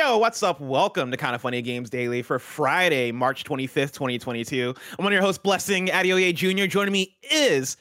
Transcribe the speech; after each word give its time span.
Yo, 0.00 0.16
what's 0.16 0.42
up? 0.42 0.58
Welcome 0.62 1.10
to 1.10 1.18
Kind 1.18 1.34
of 1.34 1.42
Funny 1.42 1.60
Games 1.60 1.90
Daily 1.90 2.22
for 2.22 2.38
Friday, 2.38 3.12
March 3.12 3.44
25th, 3.44 3.92
2022. 3.92 4.74
I'm 4.98 5.04
one 5.04 5.12
of 5.12 5.12
your 5.12 5.20
hosts, 5.20 5.42
Blessing 5.42 5.88
Adeoye 5.88 6.34
Jr. 6.34 6.64
Joining 6.64 6.90
me 6.90 7.18
is 7.30 7.76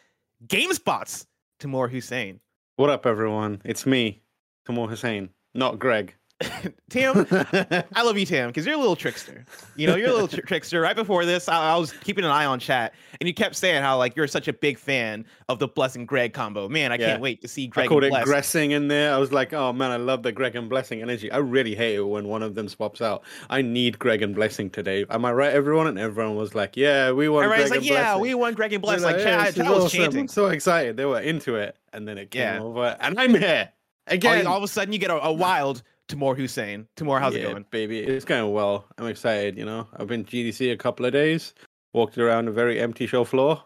GameSpot's 0.46 1.28
Tamoor 1.62 1.88
Hussain. 1.88 2.42
What 2.76 2.90
up, 2.90 3.06
everyone? 3.06 3.62
It's 3.64 3.86
me, 3.86 4.22
Tamoor 4.66 4.90
Hussain, 4.90 5.30
not 5.54 5.80
Greg. 5.80 6.14
Tim, 6.90 7.28
I 7.32 8.02
love 8.02 8.18
you, 8.18 8.26
Tim, 8.26 8.48
because 8.48 8.66
you're 8.66 8.76
a 8.76 8.78
little 8.78 8.96
trickster. 8.96 9.44
You 9.76 9.88
know, 9.88 9.96
you're 9.96 10.10
a 10.10 10.14
little 10.14 10.28
tr- 10.28 10.42
trickster. 10.42 10.80
Right 10.80 10.96
before 10.96 11.26
this, 11.26 11.50
I, 11.50 11.74
I, 11.74 11.78
was 11.78 11.92
keeping 11.92 12.24
an 12.24 12.32
eye 12.32 12.46
on 12.46 12.60
chat, 12.60 12.94
and 13.20 13.28
you 13.28 13.34
kept 13.34 13.58
saying 13.58 13.82
how 13.82 13.98
like 13.98 14.16
you're 14.16 14.28
such 14.28 14.48
a 14.48 14.54
big 14.54 14.78
fan 14.78 15.26
of 15.50 15.60
the 15.60 15.68
Blessing 15.68 16.06
Greg 16.06 16.32
combo. 16.32 16.70
Man, 16.70 16.94
I 16.94 16.96
yeah. 16.96 17.08
can't 17.08 17.22
wait 17.22 17.42
to 17.42 17.50
see 17.50 17.68
Greg. 17.68 17.86
I 17.86 17.90
called 17.90 18.06
it 18.06 18.14
Gressing 18.24 18.72
in 18.72 18.88
there. 18.88 19.14
I 19.14 19.18
was 19.18 19.34
like, 19.34 19.52
oh 19.52 19.74
man, 19.74 19.92
I 19.92 19.98
love 19.98 20.24
the 20.24 20.32
Greg 20.32 20.56
and 20.56 20.70
Blessing 20.70 21.02
energy. 21.02 21.30
I 21.30 21.38
really 21.38 21.76
hate 21.76 21.96
it 21.96 22.04
when 22.04 22.28
one 22.30 22.42
of 22.42 22.56
them 22.56 22.70
swaps 22.70 23.02
out. 23.02 23.24
I 23.50 23.62
need 23.62 24.00
Greg 24.00 24.22
and 24.22 24.34
Blessing 24.34 24.70
today. 24.70 25.06
Am 25.10 25.26
I 25.26 25.34
right, 25.34 25.52
everyone? 25.52 25.88
And 25.88 26.00
everyone 26.00 26.36
was 26.36 26.56
like, 26.56 26.78
yeah, 26.78 27.12
we 27.12 27.28
want. 27.28 27.46
Everybody's 27.46 27.70
Greg 27.70 27.82
like, 27.82 27.90
yeah, 27.90 28.14
Blessing. 28.14 28.22
we 28.22 28.34
want 28.36 28.56
Greg 28.56 28.74
and 28.74 28.82
Blessing. 28.82 29.04
Like, 29.04 29.18
like 29.18 29.26
yeah, 29.58 29.66
I, 29.66 29.72
was 29.72 29.92
chanting. 29.92 30.22
I'm 30.22 30.28
so 30.30 30.48
excited. 30.48 30.96
They 30.96 31.06
were 31.06 31.20
into 31.20 31.56
it, 31.56 31.76
and 31.92 32.08
then 32.08 32.18
it 32.18 32.32
came 32.32 32.42
yeah. 32.42 32.62
over, 32.62 32.96
and 33.02 33.20
I'm 33.20 33.36
here 33.36 33.70
again. 34.08 34.48
All, 34.48 34.54
all 34.54 34.58
of 34.58 34.64
a 34.64 34.70
sudden, 34.70 34.94
you 34.94 35.00
get 35.00 35.12
a, 35.12 35.22
a 35.22 35.34
wild. 35.34 35.84
Tamoor 36.10 36.36
Hussain. 36.36 36.88
Tamoor, 36.98 37.20
how's 37.20 37.36
yeah, 37.36 37.42
it 37.42 37.52
going? 37.52 37.66
Baby, 37.70 38.00
it's 38.00 38.26
going 38.26 38.52
well. 38.52 38.86
I'm 38.98 39.08
excited, 39.08 39.58
you 39.58 39.64
know. 39.64 39.88
I've 39.96 40.08
been 40.08 40.26
GDC 40.26 40.74
a 40.74 40.78
couple 40.78 41.06
of 41.06 41.14
days, 41.14 41.54
walked 41.94 42.18
around 42.18 42.48
a 42.50 42.52
very 42.52 42.80
empty 42.80 43.08
show 43.08 43.24
floor. 43.24 43.64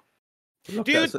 Dude, 0.66 1.12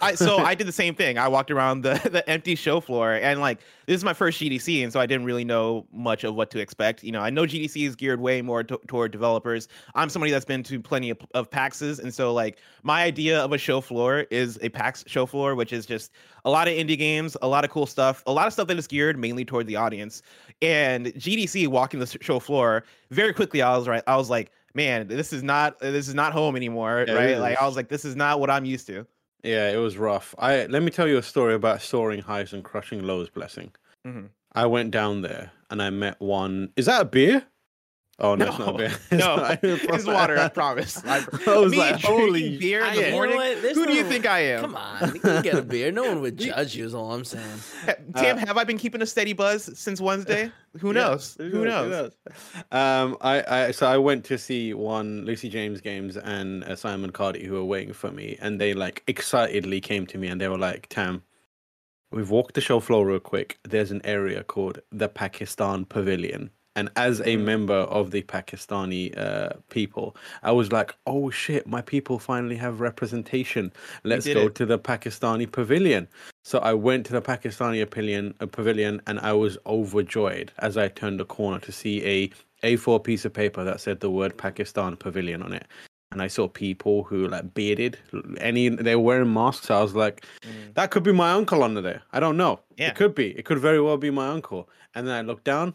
I 0.00 0.14
so 0.14 0.38
I 0.44 0.54
did 0.54 0.66
the 0.66 0.72
same 0.72 0.94
thing. 0.94 1.18
I 1.18 1.28
walked 1.28 1.50
around 1.50 1.82
the, 1.82 1.94
the 2.10 2.28
empty 2.28 2.54
show 2.54 2.80
floor 2.80 3.14
and 3.14 3.40
like 3.40 3.60
this 3.86 3.96
is 3.96 4.04
my 4.04 4.14
first 4.14 4.40
GDC, 4.40 4.82
and 4.82 4.92
so 4.92 5.00
I 5.00 5.06
didn't 5.06 5.24
really 5.24 5.44
know 5.44 5.86
much 5.92 6.24
of 6.24 6.34
what 6.34 6.50
to 6.52 6.58
expect. 6.60 7.02
You 7.02 7.12
know, 7.12 7.20
I 7.20 7.30
know 7.30 7.42
GDC 7.42 7.86
is 7.86 7.96
geared 7.96 8.20
way 8.20 8.42
more 8.42 8.62
t- 8.62 8.76
toward 8.86 9.10
developers. 9.12 9.68
I'm 9.94 10.08
somebody 10.08 10.30
that's 10.32 10.44
been 10.44 10.62
to 10.64 10.80
plenty 10.80 11.10
of, 11.10 11.18
of 11.34 11.50
PAXs, 11.50 11.98
and 11.98 12.12
so 12.12 12.32
like 12.32 12.58
my 12.82 13.02
idea 13.02 13.40
of 13.40 13.52
a 13.52 13.58
show 13.58 13.80
floor 13.80 14.26
is 14.30 14.58
a 14.62 14.68
PAX 14.68 15.04
show 15.06 15.26
floor, 15.26 15.54
which 15.54 15.72
is 15.72 15.86
just 15.86 16.12
a 16.44 16.50
lot 16.50 16.68
of 16.68 16.74
indie 16.74 16.98
games, 16.98 17.36
a 17.42 17.48
lot 17.48 17.64
of 17.64 17.70
cool 17.70 17.86
stuff, 17.86 18.22
a 18.26 18.32
lot 18.32 18.46
of 18.46 18.52
stuff 18.52 18.68
that 18.68 18.78
is 18.78 18.86
geared 18.86 19.18
mainly 19.18 19.44
toward 19.44 19.66
the 19.66 19.76
audience. 19.76 20.22
And 20.60 21.06
GDC 21.06 21.68
walking 21.68 22.00
the 22.00 22.06
show 22.06 22.38
floor 22.38 22.84
very 23.10 23.32
quickly, 23.32 23.62
I 23.62 23.76
was 23.76 23.88
right. 23.88 24.02
I 24.06 24.16
was 24.16 24.30
like, 24.30 24.52
man, 24.74 25.06
this 25.08 25.32
is 25.32 25.42
not 25.42 25.78
this 25.80 26.08
is 26.08 26.14
not 26.14 26.32
home 26.32 26.56
anymore, 26.56 27.04
yeah, 27.06 27.14
right? 27.14 27.38
Like 27.38 27.60
I 27.60 27.66
was 27.66 27.76
like, 27.76 27.88
this 27.88 28.04
is 28.04 28.16
not 28.16 28.40
what 28.40 28.50
I'm 28.50 28.64
used 28.64 28.86
to. 28.86 29.06
Yeah, 29.42 29.70
it 29.70 29.76
was 29.76 29.98
rough. 29.98 30.34
I 30.38 30.66
let 30.66 30.82
me 30.82 30.90
tell 30.90 31.08
you 31.08 31.18
a 31.18 31.22
story 31.22 31.54
about 31.54 31.82
soaring 31.82 32.20
highs 32.22 32.52
and 32.52 32.62
crushing 32.62 33.02
lows. 33.02 33.28
Blessing. 33.28 33.72
Mm-hmm. 34.06 34.26
I 34.54 34.66
went 34.66 34.90
down 34.90 35.22
there 35.22 35.52
and 35.70 35.82
I 35.82 35.90
met 35.90 36.20
one. 36.20 36.72
Is 36.76 36.86
that 36.86 37.02
a 37.02 37.04
beer? 37.04 37.44
Oh 38.22 38.36
no, 38.36 38.44
no, 38.44 38.50
it's 38.50 38.58
not 38.60 38.76
beer. 38.76 38.92
It's 39.10 39.10
no, 39.10 39.36
not, 39.36 39.58
it's 39.64 40.06
water. 40.06 40.38
I 40.38 40.48
promise. 40.60 41.04
I, 41.04 41.24
I 41.44 41.56
was 41.56 41.72
me 41.72 41.78
like, 41.78 42.00
holy 42.00 42.56
beer 42.56 42.84
in 42.84 42.94
the 42.94 43.10
morning. 43.10 43.36
Who 43.74 43.84
do 43.84 43.92
you 43.92 44.04
think 44.04 44.26
I 44.26 44.38
am? 44.38 44.60
Come 44.60 44.76
on, 44.76 45.14
you 45.14 45.20
can 45.20 45.42
get 45.42 45.54
a 45.54 45.62
beer. 45.62 45.90
No 45.90 46.04
one 46.04 46.20
would 46.20 46.38
judge 46.38 46.76
you. 46.76 46.84
Is 46.84 46.94
all 46.94 47.12
I'm 47.12 47.24
saying. 47.24 47.58
Tim, 48.16 48.36
uh, 48.36 48.46
have 48.46 48.56
I 48.56 48.62
been 48.62 48.78
keeping 48.78 49.02
a 49.02 49.06
steady 49.06 49.32
buzz 49.32 49.76
since 49.76 50.00
Wednesday? 50.00 50.52
Who 50.78 50.92
knows? 50.92 51.36
Yeah, 51.38 51.46
who, 51.46 51.64
knows? 51.64 51.84
who 51.84 51.90
knows? 51.90 52.12
Um, 52.70 53.16
I, 53.20 53.66
I, 53.66 53.70
so 53.72 53.88
I 53.88 53.98
went 53.98 54.24
to 54.26 54.38
see 54.38 54.72
one 54.72 55.24
Lucy 55.24 55.48
James 55.48 55.80
games 55.80 56.16
and 56.16 56.62
uh, 56.62 56.76
Simon 56.76 57.10
Cardy 57.10 57.44
who 57.44 57.54
were 57.54 57.64
waiting 57.64 57.92
for 57.92 58.12
me, 58.12 58.38
and 58.40 58.60
they 58.60 58.72
like 58.72 59.02
excitedly 59.08 59.80
came 59.80 60.06
to 60.06 60.16
me 60.16 60.28
and 60.28 60.40
they 60.40 60.48
were 60.48 60.58
like, 60.58 60.86
"Tam, 60.90 61.24
we've 62.12 62.30
walked 62.30 62.54
the 62.54 62.60
show 62.60 62.78
floor 62.78 63.04
real 63.04 63.18
quick. 63.18 63.58
There's 63.64 63.90
an 63.90 64.00
area 64.04 64.44
called 64.44 64.78
the 64.92 65.08
Pakistan 65.08 65.86
Pavilion." 65.86 66.50
And 66.74 66.90
as 66.96 67.20
a 67.26 67.36
member 67.36 67.74
of 67.74 68.12
the 68.12 68.22
Pakistani 68.22 69.16
uh, 69.18 69.50
people, 69.68 70.16
I 70.42 70.52
was 70.52 70.72
like, 70.72 70.94
"Oh 71.06 71.30
shit, 71.30 71.66
my 71.66 71.82
people 71.82 72.18
finally 72.18 72.56
have 72.56 72.80
representation. 72.80 73.72
Let's 74.04 74.26
go 74.26 74.46
it. 74.46 74.54
to 74.54 74.66
the 74.66 74.78
Pakistani 74.78 75.50
pavilion." 75.50 76.08
So 76.44 76.58
I 76.60 76.72
went 76.74 77.06
to 77.06 77.12
the 77.12 77.22
Pakistani 77.22 77.88
pavilion, 77.88 78.34
a 78.40 78.46
pavilion, 78.46 79.02
and 79.06 79.20
I 79.20 79.32
was 79.32 79.58
overjoyed 79.66 80.50
as 80.58 80.76
I 80.76 80.88
turned 80.88 81.20
the 81.20 81.24
corner 81.24 81.60
to 81.60 81.72
see 81.72 82.04
a 82.04 82.30
A4 82.66 83.02
piece 83.04 83.24
of 83.24 83.32
paper 83.32 83.64
that 83.64 83.80
said 83.80 84.00
the 84.00 84.10
word 84.10 84.36
Pakistan 84.36 84.96
Pavilion 84.96 85.42
on 85.42 85.52
it. 85.52 85.66
And 86.10 86.20
I 86.20 86.26
saw 86.26 86.46
people 86.46 87.04
who 87.04 87.26
like 87.28 87.54
bearded, 87.54 87.98
any 88.38 88.68
they 88.68 88.96
were 88.96 89.02
wearing 89.02 89.32
masks. 89.32 89.70
I 89.70 89.80
was 89.80 89.94
like, 89.94 90.26
mm. 90.42 90.74
that 90.74 90.90
could 90.90 91.02
be 91.02 91.12
my 91.12 91.32
uncle 91.32 91.62
under 91.62 91.80
there. 91.80 92.02
I 92.12 92.20
don't 92.20 92.36
know. 92.36 92.60
Yeah. 92.76 92.88
It 92.88 92.96
could 92.96 93.14
be. 93.14 93.30
It 93.30 93.44
could 93.44 93.58
very 93.58 93.80
well 93.80 93.96
be 93.96 94.10
my 94.10 94.28
uncle. 94.28 94.68
And 94.94 95.06
then 95.06 95.14
I 95.14 95.22
looked 95.22 95.44
down, 95.44 95.74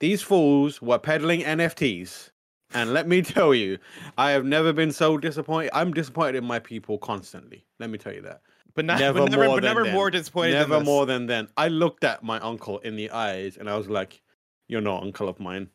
these 0.00 0.22
fools 0.22 0.82
were 0.82 0.98
peddling 0.98 1.42
NFTs. 1.42 2.30
And 2.74 2.92
let 2.92 3.06
me 3.06 3.22
tell 3.22 3.54
you, 3.54 3.78
I 4.18 4.32
have 4.32 4.44
never 4.44 4.72
been 4.72 4.92
so 4.92 5.16
disappointed. 5.18 5.70
I'm 5.72 5.92
disappointed 5.92 6.36
in 6.36 6.44
my 6.44 6.58
people 6.58 6.98
constantly. 6.98 7.64
Let 7.78 7.90
me 7.90 7.98
tell 7.98 8.12
you 8.12 8.22
that. 8.22 8.40
But, 8.74 8.84
not, 8.84 9.00
never, 9.00 9.20
but 9.20 9.30
never, 9.30 9.46
more, 9.46 9.56
but 9.56 9.64
never 9.64 9.84
more 9.92 10.10
disappointed. 10.10 10.52
Never 10.52 10.80
more 10.80 11.04
than 11.04 11.26
then. 11.26 11.48
I 11.56 11.68
looked 11.68 12.04
at 12.04 12.22
my 12.22 12.38
uncle 12.40 12.78
in 12.78 12.96
the 12.96 13.10
eyes 13.10 13.56
and 13.56 13.68
I 13.68 13.76
was 13.76 13.88
like, 13.88 14.22
"You're 14.68 14.80
not 14.80 15.02
uncle 15.02 15.28
of 15.28 15.40
mine, 15.40 15.68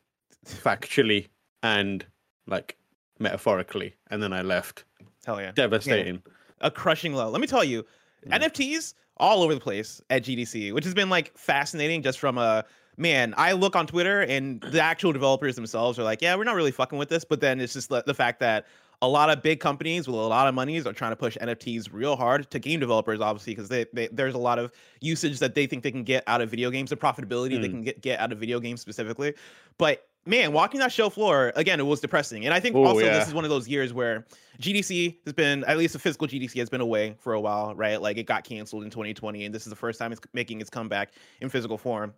factually 0.45 1.27
and 1.61 2.05
like 2.47 2.77
metaphorically." 3.19 3.95
And 4.09 4.23
then 4.23 4.31
I 4.31 4.43
left. 4.43 4.85
Hell 5.25 5.41
yeah, 5.41 5.51
devastating. 5.51 6.23
Yeah. 6.25 6.31
A 6.61 6.71
crushing 6.71 7.13
low. 7.13 7.29
Let 7.29 7.41
me 7.41 7.47
tell 7.47 7.65
you, 7.65 7.83
mm. 8.25 8.39
NFTs 8.39 8.93
all 9.17 9.43
over 9.43 9.53
the 9.53 9.59
place 9.59 10.01
at 10.09 10.23
GDC, 10.23 10.73
which 10.73 10.85
has 10.85 10.93
been 10.93 11.09
like 11.09 11.37
fascinating 11.37 12.01
just 12.01 12.17
from 12.17 12.37
a 12.37 12.63
man, 12.97 13.33
I 13.37 13.53
look 13.53 13.75
on 13.75 13.87
Twitter 13.87 14.21
and 14.21 14.61
the 14.61 14.81
actual 14.81 15.11
developers 15.11 15.55
themselves 15.55 15.99
are 15.99 16.03
like, 16.03 16.21
yeah, 16.21 16.35
we're 16.35 16.43
not 16.43 16.55
really 16.55 16.71
fucking 16.71 16.97
with 16.97 17.09
this. 17.09 17.25
But 17.25 17.41
then 17.41 17.59
it's 17.59 17.73
just 17.73 17.89
the, 17.89 18.13
fact 18.13 18.39
that 18.39 18.65
a 19.01 19.07
lot 19.07 19.29
of 19.29 19.43
big 19.43 19.59
companies 19.59 20.07
with 20.07 20.15
a 20.15 20.19
lot 20.19 20.47
of 20.47 20.55
monies 20.55 20.87
are 20.87 20.93
trying 20.93 21.11
to 21.11 21.15
push 21.15 21.37
NFTs 21.37 21.89
real 21.91 22.15
hard 22.15 22.49
to 22.51 22.59
game 22.59 22.79
developers, 22.79 23.19
obviously, 23.19 23.53
because 23.53 23.69
they, 23.69 23.85
they, 23.93 24.07
there's 24.07 24.35
a 24.35 24.39
lot 24.39 24.59
of 24.59 24.71
usage 25.01 25.39
that 25.39 25.55
they 25.55 25.67
think 25.67 25.83
they 25.83 25.91
can 25.91 26.03
get 26.03 26.23
out 26.27 26.41
of 26.41 26.49
video 26.49 26.69
games, 26.69 26.89
the 26.89 26.95
profitability 26.95 27.57
mm. 27.57 27.61
they 27.61 27.69
can 27.69 27.81
get, 27.81 28.01
get 28.01 28.19
out 28.19 28.31
of 28.31 28.39
video 28.39 28.59
games 28.59 28.81
specifically. 28.81 29.33
But 29.77 30.07
man, 30.25 30.53
walking 30.53 30.79
that 30.79 30.91
show 30.91 31.09
floor 31.09 31.51
again, 31.55 31.79
it 31.79 31.85
was 31.85 31.99
depressing. 31.99 32.45
And 32.45 32.53
I 32.53 32.59
think 32.59 32.75
Ooh, 32.75 32.85
also 32.85 33.05
yeah. 33.05 33.17
this 33.17 33.27
is 33.27 33.33
one 33.33 33.43
of 33.43 33.49
those 33.49 33.67
years 33.67 33.93
where 33.93 34.25
GDC 34.59 35.17
has 35.25 35.33
been, 35.33 35.63
at 35.65 35.77
least 35.77 35.93
the 35.93 35.99
physical 35.99 36.27
GDC 36.27 36.57
has 36.57 36.69
been 36.69 36.81
away 36.81 37.15
for 37.19 37.33
a 37.33 37.39
while, 37.39 37.75
right? 37.75 38.01
Like 38.01 38.17
it 38.17 38.23
got 38.23 38.43
canceled 38.43 38.83
in 38.83 38.89
2020, 38.89 39.45
and 39.45 39.53
this 39.53 39.63
is 39.63 39.69
the 39.69 39.75
first 39.75 39.99
time 39.99 40.11
it's 40.11 40.21
making 40.33 40.61
its 40.61 40.69
comeback 40.69 41.11
in 41.41 41.49
physical 41.49 41.77
form. 41.77 42.13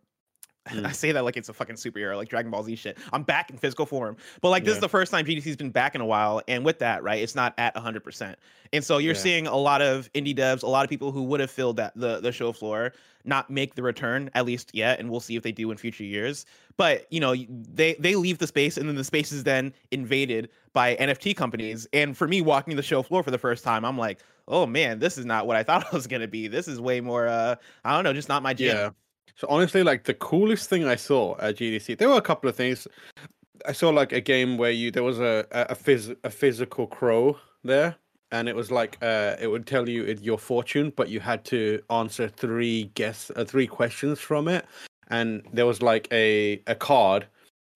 Mm. 0.77 0.85
I 0.85 0.91
say 0.91 1.11
that 1.13 1.23
like 1.23 1.37
it's 1.37 1.49
a 1.49 1.53
fucking 1.53 1.75
superhero, 1.75 2.17
like 2.17 2.29
Dragon 2.29 2.51
Ball 2.51 2.61
Z 2.61 2.75
shit. 2.75 2.97
I'm 3.13 3.23
back 3.23 3.49
in 3.49 3.57
physical 3.57 3.85
form. 3.85 4.17
But 4.41 4.49
like 4.49 4.65
this 4.65 4.75
is 4.75 4.81
the 4.81 4.89
first 4.89 5.11
time 5.11 5.25
GDC's 5.25 5.55
been 5.55 5.71
back 5.71 5.95
in 5.95 6.01
a 6.01 6.05
while. 6.05 6.41
And 6.47 6.65
with 6.65 6.79
that, 6.79 7.03
right, 7.03 7.21
it's 7.21 7.35
not 7.35 7.53
at 7.57 7.73
100%. 7.75 8.35
And 8.73 8.83
so 8.83 8.97
you're 8.97 9.13
yeah. 9.13 9.19
seeing 9.19 9.47
a 9.47 9.55
lot 9.55 9.81
of 9.81 10.11
indie 10.13 10.35
devs, 10.35 10.63
a 10.63 10.67
lot 10.67 10.83
of 10.83 10.89
people 10.89 11.11
who 11.11 11.23
would 11.23 11.39
have 11.39 11.49
filled 11.49 11.77
that 11.77 11.93
the, 11.95 12.19
the 12.19 12.31
show 12.31 12.51
floor 12.51 12.93
not 13.23 13.49
make 13.49 13.75
the 13.75 13.83
return 13.83 14.29
at 14.35 14.45
least 14.45 14.71
yet. 14.73 14.99
And 14.99 15.09
we'll 15.09 15.19
see 15.19 15.35
if 15.35 15.43
they 15.43 15.51
do 15.51 15.71
in 15.71 15.77
future 15.77 16.03
years. 16.03 16.45
But, 16.75 17.07
you 17.11 17.19
know, 17.19 17.33
they, 17.49 17.95
they 17.95 18.15
leave 18.15 18.37
the 18.37 18.47
space 18.47 18.77
and 18.77 18.87
then 18.87 18.95
the 18.95 19.03
space 19.03 19.31
is 19.31 19.43
then 19.43 19.73
invaded 19.91 20.49
by 20.73 20.95
NFT 20.97 21.35
companies. 21.35 21.87
And 21.93 22.15
for 22.15 22.27
me, 22.27 22.41
walking 22.41 22.75
the 22.75 22.83
show 22.83 23.01
floor 23.01 23.23
for 23.23 23.31
the 23.31 23.37
first 23.37 23.63
time, 23.63 23.83
I'm 23.85 23.97
like, 23.97 24.19
oh 24.47 24.65
man, 24.65 24.99
this 24.99 25.17
is 25.17 25.25
not 25.25 25.47
what 25.47 25.57
I 25.57 25.63
thought 25.63 25.85
it 25.85 25.93
was 25.93 26.07
going 26.07 26.21
to 26.21 26.27
be. 26.27 26.47
This 26.47 26.67
is 26.67 26.79
way 26.79 27.01
more, 27.01 27.27
uh, 27.27 27.55
I 27.83 27.93
don't 27.93 28.03
know, 28.03 28.13
just 28.13 28.29
not 28.29 28.43
my 28.43 28.53
jam. 28.53 28.75
Yeah. 28.75 28.89
So 29.37 29.47
honestly, 29.49 29.83
like 29.83 30.03
the 30.03 30.15
coolest 30.15 30.67
thing 30.67 30.85
I 30.85 30.95
saw 30.95 31.37
at 31.39 31.57
GDC, 31.57 31.99
there 31.99 32.09
were 32.09 32.17
a 32.17 32.21
couple 32.21 32.49
of 32.49 32.55
things. 32.55 32.87
I 33.67 33.71
saw 33.71 33.89
like 33.89 34.11
a 34.11 34.21
game 34.21 34.57
where 34.57 34.71
you 34.71 34.89
there 34.91 35.03
was 35.03 35.19
a 35.19 35.45
a, 35.51 35.75
phys, 35.75 36.15
a 36.23 36.29
physical 36.29 36.87
crow 36.87 37.37
there, 37.63 37.95
and 38.31 38.49
it 38.49 38.55
was 38.55 38.71
like 38.71 38.97
uh, 39.01 39.35
it 39.39 39.47
would 39.47 39.67
tell 39.67 39.87
you 39.87 40.17
your 40.21 40.39
fortune, 40.39 40.91
but 40.95 41.09
you 41.09 41.19
had 41.19 41.45
to 41.45 41.79
answer 41.91 42.27
three 42.27 42.85
guess 42.95 43.31
uh, 43.35 43.45
three 43.45 43.67
questions 43.67 44.19
from 44.19 44.47
it, 44.47 44.65
and 45.09 45.43
there 45.53 45.67
was 45.67 45.83
like 45.83 46.07
a 46.11 46.61
a 46.65 46.73
card, 46.73 47.27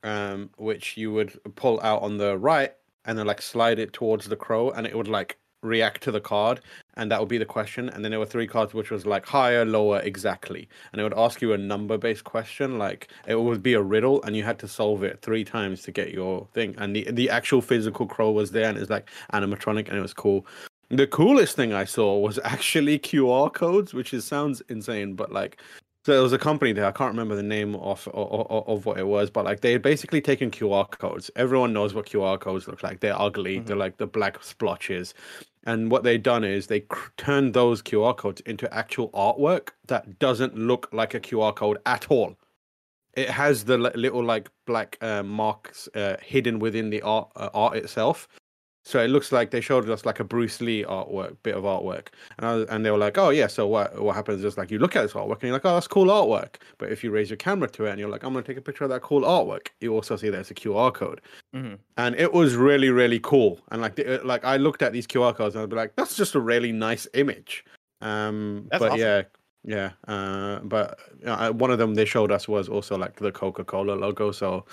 um, 0.01 0.49
which 0.57 0.97
you 0.97 1.13
would 1.13 1.39
pull 1.55 1.79
out 1.81 2.01
on 2.01 2.17
the 2.17 2.39
right, 2.39 2.73
and 3.05 3.19
then 3.19 3.27
like 3.27 3.41
slide 3.41 3.77
it 3.77 3.93
towards 3.93 4.27
the 4.27 4.35
crow, 4.35 4.71
and 4.71 4.87
it 4.87 4.97
would 4.97 5.07
like 5.07 5.37
react 5.61 6.01
to 6.03 6.11
the 6.11 6.21
card, 6.21 6.61
and 6.95 7.11
that 7.11 7.19
would 7.19 7.29
be 7.29 7.37
the 7.37 7.45
question. 7.45 7.89
And 7.89 8.03
then 8.03 8.11
there 8.11 8.19
were 8.19 8.25
three 8.25 8.47
cards 8.47 8.73
which 8.73 8.91
was 8.91 9.05
like 9.05 9.25
higher, 9.25 9.65
lower, 9.65 9.99
exactly, 9.99 10.67
and 10.91 10.99
it 10.99 11.03
would 11.03 11.17
ask 11.17 11.41
you 11.41 11.53
a 11.53 11.57
number-based 11.57 12.23
question, 12.23 12.77
like 12.77 13.09
it 13.27 13.39
would 13.39 13.63
be 13.63 13.73
a 13.73 13.81
riddle, 13.81 14.21
and 14.23 14.35
you 14.35 14.43
had 14.43 14.59
to 14.59 14.67
solve 14.67 15.03
it 15.03 15.21
three 15.21 15.43
times 15.43 15.83
to 15.83 15.91
get 15.91 16.11
your 16.11 16.47
thing. 16.53 16.75
And 16.77 16.95
the 16.95 17.09
the 17.11 17.29
actual 17.29 17.61
physical 17.61 18.05
crow 18.05 18.31
was 18.31 18.51
there, 18.51 18.69
and 18.69 18.77
it's 18.77 18.89
like 18.89 19.09
animatronic, 19.33 19.87
and 19.89 19.97
it 19.97 20.01
was 20.01 20.13
cool. 20.13 20.45
The 20.89 21.07
coolest 21.07 21.55
thing 21.55 21.73
I 21.73 21.85
saw 21.85 22.19
was 22.19 22.39
actually 22.43 22.99
QR 22.99 23.53
codes, 23.53 23.93
which 23.93 24.13
is 24.13 24.25
sounds 24.25 24.61
insane, 24.69 25.13
but 25.15 25.31
like 25.31 25.61
so 26.03 26.13
there 26.13 26.23
was 26.23 26.33
a 26.33 26.39
company 26.39 26.73
there. 26.73 26.85
I 26.85 26.91
can't 26.91 27.11
remember 27.11 27.35
the 27.35 27.43
name 27.43 27.75
of, 27.75 28.07
of 28.13 28.47
of 28.49 28.85
what 28.85 28.97
it 28.97 29.05
was, 29.05 29.29
but 29.29 29.45
like 29.45 29.61
they 29.61 29.71
had 29.71 29.83
basically 29.83 30.19
taken 30.19 30.49
QR 30.49 30.89
codes. 30.89 31.29
Everyone 31.35 31.73
knows 31.73 31.93
what 31.93 32.07
QR 32.07 32.39
codes 32.39 32.67
look 32.67 32.81
like. 32.81 33.01
They're 33.01 33.19
ugly. 33.19 33.57
Mm-hmm. 33.57 33.65
They're 33.65 33.77
like 33.77 33.97
the 33.97 34.07
black 34.07 34.43
splotches. 34.43 35.13
And 35.63 35.91
what 35.91 36.03
they've 36.03 36.21
done 36.21 36.43
is 36.43 36.67
they 36.67 36.79
cr- 36.79 37.11
turned 37.17 37.53
those 37.53 37.83
QR 37.83 38.17
codes 38.17 38.41
into 38.41 38.73
actual 38.73 39.09
artwork 39.09 39.69
that 39.87 40.17
doesn't 40.17 40.57
look 40.57 40.89
like 40.91 41.13
a 41.13 41.19
QR 41.19 41.55
code 41.55 41.77
at 41.85 42.09
all. 42.09 42.35
It 43.13 43.29
has 43.29 43.65
the 43.65 43.77
li- 43.77 43.91
little 43.93 44.23
like 44.23 44.49
black 44.65 44.97
uh, 45.01 45.21
marks 45.21 45.87
uh, 45.93 46.17
hidden 46.19 46.57
within 46.57 46.89
the 46.89 47.03
art 47.03 47.29
uh, 47.35 47.49
art 47.53 47.77
itself. 47.77 48.27
So 48.83 48.99
it 49.03 49.09
looks 49.09 49.31
like 49.31 49.51
they 49.51 49.61
showed 49.61 49.87
us 49.89 50.05
like 50.05 50.19
a 50.19 50.23
Bruce 50.23 50.59
Lee 50.59 50.83
artwork, 50.83 51.35
bit 51.43 51.55
of 51.55 51.63
artwork, 51.63 52.07
and 52.37 52.47
I 52.47 52.55
was, 52.55 52.65
and 52.69 52.83
they 52.83 52.89
were 52.89 52.97
like, 52.97 53.17
"Oh 53.17 53.29
yeah, 53.29 53.45
so 53.47 53.67
what 53.67 54.01
what 54.01 54.15
happens 54.15 54.43
is 54.43 54.57
like 54.57 54.71
you 54.71 54.79
look 54.79 54.95
at 54.95 55.03
this 55.03 55.13
artwork 55.13 55.33
and 55.35 55.43
you're 55.43 55.53
like, 55.53 55.65
oh 55.65 55.75
that's 55.75 55.87
cool 55.87 56.07
artwork." 56.07 56.55
But 56.79 56.91
if 56.91 57.03
you 57.03 57.11
raise 57.11 57.29
your 57.29 57.37
camera 57.37 57.69
to 57.69 57.85
it 57.85 57.91
and 57.91 57.99
you're 57.99 58.09
like, 58.09 58.23
"I'm 58.23 58.33
gonna 58.33 58.43
take 58.43 58.57
a 58.57 58.61
picture 58.61 58.83
of 58.83 58.89
that 58.89 59.03
cool 59.03 59.21
artwork," 59.21 59.67
you 59.81 59.93
also 59.93 60.15
see 60.15 60.29
there's 60.29 60.49
a 60.49 60.55
QR 60.55 60.91
code, 60.91 61.21
Mhm. 61.55 61.77
and 61.97 62.15
it 62.15 62.33
was 62.33 62.55
really 62.55 62.89
really 62.89 63.19
cool. 63.19 63.59
And 63.71 63.81
like 63.83 63.95
the, 63.95 64.19
like 64.23 64.43
I 64.43 64.57
looked 64.57 64.81
at 64.81 64.93
these 64.93 65.05
QR 65.05 65.33
codes 65.35 65.53
and 65.55 65.63
I'd 65.63 65.69
be 65.69 65.75
like, 65.75 65.95
"That's 65.95 66.15
just 66.15 66.33
a 66.33 66.39
really 66.39 66.71
nice 66.71 67.07
image." 67.13 67.63
Um, 68.01 68.67
That's 68.71 68.79
but 68.81 68.91
awesome. 68.93 68.99
yeah. 68.99 69.21
Yeah, 69.63 69.91
uh, 70.07 70.57
but 70.63 70.97
uh, 71.23 71.51
one 71.51 71.69
of 71.69 71.77
them 71.77 71.93
they 71.93 72.05
showed 72.05 72.31
us 72.31 72.47
was 72.47 72.67
also 72.67 72.97
like 72.97 73.17
the 73.17 73.31
Coca 73.31 73.63
Cola 73.63 73.91
logo. 73.93 74.31
So 74.31 74.65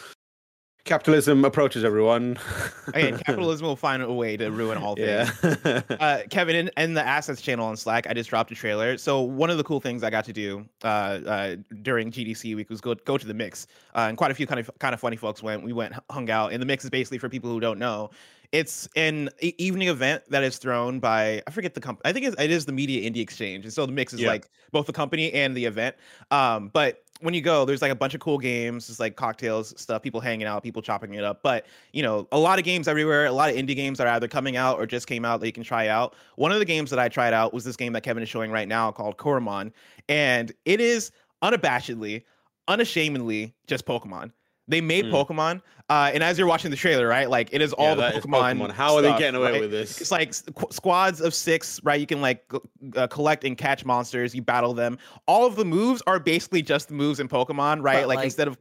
capitalism 0.85 1.45
approaches 1.45 1.85
everyone. 1.85 2.39
Again, 2.89 3.19
capitalism 3.19 3.67
will 3.67 3.77
find 3.77 4.03
a 4.03 4.13
way 4.13 4.37
to 4.37 4.51
ruin 4.51 4.79
all 4.79 4.97
things. 4.97 5.31
Yeah. 5.43 5.81
uh, 5.91 6.23
Kevin, 6.31 6.57
in, 6.57 6.71
in 6.77 6.95
the 6.95 7.03
assets 7.03 7.41
channel 7.41 7.67
on 7.67 7.77
Slack, 7.77 8.07
I 8.09 8.15
just 8.15 8.31
dropped 8.31 8.51
a 8.51 8.55
trailer. 8.55 8.97
So 8.97 9.21
one 9.21 9.51
of 9.51 9.59
the 9.59 9.65
cool 9.65 9.81
things 9.81 10.03
I 10.03 10.11
got 10.11 10.25
to 10.25 10.33
do 10.33 10.65
uh, 10.83 10.87
uh, 10.87 11.57
during 11.83 12.11
GDC 12.11 12.57
week 12.57 12.71
was 12.71 12.81
go 12.81 12.95
go 12.95 13.19
to 13.19 13.27
the 13.27 13.35
mix, 13.35 13.67
uh, 13.95 14.07
and 14.09 14.17
quite 14.17 14.31
a 14.31 14.35
few 14.35 14.47
kind 14.47 14.61
of 14.61 14.71
kind 14.79 14.95
of 14.95 15.01
funny 15.01 15.17
folks 15.17 15.43
went. 15.43 15.63
We 15.63 15.73
went 15.73 15.95
hung 16.11 16.31
out, 16.31 16.53
and 16.53 16.61
the 16.63 16.67
mix 16.67 16.85
is 16.85 16.91
basically 16.91 17.19
for 17.19 17.29
people 17.29 17.51
who 17.51 17.61
don't 17.61 17.79
know. 17.79 18.11
It's 18.51 18.89
an 18.97 19.29
evening 19.43 19.89
event 19.89 20.23
that 20.31 20.43
is 20.43 20.57
thrown 20.57 21.01
by 21.01 21.43
I 21.47 21.51
forget 21.51 21.75
the 21.75 21.83
company. 21.83 22.09
I 22.09 22.15
think 22.15 22.25
it's, 22.25 22.41
it 22.41 22.51
is 22.51 22.65
the 22.65 22.73
Media 22.73 23.09
Indie 23.09 23.21
Exchange, 23.21 23.65
and 23.65 23.73
so 23.73 23.85
the 23.85 23.93
mix 23.93 24.15
is 24.15 24.21
Yeah. 24.21 24.29
like 24.29 24.49
both 24.73 24.87
the 24.87 24.93
company 24.93 25.31
and 25.35 25.55
the 25.55 25.67
event. 25.67 25.97
Um, 26.31 26.71
but 26.73 27.03
when 27.21 27.35
you 27.35 27.41
go, 27.41 27.65
there's 27.65 27.83
like 27.83 27.91
a 27.91 27.97
bunch 27.97 28.15
of 28.15 28.21
cool 28.21 28.39
games, 28.39 28.87
just 28.87 29.01
like 29.01 29.17
cocktails, 29.17 29.79
stuff, 29.81 30.03
people 30.03 30.21
hanging 30.21 30.47
out, 30.47 30.63
people 30.63 30.83
chopping 30.83 31.15
it 31.15 31.25
up. 31.25 31.43
But 31.43 31.67
you 31.93 32.03
know, 32.03 32.29
a 32.33 32.39
lot 32.39 32.59
of 32.59 32.65
games 32.65 32.89
everywhere, 32.89 33.27
a 33.27 33.33
lot 33.33 33.51
of 33.51 33.57
indie 33.57 33.77
games 33.77 34.01
are 34.01 34.09
either 34.09 34.29
coming 34.29 34.57
out 34.57 34.79
or 34.79 34.87
just 34.87 35.07
came 35.07 35.25
out 35.25 35.41
that 35.41 35.47
you 35.47 35.53
can 35.53 35.65
try 35.65 35.89
out. 35.89 36.15
One 36.37 36.53
of 36.53 36.59
the 36.59 36.65
games 36.65 36.91
that 36.91 36.99
I 36.99 37.09
tried 37.09 37.33
out 37.33 37.53
was 37.53 37.65
this 37.65 37.77
game 37.77 37.93
that 37.95 38.03
Kevin 38.03 38.23
is 38.23 38.29
showing 38.29 38.51
right 38.51 38.69
now 38.69 38.93
called 38.93 39.17
Coromon, 39.19 39.73
and 40.09 40.53
it 40.65 40.81
is 40.81 41.11
unabashedly, 41.43 42.25
unashamedly 42.69 43.55
just 43.67 43.85
Pokemon. 43.87 44.33
They 44.69 44.81
made 44.83 45.07
Mm. 45.07 45.13
Pokemon, 45.13 45.63
uh, 45.89 46.11
and 46.13 46.23
as 46.23 46.39
you're 46.39 46.47
watching 46.47 46.71
the 46.71 46.77
trailer, 46.77 47.07
right, 47.09 47.29
like 47.31 47.49
it 47.53 47.63
is 47.63 47.73
all 47.73 47.87
Yeah, 47.91 47.95
the 47.95 48.01
that 48.03 48.17
is 48.17 48.25
Pokemon. 48.25 48.59
Pokemon. 48.59 48.71
How 48.73 48.95
are 48.97 49.03
they 49.03 49.17
getting 49.19 49.35
away 49.41 49.53
right? 49.53 49.61
with 49.63 49.71
this? 49.71 50.01
It's 50.01 50.11
like 50.11 50.33
qu- 50.55 50.67
squads 50.71 51.21
of 51.23 51.33
six, 51.35 51.81
right? 51.83 51.99
You 51.99 52.07
can 52.07 52.21
like 52.21 52.45
g- 52.53 52.59
uh, 52.97 53.07
collect 53.07 53.45
and 53.45 53.57
catch 53.57 53.85
monsters. 53.87 54.35
You 54.35 54.43
battle 54.43 54.75
them. 54.75 54.99
All 55.27 55.47
of 55.47 55.57
the 55.57 55.65
moves 55.65 56.03
are 56.07 56.21
basically 56.21 56.61
just 56.63 56.89
the 56.89 56.95
moves 56.95 57.19
in 57.19 57.29
Pokemon, 57.29 57.83
right? 57.83 58.07
Like, 58.07 58.17
like, 58.17 58.25
instead 58.27 58.49
of 58.49 58.59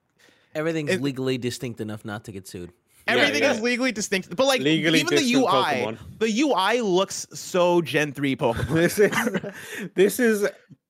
Everything's 0.55 0.89
It- 0.91 1.01
legally 1.01 1.37
distinct 1.37 1.81
enough 1.81 2.03
not 2.05 2.23
to 2.23 2.31
get 2.31 2.47
sued. 2.47 2.71
Everything 3.05 3.43
yeah. 3.43 3.51
is 3.53 3.61
legally 3.61 3.91
distinct, 3.91 4.35
but 4.35 4.45
like 4.47 4.59
Legally 4.61 4.99
even 5.01 5.15
the 5.15 5.33
UI, 5.33 5.43
Pokemon. 5.45 5.97
the 6.19 6.41
UI 6.41 6.81
looks 6.81 7.25
so 7.33 7.81
Gen 7.81 8.11
three 8.11 8.35
Pokemon. 8.35 8.67
this 8.73 8.97
is 8.99 9.11
this 9.95 10.19
is 10.19 10.43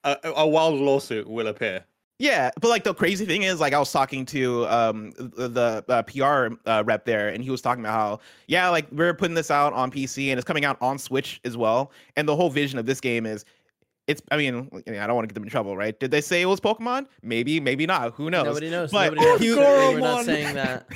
a, 0.04 0.18
a 0.24 0.48
wild 0.48 0.80
lawsuit 0.80 1.28
will 1.28 1.48
appear. 1.48 1.84
Yeah, 2.20 2.50
but 2.60 2.70
like 2.70 2.84
the 2.84 2.96
crazy 2.96 3.26
thing 3.26 3.44
is, 3.44 3.60
like 3.60 3.74
I 3.74 3.80
was 3.80 3.92
talking 3.92 4.26
to 4.28 4.66
um 4.68 5.12
the, 5.18 5.48
the 5.48 5.86
uh, 5.88 6.02
PR 6.04 6.56
uh, 6.68 6.84
rep 6.86 7.06
there, 7.06 7.30
and 7.30 7.44
he 7.44 7.52
was 7.52 7.62
talking 7.62 7.84
about 7.84 7.94
how 7.94 8.20
yeah, 8.48 8.70
like 8.70 8.88
we're 8.92 9.14
putting 9.14 9.36
this 9.36 9.52
out 9.52 9.74
on 9.74 9.92
PC 9.92 10.30
and 10.30 10.40
it's 10.40 10.46
coming 10.46 10.66
out 10.66 10.78
on 10.82 10.98
Switch 10.98 11.40
as 11.46 11.56
well. 11.56 11.92
And 12.16 12.28
the 12.28 12.36
whole 12.36 12.50
vision 12.50 12.80
of 12.80 12.88
this 12.88 13.00
game 13.00 13.28
is, 13.28 13.46
it's 14.08 14.20
I 14.32 14.38
mean 14.38 14.68
I 14.88 15.06
don't 15.06 15.16
want 15.16 15.26
to 15.26 15.28
get 15.28 15.36
them 15.36 15.44
in 15.44 15.50
trouble, 15.50 15.78
right? 15.78 16.00
Did 16.00 16.10
they 16.10 16.22
say 16.22 16.42
it 16.42 16.46
was 16.48 16.60
Pokemon? 16.60 17.06
Maybe, 17.22 17.60
maybe 17.60 17.86
not. 17.86 18.14
Who 18.16 18.32
knows? 18.32 18.46
Nobody 18.46 18.70
knows. 18.72 18.92
But 18.92 19.14
Nobody 19.14 19.26
knows. 19.26 19.40
he- 19.42 19.54
We're 19.56 20.00
not 20.00 20.26
saying 20.26 20.56
that. 20.56 20.88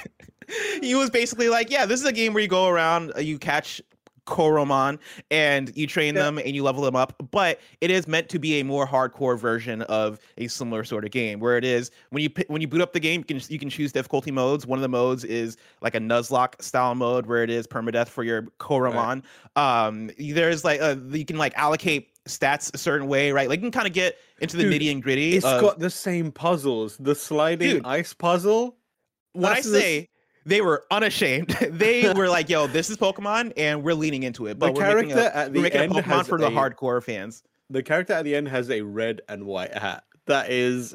he 0.82 0.96
was 0.96 1.12
basically 1.12 1.50
like, 1.50 1.70
yeah, 1.70 1.86
this 1.86 2.00
is 2.02 2.06
a 2.08 2.12
game 2.12 2.34
where 2.34 2.42
you 2.42 2.50
go 2.50 2.68
around, 2.68 3.12
uh, 3.16 3.20
you 3.20 3.38
catch 3.38 3.80
Coromon 4.28 5.00
and 5.30 5.76
you 5.76 5.88
train 5.88 6.16
Yeah. 6.16 6.24
them 6.24 6.38
and 6.38 6.56
you 6.56 6.64
level 6.64 6.84
them 6.84 6.96
up, 6.96 7.16
but 7.32 7.60
it 7.82 7.90
is 7.92 8.08
meant 8.08 8.30
to 8.30 8.40
be 8.40 8.60
a 8.60 8.64
more 8.64 8.88
hardcore 8.88 9.38
version 9.38 9.82
of 9.84 10.20
a 10.38 10.48
similar 10.48 10.84
sort 10.84 11.04
of 11.06 11.12
game 11.12 11.40
where 11.40 11.58
it 11.58 11.64
is 11.66 11.92
when 12.12 12.24
you 12.24 12.30
when 12.48 12.62
you 12.62 12.68
boot 12.68 12.82
up 12.82 12.94
the 12.94 13.00
game, 13.00 13.22
you 13.22 13.26
can 13.26 13.42
you 13.50 13.60
can 13.60 13.70
choose 13.70 13.92
difficulty 13.92 14.32
modes. 14.32 14.66
One 14.68 14.78
of 14.78 14.84
the 14.84 14.90
modes 14.90 15.24
is 15.24 15.58
like 15.82 15.96
a 15.96 16.00
Nuzlocke 16.00 16.62
style 16.62 16.96
mode 16.96 17.26
where 17.26 17.44
it 17.44 17.50
is 17.50 17.68
permadeath 17.68 18.08
for 18.10 18.24
your 18.24 18.44
Coromon. 18.60 19.24
Um, 19.56 20.12
there's 20.18 20.64
like 20.64 20.82
uh, 20.82 20.96
you 21.10 21.26
can 21.26 21.38
like 21.38 21.54
allocate 21.58 22.10
stats 22.26 22.74
a 22.74 22.78
certain 22.78 23.08
way, 23.08 23.32
right? 23.32 23.50
Like 23.50 23.58
you 23.60 23.64
can 23.64 23.72
kind 23.72 23.88
of 23.88 23.94
get 23.94 24.18
into 24.40 24.56
the 24.56 24.64
Dude, 24.64 24.82
nitty 24.82 24.92
and 24.92 25.02
gritty. 25.04 25.34
It's 25.38 25.46
of- 25.46 25.62
got 25.62 25.80
the 25.80 25.90
same 25.90 26.32
puzzles. 26.32 26.96
The 26.98 27.16
sliding 27.16 27.70
Dude. 27.78 27.86
ice 27.86 28.14
puzzle. 28.14 28.78
when 29.34 29.52
I 29.52 29.62
say 29.62 30.08
they 30.46 30.62
were 30.62 30.86
unashamed, 30.92 31.50
they 31.70 32.12
were 32.14 32.28
like, 32.30 32.50
"Yo, 32.50 32.68
this 32.68 32.90
is 32.90 32.98
Pokemon, 32.98 33.54
and 33.58 33.84
we're 33.84 33.94
leaning 33.96 34.24
into 34.24 34.48
it." 34.48 34.58
But 34.60 34.74
The 34.76 34.82
we're 34.82 34.96
making 34.96 35.12
a, 35.12 35.16
character 35.16 35.38
at 35.38 35.48
we're 35.50 35.54
the 35.54 35.62
making 35.62 35.80
a 35.80 35.84
end 35.84 35.92
Pokemon 35.94 36.04
has 36.04 36.28
for 36.28 36.38
the 36.40 36.48
a- 36.48 36.52
hardcore 36.52 37.04
fans. 37.04 37.44
The 37.70 37.84
character 37.84 38.14
at 38.14 38.24
the 38.26 38.36
end 38.36 38.48
has 38.50 38.70
a 38.70 38.82
red 38.82 39.22
and 39.30 39.46
white 39.46 39.74
hat. 39.78 40.04
That 40.26 40.52
is 40.52 40.94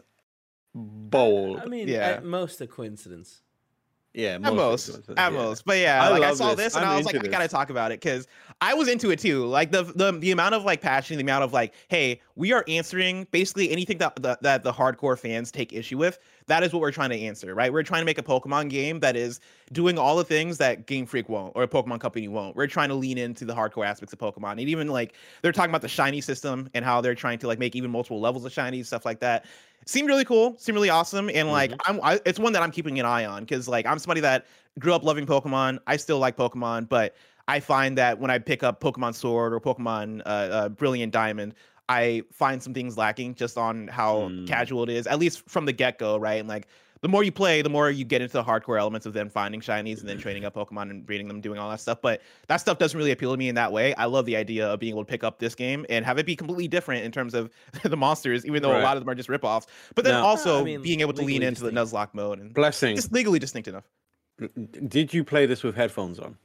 bold. 0.75 1.61
I 1.61 1.67
mean, 1.67 1.89
Yeah. 1.89 1.99
at 2.01 2.25
most 2.25 2.61
a 2.61 2.67
coincidence. 2.67 3.43
yeah, 4.15 4.39
At 4.43 4.55
most, 4.55 4.91
influencers, 4.91 5.15
at 5.19 5.33
yeah. 5.33 5.39
most, 5.39 5.65
but 5.67 5.79
yeah, 5.79 6.03
I 6.03 6.09
like 6.09 6.23
I 6.23 6.33
saw 6.35 6.55
this. 6.55 6.67
this, 6.73 6.77
and 6.77 6.85
I'm 6.87 6.93
I 6.93 6.97
was 6.97 7.05
like, 7.07 7.15
into 7.17 7.29
I 7.29 7.31
gotta 7.31 7.49
talk 7.49 7.69
about 7.71 7.93
it 7.93 8.01
because 8.01 8.27
I 8.63 8.73
was 8.73 8.89
into 8.89 9.11
it 9.11 9.19
too. 9.19 9.45
Like 9.47 9.71
the 9.73 9.83
the 9.85 10.13
the 10.13 10.31
amount 10.31 10.55
of 10.55 10.65
like 10.65 10.81
passion, 10.81 11.17
the 11.19 11.23
amount 11.23 11.45
of 11.45 11.53
like, 11.53 11.75
hey, 11.89 12.21
we 12.35 12.53
are 12.53 12.65
answering 12.67 13.27
basically 13.31 13.71
anything 13.71 13.99
that 13.99 14.17
that, 14.23 14.43
that 14.43 14.65
the 14.65 14.73
hardcore 14.73 15.19
fans 15.19 15.51
take 15.53 15.73
issue 15.75 15.99
with. 15.99 16.19
That 16.49 16.63
is 16.63 16.73
what 16.73 16.81
we're 16.81 16.93
trying 16.93 17.11
to 17.11 17.19
answer, 17.19 17.55
right? 17.55 17.73
We're 17.73 17.83
trying 17.83 18.03
to 18.03 18.05
make 18.05 18.19
a 18.19 18.23
Pokemon 18.23 18.71
game 18.71 19.01
that 19.01 19.17
is 19.17 19.41
doing 19.73 19.99
all 19.99 20.17
the 20.17 20.25
things 20.25 20.59
that 20.59 20.87
Game 20.87 21.05
Freak 21.05 21.29
won't 21.29 21.53
or 21.57 21.65
a 21.65 21.69
Pokemon 21.69 22.01
company 22.01 22.29
won't. 22.29 22.55
We're 22.55 22.69
trying 22.69 22.89
to 22.91 22.95
lean 22.95 23.19
into 23.19 23.45
the 23.45 23.55
hardcore 23.55 23.85
aspects 23.85 24.13
of 24.13 24.19
Pokemon, 24.21 24.53
and 24.53 24.61
even 24.61 24.89
like 24.89 25.15
they're 25.43 25.53
talking 25.53 25.71
about 25.71 25.83
the 25.83 25.89
shiny 25.89 26.21
system 26.21 26.71
and 26.75 26.85
how 26.85 27.01
they're 27.01 27.17
trying 27.17 27.39
to 27.41 27.49
like 27.49 27.59
make 27.59 27.75
even 27.75 27.91
multiple 27.91 28.21
levels 28.21 28.45
of 28.45 28.53
shiny 28.53 28.83
stuff 28.83 29.05
like 29.05 29.21
that. 29.21 29.45
Seemed 29.87 30.09
really 30.09 30.25
cool, 30.25 30.57
seemed 30.59 30.77
really 30.77 30.91
awesome, 30.91 31.31
and 31.33 31.51
like 31.51 31.73
I'm, 31.85 32.01
I, 32.03 32.21
it's 32.25 32.39
one 32.39 32.53
that 32.53 32.63
I'm 32.63 32.71
keeping 32.71 32.99
an 33.01 33.07
eye 33.07 33.25
on 33.25 33.43
because 33.43 33.69
like 33.69 33.87
I'm 33.87 33.99
somebody 33.99 34.21
that 34.21 34.47
grew 34.79 34.95
up 34.95 35.03
loving 35.03 35.27
Pokemon. 35.27 35.79
I 35.87 35.97
still 35.97 36.19
like 36.19 36.37
Pokemon, 36.37 36.89
but 36.89 37.15
I 37.49 37.61
find 37.61 37.97
that 37.99 38.19
when 38.19 38.31
I 38.31 38.39
pick 38.39 38.63
up 38.63 38.81
Pokemon 38.81 39.15
Sword 39.15 39.53
or 39.53 39.61
Pokemon 39.61 40.23
uh, 40.27 40.29
uh, 40.29 40.69
Brilliant 40.69 41.13
Diamond, 41.13 41.55
I 41.89 42.23
find 42.33 42.63
some 42.63 42.75
things 42.75 42.97
lacking 42.97 43.35
just 43.37 43.57
on 43.57 43.89
how 43.89 44.29
Mm. 44.29 44.47
casual 44.49 44.83
it 44.85 44.89
is, 44.91 45.07
at 45.07 45.19
least 45.19 45.49
from 45.49 45.67
the 45.67 45.73
get 45.73 45.99
go, 45.99 46.17
right? 46.17 46.41
And 46.41 46.49
like 46.49 46.67
the 47.03 47.09
more 47.09 47.23
you 47.23 47.31
play, 47.31 47.63
the 47.63 47.69
more 47.69 47.91
you 47.91 48.05
get 48.05 48.23
into 48.23 48.33
the 48.33 48.43
hardcore 48.43 48.81
elements 48.81 49.07
of 49.07 49.13
them 49.13 49.29
finding 49.29 49.61
shinies 49.61 50.01
and 50.01 50.09
then 50.09 50.19
training 50.19 50.45
up 50.45 50.55
Pokemon 50.55 50.91
and 50.91 51.07
breeding 51.07 51.29
them, 51.29 51.41
doing 51.41 51.59
all 51.61 51.71
that 51.71 51.79
stuff. 51.79 51.99
But 52.03 52.23
that 52.49 52.57
stuff 52.57 52.79
doesn't 52.79 52.97
really 52.99 53.13
appeal 53.13 53.31
to 53.33 53.37
me 53.37 53.49
in 53.49 53.55
that 53.55 53.71
way. 53.71 53.95
I 53.95 54.07
love 54.07 54.25
the 54.25 54.35
idea 54.35 54.67
of 54.67 54.81
being 54.81 54.95
able 54.95 55.05
to 55.05 55.09
pick 55.09 55.23
up 55.23 55.39
this 55.39 55.55
game 55.55 55.85
and 55.91 56.05
have 56.05 56.19
it 56.19 56.27
be 56.27 56.35
completely 56.35 56.67
different 56.69 57.05
in 57.05 57.13
terms 57.13 57.35
of 57.35 57.51
the 57.85 57.97
monsters, 57.97 58.45
even 58.47 58.63
though 58.63 58.77
a 58.77 58.83
lot 58.83 58.97
of 58.97 59.03
them 59.05 59.11
are 59.11 59.15
just 59.15 59.29
ripoffs. 59.29 59.67
But 59.95 60.05
then 60.05 60.15
Now- 60.15 60.25
also 60.25 60.61
I 60.63 60.65
mean, 60.65 60.83
being 60.83 61.01
able 61.03 61.13
to 61.13 61.21
lean 61.21 61.27
legally 61.43 61.47
into 61.47 61.63
the 61.65 61.71
Nuzlocke 61.71 62.15
mode 62.15 62.41
and 62.41 62.53
Blessing. 62.55 62.97
just 62.97 63.13
legally 63.13 63.39
distinct 63.39 63.69
enough. 63.69 63.85
Did 64.89 65.15
you 65.15 65.23
play 65.23 65.47
this 65.47 65.63
with 65.63 65.77
headphones 65.77 66.19
on? 66.19 66.37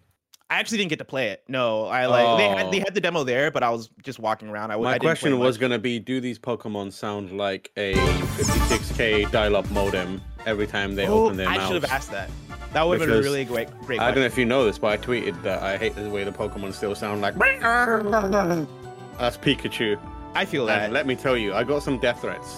I 0.51 0.59
actually 0.59 0.79
didn't 0.79 0.89
get 0.89 0.99
to 0.99 1.05
play 1.05 1.29
it. 1.29 1.43
No, 1.47 1.85
I 1.85 2.07
like 2.07 2.37
they 2.37 2.47
had 2.49 2.71
they 2.73 2.79
Oh. 2.81 2.83
had 2.83 2.93
the 2.93 2.99
demo 2.99 3.23
there, 3.23 3.51
but 3.51 3.63
I 3.63 3.69
was 3.69 3.89
just 4.03 4.19
walking 4.19 4.49
around. 4.49 4.71
I, 4.71 4.73
w- 4.73 4.85
I 4.87 4.91
My 4.91 4.97
didn't 4.97 5.03
question 5.07 5.39
was 5.39 5.57
going 5.57 5.71
to 5.71 5.79
be 5.79 5.97
do 5.97 6.19
these 6.19 6.37
Pokemon 6.37 6.91
sound 6.91 7.31
like 7.37 7.71
a 7.77 7.93
56k 7.93 9.31
dial 9.31 9.55
up 9.55 9.69
modem 9.71 10.21
every 10.45 10.67
time 10.67 10.95
they 10.95 11.07
Oh, 11.07 11.25
open 11.25 11.37
their 11.37 11.47
mouth. 11.49 11.57
I 11.59 11.65
should 11.67 11.81
have 11.81 11.89
asked 11.91 12.11
that. 12.11 12.29
That 12.73 12.85
would 12.87 12.99
have 12.99 13.07
been 13.09 13.17
a 13.17 13.21
really 13.21 13.45
great 13.45 13.69
great. 13.85 13.99
I 14.01 14.07
don't 14.11 14.19
know 14.19 14.25
if 14.25 14.37
you 14.37 14.45
know 14.45 14.65
this, 14.65 14.77
but 14.77 14.87
I 14.87 14.97
tweeted 14.97 15.41
that 15.43 15.63
I 15.63 15.77
hate 15.77 15.95
the 15.95 16.09
way 16.09 16.23
the 16.25 16.31
Pokemon 16.33 16.73
still 16.73 16.95
sound 16.95 17.21
like. 17.21 17.35
That's 19.17 19.37
Pikachu. 19.37 19.99
I 20.33 20.45
feel 20.45 20.65
that. 20.65 20.83
And 20.83 20.93
let 20.93 21.05
me 21.07 21.15
tell 21.15 21.37
you, 21.37 21.53
I 21.53 21.63
got 21.63 21.83
some 21.83 21.97
death 21.99 22.21
threats. 22.21 22.57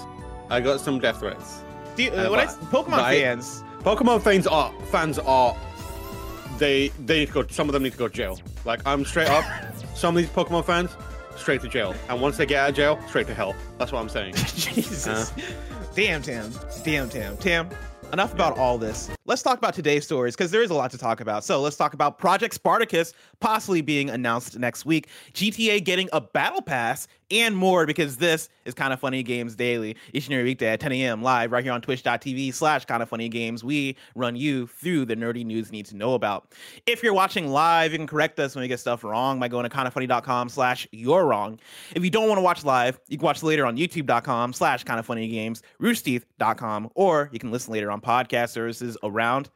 I 0.49 0.61
got 0.61 0.79
some 0.79 0.99
death 0.99 1.19
threats. 1.19 1.61
Do 1.95 2.03
you, 2.03 2.11
uh, 2.11 2.29
when 2.29 2.39
I, 2.39 2.45
but- 2.45 2.55
Pokemon 2.71 2.89
but 2.91 2.99
I- 3.01 3.21
fans, 3.21 3.63
Pokemon 3.79 4.21
fans 4.23 4.47
are 4.47 4.71
fans 4.91 5.19
are 5.19 5.55
they 6.63 6.87
they 7.05 7.19
need 7.19 7.27
to 7.27 7.33
go. 7.33 7.47
Some 7.47 7.67
of 7.67 7.73
them 7.73 7.83
need 7.83 7.91
to 7.91 7.97
go 7.97 8.07
to 8.07 8.13
jail. 8.13 8.39
Like 8.65 8.81
I'm 8.85 9.03
straight 9.05 9.29
up. 9.29 9.43
some 9.95 10.15
of 10.15 10.23
these 10.23 10.31
Pokemon 10.31 10.65
fans 10.65 10.95
straight 11.35 11.61
to 11.61 11.67
jail, 11.67 11.93
and 12.09 12.21
once 12.21 12.37
they 12.37 12.45
get 12.45 12.59
out 12.63 12.69
of 12.69 12.75
jail, 12.75 12.99
straight 13.07 13.27
to 13.27 13.33
hell. 13.33 13.55
That's 13.77 13.91
what 13.91 13.99
I'm 13.99 14.09
saying. 14.09 14.33
Jesus. 14.55 15.07
Uh-huh. 15.07 15.41
Damn, 15.95 16.21
Tim. 16.21 16.51
Damn, 16.83 17.09
Tim. 17.09 17.37
Tim, 17.37 17.69
enough 18.13 18.33
about 18.33 18.57
all 18.57 18.77
this. 18.77 19.09
Let's 19.25 19.41
talk 19.41 19.57
about 19.57 19.73
today's 19.73 20.03
stories 20.03 20.35
because 20.35 20.51
there 20.51 20.61
is 20.61 20.69
a 20.69 20.73
lot 20.73 20.91
to 20.91 20.97
talk 20.97 21.21
about. 21.21 21.45
So 21.45 21.61
let's 21.61 21.77
talk 21.77 21.93
about 21.93 22.17
Project 22.17 22.53
Spartacus 22.53 23.13
possibly 23.39 23.79
being 23.79 24.09
announced 24.09 24.59
next 24.59 24.85
week, 24.85 25.07
GTA 25.33 25.81
getting 25.81 26.09
a 26.11 26.19
battle 26.19 26.61
pass, 26.61 27.07
and 27.31 27.55
more 27.55 27.85
because 27.85 28.17
this 28.17 28.49
is 28.65 28.73
Kind 28.73 28.93
of 28.93 28.99
Funny 28.99 29.23
Games 29.23 29.55
Daily, 29.55 29.95
each 30.13 30.27
and 30.27 30.33
every 30.33 30.43
weekday 30.43 30.67
at 30.67 30.79
10 30.79 30.91
a.m. 30.91 31.23
live 31.23 31.51
right 31.51 31.63
here 31.63 31.73
on 31.73 31.81
twitch.tv 31.81 32.53
slash 32.53 32.85
Kind 32.85 33.01
of 33.01 33.09
Funny 33.09 33.29
Games. 33.29 33.63
We 33.63 33.95
run 34.13 34.35
you 34.35 34.67
through 34.67 35.05
the 35.05 35.15
nerdy 35.15 35.45
news 35.45 35.67
you 35.67 35.71
need 35.71 35.85
to 35.87 35.95
know 35.95 36.13
about. 36.13 36.53
If 36.85 37.01
you're 37.01 37.13
watching 37.13 37.47
live, 37.47 37.91
you 37.91 37.97
can 37.97 38.07
correct 38.07 38.39
us 38.39 38.55
when 38.55 38.61
we 38.61 38.67
get 38.67 38.79
stuff 38.79 39.03
wrong 39.03 39.39
by 39.39 39.47
going 39.47 39.67
to 39.67 39.75
kindoffunny.com 39.75 40.49
slash 40.49 40.87
you're 40.91 41.25
wrong. 41.25 41.59
If 41.95 42.03
you 42.03 42.09
don't 42.09 42.27
want 42.27 42.37
to 42.37 42.43
watch 42.43 42.63
live, 42.63 42.99
you 43.07 43.17
can 43.17 43.25
watch 43.25 43.41
later 43.41 43.65
on 43.65 43.77
youtube.com 43.77 44.53
slash 44.53 44.83
kind 44.83 44.99
of 44.99 45.05
funny 45.05 45.27
games, 45.27 45.63
roosterteeth.com, 45.81 46.91
or 46.93 47.29
you 47.31 47.39
can 47.39 47.51
listen 47.51 47.73
later 47.73 47.89
on 47.89 48.01
podcast 48.01 48.49
services 48.49 48.97
around 49.13 49.49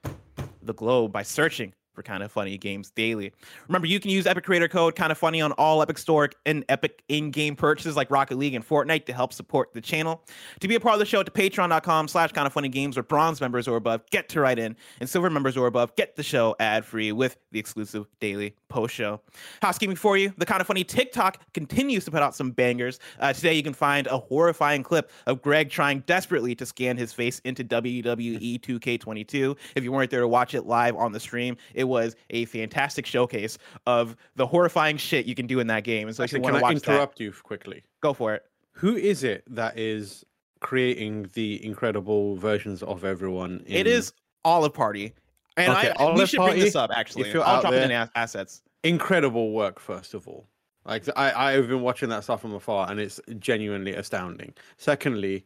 the 0.61 0.73
globe 0.73 1.11
by 1.11 1.23
searching 1.23 1.73
for 1.97 2.03
Kind 2.03 2.21
of 2.21 2.31
Funny 2.31 2.59
Games 2.59 2.91
Daily. 2.91 3.33
Remember, 3.67 3.87
you 3.87 3.99
can 3.99 4.11
use 4.11 4.27
Epic 4.27 4.45
Creator 4.45 4.67
Code 4.67 4.95
Kind 4.95 5.11
of 5.11 5.17
Funny 5.17 5.41
on 5.41 5.51
all 5.53 5.81
Epic 5.81 5.97
Store 5.97 6.29
and 6.45 6.63
Epic 6.69 7.01
in-game 7.09 7.55
purchases 7.55 7.95
like 7.95 8.11
Rocket 8.11 8.37
League 8.37 8.53
and 8.53 8.63
Fortnite 8.63 9.05
to 9.05 9.13
help 9.13 9.33
support 9.33 9.73
the 9.73 9.81
channel. 9.81 10.23
To 10.59 10.67
be 10.67 10.75
a 10.75 10.79
part 10.79 10.93
of 10.93 10.99
the 10.99 11.07
show, 11.07 11.23
to 11.23 11.31
patreon.com 11.31 12.07
slash 12.07 12.33
kind 12.33 12.45
of 12.45 12.53
funny 12.53 12.69
games 12.69 12.99
or 12.99 13.03
bronze 13.03 13.41
members 13.41 13.67
or 13.67 13.77
above, 13.77 14.07
get 14.11 14.29
to 14.29 14.41
write 14.41 14.59
in. 14.59 14.75
And 14.99 15.09
silver 15.09 15.31
members 15.31 15.57
or 15.57 15.65
above, 15.65 15.95
get 15.95 16.15
the 16.15 16.21
show 16.21 16.55
ad-free 16.59 17.13
with 17.13 17.37
the 17.51 17.57
exclusive 17.57 18.05
daily 18.19 18.53
post 18.69 18.93
show. 18.93 19.19
Housekeeping 19.63 19.95
for 19.95 20.17
you, 20.17 20.31
the 20.37 20.45
Kind 20.45 20.61
of 20.61 20.67
Funny 20.67 20.83
TikTok 20.83 21.41
continues 21.53 22.05
to 22.05 22.11
put 22.11 22.21
out 22.21 22.35
some 22.35 22.51
bangers. 22.51 22.99
Uh, 23.19 23.33
today 23.33 23.55
you 23.55 23.63
can 23.63 23.73
find 23.73 24.05
a 24.05 24.19
horrifying 24.19 24.83
clip 24.83 25.09
of 25.25 25.41
Greg 25.41 25.71
trying 25.71 26.01
desperately 26.01 26.53
to 26.53 26.65
scan 26.67 26.95
his 26.95 27.11
face 27.11 27.39
into 27.39 27.63
WWE 27.63 28.61
2K22. 28.61 29.57
If 29.75 29.83
you 29.83 29.91
weren't 29.91 30.11
there 30.11 30.21
to 30.21 30.27
watch 30.27 30.53
it 30.53 30.67
live 30.67 30.95
on 30.95 31.11
the 31.11 31.19
stream, 31.19 31.57
it 31.73 31.85
was 31.87 32.15
a 32.29 32.45
fantastic 32.45 33.05
showcase 33.05 33.57
of 33.85 34.15
the 34.35 34.45
horrifying 34.45 34.97
shit 34.97 35.25
you 35.25 35.35
can 35.35 35.47
do 35.47 35.59
in 35.59 35.67
that 35.67 35.83
game. 35.83 36.07
And 36.07 36.15
so 36.15 36.23
if 36.23 36.31
you 36.31 36.39
want 36.39 36.53
can 36.53 36.61
to 36.61 36.65
I 36.67 36.73
watch 36.73 36.81
that, 36.83 36.91
interrupt 36.91 37.19
you 37.19 37.33
quickly? 37.43 37.83
go 38.01 38.13
for 38.13 38.33
it. 38.35 38.45
Who 38.73 38.95
is 38.95 39.23
it 39.23 39.43
that 39.47 39.77
is 39.77 40.23
creating 40.59 41.29
the 41.33 41.63
incredible 41.65 42.35
versions 42.35 42.83
of 42.83 43.03
everyone? 43.03 43.63
In... 43.65 43.75
It 43.75 43.87
is 43.87 44.13
Olive 44.45 44.73
Party. 44.73 45.13
And 45.55 45.71
Okay, 45.71 45.89
I, 45.97 46.03
we 46.03 46.11
Olive 46.11 46.29
should 46.29 46.39
bring 46.39 46.59
this 46.59 46.75
up 46.75 46.91
actually. 46.93 47.29
if 47.29 47.33
you're 47.33 47.43
I'll 47.43 47.61
drop 47.61 47.73
it 47.73 47.89
in 47.89 48.09
assets. 48.15 48.61
incredible 48.83 49.51
work. 49.51 49.79
First 49.79 50.13
of 50.13 50.27
all, 50.27 50.47
like 50.85 51.03
I 51.15 51.55
I've 51.55 51.67
been 51.67 51.81
watching 51.81 52.09
that 52.09 52.23
stuff 52.23 52.41
from 52.41 52.53
afar, 52.53 52.91
and 52.91 52.99
it's 52.99 53.19
genuinely 53.39 53.95
astounding. 53.95 54.53
Secondly, 54.77 55.43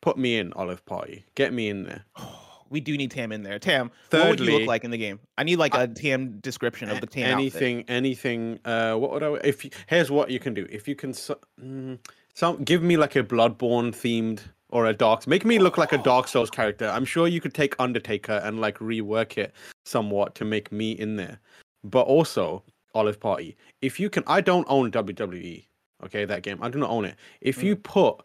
put 0.00 0.16
me 0.16 0.38
in 0.38 0.54
Olive 0.54 0.84
Party. 0.86 1.26
Get 1.34 1.52
me 1.52 1.68
in 1.68 1.84
there. 1.84 2.04
We 2.72 2.80
do 2.80 2.96
need 2.96 3.10
Tam 3.10 3.30
in 3.32 3.42
there. 3.42 3.58
Tam, 3.58 3.90
what 4.10 4.28
would 4.30 4.40
you 4.40 4.46
look 4.58 4.66
like 4.66 4.82
in 4.82 4.90
the 4.90 4.98
game? 4.98 5.20
I 5.36 5.44
need 5.44 5.56
like 5.56 5.74
a 5.74 5.86
Tam 5.86 6.38
description 6.40 6.88
of 6.88 7.00
the 7.00 7.06
Tam 7.06 7.24
outfit. 7.34 7.54
anything 7.62 7.84
anything 7.86 8.58
uh 8.64 8.94
what 8.94 9.12
would 9.12 9.22
i 9.22 9.34
if 9.44 9.64
you, 9.64 9.70
here's 9.86 10.10
what 10.10 10.30
you 10.30 10.40
can 10.40 10.54
do 10.54 10.66
if 10.70 10.88
you 10.88 10.94
can 10.94 11.12
so- 11.12 11.38
mm, 11.60 11.98
some 12.34 12.64
give 12.64 12.82
me 12.82 12.96
like 12.96 13.14
a 13.14 13.22
bloodborne 13.22 13.92
themed 13.92 14.40
or 14.70 14.86
a 14.86 14.92
dark 14.94 15.26
make 15.26 15.44
me 15.44 15.58
look 15.58 15.76
like 15.76 15.92
a 15.92 15.98
dark 15.98 16.26
souls 16.26 16.50
character 16.50 16.88
i'm 16.88 17.04
sure 17.04 17.28
you 17.28 17.40
could 17.40 17.52
take 17.54 17.74
undertaker 17.78 18.40
and 18.44 18.60
like 18.60 18.78
rework 18.78 19.36
it 19.36 19.52
somewhat 19.84 20.34
to 20.34 20.44
make 20.44 20.72
me 20.72 20.92
in 20.92 21.16
there 21.16 21.38
but 21.84 22.02
also 22.02 22.62
olive 22.94 23.20
party 23.20 23.54
if 23.82 24.00
you 24.00 24.08
can 24.08 24.22
i 24.26 24.40
don't 24.40 24.66
own 24.68 24.90
wwe 24.90 25.66
okay 26.02 26.24
that 26.24 26.42
game 26.42 26.58
i 26.62 26.68
do 26.70 26.78
not 26.78 26.88
own 26.90 27.04
it 27.04 27.16
if 27.42 27.62
you 27.62 27.76
put 27.76 28.16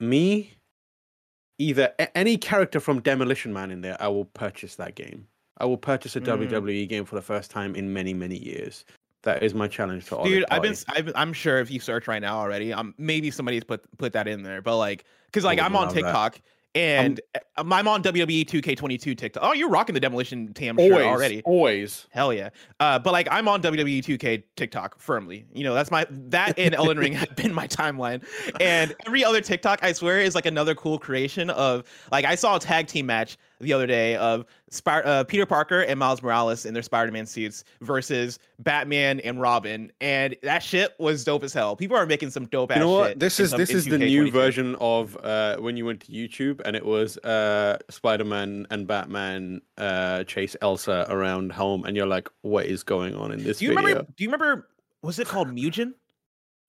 me 0.00 0.52
either 1.58 1.92
any 2.14 2.36
character 2.36 2.80
from 2.80 3.00
demolition 3.00 3.52
man 3.52 3.70
in 3.70 3.80
there 3.80 3.96
i 4.00 4.08
will 4.08 4.24
purchase 4.24 4.74
that 4.76 4.94
game 4.94 5.26
I 5.58 5.66
will 5.66 5.76
purchase 5.76 6.16
a 6.16 6.20
Mm. 6.20 6.48
WWE 6.48 6.88
game 6.88 7.04
for 7.04 7.14
the 7.14 7.22
first 7.22 7.50
time 7.50 7.74
in 7.74 7.92
many, 7.92 8.12
many 8.12 8.36
years. 8.36 8.84
That 9.22 9.42
is 9.42 9.54
my 9.54 9.68
challenge 9.68 10.06
to 10.06 10.16
Olive 10.16 10.30
Dude, 10.30 10.44
I've 10.50 10.62
been, 10.62 10.74
I've, 10.88 11.10
I'm 11.14 11.32
sure 11.32 11.58
if 11.58 11.70
you 11.70 11.80
search 11.80 12.06
right 12.08 12.20
now 12.20 12.36
already, 12.36 12.72
um, 12.74 12.94
maybe 12.98 13.30
somebody's 13.30 13.64
put 13.64 13.82
put 13.96 14.12
that 14.12 14.28
in 14.28 14.42
there, 14.42 14.60
but 14.60 14.76
like, 14.76 15.04
cause 15.32 15.44
like 15.44 15.58
I'm 15.58 15.74
on 15.76 15.88
TikTok 15.88 16.34
that. 16.34 16.42
And 16.74 17.20
I'm, 17.56 17.72
I'm 17.72 17.86
on 17.86 18.02
WWE 18.02 18.44
2K22 18.44 19.16
TikTok. 19.16 19.42
Oh, 19.44 19.52
you're 19.52 19.68
rocking 19.68 19.94
the 19.94 20.00
demolition 20.00 20.52
Tam 20.54 20.76
shirt 20.76 20.90
always, 20.90 21.06
already. 21.06 21.42
always. 21.44 22.06
Hell 22.10 22.32
yeah. 22.32 22.50
Uh, 22.80 22.98
but 22.98 23.12
like 23.12 23.28
I'm 23.30 23.46
on 23.46 23.62
WWE 23.62 23.98
2K 23.98 24.42
TikTok 24.56 24.98
firmly. 24.98 25.46
You 25.52 25.62
know, 25.64 25.74
that's 25.74 25.90
my 25.90 26.06
that 26.10 26.58
and 26.58 26.74
Elden 26.74 26.98
Ring 26.98 27.12
have 27.12 27.36
been 27.36 27.54
my 27.54 27.68
timeline. 27.68 28.24
And 28.60 28.94
every 29.06 29.24
other 29.24 29.40
TikTok, 29.40 29.80
I 29.82 29.92
swear, 29.92 30.20
is 30.20 30.34
like 30.34 30.46
another 30.46 30.74
cool 30.74 30.98
creation 30.98 31.48
of 31.50 31.84
like 32.10 32.24
I 32.24 32.34
saw 32.34 32.56
a 32.56 32.60
tag 32.60 32.88
team 32.88 33.06
match 33.06 33.36
the 33.60 33.72
other 33.72 33.86
day 33.86 34.16
of 34.16 34.44
Spir- 34.70 35.02
uh, 35.04 35.24
Peter 35.24 35.46
Parker 35.46 35.80
and 35.80 35.98
Miles 35.98 36.22
Morales 36.22 36.66
in 36.66 36.74
their 36.74 36.82
Spider-Man 36.82 37.26
suits 37.26 37.64
versus 37.80 38.38
Batman 38.58 39.20
and 39.20 39.40
Robin, 39.40 39.92
and 40.00 40.36
that 40.42 40.62
shit 40.62 40.94
was 40.98 41.24
dope 41.24 41.44
as 41.44 41.52
hell. 41.52 41.76
People 41.76 41.96
are 41.96 42.06
making 42.06 42.30
some 42.30 42.46
dope 42.46 42.70
ass 42.72 42.76
You 42.76 42.82
know 42.82 42.90
what? 42.90 43.08
shit. 43.10 43.20
This 43.20 43.38
is 43.40 43.50
some- 43.50 43.58
this 43.58 43.70
is 43.70 43.84
the 43.84 43.98
new 43.98 44.26
2K22. 44.26 44.32
version 44.32 44.76
of 44.80 45.16
uh, 45.22 45.56
when 45.58 45.76
you 45.76 45.86
went 45.86 46.00
to 46.00 46.12
YouTube 46.12 46.60
and 46.64 46.74
it 46.76 46.84
was 46.84 47.16
uh, 47.18 47.78
Spider-Man 47.90 48.66
and 48.70 48.86
Batman 48.86 49.60
uh, 49.78 50.24
chase 50.24 50.56
Elsa 50.60 51.06
around 51.08 51.52
home, 51.52 51.84
and 51.84 51.96
you're 51.96 52.06
like, 52.06 52.28
"What 52.42 52.66
is 52.66 52.82
going 52.82 53.14
on 53.14 53.32
in 53.32 53.42
this 53.42 53.58
Do 53.58 53.66
you 53.66 53.70
video?" 53.70 53.82
remember? 53.86 54.12
Do 54.16 54.24
you 54.24 54.28
remember? 54.30 54.68
Was 55.02 55.18
it 55.18 55.26
called 55.28 55.48
Mugen? 55.48 55.92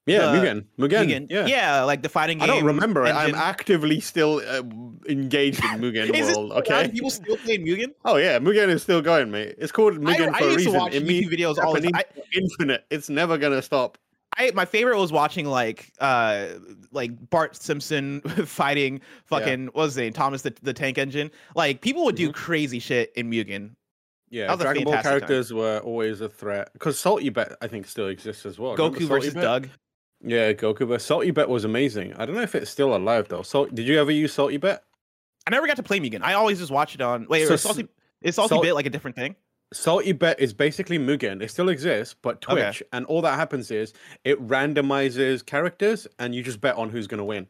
Yeah, 0.05 0.31
the- 0.31 0.37
Mugen, 0.37 0.65
Mugen, 0.79 1.07
Mugen. 1.07 1.27
yeah. 1.29 1.45
yeah, 1.45 1.83
like 1.83 2.01
the 2.03 2.09
fighting 2.09 2.37
game. 2.39 2.43
I 2.49 2.53
don't 2.53 2.63
remember 2.65 3.05
it. 3.05 3.11
I'm 3.15 3.33
actively 3.35 3.99
still 3.99 4.41
uh, 4.47 4.61
engaged 5.09 5.63
in 5.63 5.69
Mugen 5.81 6.35
world. 6.35 6.51
Okay. 6.53 6.87
People 6.89 7.09
still 7.09 7.37
playing 7.37 7.65
Mugen? 7.65 7.93
Oh 8.03 8.17
yeah, 8.17 8.39
Mugen 8.39 8.69
is 8.69 8.83
still 8.83 9.01
going, 9.01 9.31
mate. 9.31 9.55
It's 9.57 9.71
called 9.71 9.93
Mugen 9.99 10.33
I 10.33 10.39
for 10.39 10.45
a 10.45 10.51
used 10.51 10.59
to 10.59 10.65
reason. 10.65 10.73
watch 10.73 10.93
it 10.93 11.05
means 11.05 11.27
videos 11.31 11.57
all 11.57 11.73
the 11.73 11.81
time. 11.91 12.01
infinite. 12.33 12.85
It's 12.91 13.09
never 13.09 13.37
gonna 13.37 13.61
stop. 13.61 13.97
I 14.37 14.51
my 14.53 14.65
favorite 14.65 14.97
was 14.99 15.11
watching 15.13 15.45
like 15.45 15.93
uh 15.99 16.47
like 16.91 17.29
Bart 17.29 17.55
Simpson 17.55 18.19
fighting 18.45 18.99
fucking 19.25 19.67
what 19.67 19.75
was 19.75 19.93
his 19.95 20.01
name 20.01 20.13
Thomas 20.13 20.41
the, 20.41 20.53
the 20.61 20.73
Tank 20.73 20.97
Engine. 20.97 21.31
Like 21.55 21.79
people 21.81 22.03
would 22.05 22.15
do 22.15 22.31
crazy 22.33 22.79
shit 22.79 23.13
in 23.15 23.31
Mugen. 23.31 23.75
Yeah, 24.29 24.47
That 24.47 24.53
was 24.53 24.59
a 24.59 24.63
Dragon 24.63 24.83
Ball 24.83 24.93
fantastic 24.95 25.11
time. 25.21 25.27
characters 25.27 25.53
were 25.53 25.79
always 25.85 26.19
a 26.19 26.27
threat 26.27 26.73
because 26.73 26.99
Salty 26.99 27.29
Bet 27.29 27.53
I 27.61 27.67
think 27.67 27.87
still 27.87 28.07
exists 28.07 28.45
as 28.45 28.59
well. 28.59 28.75
Goku 28.75 29.07
versus 29.07 29.33
Bet? 29.33 29.43
Doug. 29.43 29.69
Yeah, 30.25 30.53
Goku. 30.53 30.87
But 30.87 31.01
Salty 31.01 31.31
Bet 31.31 31.47
was 31.47 31.63
amazing. 31.65 32.13
I 32.15 32.25
don't 32.25 32.35
know 32.35 32.41
if 32.41 32.55
it's 32.55 32.69
still 32.71 32.95
alive 32.95 33.27
though. 33.29 33.43
So, 33.43 33.65
did 33.67 33.87
you 33.87 33.99
ever 33.99 34.11
use 34.11 34.33
Salty 34.33 34.57
Bet? 34.57 34.83
I 35.47 35.51
never 35.51 35.67
got 35.67 35.75
to 35.77 35.83
play 35.83 35.99
Mugen. 35.99 36.21
I 36.23 36.33
always 36.33 36.57
just 36.59 36.71
watch 36.71 36.95
it 36.95 37.01
on. 37.01 37.27
Wait, 37.29 37.47
So 37.47 37.53
is 37.53 37.61
Salty 37.61 37.87
is 38.21 38.35
Salty 38.35 38.49
Salt- 38.49 38.63
Bit 38.63 38.73
like 38.73 38.85
a 38.87 38.89
different 38.89 39.15
thing? 39.15 39.35
Salty 39.73 40.11
Bet 40.11 40.39
is 40.39 40.53
basically 40.53 40.97
Mugen. 40.97 41.41
It 41.41 41.49
still 41.51 41.69
exists, 41.69 42.15
but 42.21 42.43
Okay. 42.49 42.61
Twitch, 42.61 42.83
and 42.93 43.05
all 43.07 43.21
that 43.21 43.35
happens 43.35 43.71
is 43.71 43.93
it 44.23 44.39
randomizes 44.47 45.45
characters, 45.45 46.07
and 46.19 46.33
you 46.33 46.41
just 46.43 46.61
bet 46.61 46.75
on 46.75 46.89
who's 46.89 47.07
going 47.07 47.17
to 47.19 47.23
win. 47.23 47.47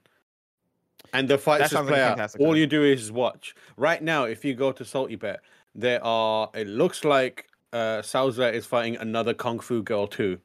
And 1.14 1.28
the 1.30 1.38
fights 1.38 1.64
just 1.64 1.74
sounds 1.74 1.90
like 1.90 2.16
play 2.16 2.24
out. 2.24 2.36
All 2.40 2.58
you 2.58 2.68
do 2.68 2.84
is 2.84 3.12
watch. 3.12 3.56
Right 3.78 4.02
now, 4.02 4.24
if 4.26 4.44
you 4.44 4.54
go 4.56 4.72
to 4.72 4.84
Salty 4.84 5.16
Bet, 5.16 5.42
there 5.76 6.04
are. 6.04 6.50
It 6.54 6.68
looks 6.68 7.04
like 7.06 7.48
uh, 7.74 8.02
Salza 8.02 8.52
is 8.52 8.66
fighting 8.66 8.96
another 8.98 9.34
Kung 9.34 9.60
Fu 9.60 9.84
girl 9.84 10.08
too. 10.08 10.40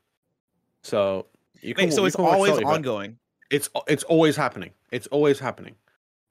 So 0.83 1.27
you 1.62 1.75
can. 1.75 1.87
Wait, 1.87 1.93
so 1.93 2.05
it's 2.05 2.17
always 2.17 2.57
Bet. 2.57 2.64
ongoing. 2.64 3.19
It's 3.50 3.69
it's 3.88 4.05
always 4.05 4.37
happening. 4.37 4.71
It's 4.93 5.07
always 5.09 5.38
happening. 5.38 5.75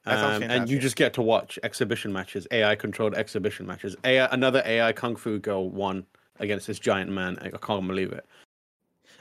Um, 0.05 0.43
and 0.43 0.69
you 0.69 0.79
just 0.79 0.95
get 0.95 1.13
to 1.13 1.21
watch 1.21 1.59
exhibition 1.61 2.11
matches, 2.11 2.47
AI 2.51 2.75
controlled 2.75 3.13
exhibition 3.15 3.67
matches. 3.67 3.95
AI, 4.05 4.25
another 4.31 4.63
AI 4.65 4.91
kung 4.91 5.15
fu 5.15 5.39
girl 5.39 5.69
won 5.69 6.05
against 6.39 6.67
this 6.67 6.79
giant 6.79 7.11
man. 7.11 7.37
I 7.41 7.49
can't 7.49 7.85
believe 7.85 8.11
it. 8.11 8.25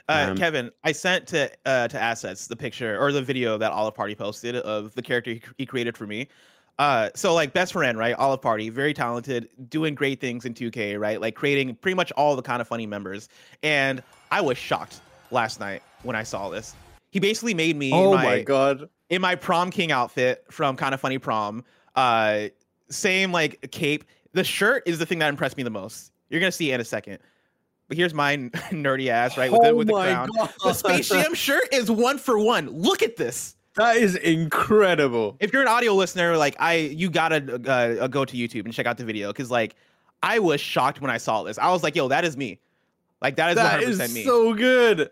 Uh, 0.07 0.27
Um, 0.31 0.37
Kevin, 0.37 0.71
I 0.83 0.91
sent 0.91 1.27
to 1.27 1.51
uh, 1.65 1.87
to 1.89 2.01
assets 2.01 2.47
the 2.47 2.55
picture 2.55 2.99
or 2.99 3.11
the 3.11 3.21
video 3.21 3.57
that 3.57 3.71
Olive 3.71 3.93
Party 3.93 4.15
posted 4.15 4.55
of 4.55 4.95
the 4.95 5.01
character 5.01 5.33
he, 5.33 5.41
he 5.57 5.65
created 5.65 5.95
for 5.95 6.07
me. 6.07 6.27
Uh, 6.79 7.09
so 7.13 7.33
like 7.33 7.51
best 7.53 7.73
friend, 7.73 7.97
right? 7.97 8.15
Olive 8.15 8.41
Party, 8.41 8.69
very 8.69 8.93
talented, 8.93 9.49
doing 9.69 9.93
great 9.93 10.21
things 10.21 10.45
in 10.45 10.53
2K, 10.53 10.97
right? 10.97 11.19
Like 11.19 11.35
creating 11.35 11.75
pretty 11.75 11.95
much 11.95 12.11
all 12.13 12.37
the 12.37 12.41
kind 12.41 12.61
of 12.61 12.69
funny 12.69 12.87
members. 12.87 13.27
And 13.61 14.01
I 14.31 14.39
was 14.39 14.57
shocked 14.57 15.01
last 15.29 15.59
night 15.59 15.83
when 16.03 16.15
I 16.15 16.23
saw 16.23 16.49
this. 16.49 16.75
He 17.11 17.19
basically 17.19 17.53
made 17.53 17.75
me 17.75 17.91
Oh 17.93 18.13
my, 18.13 18.23
my 18.23 18.41
god! 18.43 18.89
in 19.09 19.21
my 19.21 19.35
prom 19.35 19.71
king 19.71 19.91
outfit 19.91 20.45
from 20.51 20.75
kind 20.75 20.93
of 20.93 20.99
funny 21.01 21.17
prom. 21.17 21.63
Uh, 21.95 22.47
same 22.89 23.31
like 23.31 23.71
cape. 23.71 24.03
The 24.33 24.43
shirt 24.43 24.83
is 24.85 24.99
the 24.99 25.05
thing 25.05 25.19
that 25.19 25.29
impressed 25.29 25.57
me 25.57 25.63
the 25.63 25.69
most. 25.71 26.11
You're 26.29 26.39
gonna 26.39 26.51
see 26.51 26.71
it 26.71 26.75
in 26.75 26.81
a 26.81 26.85
second. 26.85 27.17
But 27.87 27.97
here's 27.97 28.13
my 28.13 28.37
nerdy 28.69 29.07
ass, 29.07 29.35
right? 29.37 29.51
With 29.51 29.61
the, 29.63 29.69
Oh 29.69 29.75
with 29.75 29.87
the 29.87 29.93
my 29.93 30.05
crown. 30.13 30.29
God. 30.37 30.53
The 30.63 30.73
Space 30.73 31.09
Jam 31.09 31.33
shirt 31.33 31.67
is 31.73 31.89
one 31.89 32.19
for 32.19 32.37
one. 32.37 32.69
Look 32.69 33.01
at 33.01 33.15
this. 33.17 33.55
That 33.75 33.97
is 33.97 34.15
incredible. 34.15 35.37
If 35.39 35.51
you're 35.53 35.61
an 35.61 35.67
audio 35.67 35.93
listener, 35.95 36.37
like 36.37 36.55
I, 36.59 36.73
you 36.75 37.09
gotta 37.09 37.59
uh, 37.65 38.03
uh, 38.03 38.07
go 38.07 38.25
to 38.25 38.35
YouTube 38.37 38.65
and 38.65 38.73
check 38.73 38.85
out 38.85 38.97
the 38.97 39.05
video 39.05 39.29
because 39.29 39.49
like 39.49 39.75
I 40.21 40.37
was 40.39 40.61
shocked 40.61 41.01
when 41.01 41.09
I 41.09 41.17
saw 41.17 41.43
this. 41.43 41.57
I 41.57 41.71
was 41.71 41.81
like, 41.81 41.95
yo, 41.95 42.07
that 42.09 42.23
is 42.25 42.37
me. 42.37 42.59
Like 43.21 43.35
that 43.37 43.49
is 43.51 43.55
That 43.55 43.81
100% 43.81 43.87
is 43.87 44.13
me. 44.13 44.23
so 44.23 44.53
good. 44.53 45.09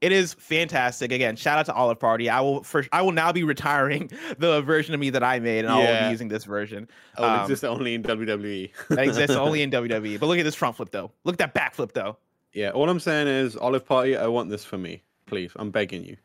It 0.00 0.12
is 0.12 0.32
fantastic. 0.34 1.12
Again, 1.12 1.36
shout 1.36 1.58
out 1.58 1.66
to 1.66 1.74
Olive 1.74 1.98
Party. 2.00 2.30
I 2.30 2.40
will 2.40 2.62
for 2.62 2.86
I 2.90 3.02
will 3.02 3.12
now 3.12 3.32
be 3.32 3.44
retiring 3.44 4.10
the 4.38 4.62
version 4.62 4.94
of 4.94 5.00
me 5.00 5.10
that 5.10 5.22
I 5.22 5.38
made, 5.40 5.64
and 5.64 5.68
I 5.68 5.76
will 5.78 6.04
be 6.06 6.10
using 6.10 6.28
this 6.28 6.44
version. 6.44 6.88
Oh, 7.18 7.24
it 7.24 7.28
Um, 7.28 7.40
exists 7.42 7.64
only 7.64 7.94
in 7.94 8.02
WWE. 8.02 8.70
that 8.88 8.98
exists 9.00 9.36
only 9.36 9.62
in 9.62 9.70
WWE. 9.70 10.18
But 10.18 10.26
look 10.26 10.38
at 10.38 10.44
this 10.44 10.54
front 10.54 10.76
flip 10.76 10.90
though. 10.90 11.12
Look 11.24 11.34
at 11.34 11.38
that 11.38 11.54
back 11.54 11.74
flip 11.74 11.92
though. 11.92 12.16
Yeah, 12.52 12.70
all 12.70 12.88
I'm 12.88 12.98
saying 12.98 13.28
is, 13.28 13.56
Olive 13.56 13.84
Party, 13.86 14.16
I 14.16 14.26
want 14.26 14.50
this 14.50 14.64
for 14.64 14.76
me. 14.78 15.02
Please, 15.26 15.52
I'm 15.56 15.70
begging 15.70 16.02
you. 16.04 16.16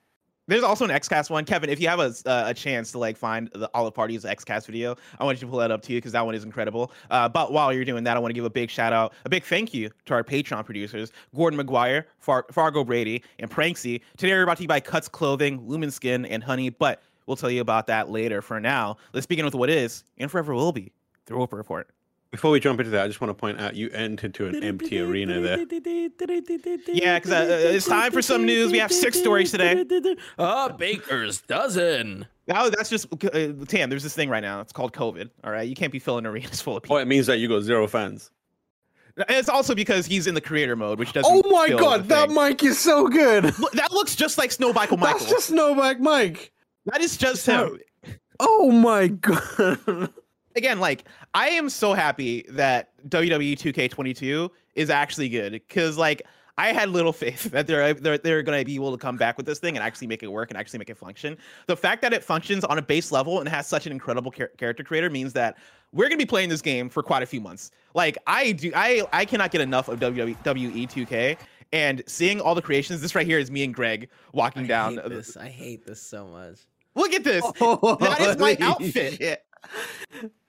There's 0.47 0.63
also 0.63 0.85
an 0.85 0.91
XCast 0.91 1.31
one, 1.31 1.43
Kevin. 1.43 1.71
If 1.71 1.81
you 1.81 1.87
have 1.87 1.99
a 1.99 2.13
uh, 2.25 2.43
a 2.47 2.53
chance 2.53 2.91
to 2.91 2.99
like 2.99 3.17
find 3.17 3.49
the 3.53 3.67
Olive 3.73 3.95
Party's 3.95 4.25
XCast 4.25 4.67
video, 4.67 4.95
I 5.19 5.23
want 5.23 5.41
you 5.41 5.47
to 5.47 5.49
pull 5.49 5.57
that 5.59 5.71
up 5.71 5.81
to 5.83 5.93
you 5.93 5.97
because 5.97 6.11
that 6.11 6.23
one 6.23 6.35
is 6.35 6.43
incredible. 6.43 6.91
Uh, 7.09 7.27
but 7.27 7.51
while 7.51 7.73
you're 7.73 7.85
doing 7.85 8.03
that, 8.03 8.15
I 8.15 8.19
want 8.19 8.29
to 8.29 8.35
give 8.35 8.45
a 8.45 8.49
big 8.49 8.69
shout 8.69 8.93
out, 8.93 9.13
a 9.25 9.29
big 9.29 9.43
thank 9.43 9.73
you 9.73 9.89
to 10.05 10.13
our 10.13 10.23
Patreon 10.23 10.63
producers, 10.63 11.11
Gordon 11.35 11.59
McGuire, 11.59 12.05
Far- 12.19 12.45
Fargo 12.51 12.83
Brady, 12.83 13.23
and 13.39 13.49
Pranksy. 13.49 14.01
Today 14.17 14.33
we're 14.33 14.45
brought 14.45 14.57
to 14.57 14.63
you 14.63 14.69
by 14.69 14.79
Cuts 14.79 15.07
Clothing, 15.07 15.67
Lumin 15.67 15.89
Skin, 15.89 16.25
and 16.27 16.43
Honey. 16.43 16.69
But 16.69 17.01
we'll 17.25 17.37
tell 17.37 17.49
you 17.49 17.61
about 17.61 17.87
that 17.87 18.11
later. 18.11 18.43
For 18.43 18.59
now, 18.59 18.97
let's 19.13 19.25
begin 19.25 19.45
with 19.45 19.55
what 19.55 19.71
is 19.71 20.03
and 20.19 20.29
forever 20.29 20.53
will 20.53 20.71
be 20.71 20.91
the 21.25 21.33
Roper 21.33 21.55
Report. 21.55 21.89
Before 22.31 22.51
we 22.51 22.59
jump 22.59 22.79
into 22.81 22.91
that, 22.91 23.03
I 23.05 23.07
just 23.07 23.21
want 23.21 23.29
to 23.29 23.33
point 23.33 23.61
out 23.61 23.75
you 23.75 23.89
entered 23.91 24.33
to 24.35 24.47
an 24.47 24.61
empty 24.63 24.99
arena 24.99 25.39
there. 25.39 25.59
Yeah, 26.87 27.19
'cause, 27.19 27.31
uh, 27.31 27.71
it's 27.73 27.85
time 27.85 28.11
for 28.11 28.21
some 28.21 28.45
news. 28.45 28.71
We 28.71 28.79
have 28.79 28.91
six 28.91 29.17
stories 29.17 29.51
today. 29.51 29.85
A 30.37 30.73
baker's 30.73 31.41
dozen. 31.41 32.27
Now 32.47 32.69
that's 32.69 32.89
just 32.89 33.07
uh, 33.11 33.53
Tam. 33.67 33.89
There's 33.89 34.03
this 34.03 34.13
thing 34.13 34.29
right 34.29 34.41
now. 34.41 34.59
It's 34.61 34.73
called 34.73 34.93
COVID. 34.93 35.29
All 35.43 35.51
right, 35.51 35.67
you 35.67 35.75
can't 35.75 35.91
be 35.91 35.99
filling 35.99 36.25
arenas 36.25 36.61
full 36.61 36.75
of 36.77 36.83
people. 36.83 36.97
Oh, 36.97 36.99
it 36.99 37.07
means 37.07 37.25
that 37.27 37.37
you 37.37 37.47
got 37.47 37.61
zero 37.61 37.87
fans. 37.87 38.31
It's 39.29 39.47
also 39.47 39.73
because 39.73 40.05
he's 40.05 40.27
in 40.27 40.35
the 40.35 40.41
creator 40.41 40.75
mode, 40.75 40.99
which 40.99 41.13
doesn't. 41.13 41.31
Oh 41.33 41.49
my 41.49 41.69
god, 41.69 42.09
that 42.09 42.27
thing. 42.27 42.35
mic 42.35 42.61
is 42.63 42.77
so 42.77 43.07
good. 43.07 43.45
Look, 43.59 43.71
that 43.73 43.91
looks 43.93 44.13
just 44.15 44.37
like 44.37 44.51
Snow 44.51 44.73
Michael 44.73 44.97
Michael. 44.97 45.19
That's 45.19 45.31
just 45.31 45.51
Snowbike 45.53 45.99
Mike. 45.99 46.51
that 46.85 46.99
is 47.01 47.15
just 47.15 47.45
him. 47.45 47.79
Oh 48.41 48.71
my 48.71 49.07
god. 49.21 50.09
Again, 50.57 50.79
like 50.79 51.05
I 51.35 51.49
am 51.49 51.69
so 51.69 51.93
happy 51.93 52.45
that 52.47 52.91
WWE 53.09 53.57
2K22 53.57 54.49
is 54.75 54.89
actually 54.89 55.27
good 55.27 55.51
because, 55.51 55.97
like, 55.97 56.21
I 56.57 56.71
had 56.71 56.89
little 56.89 57.11
faith 57.23 57.43
that 57.51 57.67
they're 57.67 57.93
they're, 57.93 58.17
they're 58.17 58.41
going 58.41 58.57
to 58.57 58.65
be 58.65 58.75
able 58.75 58.93
to 58.93 58.97
come 58.97 59.17
back 59.17 59.35
with 59.35 59.45
this 59.45 59.59
thing 59.59 59.75
and 59.75 59.85
actually 59.85 60.07
make 60.07 60.23
it 60.23 60.27
work 60.27 60.49
and 60.49 60.57
actually 60.57 60.79
make 60.79 60.89
it 60.89 60.97
function. 60.97 61.37
The 61.67 61.75
fact 61.75 62.01
that 62.03 62.13
it 62.13 62.23
functions 62.23 62.63
on 62.63 62.77
a 62.77 62.81
base 62.81 63.11
level 63.11 63.41
and 63.41 63.49
has 63.49 63.67
such 63.67 63.85
an 63.85 63.91
incredible 63.91 64.31
char- 64.31 64.51
character 64.57 64.81
creator 64.81 65.09
means 65.09 65.33
that 65.33 65.57
we're 65.91 66.05
going 66.05 66.17
to 66.17 66.17
be 66.17 66.25
playing 66.25 66.47
this 66.47 66.61
game 66.61 66.87
for 66.87 67.03
quite 67.03 67.21
a 67.21 67.25
few 67.25 67.41
months. 67.41 67.69
Like, 67.93 68.17
I 68.25 68.53
do, 68.53 68.71
I 68.73 69.03
I 69.11 69.25
cannot 69.25 69.51
get 69.51 69.59
enough 69.59 69.89
of 69.89 69.99
WWE 69.99 70.89
2K. 70.89 71.37
And 71.73 72.01
seeing 72.07 72.39
all 72.39 72.55
the 72.55 72.61
creations, 72.61 73.01
this 73.01 73.13
right 73.13 73.27
here 73.27 73.39
is 73.39 73.51
me 73.51 73.65
and 73.65 73.73
Greg 73.73 74.07
walking 74.31 74.63
I 74.63 74.67
down. 74.67 74.93
hate 74.95 75.09
this. 75.09 75.35
I 75.35 75.49
hate 75.49 75.85
this 75.85 76.01
so 76.01 76.27
much. 76.27 76.59
Look 76.95 77.11
at 77.11 77.25
this. 77.25 77.43
that 77.59 78.17
is 78.21 78.37
my 78.37 78.55
outfit. 78.61 79.43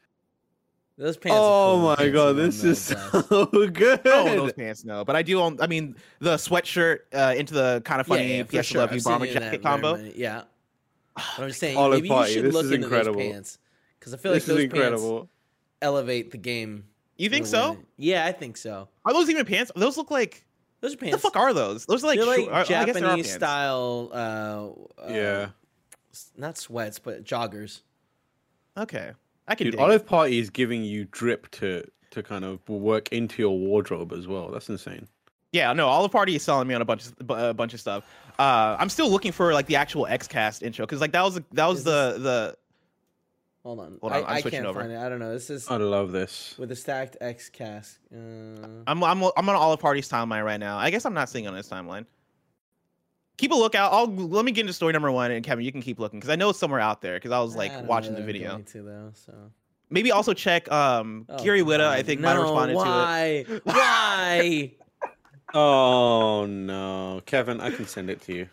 shit. 0.96 1.04
Those 1.04 1.16
pants. 1.16 1.36
Oh 1.38 1.42
are 1.42 1.74
cool. 1.74 1.82
my 1.88 1.96
Pants 1.96 2.12
god, 2.14 2.32
this 2.36 2.64
is 2.64 2.88
bless. 2.92 3.28
so 3.28 3.46
good. 3.68 4.00
I 4.00 4.02
don't 4.02 4.36
those 4.36 4.52
pants, 4.52 4.84
no. 4.84 5.04
But 5.04 5.16
I 5.16 5.22
do 5.22 5.40
own. 5.40 5.58
I 5.60 5.66
mean, 5.66 5.96
the 6.20 6.36
sweatshirt 6.36 6.98
uh, 7.14 7.34
into 7.36 7.54
the 7.54 7.82
kind 7.84 8.00
of 8.00 8.06
funny 8.06 8.28
yeah, 8.38 8.44
yeah, 8.50 8.60
PS 8.60 8.66
sure. 8.66 8.80
Love 8.80 8.90
I've 8.90 8.94
You 8.94 9.00
seen 9.00 9.12
bomber 9.12 9.26
jacket 9.26 9.62
that 9.62 9.62
combo. 9.62 9.96
Yeah. 10.14 10.42
But 11.14 11.24
I'm 11.38 11.48
just 11.48 11.60
saying, 11.60 11.76
Olive 11.76 11.98
maybe 11.98 12.08
Party, 12.08 12.30
you 12.30 12.34
should 12.36 12.44
this 12.46 12.54
look 12.54 12.64
is 12.66 12.70
into 12.72 12.84
incredible. 12.86 13.20
those 13.20 13.32
pants 13.32 13.58
because 13.98 14.14
I 14.14 14.16
feel 14.18 14.32
like 14.32 14.36
this 14.42 14.48
is 14.48 14.54
those 14.54 14.64
incredible. 14.64 15.18
pants 15.20 15.32
elevate 15.82 16.30
the 16.30 16.38
game. 16.38 16.84
You 17.18 17.30
think 17.30 17.46
so? 17.46 17.72
way. 17.72 17.78
Yeah, 17.96 18.26
I 18.26 18.32
think 18.32 18.56
so. 18.58 18.88
Are 19.04 19.12
those 19.12 19.30
even 19.30 19.46
pants? 19.46 19.72
Those 19.74 19.96
look 19.96 20.10
like. 20.10 20.44
Those 20.82 20.92
are 20.94 20.98
What 20.98 21.10
the 21.12 21.18
fuck 21.18 21.36
are 21.36 21.54
those? 21.54 21.86
Those 21.86 22.04
are 22.04 22.08
like, 22.08 22.18
They're 22.18 22.26
like 22.28 22.40
short- 22.40 22.52
I- 22.52 22.60
I 22.60 22.84
guess 22.84 22.94
they 22.94 23.00
are 23.00 23.04
Japanese 23.06 23.32
style. 23.32 24.10
Uh, 24.12 24.16
uh, 25.00 25.08
yeah. 25.10 25.48
Not 26.36 26.58
sweats, 26.58 26.98
but 26.98 27.24
joggers. 27.24 27.80
Okay, 28.76 29.12
I 29.48 29.54
can. 29.54 29.70
Dude, 29.70 29.76
Olive 29.80 30.02
it. 30.02 30.06
Party 30.06 30.38
is 30.38 30.50
giving 30.50 30.84
you 30.84 31.06
drip 31.10 31.50
to 31.52 31.84
to 32.10 32.22
kind 32.22 32.44
of 32.44 32.66
work 32.68 33.08
into 33.12 33.42
your 33.42 33.58
wardrobe 33.58 34.12
as 34.12 34.26
well. 34.26 34.50
That's 34.50 34.68
insane. 34.68 35.06
Yeah, 35.52 35.72
no. 35.72 35.88
Olive 35.88 36.10
Party 36.12 36.34
is 36.36 36.42
selling 36.42 36.68
me 36.68 36.74
on 36.74 36.82
a 36.82 36.84
bunch 36.84 37.06
of 37.06 37.14
a 37.30 37.54
bunch 37.54 37.72
of 37.74 37.80
stuff. 37.80 38.04
Uh, 38.38 38.76
I'm 38.78 38.88
still 38.88 39.08
looking 39.10 39.32
for 39.32 39.52
like 39.54 39.66
the 39.66 39.76
actual 39.76 40.04
XCast 40.06 40.62
intro 40.62 40.84
because 40.84 41.00
like 41.00 41.12
that 41.12 41.22
was 41.22 41.40
that 41.52 41.66
was 41.66 41.78
Is 41.78 41.84
the 41.84 42.16
the. 42.18 42.56
Hold 43.62 43.80
on. 43.80 43.98
Hold 44.00 44.12
on, 44.12 44.22
I, 44.24 44.26
I'm 44.28 44.36
I 44.36 44.42
can't 44.42 44.64
over. 44.64 44.78
find 44.78 44.92
it. 44.92 44.98
I 44.98 45.08
don't 45.08 45.18
know. 45.18 45.32
This 45.32 45.50
is 45.50 45.66
I 45.68 45.76
love 45.76 46.12
this. 46.12 46.54
with 46.56 46.68
the 46.68 46.76
stacked 46.76 47.16
X 47.20 47.48
cast. 47.48 47.98
Uh, 48.14 48.18
I'm 48.86 49.02
I'm 49.02 49.22
I'm 49.24 49.48
on 49.48 49.56
Olive 49.56 49.80
Party's 49.80 50.08
timeline 50.08 50.44
right 50.44 50.60
now. 50.60 50.78
I 50.78 50.90
guess 50.90 51.04
I'm 51.04 51.14
not 51.14 51.28
seeing 51.28 51.48
on 51.48 51.54
his 51.54 51.68
timeline. 51.68 52.06
Keep 53.36 53.52
a 53.52 53.54
lookout. 53.54 53.92
I'll 53.92 54.06
let 54.06 54.44
me 54.44 54.52
get 54.52 54.62
into 54.62 54.72
story 54.72 54.92
number 54.92 55.10
one, 55.10 55.30
and 55.30 55.44
Kevin, 55.44 55.64
you 55.64 55.70
can 55.72 55.82
keep 55.82 55.98
looking 55.98 56.18
because 56.20 56.30
I 56.30 56.36
know 56.36 56.48
it's 56.50 56.58
somewhere 56.58 56.80
out 56.80 57.02
there 57.02 57.16
because 57.16 57.32
I 57.32 57.40
was 57.40 57.54
like 57.54 57.70
I 57.72 57.76
don't 57.76 57.86
watching 57.86 58.14
the 58.14 58.22
video. 58.22 58.52
going 58.52 58.64
To, 58.64 58.82
though, 58.82 59.10
so. 59.12 59.32
Maybe 59.90 60.10
also 60.10 60.32
check 60.32 60.70
um 60.72 61.26
Oh, 61.28 61.42
Gary 61.44 61.62
Whitta. 61.62 61.86
I 61.86 61.98
God, 61.98 62.06
think 62.06 62.20
might 62.22 62.28
have 62.30 62.38
no, 62.38 62.42
responded 62.44 62.74
to 62.74 62.80
it. 62.80 62.84
why? 62.84 63.44
Why? 63.64 64.72
Oh 65.54 66.46
no, 66.46 67.20
Kevin, 67.26 67.60
I 67.60 67.70
can 67.70 67.86
send 67.86 68.10
it 68.10 68.20
to 68.22 68.34
you. 68.34 68.48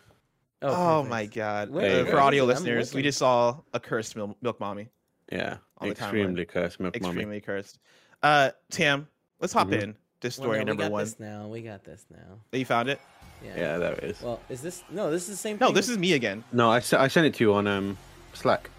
Oh, 0.62 1.02
perfect. 1.02 1.10
my 1.10 1.26
god! 1.26 1.70
Where- 1.70 2.06
Uh, 2.06 2.10
for 2.10 2.20
audio 2.20 2.44
I'm 2.44 2.48
listeners, 2.48 2.94
we 2.94 3.02
just 3.02 3.18
saw 3.18 3.58
a 3.74 3.80
cursed 3.80 4.16
milk, 4.16 4.36
milk 4.42 4.60
mommy. 4.60 4.88
Yeah, 5.32 5.56
On 5.78 5.88
timeline. 5.88 5.90
extremely 5.92 6.44
cursed, 6.44 6.78
milk 6.80 6.94
mommy. 7.00 7.12
Extremely 7.14 7.40
cursed. 7.40 7.78
Uh, 8.22 8.50
Tim, 8.70 9.08
let's 9.40 9.52
hop 9.52 9.68
Mhm. 9.68 9.82
in 9.82 9.92
to 10.20 10.28
Well, 10.28 10.30
story 10.30 10.58
no, 10.58 10.64
number 10.64 10.82
we 10.82 10.84
got 10.84 10.92
one. 10.92 11.04
This 11.04 11.18
now 11.20 11.48
we 11.48 11.62
got 11.62 11.84
this 11.84 12.06
now. 12.10 12.40
Oh, 12.52 12.56
You 12.56 12.64
found 12.64 12.88
it? 12.88 13.00
Yeah. 13.42 13.52
Yeah, 13.56 13.78
there 13.78 13.92
it 13.94 14.04
is. 14.04 14.22
Well, 14.22 14.40
is 14.48 14.60
this 14.62 14.82
no? 14.90 15.10
This 15.10 15.22
is 15.24 15.28
the 15.30 15.36
same. 15.36 15.58
No, 15.60 15.66
thing? 15.66 15.74
this 15.74 15.88
is 15.88 15.98
me 15.98 16.12
again. 16.14 16.44
No, 16.52 16.70
I, 16.70 16.76
I 16.76 17.08
sent 17.08 17.26
it 17.26 17.34
to 17.34 17.44
you 17.44 17.54
on 17.54 17.66
um 17.66 17.96
Slack. 18.32 18.70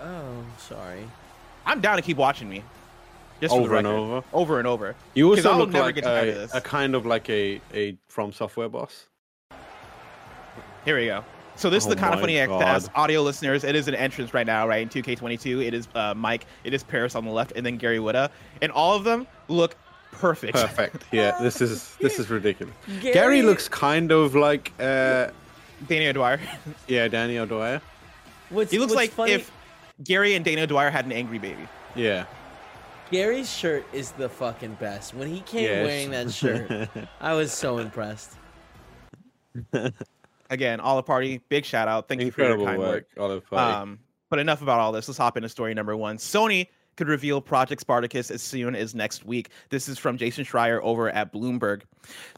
Oh, 0.00 0.44
sorry. 0.58 1.04
I'm 1.64 1.80
down 1.80 1.96
to 1.96 2.02
keep 2.02 2.16
watching 2.16 2.48
me. 2.48 2.64
Just 3.40 3.54
over 3.54 3.76
and 3.76 3.86
over. 3.86 4.24
over 4.32 4.58
and 4.58 4.66
over. 4.68 4.94
You 5.14 5.34
'Cause 5.34 5.44
also 5.46 5.58
look 5.60 5.70
never 5.70 5.86
like 5.86 5.96
get 5.96 6.04
a, 6.04 6.48
a 6.56 6.60
kind 6.60 6.94
of 6.94 7.06
like 7.06 7.28
a 7.28 7.60
a 7.74 7.96
from 8.08 8.32
software 8.32 8.68
boss. 8.68 9.06
Here 10.84 10.98
we 10.98 11.06
go. 11.06 11.24
So 11.54 11.68
this 11.70 11.84
is 11.84 11.88
Oh 11.88 11.90
the 11.90 11.96
kind 12.00 12.14
of 12.14 12.20
funny 12.20 12.44
God. 12.44 12.62
as 12.62 12.88
audio 12.94 13.20
listeners. 13.22 13.62
It 13.62 13.76
is 13.76 13.86
an 13.86 13.94
entrance 13.94 14.32
right 14.32 14.46
now, 14.46 14.66
right 14.66 14.80
in 14.82 14.88
2K22. 14.88 15.66
It 15.66 15.74
is 15.74 15.86
uh, 15.94 16.14
Mike. 16.14 16.46
It 16.64 16.72
is 16.72 16.82
Paris 16.82 17.14
on 17.14 17.24
the 17.24 17.30
left, 17.30 17.52
and 17.54 17.64
then 17.64 17.76
Gary 17.76 17.98
Whitta, 17.98 18.30
and 18.62 18.72
all 18.72 18.96
of 18.96 19.04
them 19.04 19.26
look 19.48 19.76
perfect. 20.12 20.54
Perfect. 20.54 21.04
yeah, 21.12 21.36
this 21.42 21.60
is 21.60 21.96
this 22.00 22.18
is 22.18 22.30
ridiculous. 22.30 22.74
Gary, 23.00 23.42
looks 23.42 23.68
kind 23.68 24.12
of 24.12 24.34
like 24.34 24.72
uh 24.78 25.28
Danny 25.88 26.06
O'Dwyer. 26.08 26.40
yeah 26.88 27.08
Danny 27.08 27.38
O'Dwyer. 27.38 27.80
What's, 28.50 28.70
he 28.70 28.78
looks 28.78 28.90
what's 28.90 28.96
like 28.96 29.10
funny, 29.10 29.32
if 29.32 29.50
Gary 30.04 30.34
and 30.34 30.44
Dana 30.44 30.62
O'Dwyer 30.62 30.90
had 30.90 31.04
an 31.06 31.12
angry 31.12 31.38
baby. 31.38 31.66
Yeah. 31.94 32.26
Gary's 33.10 33.50
shirt 33.52 33.84
is 33.92 34.12
the 34.12 34.28
fucking 34.28 34.74
best. 34.74 35.12
When 35.14 35.28
he 35.28 35.40
came 35.40 35.64
Yes. 35.64 35.86
wearing 35.86 36.10
that 36.12 36.30
shirt, 36.32 36.88
I 37.20 37.34
was 37.34 37.52
so 37.52 37.76
impressed. 37.78 38.32
Again, 40.48 40.80
all 40.80 40.96
the 40.96 41.02
party. 41.02 41.40
Big 41.48 41.64
shout 41.64 41.88
out. 41.88 42.08
Thank 42.08 42.20
Incredible 42.22 42.60
you 42.60 42.66
for 42.66 42.72
your 42.72 42.78
kind 42.78 42.78
work, 42.80 43.06
work. 43.16 43.22
Olive 43.22 43.46
Party. 43.50 43.74
Um, 43.74 43.98
but 44.30 44.38
enough 44.38 44.62
about 44.62 44.80
all 44.80 44.92
this. 44.92 45.08
Let's 45.08 45.18
hop 45.18 45.36
into 45.36 45.48
story 45.48 45.74
number 45.74 45.94
one. 45.96 46.16
Sony 46.16 46.68
could 46.96 47.08
reveal 47.08 47.40
Project 47.40 47.80
Spartacus 47.80 48.30
as 48.30 48.42
soon 48.42 48.74
as 48.74 48.94
next 48.94 49.24
week. 49.24 49.50
This 49.70 49.88
is 49.88 49.98
from 49.98 50.16
Jason 50.16 50.44
Schreier 50.44 50.80
over 50.82 51.10
at 51.10 51.32
Bloomberg. 51.32 51.82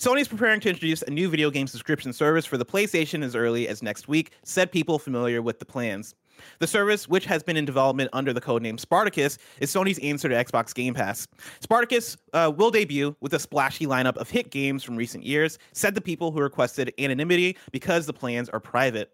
Sony 0.01 0.21
is 0.21 0.29
preparing 0.29 0.61
to 0.61 0.69
introduce 0.69 1.03
a 1.03 1.11
new 1.11 1.29
video 1.29 1.51
game 1.51 1.67
subscription 1.67 2.13
service 2.13 2.47
for 2.47 2.57
the 2.57 2.67
PlayStation 2.67 3.23
as 3.23 3.35
early 3.35 3.69
as 3.69 3.83
next 3.83 4.09
week, 4.09 4.33
said 4.43 4.71
people 4.71 4.99
familiar 4.99 5.43
with 5.43 5.59
the 5.59 5.65
plans. 5.65 6.15
The 6.59 6.67
service, 6.67 7.09
which 7.09 7.27
has 7.27 7.43
been 7.43 7.57
in 7.57 7.65
development 7.65 8.11
under 8.13 8.33
the 8.33 8.41
codename 8.41 8.79
Spartacus, 8.79 9.39
is 9.61 9.73
Sony's 9.73 9.99
answer 10.01 10.29
to 10.29 10.35
Xbox 10.35 10.75
Game 10.75 10.95
Pass. 10.95 11.29
Spartacus 11.61 12.17
uh, 12.33 12.53
will 12.55 12.71
debut 12.71 13.15
with 13.21 13.35
a 13.35 13.39
splashy 13.39 13.87
lineup 13.87 14.17
of 14.17 14.31
hit 14.31 14.51
games 14.51 14.83
from 14.83 14.97
recent 14.97 15.25
years, 15.25 15.59
said 15.73 15.95
the 15.95 16.01
people 16.01 16.33
who 16.33 16.41
requested 16.41 16.93
anonymity 16.99 17.57
because 17.71 18.07
the 18.07 18.13
plans 18.13 18.49
are 18.49 18.61
private. 18.61 19.13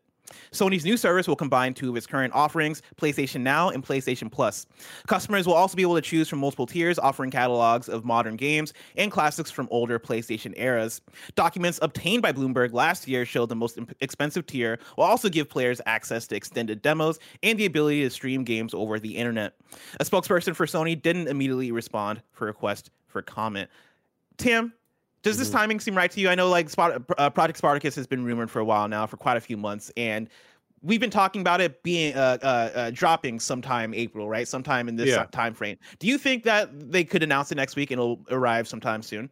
Sony's 0.52 0.84
new 0.84 0.96
service 0.96 1.28
will 1.28 1.36
combine 1.36 1.74
two 1.74 1.90
of 1.90 1.96
its 1.96 2.06
current 2.06 2.34
offerings, 2.34 2.82
PlayStation 2.96 3.40
Now 3.40 3.70
and 3.70 3.84
PlayStation 3.84 4.30
Plus. 4.30 4.66
Customers 5.06 5.46
will 5.46 5.54
also 5.54 5.76
be 5.76 5.82
able 5.82 5.94
to 5.96 6.02
choose 6.02 6.28
from 6.28 6.38
multiple 6.38 6.66
tiers 6.66 6.98
offering 6.98 7.30
catalogs 7.30 7.88
of 7.88 8.04
modern 8.04 8.36
games 8.36 8.72
and 8.96 9.10
classics 9.10 9.50
from 9.50 9.68
older 9.70 9.98
PlayStation 9.98 10.52
eras. 10.56 11.00
Documents 11.34 11.78
obtained 11.82 12.22
by 12.22 12.32
Bloomberg 12.32 12.72
last 12.72 13.08
year 13.08 13.24
showed 13.24 13.48
the 13.48 13.56
most 13.56 13.78
expensive 14.00 14.46
tier 14.46 14.78
will 14.96 15.04
also 15.04 15.28
give 15.28 15.48
players 15.48 15.80
access 15.86 16.26
to 16.28 16.36
extended 16.36 16.82
demos 16.82 17.18
and 17.42 17.58
the 17.58 17.66
ability 17.66 18.02
to 18.02 18.10
stream 18.10 18.44
games 18.44 18.74
over 18.74 18.98
the 18.98 19.16
internet. 19.16 19.54
A 19.98 20.04
spokesperson 20.04 20.54
for 20.54 20.66
Sony 20.66 21.00
didn't 21.00 21.28
immediately 21.28 21.72
respond 21.72 22.22
for 22.32 22.46
request 22.46 22.90
for 23.06 23.22
comment. 23.22 23.68
Tim, 24.36 24.72
does 25.22 25.38
this 25.38 25.50
timing 25.50 25.80
seem 25.80 25.96
right 25.96 26.10
to 26.10 26.20
you? 26.20 26.28
I 26.28 26.34
know 26.34 26.48
like 26.48 26.68
uh, 26.78 27.30
Project 27.30 27.58
Spartacus 27.58 27.94
has 27.94 28.06
been 28.06 28.24
rumored 28.24 28.50
for 28.50 28.60
a 28.60 28.64
while 28.64 28.88
now, 28.88 29.06
for 29.06 29.16
quite 29.16 29.36
a 29.36 29.40
few 29.40 29.56
months, 29.56 29.92
and 29.96 30.28
we've 30.82 31.00
been 31.00 31.10
talking 31.10 31.40
about 31.40 31.60
it 31.60 31.82
being 31.82 32.14
uh, 32.14 32.38
uh, 32.42 32.46
uh, 32.46 32.90
dropping 32.90 33.38
sometime 33.38 33.92
April, 33.94 34.28
right? 34.28 34.48
Sometime 34.48 34.88
in 34.88 34.96
this 34.96 35.10
Yeah. 35.10 35.26
time 35.30 35.54
frame. 35.54 35.76
Do 35.98 36.06
you 36.06 36.16
think 36.16 36.44
that 36.44 36.70
they 36.90 37.04
could 37.04 37.22
announce 37.22 37.52
it 37.52 37.56
next 37.56 37.76
week 37.76 37.90
and 37.90 38.00
it'll 38.00 38.24
arrive 38.30 38.66
sometime 38.66 39.02
soon? 39.02 39.30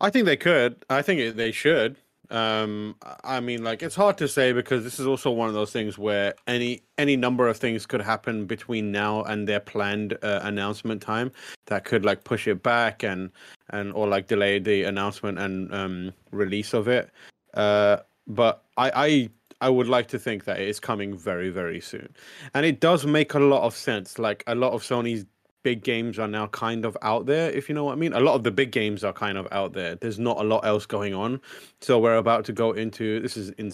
I 0.00 0.10
think 0.10 0.26
they 0.26 0.36
could. 0.36 0.84
I 0.90 1.02
think 1.02 1.20
it, 1.20 1.36
they 1.36 1.50
should. 1.50 1.96
Um, 2.30 2.96
I 3.22 3.40
mean, 3.40 3.62
like 3.62 3.82
it's 3.82 3.94
hard 3.94 4.16
to 4.18 4.28
say 4.28 4.52
because 4.52 4.82
this 4.82 4.98
is 4.98 5.06
also 5.06 5.30
one 5.30 5.48
of 5.48 5.54
those 5.54 5.72
things 5.72 5.98
where 5.98 6.34
any 6.46 6.82
any 6.96 7.16
number 7.16 7.48
of 7.48 7.58
things 7.58 7.86
could 7.86 8.00
happen 8.00 8.46
between 8.46 8.90
now 8.90 9.22
and 9.24 9.46
their 9.46 9.60
planned 9.60 10.16
uh, 10.22 10.40
announcement 10.42 11.02
time 11.02 11.32
that 11.66 11.84
could 11.84 12.04
like 12.04 12.24
push 12.24 12.48
it 12.48 12.62
back 12.62 13.02
and 13.02 13.30
and 13.70 13.92
or 13.92 14.06
like 14.06 14.26
delay 14.26 14.58
the 14.58 14.84
announcement 14.84 15.38
and 15.38 15.72
um, 15.74 16.12
release 16.30 16.74
of 16.74 16.88
it. 16.88 17.10
Uh, 17.54 17.98
but 18.26 18.64
I, 18.76 18.90
I 18.94 19.30
I 19.60 19.68
would 19.68 19.88
like 19.88 20.08
to 20.08 20.18
think 20.18 20.44
that 20.44 20.60
it 20.60 20.68
is 20.68 20.80
coming 20.80 21.16
very 21.16 21.50
very 21.50 21.80
soon, 21.80 22.14
and 22.54 22.66
it 22.66 22.80
does 22.80 23.06
make 23.06 23.34
a 23.34 23.38
lot 23.38 23.62
of 23.62 23.74
sense. 23.76 24.18
Like 24.18 24.44
a 24.46 24.54
lot 24.54 24.72
of 24.72 24.82
Sony's 24.82 25.24
big 25.62 25.82
games 25.82 26.18
are 26.18 26.28
now 26.28 26.46
kind 26.48 26.84
of 26.84 26.96
out 27.02 27.26
there, 27.26 27.50
if 27.50 27.68
you 27.68 27.74
know 27.74 27.84
what 27.84 27.92
I 27.92 27.96
mean. 27.96 28.12
A 28.12 28.20
lot 28.20 28.34
of 28.34 28.44
the 28.44 28.50
big 28.50 28.70
games 28.70 29.02
are 29.02 29.12
kind 29.12 29.38
of 29.38 29.48
out 29.50 29.72
there. 29.72 29.96
There's 29.96 30.18
not 30.18 30.38
a 30.38 30.44
lot 30.44 30.64
else 30.66 30.86
going 30.86 31.14
on. 31.14 31.40
So 31.80 31.98
we're 31.98 32.16
about 32.16 32.44
to 32.46 32.52
go 32.52 32.72
into 32.72 33.20
this 33.20 33.36
is 33.36 33.50
in 33.50 33.72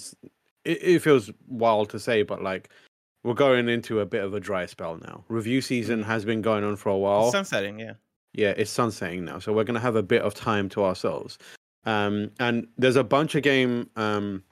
it, 0.64 0.82
it 0.82 0.98
feels 1.00 1.30
wild 1.48 1.90
to 1.90 1.98
say, 1.98 2.22
but 2.22 2.42
like 2.42 2.70
we're 3.22 3.34
going 3.34 3.68
into 3.68 4.00
a 4.00 4.06
bit 4.06 4.24
of 4.24 4.32
a 4.32 4.40
dry 4.40 4.66
spell 4.66 4.98
now. 5.02 5.24
Review 5.28 5.60
season 5.60 6.02
has 6.02 6.24
been 6.24 6.40
going 6.40 6.64
on 6.64 6.76
for 6.76 6.88
a 6.88 6.96
while. 6.96 7.30
Sunsetting, 7.30 7.78
yeah. 7.78 7.94
Yeah, 8.32 8.54
it's 8.56 8.70
sunsetting 8.70 9.24
now. 9.24 9.38
So 9.38 9.52
we're 9.52 9.64
gonna 9.64 9.80
have 9.80 9.96
a 9.96 10.02
bit 10.02 10.22
of 10.22 10.34
time 10.34 10.68
to 10.70 10.84
ourselves. 10.84 11.38
Um 11.84 12.30
and 12.38 12.66
there's 12.78 12.96
a 12.96 13.04
bunch 13.04 13.34
of 13.34 13.42
game 13.42 13.90
um 13.96 14.42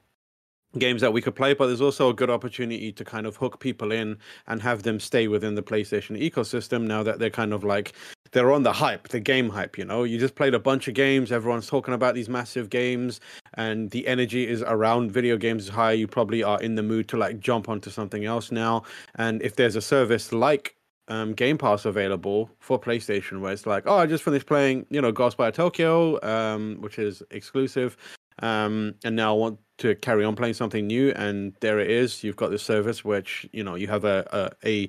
games 0.79 1.01
that 1.01 1.13
we 1.13 1.23
could 1.23 1.35
play, 1.35 1.55
but 1.55 1.67
there's 1.67 1.81
also 1.81 2.11
a 2.11 2.15
good 2.15 2.29
opportunity 2.31 2.93
to 2.93 3.05
kind 3.05 3.27
of 3.27 3.37
hook 3.37 3.59
people 3.59 3.91
in 3.91 4.19
and 4.47 4.61
have 4.61 4.83
them 4.83 5.01
stay 5.01 5.27
within 5.27 5.55
the 5.55 5.63
PlayStation 5.63 6.21
ecosystem 6.21 6.83
now 6.83 7.03
that 7.03 7.19
they're 7.19 7.31
kind 7.31 7.55
of 7.55 7.65
like 7.65 7.95
they're 8.33 8.53
on 8.53 8.63
the 8.63 8.73
hype, 8.73 9.09
the 9.09 9.21
game 9.21 9.49
hype, 9.49 9.79
you 9.79 9.85
know. 9.85 10.05
You 10.05 10.19
just 10.19 10.35
played 10.35 10.53
a 10.53 10.59
bunch 10.59 10.87
of 10.87 10.95
games, 10.95 11.33
everyone's 11.33 11.67
talking 11.67 11.95
about 11.95 12.15
these 12.15 12.29
massive 12.29 12.69
games 12.69 13.21
and 13.55 13.91
the 13.91 14.07
energy 14.07 14.47
is 14.47 14.63
around 14.63 15.11
video 15.11 15.39
games 15.39 15.65
is 15.65 15.71
high. 15.71 15.93
You 15.93 16.07
probably 16.07 16.43
are 16.43 16.61
in 16.61 16.75
the 16.75 16.83
mood 16.83 17.09
to 17.09 17.17
like 17.17 17.41
jump 17.41 17.69
onto 17.69 17.91
something 17.91 18.27
else 18.27 18.53
now. 18.53 18.83
And 19.15 19.41
if 19.43 19.57
there's 19.57 19.77
a 19.77 19.81
service 19.81 20.33
like 20.33 20.75
um, 21.09 21.33
Game 21.33 21.59
Pass 21.59 21.85
available 21.85 22.51
for 22.61 22.79
PlayStation, 22.81 23.41
where 23.41 23.53
it's 23.53 23.67
like, 23.67 23.85
oh, 23.87 23.97
I 23.97 24.07
just 24.07 24.25
finished 24.25 24.47
playing, 24.47 24.87
you 24.91 25.01
know, 25.01 25.13
Ghostwire 25.13 25.53
Tokyo, 25.53 26.23
um, 26.23 26.77
which 26.81 26.99
is 26.99 27.23
exclusive, 27.31 27.97
um, 28.41 28.95
and 29.05 29.17
now 29.17 29.35
I 29.35 29.39
want 29.39 29.59
to 29.79 29.95
carry 29.97 30.25
on 30.25 30.37
playing 30.37 30.55
something 30.55 30.87
new, 30.87 31.13
and 31.13 31.55
there 31.61 31.79
it 31.79 31.91
is. 31.91 32.23
You've 32.23 32.37
got 32.37 32.51
the 32.51 32.59
service, 32.59 33.05
which 33.05 33.49
you 33.53 33.65
know 33.65 33.75
you 33.75 33.89
have 33.89 34.05
a 34.05 34.27
a 34.33 34.69
a, 34.69 34.89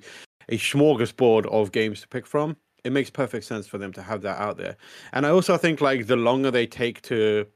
a 0.50 0.58
smorgasbord 0.58 1.46
of 1.48 1.72
games 1.72 2.02
to 2.02 2.08
pick 2.08 2.28
from. 2.28 2.58
It 2.84 2.92
makes 2.92 3.10
perfect 3.10 3.46
sense 3.46 3.68
for 3.68 3.78
them 3.78 3.92
to 3.94 4.02
have 4.02 4.22
that 4.22 4.40
out 4.40 4.58
there, 4.58 4.78
and 5.14 5.26
I 5.26 5.30
also 5.30 5.58
think 5.58 5.82
like 5.82 6.08
the 6.08 6.16
longer 6.16 6.52
they 6.52 6.68
take 6.68 7.02
to 7.04 7.48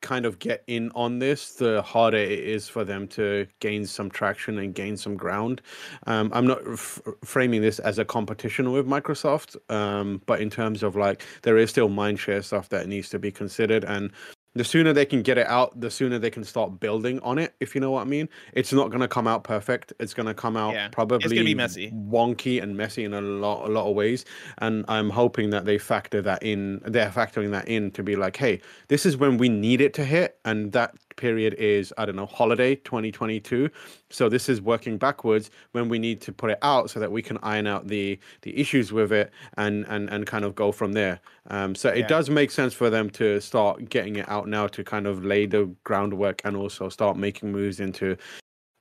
kind 0.00 0.26
of 0.26 0.38
get 0.38 0.62
in 0.66 0.90
on 0.94 1.18
this, 1.18 1.54
the 1.54 1.82
harder 1.82 2.16
it 2.16 2.38
is 2.38 2.68
for 2.68 2.84
them 2.84 3.06
to 3.08 3.46
gain 3.60 3.86
some 3.86 4.10
traction 4.10 4.58
and 4.58 4.74
gain 4.74 4.96
some 4.96 5.16
ground. 5.16 5.62
Um, 6.06 6.30
I'm 6.34 6.46
not 6.46 6.60
f- 6.66 7.00
framing 7.24 7.62
this 7.62 7.78
as 7.78 7.98
a 7.98 8.04
competition 8.04 8.72
with 8.72 8.86
Microsoft, 8.86 9.56
um, 9.70 10.22
but 10.26 10.40
in 10.40 10.50
terms 10.50 10.82
of 10.82 10.96
like 10.96 11.22
there 11.42 11.58
is 11.58 11.70
still 11.70 11.88
mindshare 11.88 12.44
stuff 12.44 12.68
that 12.70 12.88
needs 12.88 13.08
to 13.10 13.18
be 13.18 13.30
considered, 13.30 13.84
and 13.84 14.10
the 14.54 14.64
sooner 14.64 14.92
they 14.92 15.06
can 15.06 15.22
get 15.22 15.38
it 15.38 15.46
out, 15.46 15.78
the 15.80 15.90
sooner 15.90 16.18
they 16.18 16.30
can 16.30 16.44
start 16.44 16.78
building 16.78 17.18
on 17.20 17.38
it. 17.38 17.54
If 17.60 17.74
you 17.74 17.80
know 17.80 17.90
what 17.90 18.02
I 18.02 18.04
mean, 18.04 18.28
it's 18.52 18.72
not 18.72 18.90
going 18.90 19.00
to 19.00 19.08
come 19.08 19.26
out 19.26 19.44
perfect. 19.44 19.92
It's 19.98 20.12
going 20.14 20.26
to 20.26 20.34
come 20.34 20.56
out 20.56 20.74
Yeah, 20.74 20.88
probably 20.88 21.24
it's 21.24 21.32
gonna 21.32 21.44
be 21.44 21.54
messy. 21.54 21.90
wonky 21.90 22.62
and 22.62 22.76
messy 22.76 23.04
in 23.04 23.14
a 23.14 23.20
lot, 23.20 23.66
a 23.66 23.72
lot 23.72 23.88
of 23.88 23.94
ways. 23.94 24.24
And 24.58 24.84
I'm 24.88 25.10
hoping 25.10 25.50
that 25.50 25.64
they 25.64 25.78
factor 25.78 26.20
that 26.22 26.42
in. 26.42 26.80
They're 26.84 27.10
factoring 27.10 27.50
that 27.52 27.68
in 27.68 27.90
to 27.92 28.02
be 28.02 28.16
like, 28.16 28.36
hey, 28.36 28.60
this 28.88 29.06
is 29.06 29.16
when 29.16 29.38
we 29.38 29.48
need 29.48 29.80
it 29.80 29.94
to 29.94 30.04
hit, 30.04 30.38
and 30.44 30.72
that 30.72 30.94
period 31.22 31.54
is 31.54 31.92
I 31.96 32.04
don't 32.04 32.16
know 32.16 32.26
holiday 32.26 32.74
2022. 32.74 33.70
So 34.10 34.28
this 34.28 34.48
is 34.48 34.60
working 34.60 34.98
backwards 34.98 35.52
when 35.70 35.88
we 35.88 36.00
need 36.00 36.20
to 36.22 36.32
put 36.32 36.50
it 36.50 36.58
out 36.62 36.90
so 36.90 36.98
that 36.98 37.12
we 37.12 37.22
can 37.22 37.38
iron 37.44 37.68
out 37.68 37.86
the 37.86 38.18
the 38.42 38.58
issues 38.58 38.92
with 38.92 39.12
it 39.12 39.30
and 39.56 39.86
and 39.88 40.10
and 40.10 40.26
kind 40.26 40.44
of 40.44 40.56
go 40.56 40.72
from 40.72 40.94
there. 40.94 41.20
Um, 41.48 41.76
so 41.76 41.90
it 41.90 41.98
Yeah. 41.98 42.08
does 42.08 42.28
make 42.28 42.50
sense 42.50 42.74
for 42.74 42.90
them 42.90 43.08
to 43.10 43.40
start 43.40 43.88
getting 43.88 44.16
it 44.16 44.28
out 44.28 44.48
now 44.48 44.66
to 44.66 44.82
kind 44.82 45.06
of 45.06 45.24
lay 45.24 45.46
the 45.46 45.70
groundwork 45.84 46.40
and 46.44 46.56
also 46.56 46.88
start 46.88 47.16
making 47.16 47.52
moves 47.52 47.78
into 47.78 48.16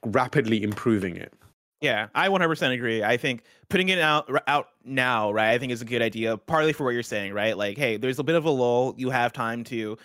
rapidly 0.03 0.63
improving 0.63 1.15
it. 1.15 1.31
Yeah, 1.79 2.07
I 2.15 2.27
100% 2.29 2.73
agree. 2.73 3.03
I 3.03 3.17
think 3.17 3.43
putting 3.69 3.89
it 3.89 3.99
out 3.99 4.29
out 4.47 4.67
now, 4.83 5.31
right? 5.31 5.51
I 5.51 5.57
think 5.59 5.71
is 5.71 5.81
a 5.81 5.85
good 5.85 6.01
idea. 6.01 6.37
Partly 6.37 6.73
for 6.73 6.83
what 6.85 6.93
you're 6.95 7.03
saying, 7.03 7.33
right? 7.33 7.55
Like, 7.57 7.77
hey, 7.77 7.97
there's 7.97 8.19
a 8.19 8.23
bit 8.23 8.35
of 8.35 8.45
a 8.45 8.49
lull. 8.51 8.95
You 8.97 9.09
have 9.11 9.31
time 9.33 9.63
to 9.65 9.97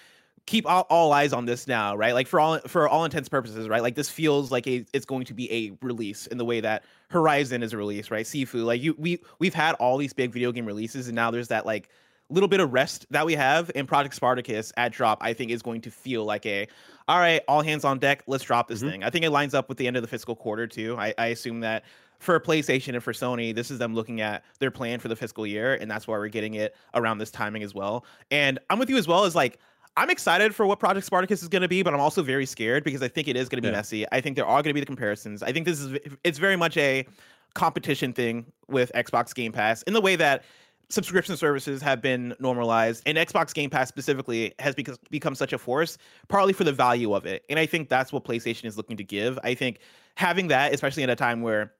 keep 0.47 0.65
all, 0.67 0.87
all 0.89 1.13
eyes 1.13 1.33
on 1.33 1.45
this 1.45 1.67
now, 1.67 1.97
right? 1.97 2.15
Like 2.15 2.27
for 2.27 2.41
all 2.41 2.59
for 2.61 2.89
all 2.89 3.05
intents 3.05 3.27
and 3.27 3.31
purposes, 3.33 3.69
right? 3.69 3.83
Like 3.83 3.95
this 3.97 4.09
feels 4.09 4.51
like 4.51 4.67
a 4.67 4.85
it's 4.93 5.05
going 5.05 5.25
to 5.27 5.35
be 5.35 5.53
a 5.53 5.77
release 5.85 6.27
in 6.29 6.39
the 6.39 6.45
way 6.45 6.61
that 6.61 6.85
Horizon 7.09 7.63
is 7.63 7.73
a 7.73 7.77
release, 7.77 8.11
right? 8.11 8.25
Sifu, 8.25 8.65
like 8.65 8.81
you 8.83 8.95
we 8.99 9.21
we've 9.39 9.55
had 9.55 9.75
all 9.77 9.97
these 9.97 10.13
big 10.13 10.33
video 10.33 10.53
game 10.53 10.67
releases, 10.67 11.09
and 11.09 11.15
now 11.17 11.31
there's 11.31 11.49
that 11.49 11.67
like 11.67 11.89
little 12.29 12.49
bit 12.49 12.59
of 12.59 12.73
rest 12.73 13.07
that 13.11 13.25
we 13.25 13.35
have 13.35 13.71
in 13.77 13.87
Project 13.87 14.15
Spartacus 14.15 14.73
at 14.77 14.91
drop. 14.93 15.19
I 15.21 15.33
think 15.33 15.51
is 15.51 15.63
going 15.63 15.81
to 15.83 15.91
feel 15.91 16.25
like 16.25 16.47
a 16.47 16.67
all 17.09 17.19
right, 17.19 17.41
all 17.47 17.63
hands 17.63 17.85
on 17.85 17.99
deck. 17.99 18.23
Let's 18.27 18.43
drop 18.45 18.67
this 18.69 18.83
Mhm. 18.83 18.91
thing. 18.91 19.05
I 19.05 19.11
think 19.11 19.25
it 19.25 19.31
lines 19.31 19.55
up 19.55 19.69
with 19.69 19.79
the 19.79 19.87
end 19.87 19.97
of 19.97 20.03
the 20.03 20.09
fiscal 20.09 20.35
quarter 20.35 20.67
too. 20.67 20.97
I, 20.99 21.15
I 21.19 21.27
assume 21.27 21.61
that 21.61 21.85
for 22.19 22.41
PlayStation 22.41 22.95
and 22.95 23.03
for 23.03 23.13
Sony, 23.13 23.55
this 23.55 23.71
is 23.71 23.79
them 23.79 23.95
looking 23.95 24.21
at 24.23 24.43
their 24.59 24.71
plan 24.71 24.99
for 24.99 25.09
the 25.09 25.15
fiscal 25.15 25.47
year, 25.47 25.75
and 25.75 25.89
that's 25.91 26.09
why 26.09 26.17
we're 26.17 26.29
getting 26.29 26.55
it 26.55 26.75
around 26.95 27.19
this 27.19 27.31
timing 27.31 27.63
as 27.63 27.75
well. 27.75 28.05
And 28.31 28.59
I'm 28.71 28.79
with 28.79 28.89
you 28.91 28.97
as 28.97 29.07
well 29.07 29.25
as 29.25 29.35
like 29.37 29.59
I'm 29.97 30.11
excited 30.11 30.55
for 30.55 30.67
what 30.67 30.79
Project 30.79 31.07
Spartacus 31.07 31.43
is 31.43 31.49
going 31.49 31.63
to 31.63 31.69
be, 31.69 31.83
but 31.83 31.95
I'm 31.95 32.01
also 32.01 32.23
very 32.23 32.45
scared 32.47 32.85
because 32.85 33.03
I 33.03 33.09
think 33.09 33.29
it 33.29 33.37
is 33.37 33.49
going 33.49 33.59
to 33.59 33.63
be 33.63 33.69
Yeah. 33.69 33.79
messy. 33.79 34.05
I 34.13 34.21
think 34.21 34.37
there 34.37 34.47
are 34.47 34.63
going 34.63 34.71
to 34.71 34.75
be 34.75 34.81
the 34.81 34.87
comparisons. 34.87 35.43
I 35.43 35.53
think 35.53 35.65
this 35.67 35.81
is 35.81 35.99
it's 36.23 36.39
very 36.39 36.57
much 36.57 36.77
a 36.77 37.07
competition 37.55 38.13
thing 38.13 38.47
with 38.69 38.93
Xbox 38.95 39.35
Game 39.35 39.53
Pass 39.53 39.83
in 39.83 39.95
the 39.95 40.01
way 40.01 40.17
that 40.17 40.45
subscription 40.89 41.37
services 41.37 41.83
have 41.83 42.01
been 42.01 42.35
normalized 42.39 43.03
and 43.07 43.19
Xbox 43.19 43.53
Game 43.55 43.71
Pass 43.71 43.89
specifically 43.89 44.55
has 44.59 44.75
become 44.75 44.97
become 45.11 45.35
such 45.35 45.53
a 45.53 45.59
force 45.59 45.99
partly 46.29 46.53
for 46.53 46.65
the 46.65 46.73
value 46.73 47.15
of 47.15 47.25
it. 47.27 47.45
And 47.49 47.59
I 47.59 47.67
think 47.67 47.89
that's 47.89 48.13
what 48.13 48.25
PlayStation 48.25 48.67
is 48.67 48.77
looking 48.77 48.97
to 48.99 49.05
give. 49.05 49.39
I 49.43 49.55
think 49.55 49.81
having 50.17 50.49
that 50.49 50.73
especially 50.75 51.03
at 51.03 51.11
a 51.11 51.17
time 51.17 51.41
where 51.41 51.73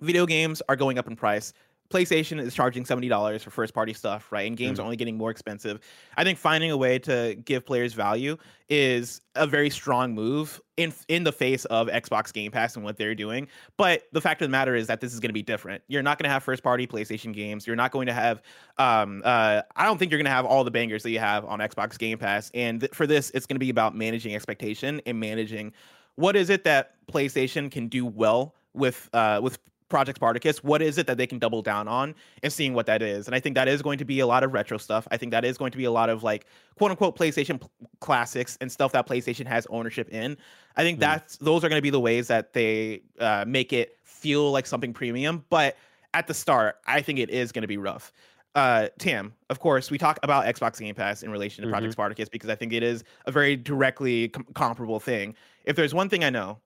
video 0.00 0.26
games 0.26 0.62
are 0.68 0.76
going 0.76 0.98
up 0.98 1.06
in 1.06 1.14
price, 1.16 1.52
PlayStation 1.90 2.38
is 2.38 2.54
charging 2.54 2.84
$70 2.84 3.40
for 3.40 3.50
first 3.50 3.72
party 3.72 3.94
stuff, 3.94 4.30
right? 4.30 4.46
And 4.46 4.56
games 4.56 4.78
are 4.78 4.82
only 4.82 4.96
getting 4.96 5.16
more 5.16 5.30
expensive. 5.30 5.80
I 6.18 6.24
think 6.24 6.38
finding 6.38 6.70
a 6.70 6.76
way 6.76 6.98
to 7.00 7.34
give 7.46 7.64
players 7.64 7.94
value 7.94 8.36
is 8.68 9.22
a 9.34 9.46
very 9.46 9.70
strong 9.70 10.14
move 10.14 10.60
in 10.76 10.92
in 11.08 11.24
the 11.24 11.32
face 11.32 11.64
of 11.66 11.88
Xbox 11.88 12.30
Game 12.30 12.50
Pass 12.52 12.76
and 12.76 12.84
what 12.84 12.98
they're 12.98 13.14
doing. 13.14 13.48
But 13.78 14.02
the 14.12 14.20
fact 14.20 14.42
of 14.42 14.48
the 14.48 14.50
matter 14.50 14.74
is 14.74 14.86
that 14.88 15.00
this 15.00 15.14
is 15.14 15.20
going 15.20 15.30
to 15.30 15.34
be 15.34 15.42
different. 15.42 15.82
You're 15.88 16.02
not 16.02 16.18
going 16.18 16.28
to 16.28 16.32
have 16.32 16.42
first 16.42 16.62
party 16.62 16.86
PlayStation 16.86 17.32
games. 17.32 17.66
You're 17.66 17.76
not 17.76 17.90
going 17.90 18.06
to 18.06 18.12
have 18.12 18.42
um 18.76 19.22
uh 19.24 19.62
I 19.74 19.84
don't 19.86 19.96
think 19.96 20.10
you're 20.10 20.18
going 20.18 20.26
to 20.26 20.30
have 20.30 20.44
all 20.44 20.64
the 20.64 20.70
bangers 20.70 21.02
that 21.04 21.10
you 21.10 21.20
have 21.20 21.46
on 21.46 21.60
Xbox 21.60 21.98
Game 21.98 22.18
Pass. 22.18 22.50
And 22.52 22.80
th- 22.80 22.92
for 22.92 23.06
this 23.06 23.30
it's 23.30 23.46
going 23.46 23.56
to 23.56 23.60
be 23.60 23.70
about 23.70 23.96
managing 23.96 24.34
expectation 24.34 25.00
and 25.06 25.18
managing 25.18 25.72
what 26.16 26.36
is 26.36 26.50
it 26.50 26.64
that 26.64 26.94
PlayStation 27.06 27.70
can 27.70 27.88
do 27.88 28.04
well 28.04 28.54
with 28.74 29.08
uh 29.14 29.40
with 29.42 29.58
Project 29.88 30.18
Spartacus, 30.18 30.62
what 30.62 30.82
is 30.82 30.98
it 30.98 31.06
that 31.06 31.16
they 31.16 31.26
can 31.26 31.38
double 31.38 31.62
down 31.62 31.88
on 31.88 32.14
and 32.42 32.52
seeing 32.52 32.74
what 32.74 32.86
that 32.86 33.00
is. 33.02 33.26
And 33.26 33.34
I 33.34 33.40
think 33.40 33.54
that 33.54 33.68
is 33.68 33.80
going 33.80 33.98
to 33.98 34.04
be 34.04 34.20
a 34.20 34.26
lot 34.26 34.44
of 34.44 34.52
retro 34.52 34.76
stuff. 34.78 35.08
I 35.10 35.16
think 35.16 35.32
that 35.32 35.44
is 35.44 35.56
going 35.56 35.72
to 35.72 35.78
be 35.78 35.84
a 35.84 35.90
lot 35.90 36.10
of 36.10 36.22
like 36.22 36.46
quote 36.76 36.90
unquote 36.90 37.16
PlayStation 37.16 37.60
p- 37.60 37.68
classics 38.00 38.58
and 38.60 38.70
stuff 38.70 38.92
that 38.92 39.06
PlayStation 39.06 39.46
has 39.46 39.66
ownership 39.70 40.08
in. 40.10 40.36
I 40.76 40.82
think 40.82 40.98
Mm. 40.98 41.00
that's 41.02 41.36
those 41.38 41.64
are 41.64 41.68
going 41.68 41.78
to 41.78 41.82
be 41.82 41.90
the 41.90 42.00
ways 42.00 42.28
that 42.28 42.52
they 42.52 43.02
uh, 43.18 43.44
make 43.46 43.72
it 43.72 43.96
feel 44.04 44.50
like 44.52 44.66
something 44.66 44.92
premium. 44.92 45.44
But 45.48 45.76
at 46.14 46.26
the 46.26 46.34
start, 46.34 46.76
I 46.86 47.00
think 47.00 47.18
it 47.18 47.30
is 47.30 47.52
going 47.52 47.62
to 47.62 47.68
be 47.68 47.78
rough. 47.78 48.12
Uh, 48.54 48.88
Tam, 48.98 49.34
of 49.50 49.60
course, 49.60 49.90
we 49.90 49.98
talk 49.98 50.18
about 50.22 50.44
Xbox 50.46 50.80
Game 50.80 50.94
Pass 50.94 51.22
in 51.22 51.30
relation 51.30 51.62
to 51.64 51.70
Project 51.70 51.92
Spartacus 51.92 52.28
because 52.28 52.50
I 52.50 52.56
think 52.56 52.72
it 52.72 52.82
is 52.82 53.04
a 53.26 53.30
very 53.32 53.56
directly 53.56 54.28
com- 54.28 54.46
comparable 54.54 54.98
thing. 55.00 55.34
If 55.64 55.76
there's 55.76 55.94
one 55.94 56.08
thing 56.08 56.24
I 56.24 56.30
know, 56.30 56.58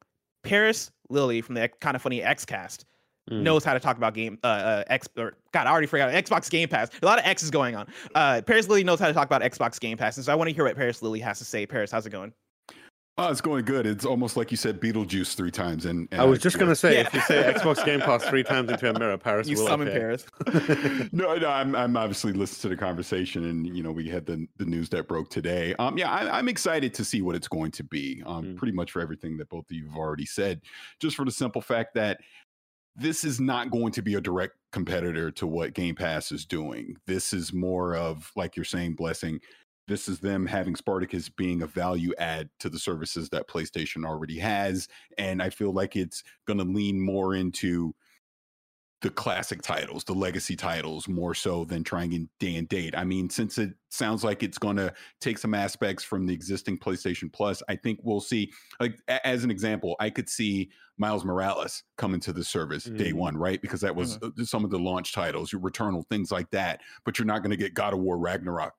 Paris 0.42 0.90
Lilly 1.08 1.40
from 1.40 1.54
the 1.56 1.68
kind 1.80 1.94
of 1.94 2.00
funny 2.02 2.20
Xcast 2.20 2.84
Mm. 3.30 3.42
knows 3.42 3.62
how 3.62 3.72
to 3.72 3.78
talk 3.78 3.96
about 3.96 4.14
game 4.14 4.36
uh, 4.42 4.46
uh 4.48 4.84
X 4.88 5.08
or 5.16 5.34
God, 5.52 5.68
I 5.68 5.70
already 5.70 5.86
forgot 5.86 6.10
Xbox 6.12 6.50
Game 6.50 6.68
Pass. 6.68 6.90
A 7.02 7.06
lot 7.06 7.20
of 7.20 7.24
X's 7.24 7.50
going 7.50 7.76
on. 7.76 7.86
Uh 8.16 8.42
Paris 8.44 8.68
Lilly 8.68 8.82
knows 8.82 8.98
how 8.98 9.06
to 9.06 9.12
talk 9.12 9.26
about 9.26 9.42
Xbox 9.42 9.78
Game 9.78 9.96
Pass, 9.96 10.16
and 10.16 10.26
so 10.26 10.32
I 10.32 10.34
want 10.34 10.48
to 10.50 10.54
hear 10.54 10.64
what 10.64 10.74
Paris 10.76 11.02
Lilly 11.02 11.20
has 11.20 11.38
to 11.38 11.44
say. 11.44 11.64
Paris, 11.64 11.92
how's 11.92 12.04
it 12.04 12.10
going? 12.10 12.32
Oh, 13.18 13.30
it's 13.30 13.42
going 13.42 13.66
good. 13.66 13.86
It's 13.86 14.06
almost 14.06 14.38
like 14.38 14.50
you 14.50 14.56
said 14.56 14.80
Beetlejuice 14.80 15.34
three 15.34 15.50
times. 15.50 15.84
And, 15.84 16.08
and 16.12 16.20
I 16.22 16.24
was 16.24 16.38
just 16.40 16.58
gonna 16.58 16.74
say, 16.74 16.94
Yeah. 16.94 17.00
if 17.02 17.12
you 17.14 17.20
say 17.20 17.42
Xbox 17.54 17.84
Game 17.84 18.00
Pass 18.08 18.24
three 18.24 18.42
times 18.42 18.70
into 18.70 18.88
a 18.88 18.98
mirror, 18.98 19.18
Paris 19.18 19.46
You 19.46 19.58
will 19.58 19.66
summon 19.66 19.88
appear. 19.88 20.00
Paris. 20.00 20.26
no, 21.12 21.36
no, 21.36 21.48
I'm, 21.50 21.76
I'm 21.76 21.94
obviously 21.96 22.32
listening 22.32 22.62
to 22.62 22.68
the 22.76 22.76
conversation, 22.84 23.44
and 23.44 23.66
you 23.76 23.82
know 23.82 23.92
we 23.92 24.08
had 24.08 24.24
the 24.26 24.46
the 24.56 24.64
news 24.64 24.88
that 24.88 25.08
broke 25.08 25.28
today. 25.28 25.74
Um, 25.78 25.98
yeah, 25.98 26.10
I, 26.10 26.38
I'm 26.38 26.48
excited 26.48 26.94
to 26.94 27.04
see 27.04 27.20
what 27.22 27.36
it's 27.36 27.48
going 27.48 27.70
to 27.72 27.84
be. 27.84 28.22
Um, 28.26 28.42
Mm. 28.46 28.56
pretty 28.56 28.72
much 28.72 28.90
for 28.90 29.00
everything 29.00 29.36
that 29.36 29.48
both 29.50 29.66
of 29.70 29.76
you 29.76 29.86
have 29.88 29.96
already 29.96 30.26
said, 30.26 30.62
just 30.98 31.14
for 31.14 31.24
the 31.26 31.30
simple 31.30 31.60
fact 31.60 31.94
that 31.94 32.18
this 32.94 33.24
is 33.24 33.40
not 33.40 33.70
going 33.70 33.92
to 33.92 34.02
be 34.02 34.14
a 34.14 34.20
direct 34.20 34.54
competitor 34.70 35.30
to 35.32 35.46
what 35.46 35.74
Game 35.74 35.94
Pass 35.94 36.30
is 36.32 36.44
doing. 36.44 36.96
This 37.06 37.32
is 37.32 37.52
more 37.52 37.96
of 37.96 38.30
like 38.36 38.56
you're 38.56 38.64
saying, 38.64 38.94
blessing 38.94 39.40
This 39.88 40.08
is 40.08 40.20
them 40.20 40.46
having 40.46 40.76
Spartacus 40.76 41.28
being 41.28 41.62
a 41.62 41.66
value 41.66 42.12
add 42.18 42.48
to 42.60 42.68
the 42.68 42.78
services 42.78 43.28
that 43.30 43.48
PlayStation 43.48 44.06
already 44.06 44.38
has. 44.38 44.88
And 45.18 45.42
I 45.42 45.50
feel 45.50 45.72
like 45.72 45.96
it's 45.96 46.22
going 46.46 46.58
to 46.58 46.64
lean 46.64 47.00
more 47.00 47.34
into 47.34 47.94
the 49.02 49.10
classic 49.10 49.62
titles, 49.62 50.04
the 50.04 50.14
legacy 50.14 50.56
titles, 50.56 51.08
more 51.08 51.34
so 51.34 51.64
than 51.64 51.82
trying 51.84 52.12
in 52.12 52.28
day 52.38 52.56
and 52.56 52.68
date. 52.68 52.94
I 52.96 53.04
mean, 53.04 53.28
since 53.28 53.58
it 53.58 53.74
sounds 53.90 54.22
like 54.24 54.42
it's 54.42 54.58
going 54.58 54.76
to 54.76 54.94
take 55.20 55.38
some 55.38 55.54
aspects 55.54 56.04
from 56.04 56.26
the 56.26 56.32
existing 56.32 56.78
PlayStation 56.78 57.32
Plus, 57.32 57.62
I 57.68 57.76
think 57.76 57.98
we'll 58.02 58.20
see. 58.20 58.52
Like 58.80 58.98
as 59.08 59.44
an 59.44 59.50
example, 59.50 59.96
I 60.00 60.08
could 60.08 60.28
see 60.28 60.70
Miles 60.98 61.24
Morales 61.24 61.82
coming 61.98 62.20
to 62.20 62.32
the 62.32 62.44
service 62.44 62.84
day 62.84 63.10
Mm. 63.12 63.14
one, 63.14 63.36
right? 63.36 63.60
Because 63.60 63.80
that 63.80 63.94
was 63.94 64.18
uh, 64.22 64.30
some 64.44 64.64
of 64.64 64.70
the 64.70 64.78
launch 64.78 65.12
titles, 65.12 65.52
your 65.52 65.60
Returnal, 65.60 66.06
things 66.08 66.30
like 66.30 66.50
that. 66.50 66.80
But 67.04 67.18
you're 67.18 67.26
not 67.26 67.42
going 67.42 67.50
to 67.50 67.56
get 67.56 67.74
God 67.74 67.92
of 67.92 67.98
War 68.00 68.18
Ragnarok 68.18 68.72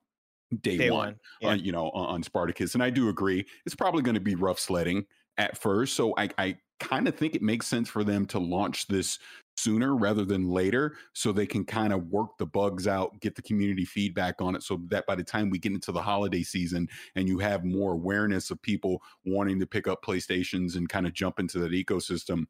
day, 0.62 0.78
Day 0.78 0.90
one, 0.90 0.98
one. 0.98 1.16
Yeah. 1.40 1.48
on, 1.50 1.58
you 1.60 1.72
know, 1.72 1.90
on, 1.90 2.14
on 2.14 2.22
Spartacus. 2.22 2.74
And 2.74 2.82
I 2.82 2.90
do 2.90 3.08
agree, 3.08 3.44
it's 3.66 3.74
probably 3.74 4.02
going 4.02 4.14
to 4.14 4.20
be 4.20 4.36
rough 4.36 4.58
sledding 4.58 5.04
at 5.36 5.58
first. 5.58 5.94
So 5.96 6.14
I, 6.16 6.30
I 6.38 6.56
kind 6.80 7.08
of 7.08 7.16
think 7.16 7.34
it 7.34 7.42
makes 7.42 7.66
sense 7.66 7.88
for 7.88 8.04
them 8.04 8.26
to 8.26 8.38
launch 8.38 8.86
this 8.86 9.18
sooner 9.56 9.96
rather 9.96 10.24
than 10.24 10.48
later 10.48 10.96
so 11.12 11.32
they 11.32 11.46
can 11.46 11.64
kind 11.64 11.92
of 11.92 12.08
work 12.08 12.36
the 12.38 12.46
bugs 12.46 12.86
out 12.86 13.18
get 13.20 13.34
the 13.34 13.42
community 13.42 13.84
feedback 13.84 14.40
on 14.40 14.56
it 14.56 14.62
so 14.62 14.80
that 14.88 15.06
by 15.06 15.14
the 15.14 15.22
time 15.22 15.48
we 15.48 15.58
get 15.58 15.72
into 15.72 15.92
the 15.92 16.02
holiday 16.02 16.42
season 16.42 16.88
and 17.14 17.28
you 17.28 17.38
have 17.38 17.64
more 17.64 17.92
awareness 17.92 18.50
of 18.50 18.60
people 18.62 19.02
wanting 19.24 19.60
to 19.60 19.66
pick 19.66 19.86
up 19.86 20.02
playstations 20.02 20.76
and 20.76 20.88
kind 20.88 21.06
of 21.06 21.12
jump 21.12 21.38
into 21.38 21.58
that 21.58 21.72
ecosystem 21.72 22.44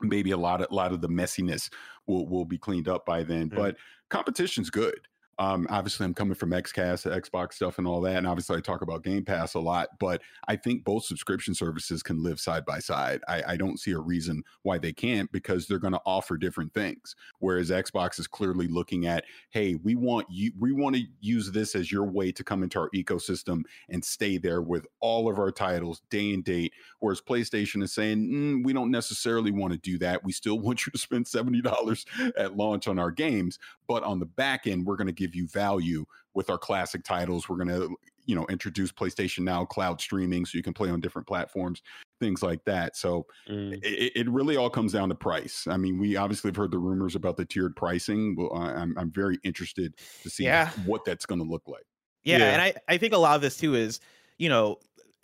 maybe 0.00 0.32
a 0.32 0.36
lot 0.36 0.60
of 0.60 0.66
a 0.70 0.74
lot 0.74 0.92
of 0.92 1.00
the 1.00 1.08
messiness 1.08 1.70
will 2.06 2.26
will 2.28 2.44
be 2.44 2.58
cleaned 2.58 2.88
up 2.88 3.06
by 3.06 3.22
then 3.22 3.48
Yeah. 3.52 3.58
but 3.58 3.76
competition's 4.08 4.68
good 4.70 5.06
um 5.42 5.66
obviously 5.70 6.04
i'm 6.04 6.14
coming 6.14 6.34
from 6.34 6.50
xcast 6.50 7.10
xbox 7.20 7.54
stuff 7.54 7.78
and 7.78 7.86
all 7.86 8.00
that 8.00 8.16
and 8.16 8.26
obviously 8.26 8.56
i 8.56 8.60
talk 8.60 8.82
about 8.82 9.02
game 9.02 9.24
pass 9.24 9.54
a 9.54 9.58
lot 9.58 9.88
but 9.98 10.22
i 10.48 10.54
think 10.54 10.84
both 10.84 11.04
subscription 11.04 11.54
services 11.54 12.02
can 12.02 12.22
live 12.22 12.38
side 12.38 12.64
by 12.64 12.78
side. 12.78 13.20
I, 13.28 13.42
I 13.48 13.56
don't 13.56 13.78
see 13.78 13.92
a 13.92 13.98
reason 13.98 14.42
why 14.62 14.78
they 14.78 14.92
can't 14.92 15.30
because 15.32 15.66
they're 15.66 15.78
going 15.78 15.92
to 15.94 16.00
offer 16.06 16.36
different 16.36 16.72
things 16.74 17.16
whereas 17.38 17.70
xbox 17.70 18.18
is 18.18 18.26
clearly 18.26 18.68
looking 18.68 19.06
at 19.06 19.24
hey 19.50 19.74
we 19.82 19.94
want 19.94 20.26
you 20.30 20.52
we 20.58 20.72
want 20.72 20.96
to 20.96 21.02
use 21.20 21.50
this 21.50 21.74
as 21.74 21.90
your 21.90 22.04
way 22.04 22.30
to 22.32 22.44
come 22.44 22.62
into 22.62 22.78
our 22.78 22.90
ecosystem 22.94 23.62
and 23.88 24.04
stay 24.04 24.38
there 24.38 24.62
with 24.62 24.86
all 25.00 25.30
of 25.30 25.38
our 25.38 25.50
titles 25.50 26.02
day 26.10 26.32
and 26.32 26.44
date 26.44 26.72
whereas 27.00 27.20
playstation 27.20 27.82
is 27.82 27.92
saying 27.92 28.30
"Mm, 28.30 28.64
we 28.64 28.72
don't 28.72 28.90
necessarily 28.90 29.50
want 29.50 29.72
to 29.72 29.78
do 29.78 29.98
that. 29.98 30.22
We 30.22 30.32
still 30.32 30.58
want 30.60 30.86
you 30.86 30.92
to 30.92 30.98
spend 30.98 31.26
$70 31.26 32.32
at 32.36 32.56
launch 32.56 32.86
on 32.86 32.98
our 32.98 33.10
games 33.10 33.58
but 33.88 34.02
on 34.02 34.18
the 34.18 34.26
back 34.26 34.66
end 34.66 34.86
we're 34.86 34.96
going 34.96 35.06
to 35.06 35.12
give 35.12 35.31
you 35.34 35.46
value 35.48 36.04
with 36.34 36.48
our 36.50 36.58
classic 36.58 37.04
titles 37.04 37.48
we're 37.48 37.56
going 37.56 37.68
to 37.68 37.94
you 38.24 38.34
know 38.34 38.46
introduce 38.48 38.92
playstation 38.92 39.40
now 39.40 39.64
cloud 39.64 40.00
streaming 40.00 40.44
so 40.46 40.56
you 40.56 40.62
can 40.62 40.72
play 40.72 40.88
on 40.90 41.00
different 41.00 41.26
platforms 41.26 41.82
things 42.20 42.42
like 42.42 42.64
that 42.64 42.96
so 42.96 43.26
Mm. 43.48 43.74
it, 43.82 44.12
it 44.14 44.30
really 44.30 44.56
all 44.56 44.70
comes 44.70 44.92
down 44.92 45.08
to 45.08 45.14
price 45.14 45.66
i 45.66 45.76
mean 45.76 45.98
we 45.98 46.16
obviously 46.16 46.48
have 46.48 46.56
heard 46.56 46.70
the 46.70 46.78
rumors 46.78 47.16
about 47.16 47.36
the 47.36 47.44
tiered 47.44 47.74
pricing 47.74 48.36
well 48.36 48.52
I- 48.54 48.74
i'm, 48.74 48.96
I'm 48.96 49.10
very 49.10 49.38
interested 49.42 49.94
to 50.22 50.30
see 50.30 50.44
Yeah. 50.44 50.70
what 50.86 51.04
that's 51.04 51.26
going 51.26 51.40
to 51.40 51.46
look 51.46 51.66
like 51.66 51.84
Yeah, 52.22 52.38
Yeah. 52.38 52.50
and 52.52 52.62
I, 52.62 52.74
I 52.88 52.96
think 52.98 53.12
a 53.12 53.18
lot 53.18 53.34
of 53.34 53.42
this 53.42 53.56
too 53.56 53.74
is, 53.74 53.98
you 54.38 54.48
know, 54.48 54.78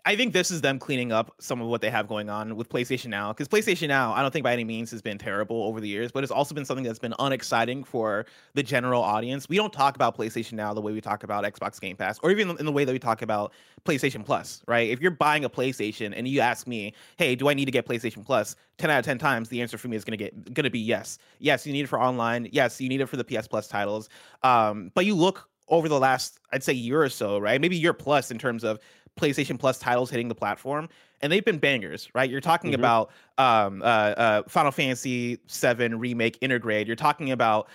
I 0.04 0.16
think 0.16 0.32
this 0.32 0.50
is 0.50 0.60
them 0.60 0.78
cleaning 0.78 1.12
up 1.12 1.34
some 1.38 1.60
of 1.60 1.68
what 1.68 1.80
they 1.80 1.90
have 1.90 2.08
going 2.08 2.30
on 2.30 2.56
with 2.56 2.68
PlayStation 2.68 3.06
Now. 3.06 3.32
Because 3.32 3.48
PlayStation 3.48 3.88
Now, 3.88 4.12
I 4.12 4.22
don't 4.22 4.30
think 4.30 4.44
by 4.44 4.52
any 4.52 4.64
means 4.64 4.90
has 4.92 5.02
been 5.02 5.18
terrible 5.18 5.62
over 5.64 5.80
the 5.80 5.88
years, 5.88 6.12
but 6.12 6.22
it's 6.22 6.32
also 6.32 6.54
been 6.54 6.64
something 6.64 6.84
that's 6.84 6.98
been 6.98 7.14
unexciting 7.18 7.84
for 7.84 8.26
the 8.54 8.62
general 8.62 9.02
audience. 9.02 9.48
We 9.48 9.56
don't 9.56 9.72
talk 9.72 9.96
about 9.96 10.16
PlayStation 10.16 10.52
Now 10.52 10.72
the 10.72 10.80
way 10.80 10.92
we 10.92 11.00
talk 11.00 11.24
about 11.24 11.44
Xbox 11.44 11.80
Game 11.80 11.96
Pass, 11.96 12.18
or 12.22 12.30
even 12.30 12.56
in 12.58 12.64
the 12.64 12.72
way 12.72 12.84
that 12.84 12.92
we 12.92 12.98
talk 12.98 13.22
about 13.22 13.52
PlayStation 13.84 14.24
Plus, 14.24 14.62
right? 14.66 14.88
If 14.88 15.00
you're 15.00 15.10
buying 15.10 15.44
a 15.44 15.50
PlayStation 15.50 16.12
and 16.16 16.26
you 16.26 16.40
ask 16.40 16.66
me, 16.66 16.94
hey, 17.16 17.34
do 17.34 17.48
I 17.48 17.54
need 17.54 17.66
to 17.66 17.72
get 17.72 17.86
PlayStation 17.86 18.24
Plus? 18.24 18.56
10 18.78 18.90
out 18.90 19.00
of 19.00 19.04
10 19.04 19.18
times, 19.18 19.48
the 19.48 19.60
answer 19.60 19.76
for 19.76 19.88
me 19.88 19.96
is 19.96 20.04
gonna 20.04 20.16
get 20.16 20.54
gonna 20.54 20.70
be 20.70 20.78
yes. 20.78 21.18
Yes, 21.38 21.66
you 21.66 21.72
need 21.72 21.82
it 21.82 21.88
for 21.88 22.00
online. 22.00 22.48
Yes, 22.52 22.80
you 22.80 22.88
need 22.88 23.00
it 23.00 23.06
for 23.06 23.16
the 23.16 23.24
PS 23.24 23.48
Plus 23.48 23.68
titles. 23.68 24.08
Um, 24.42 24.92
but 24.94 25.04
you 25.04 25.14
look 25.14 25.48
over 25.68 25.88
the 25.88 25.98
last, 25.98 26.38
I'd 26.52 26.64
say, 26.64 26.72
year 26.72 27.02
or 27.02 27.08
so, 27.08 27.38
right? 27.38 27.60
Maybe 27.60 27.76
year 27.76 27.92
plus 27.92 28.30
in 28.30 28.38
terms 28.38 28.64
of 28.64 28.78
PlayStation 29.18 29.58
Plus 29.58 29.78
titles 29.78 30.10
hitting 30.10 30.28
the 30.28 30.34
platform, 30.34 30.88
and 31.20 31.32
they've 31.32 31.44
been 31.44 31.58
bangers, 31.58 32.08
right? 32.14 32.30
You're 32.30 32.40
talking 32.40 32.70
Mhm. 32.72 32.76
about 32.76 33.10
um, 33.38 33.82
uh, 33.82 33.84
uh, 33.84 34.42
Final 34.48 34.72
Fantasy 34.72 35.38
VII 35.48 35.94
Remake 35.94 36.40
Intergrade. 36.40 36.86
You're 36.88 36.96
talking 36.96 37.30
about 37.30 37.68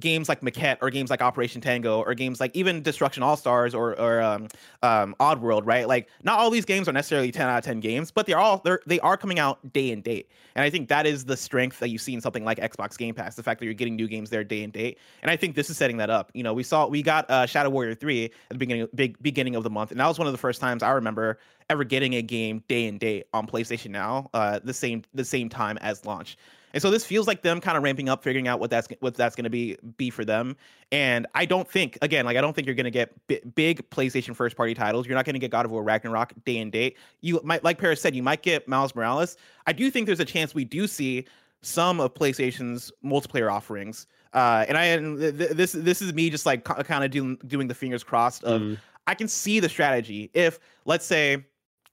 games 0.00 0.26
like 0.28 0.40
Maquette 0.40 0.78
or 0.80 0.88
games 0.88 1.10
like 1.10 1.20
Operation 1.20 1.60
Tango 1.60 2.00
or 2.00 2.14
games 2.14 2.40
like 2.40 2.50
even 2.54 2.82
Destruction 2.82 3.22
All 3.22 3.36
Stars 3.36 3.74
or 3.74 3.98
or 4.00 4.22
um, 4.22 4.48
um, 4.82 5.14
Oddworld, 5.20 5.62
right? 5.66 5.86
Like 5.86 6.08
not 6.22 6.38
all 6.38 6.48
these 6.50 6.64
games 6.64 6.88
are 6.88 6.92
necessarily 6.92 7.30
10 7.30 7.46
out 7.46 7.58
of 7.58 7.64
10 7.64 7.80
games, 7.80 8.10
but 8.10 8.24
they're 8.26 8.38
all 8.38 8.62
they're 8.64 8.80
they 8.86 9.00
are 9.00 9.18
coming 9.18 9.38
out 9.38 9.72
day 9.74 9.90
and 9.92 10.02
date. 10.02 10.30
And 10.54 10.64
I 10.64 10.70
think 10.70 10.88
that 10.88 11.06
is 11.06 11.26
the 11.26 11.36
strength 11.36 11.78
that 11.80 11.88
you 11.90 11.98
see 11.98 12.14
in 12.14 12.20
something 12.22 12.44
like 12.44 12.58
Xbox 12.58 12.96
Game 12.96 13.14
Pass, 13.14 13.34
the 13.34 13.42
fact 13.42 13.60
that 13.60 13.66
you're 13.66 13.74
getting 13.74 13.96
new 13.96 14.08
games 14.08 14.30
there 14.30 14.44
day 14.44 14.62
and 14.62 14.72
date. 14.72 14.98
And 15.20 15.30
I 15.30 15.36
think 15.36 15.56
this 15.56 15.68
is 15.68 15.76
setting 15.76 15.98
that 15.98 16.08
up. 16.08 16.30
You 16.32 16.42
know, 16.42 16.54
we 16.54 16.62
saw 16.62 16.86
we 16.86 17.02
got 17.02 17.30
uh, 17.30 17.44
Shadow 17.44 17.68
Warrior 17.68 17.94
3 17.94 18.24
at 18.24 18.32
the 18.48 18.54
beginning 18.56 18.88
big 18.94 19.22
beginning 19.22 19.56
of 19.56 19.62
the 19.62 19.70
month, 19.70 19.90
and 19.90 20.00
that 20.00 20.06
was 20.06 20.18
one 20.18 20.26
of 20.26 20.32
the 20.32 20.38
first 20.38 20.58
times 20.60 20.82
I 20.82 20.90
remember 20.92 21.38
ever 21.70 21.84
getting 21.84 22.14
a 22.14 22.22
game 22.22 22.62
day 22.68 22.86
and 22.86 22.98
date 22.98 23.26
on 23.32 23.46
PlayStation 23.46 23.90
Now, 23.90 24.30
uh, 24.34 24.60
the 24.62 24.74
same 24.74 25.02
the 25.14 25.24
same 25.24 25.48
time 25.48 25.78
as 25.78 26.04
launch. 26.04 26.36
And 26.74 26.82
so 26.82 26.90
this 26.90 27.04
feels 27.04 27.26
like 27.26 27.42
them 27.42 27.60
kind 27.60 27.76
of 27.76 27.82
ramping 27.82 28.08
up, 28.08 28.22
figuring 28.22 28.48
out 28.48 28.60
what 28.60 28.70
that's 28.70 28.88
what 29.00 29.14
that's 29.14 29.36
going 29.36 29.44
to 29.44 29.50
be 29.50 29.76
be 29.96 30.10
for 30.10 30.24
them. 30.24 30.56
And 30.90 31.26
I 31.34 31.44
don't 31.44 31.68
think 31.68 31.98
again, 32.02 32.24
like 32.24 32.36
I 32.36 32.40
don't 32.40 32.54
think 32.54 32.66
you're 32.66 32.74
going 32.74 32.84
to 32.84 32.90
get 32.90 33.14
bi- 33.26 33.40
big 33.54 33.88
PlayStation 33.90 34.34
first 34.34 34.56
party 34.56 34.74
titles. 34.74 35.06
You're 35.06 35.16
not 35.16 35.24
going 35.24 35.34
to 35.34 35.40
get 35.40 35.50
God 35.50 35.66
of 35.66 35.70
War 35.70 35.82
Ragnarok 35.82 36.32
day 36.44 36.58
and 36.58 36.72
date. 36.72 36.96
You 37.20 37.40
might, 37.44 37.62
like 37.62 37.78
Paris 37.78 38.00
said, 38.00 38.14
you 38.14 38.22
might 38.22 38.42
get 38.42 38.66
Miles 38.68 38.94
Morales. 38.94 39.36
I 39.66 39.72
do 39.72 39.90
think 39.90 40.06
there's 40.06 40.20
a 40.20 40.24
chance 40.24 40.54
we 40.54 40.64
do 40.64 40.86
see 40.86 41.26
some 41.60 42.00
of 42.00 42.14
PlayStation's 42.14 42.90
multiplayer 43.04 43.52
offerings. 43.52 44.06
Uh, 44.32 44.64
and 44.66 44.78
I 44.78 44.84
and 44.84 45.18
th- 45.18 45.36
th- 45.36 45.50
this 45.50 45.72
this 45.72 46.00
is 46.00 46.14
me 46.14 46.30
just 46.30 46.46
like 46.46 46.64
kind 46.64 47.04
of 47.04 47.10
doing 47.10 47.38
doing 47.46 47.68
the 47.68 47.74
fingers 47.74 48.02
crossed 48.02 48.44
of 48.44 48.62
Mm. 48.62 48.78
I 49.06 49.14
can 49.14 49.26
see 49.26 49.58
the 49.58 49.68
strategy 49.68 50.30
if 50.32 50.60
let's 50.84 51.04
say 51.04 51.44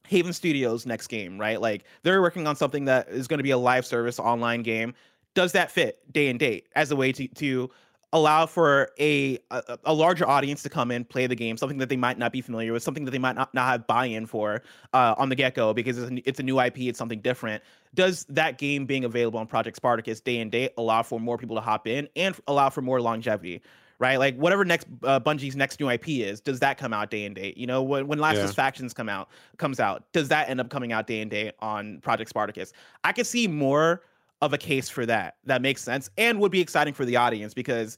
Haven 0.10 0.34
Studios 0.34 0.88
next 0.88 1.06
game, 1.08 1.40
right? 1.40 1.62
Like 1.62 1.84
they're 2.02 2.22
working 2.22 2.48
on 2.48 2.56
something 2.56 2.86
that 2.86 3.10
is 3.10 3.28
going 3.28 3.38
to 3.38 3.44
be 3.44 3.52
a 3.52 3.58
live 3.58 3.86
service 3.86 4.18
online 4.18 4.64
game. 4.64 4.96
Does 5.36 5.52
that 5.52 5.70
fit 5.70 6.02
day 6.12 6.30
and 6.30 6.40
date 6.40 6.68
as 6.76 6.90
a 6.90 6.96
way 6.96 7.12
to 7.12 7.28
to 7.28 7.70
allow 8.12 8.48
for 8.48 8.90
a, 9.00 9.38
a 9.52 9.78
a 9.84 9.94
larger 9.94 10.28
audience 10.28 10.64
to 10.64 10.70
come 10.70 10.90
in, 10.90 11.06
play 11.06 11.28
the 11.28 11.36
game, 11.36 11.58
something 11.58 11.78
that 11.78 11.90
they 11.90 11.96
might 11.96 12.18
not 12.18 12.32
be 12.32 12.42
familiar 12.42 12.74
with, 12.74 12.82
something 12.82 13.06
that 13.06 13.12
they 13.12 13.20
might 13.20 13.36
not, 13.36 13.54
not 13.54 13.68
have 13.68 13.86
buy-in 13.86 14.26
for 14.26 14.64
uh, 14.96 15.14
on 15.20 15.30
the 15.30 15.36
get-go 15.36 15.76
because 15.76 16.00
it's 16.00 16.12
a, 16.12 16.28
it's 16.28 16.40
a 16.40 16.44
new 16.44 16.60
IP, 16.60 16.80
it's 16.80 16.98
something 16.98 17.22
different. 17.22 17.62
Does 17.94 18.26
that 18.30 18.58
game 18.58 18.88
being 18.88 19.06
available 19.06 19.40
on 19.40 19.46
Project 19.46 19.78
Spartacus 19.78 20.22
day 20.22 20.40
and 20.40 20.52
date 20.52 20.72
allow 20.76 21.04
for 21.04 21.20
more 21.20 21.38
people 21.38 21.56
to 21.56 21.62
hop 21.62 21.86
in 21.86 22.10
and 22.16 22.36
allow 22.48 22.72
for 22.72 22.82
more 22.82 23.00
longevity? 23.00 23.62
Right, 24.00 24.18
like 24.18 24.38
whatever 24.38 24.64
next 24.64 24.88
uh, 25.04 25.20
Bungie's 25.20 25.58
next 25.58 25.78
new 25.82 25.90
IP 25.90 26.08
is, 26.08 26.40
does 26.40 26.62
that 26.62 26.78
come 26.78 26.94
out 26.94 27.12
day 27.12 27.26
and 27.26 27.36
date? 27.36 27.58
You 27.58 27.68
know, 27.68 27.84
when 27.84 28.08
when 28.08 28.18
Last 28.18 28.38
of 28.38 28.44
Yeah. 28.44 28.50
Us 28.50 28.56
Factions 28.56 28.94
come 28.94 29.10
out 29.10 29.30
comes 29.58 29.78
out, 29.82 30.06
does 30.14 30.30
that 30.30 30.50
end 30.50 30.62
up 30.62 30.70
coming 30.70 30.94
out 30.94 31.06
day 31.06 31.20
and 31.20 31.30
date 31.30 31.56
on 31.60 32.00
Project 32.00 32.30
Spartacus? 32.30 32.72
I 33.04 33.12
could 33.12 33.28
see 33.28 33.46
more 33.46 34.04
of 34.42 34.54
a 34.54 34.58
case 34.58 34.88
for 34.88 35.06
that. 35.06 35.36
That 35.44 35.62
makes 35.62 35.84
sense 35.84 36.10
and 36.18 36.40
would 36.40 36.52
be 36.52 36.62
exciting 36.62 36.94
for 36.94 37.04
the 37.04 37.18
audience 37.18 37.54
because 37.54 37.98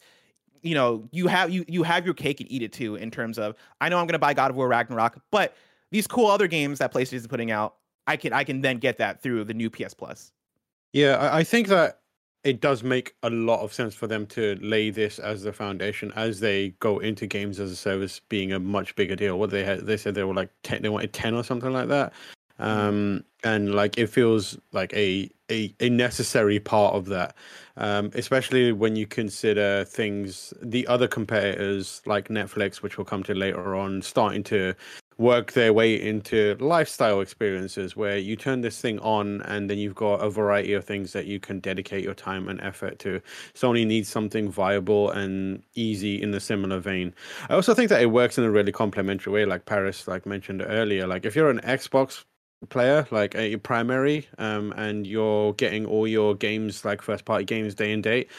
you 0.63 0.73
know 0.73 1.07
you 1.11 1.27
have 1.27 1.51
you 1.51 1.65
you 1.67 1.83
have 1.83 2.03
your 2.03 2.15
cake 2.15 2.39
and 2.39 2.51
eat 2.51 2.63
it 2.63 2.73
too 2.73 2.95
in 2.95 3.11
terms 3.11 3.37
of 3.37 3.55
I 3.79 3.89
know 3.89 3.99
I'm 3.99 4.07
gonna 4.07 4.17
buy 4.17 4.33
God 4.33 4.49
of 4.49 4.57
War 4.57 4.67
Ragnarok, 4.67 5.21
but 5.29 5.55
these 5.91 6.07
cool 6.07 6.27
other 6.27 6.47
games 6.47 6.79
that 6.79 6.91
PlayStation 6.91 7.13
is 7.13 7.27
putting 7.27 7.51
out, 7.51 7.75
I 8.07 8.17
can 8.17 8.33
I 8.33 8.43
can 8.43 8.61
then 8.61 8.77
get 8.77 8.97
that 8.97 9.21
through 9.21 9.43
the 9.43 9.53
new 9.53 9.69
PS 9.69 9.93
Plus. 9.93 10.31
Yeah, 10.93 11.29
I 11.31 11.43
think 11.43 11.67
that 11.67 12.00
it 12.43 12.59
does 12.59 12.83
make 12.83 13.13
a 13.21 13.29
lot 13.29 13.61
of 13.61 13.71
sense 13.73 13.93
for 13.93 14.07
them 14.07 14.25
to 14.25 14.57
lay 14.61 14.89
this 14.89 15.19
as 15.19 15.43
the 15.43 15.53
foundation 15.53 16.11
as 16.15 16.39
they 16.39 16.69
go 16.79 16.99
into 16.99 17.27
games 17.27 17.59
as 17.59 17.71
a 17.71 17.75
service 17.75 18.21
being 18.29 18.51
a 18.51 18.59
much 18.59 18.95
bigger 18.95 19.15
deal. 19.15 19.37
What 19.37 19.51
they 19.51 19.63
had, 19.63 19.81
they 19.85 19.97
said 19.97 20.15
they 20.15 20.23
were 20.23 20.33
like 20.33 20.49
ten, 20.63 20.81
they 20.81 20.89
wanted 20.89 21.13
ten 21.13 21.35
or 21.35 21.43
something 21.43 21.71
like 21.71 21.89
that, 21.89 22.13
um, 22.57 23.23
and 23.43 23.75
like 23.75 23.97
it 23.97 24.07
feels 24.07 24.57
like 24.71 24.93
a 24.93 25.29
a, 25.51 25.73
a 25.79 25.89
necessary 25.89 26.59
part 26.59 26.95
of 26.95 27.05
that, 27.07 27.35
um, 27.77 28.09
especially 28.15 28.71
when 28.71 28.95
you 28.95 29.05
consider 29.05 29.83
things 29.83 30.53
the 30.61 30.87
other 30.87 31.07
competitors 31.07 32.01
like 32.05 32.29
Netflix, 32.29 32.77
which 32.77 32.97
we'll 32.97 33.05
come 33.05 33.23
to 33.23 33.35
later 33.35 33.75
on, 33.75 34.01
starting 34.01 34.43
to 34.45 34.73
work 35.17 35.51
their 35.51 35.71
way 35.71 35.93
into 36.01 36.55
lifestyle 36.59 37.21
experiences 37.21 37.95
where 37.95 38.17
you 38.17 38.35
turn 38.35 38.61
this 38.61 38.81
thing 38.81 38.99
on 38.99 39.41
and 39.43 39.69
then 39.69 39.77
you've 39.77 39.95
got 39.95 40.15
a 40.15 40.29
variety 40.29 40.73
of 40.73 40.83
things 40.83 41.13
that 41.13 41.25
you 41.25 41.39
can 41.39 41.59
dedicate 41.59 42.03
your 42.03 42.13
time 42.13 42.47
and 42.47 42.59
effort 42.61 42.97
to. 42.99 43.21
Sony 43.53 43.85
needs 43.85 44.09
something 44.09 44.49
viable 44.49 45.11
and 45.11 45.61
easy 45.75 46.21
in 46.21 46.31
the 46.31 46.39
similar 46.39 46.79
vein. 46.79 47.13
I 47.49 47.53
also 47.53 47.73
think 47.73 47.89
that 47.89 48.01
it 48.01 48.07
works 48.07 48.37
in 48.37 48.43
a 48.43 48.51
really 48.51 48.71
complementary 48.71 49.31
way, 49.31 49.45
like 49.45 49.65
Paris 49.65 50.07
like 50.07 50.25
mentioned 50.25 50.63
earlier. 50.65 51.05
Like 51.05 51.25
if 51.25 51.35
you're 51.35 51.49
an 51.49 51.61
Xbox 51.61 52.23
player, 52.69 53.07
like 53.11 53.35
a 53.35 53.57
primary, 53.57 54.27
um, 54.37 54.73
and 54.77 55.05
you're 55.05 55.53
getting 55.53 55.85
all 55.85 56.07
your 56.07 56.35
games 56.35 56.85
like 56.85 57.01
first 57.01 57.25
party 57.25 57.45
games 57.45 57.75
day 57.75 57.91
and 57.91 58.03
date, 58.03 58.29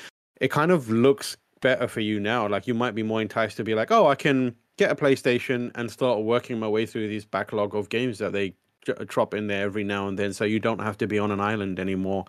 it 0.41 0.51
kind 0.51 0.71
of 0.71 0.91
looks 0.91 1.37
better 1.61 1.87
for 1.87 2.01
you 2.01 2.19
now. 2.21 2.49
Like 2.49 2.67
you 2.67 2.75
might 2.75 2.95
be 2.95 3.03
more 3.03 3.21
enticed 3.21 3.57
to 3.59 3.65
be 3.65 3.75
like, 3.75 3.91
oh, 3.91 4.09
I 4.09 4.15
can 4.15 4.55
get 4.79 4.91
a 4.91 4.95
PlayStation 4.95 5.71
and 5.75 5.91
start 5.91 6.23
working 6.23 6.59
my 6.59 6.69
way 6.69 6.87
through 6.87 7.09
these 7.09 7.25
backlog 7.25 7.75
of 7.75 7.89
games 7.89 8.19
that 8.19 8.33
they 8.33 8.55
drop 9.07 9.35
in 9.35 9.47
there 9.47 9.65
every 9.65 9.85
now 9.85 10.09
and 10.09 10.19
then, 10.19 10.33
so 10.33 10.45
you 10.45 10.59
don't 10.59 10.81
have 10.81 10.99
to 10.99 11.07
be 11.07 11.19
on 11.19 11.31
an 11.31 11.41
island 11.41 11.79
anymore. 11.79 12.25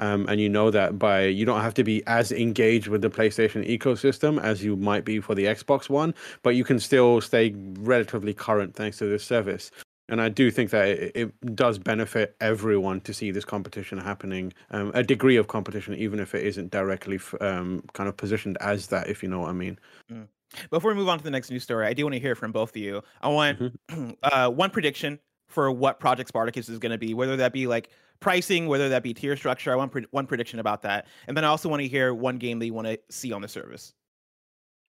Um, 0.00 0.28
and 0.28 0.40
you 0.40 0.48
know 0.48 0.70
that 0.70 0.96
by 0.96 1.24
you 1.24 1.44
don't 1.44 1.60
have 1.60 1.74
to 1.74 1.82
be 1.82 2.06
as 2.06 2.30
engaged 2.30 2.86
with 2.86 3.02
the 3.02 3.10
PlayStation 3.10 3.68
ecosystem 3.68 4.40
as 4.40 4.62
you 4.62 4.76
might 4.76 5.04
be 5.04 5.18
for 5.20 5.34
the 5.34 5.46
Xbox 5.46 5.90
One, 5.90 6.14
but 6.42 6.50
you 6.50 6.62
can 6.62 6.78
still 6.78 7.20
stay 7.20 7.52
relatively 7.80 8.32
current 8.32 8.76
thanks 8.76 8.98
to 8.98 9.06
this 9.06 9.24
service. 9.24 9.72
And 10.08 10.22
I 10.22 10.28
do 10.28 10.50
think 10.50 10.70
that 10.70 10.88
it, 10.88 11.12
it 11.14 11.56
does 11.56 11.78
benefit 11.78 12.36
everyone 12.40 13.00
to 13.02 13.12
see 13.12 13.30
this 13.30 13.44
competition 13.44 13.98
happening, 13.98 14.54
um, 14.70 14.90
a 14.94 15.02
degree 15.02 15.36
of 15.36 15.48
competition, 15.48 15.94
even 15.96 16.18
if 16.20 16.34
it 16.34 16.46
isn't 16.46 16.70
directly 16.70 17.18
um, 17.40 17.82
kind 17.92 18.08
of 18.08 18.16
positioned 18.16 18.56
as 18.60 18.86
that, 18.86 19.08
if 19.08 19.22
you 19.22 19.28
know 19.28 19.40
what 19.40 19.50
I 19.50 19.52
mean. 19.52 19.78
Mm. 20.10 20.28
Before 20.70 20.90
we 20.90 20.96
move 20.96 21.08
on 21.08 21.18
to 21.18 21.24
the 21.24 21.30
next 21.30 21.50
news 21.50 21.62
story, 21.62 21.86
I 21.86 21.92
do 21.92 22.04
want 22.04 22.14
to 22.14 22.20
hear 22.20 22.34
from 22.34 22.52
both 22.52 22.70
of 22.70 22.76
you. 22.76 23.02
I 23.20 23.28
want 23.28 23.58
mm-hmm. 23.58 24.10
uh, 24.22 24.48
one 24.48 24.70
prediction 24.70 25.18
for 25.48 25.70
what 25.70 26.00
Project 26.00 26.28
Spartacus 26.28 26.68
is 26.68 26.78
going 26.78 26.92
to 26.92 26.98
be, 26.98 27.14
whether 27.14 27.36
that 27.36 27.52
be 27.52 27.66
like 27.66 27.90
pricing, 28.20 28.66
whether 28.66 28.88
that 28.88 29.02
be 29.02 29.14
tier 29.14 29.36
structure. 29.36 29.72
I 29.72 29.76
want 29.76 29.92
pre- 29.92 30.06
one 30.10 30.26
prediction 30.26 30.58
about 30.58 30.82
that, 30.82 31.06
and 31.26 31.36
then 31.36 31.44
I 31.44 31.48
also 31.48 31.68
want 31.68 31.82
to 31.82 31.88
hear 31.88 32.14
one 32.14 32.38
game 32.38 32.58
that 32.58 32.66
you 32.66 32.74
want 32.74 32.86
to 32.86 32.98
see 33.10 33.32
on 33.32 33.42
the 33.42 33.48
service. 33.48 33.94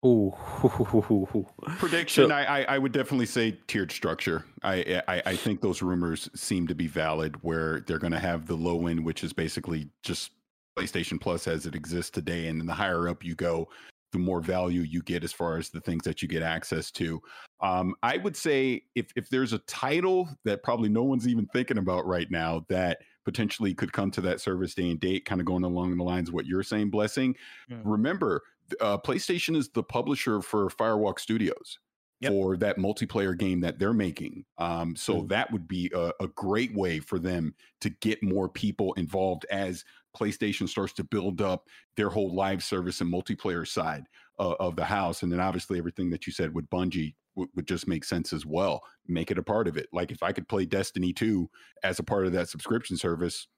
Ooh. 0.05 0.33
Prediction. 1.79 2.29
So, 2.29 2.35
I, 2.35 2.65
I 2.69 2.79
would 2.79 2.93
definitely 2.93 3.27
say 3.27 3.59
tiered 3.67 3.91
structure. 3.91 4.45
I, 4.63 5.03
I 5.09 5.23
I 5.27 5.37
think 5.37 5.63
those 5.63 5.83
rumors 5.83 6.29
seem 6.35 6.67
to 6.69 6.75
be 6.75 6.87
valid. 6.87 7.43
Where 7.43 7.81
they're 7.81 7.99
going 7.99 8.13
to 8.13 8.19
have 8.19 8.47
the 8.47 8.55
low 8.55 8.87
end, 8.87 9.05
which 9.05 9.25
is 9.25 9.33
basically 9.33 9.89
just 10.03 10.31
PlayStation 10.79 11.21
Plus 11.21 11.49
as 11.49 11.67
it 11.67 11.75
exists 11.75 12.11
today, 12.11 12.47
and 12.47 12.61
then 12.61 12.67
the 12.67 12.75
higher 12.75 13.09
up 13.09 13.25
you 13.25 13.35
go, 13.35 13.69
the 14.17 14.25
more 14.25 14.41
value 14.41 14.81
you 14.81 15.03
get 15.03 15.23
as 15.23 15.33
far 15.33 15.59
as 15.59 15.69
the 15.69 15.81
things 15.81 16.05
that 16.05 16.23
you 16.23 16.29
get 16.29 16.43
access 16.43 16.91
to. 16.91 17.21
Um, 17.61 17.95
I 18.03 18.17
would 18.17 18.37
say 18.37 18.83
if 18.95 19.07
if 19.15 19.29
there's 19.29 19.53
a 19.53 19.59
title 19.59 20.29
that 20.45 20.63
probably 20.63 20.89
no 20.89 21.05
one's 21.05 21.29
even 21.29 21.47
thinking 21.47 21.79
about 21.79 22.07
right 22.07 22.31
now 22.31 22.65
that 22.69 22.99
potentially 23.25 23.75
could 23.75 23.93
come 23.93 24.11
to 24.13 24.21
that 24.23 24.41
service 24.41 24.75
day 24.75 24.91
and 24.91 25.01
date, 25.01 25.25
kind 25.25 25.41
of 25.41 25.47
going 25.47 25.65
along 25.65 25.97
the 25.97 26.05
lines 26.05 26.29
of 26.29 26.35
what 26.35 26.47
you're 26.47 26.63
saying, 26.63 26.91
blessing. 26.91 27.35
Mm. 27.71 27.83
Remember, 27.85 28.43
uh, 28.81 28.99
PlayStation 28.99 29.57
is 29.57 29.69
the 29.69 29.83
publisher 29.83 30.41
for 30.41 30.69
Firewalk 30.69 31.19
Studios. 31.19 31.79
Yep. 32.21 32.33
For 32.33 32.57
that 32.57 32.79
multiplayer 32.79 33.37
game 33.37 33.61
that 33.61 33.79
they're 33.79 33.93
making. 33.93 34.47
Um, 34.57 34.97
so 34.97 35.21
mm. 35.21 35.29
that 35.29 35.53
would 35.53 35.69
be 35.69 35.93
a, 35.95 36.13
a 36.19 36.29
great 36.29 36.75
way 36.75 36.99
for 36.99 37.19
them 37.19 37.55
to 37.83 37.91
get 37.91 38.23
more 38.23 38.49
people 38.49 38.95
involved 38.95 39.45
as 39.51 39.85
PlayStation 40.17 40.69
starts 40.69 40.93
to 40.95 41.05
build 41.05 41.41
up 41.41 41.65
their 41.97 42.09
whole 42.09 42.35
live 42.35 42.63
service 42.63 43.01
and 43.01 43.13
multiplayer 43.13 43.67
side 43.67 44.05
uh, 44.39 44.55
of 44.61 44.77
the 44.77 44.85
house. 44.85 45.23
And 45.23 45.33
then 45.33 45.41
obviously 45.41 45.79
everything 45.79 46.11
that 46.11 46.27
you 46.27 46.33
said 46.33 46.55
with 46.55 46.69
Bungie 46.71 47.15
w- 47.37 47.51
would 47.55 47.67
just 47.67 47.89
make 47.89 48.05
sense 48.05 48.33
as 48.33 48.47
well. 48.47 48.83
Make 49.07 49.31
it 49.31 49.39
a 49.39 49.43
part 49.43 49.69
of 49.69 49.77
it. 49.77 49.87
Like 49.93 50.11
if 50.11 50.23
I 50.23 50.33
could 50.33 50.49
play 50.49 50.65
Destiny 50.65 51.13
2 51.13 51.49
as 51.83 51.99
a 51.99 52.05
part 52.05 52.27
of 52.27 52.33
that 52.33 52.49
subscription 52.49 52.97
service, 52.97 53.49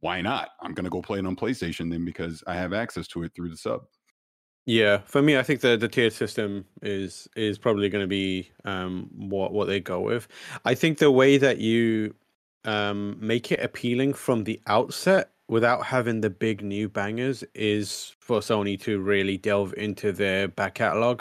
why 0.00 0.20
not? 0.20 0.50
I'm 0.60 0.74
going 0.74 0.84
to 0.84 0.90
go 0.90 1.00
play 1.00 1.20
it 1.20 1.26
on 1.26 1.36
PlayStation 1.36 1.90
then 1.90 2.04
because 2.04 2.42
I 2.46 2.54
have 2.54 2.72
access 2.72 3.06
to 3.08 3.22
it 3.22 3.32
through 3.34 3.50
the 3.50 3.56
sub. 3.56 3.82
Yeah, 4.64 4.98
for 5.06 5.22
me, 5.22 5.36
I 5.36 5.42
think 5.42 5.60
the 5.60 5.76
the 5.76 5.88
tiered 5.88 6.12
system 6.12 6.66
is 6.82 7.26
is 7.34 7.58
probably 7.58 7.88
going 7.88 8.04
to 8.04 8.08
be 8.08 8.50
um, 8.64 9.10
what 9.12 9.52
what 9.52 9.66
they 9.66 9.80
go 9.80 10.00
with. 10.00 10.28
I 10.64 10.76
think 10.76 10.98
the 10.98 11.10
way 11.10 11.36
that 11.36 11.58
you 11.58 12.14
um, 12.64 13.16
make 13.20 13.50
it 13.50 13.60
appealing 13.60 14.14
from 14.14 14.44
the 14.44 14.60
outset 14.68 15.30
without 15.52 15.84
having 15.84 16.22
the 16.22 16.30
big 16.30 16.62
new 16.62 16.88
bangers 16.88 17.44
is 17.54 18.16
for 18.20 18.40
Sony 18.40 18.80
to 18.80 18.98
really 18.98 19.36
delve 19.36 19.74
into 19.76 20.10
their 20.10 20.48
back 20.48 20.74
catalog 20.76 21.20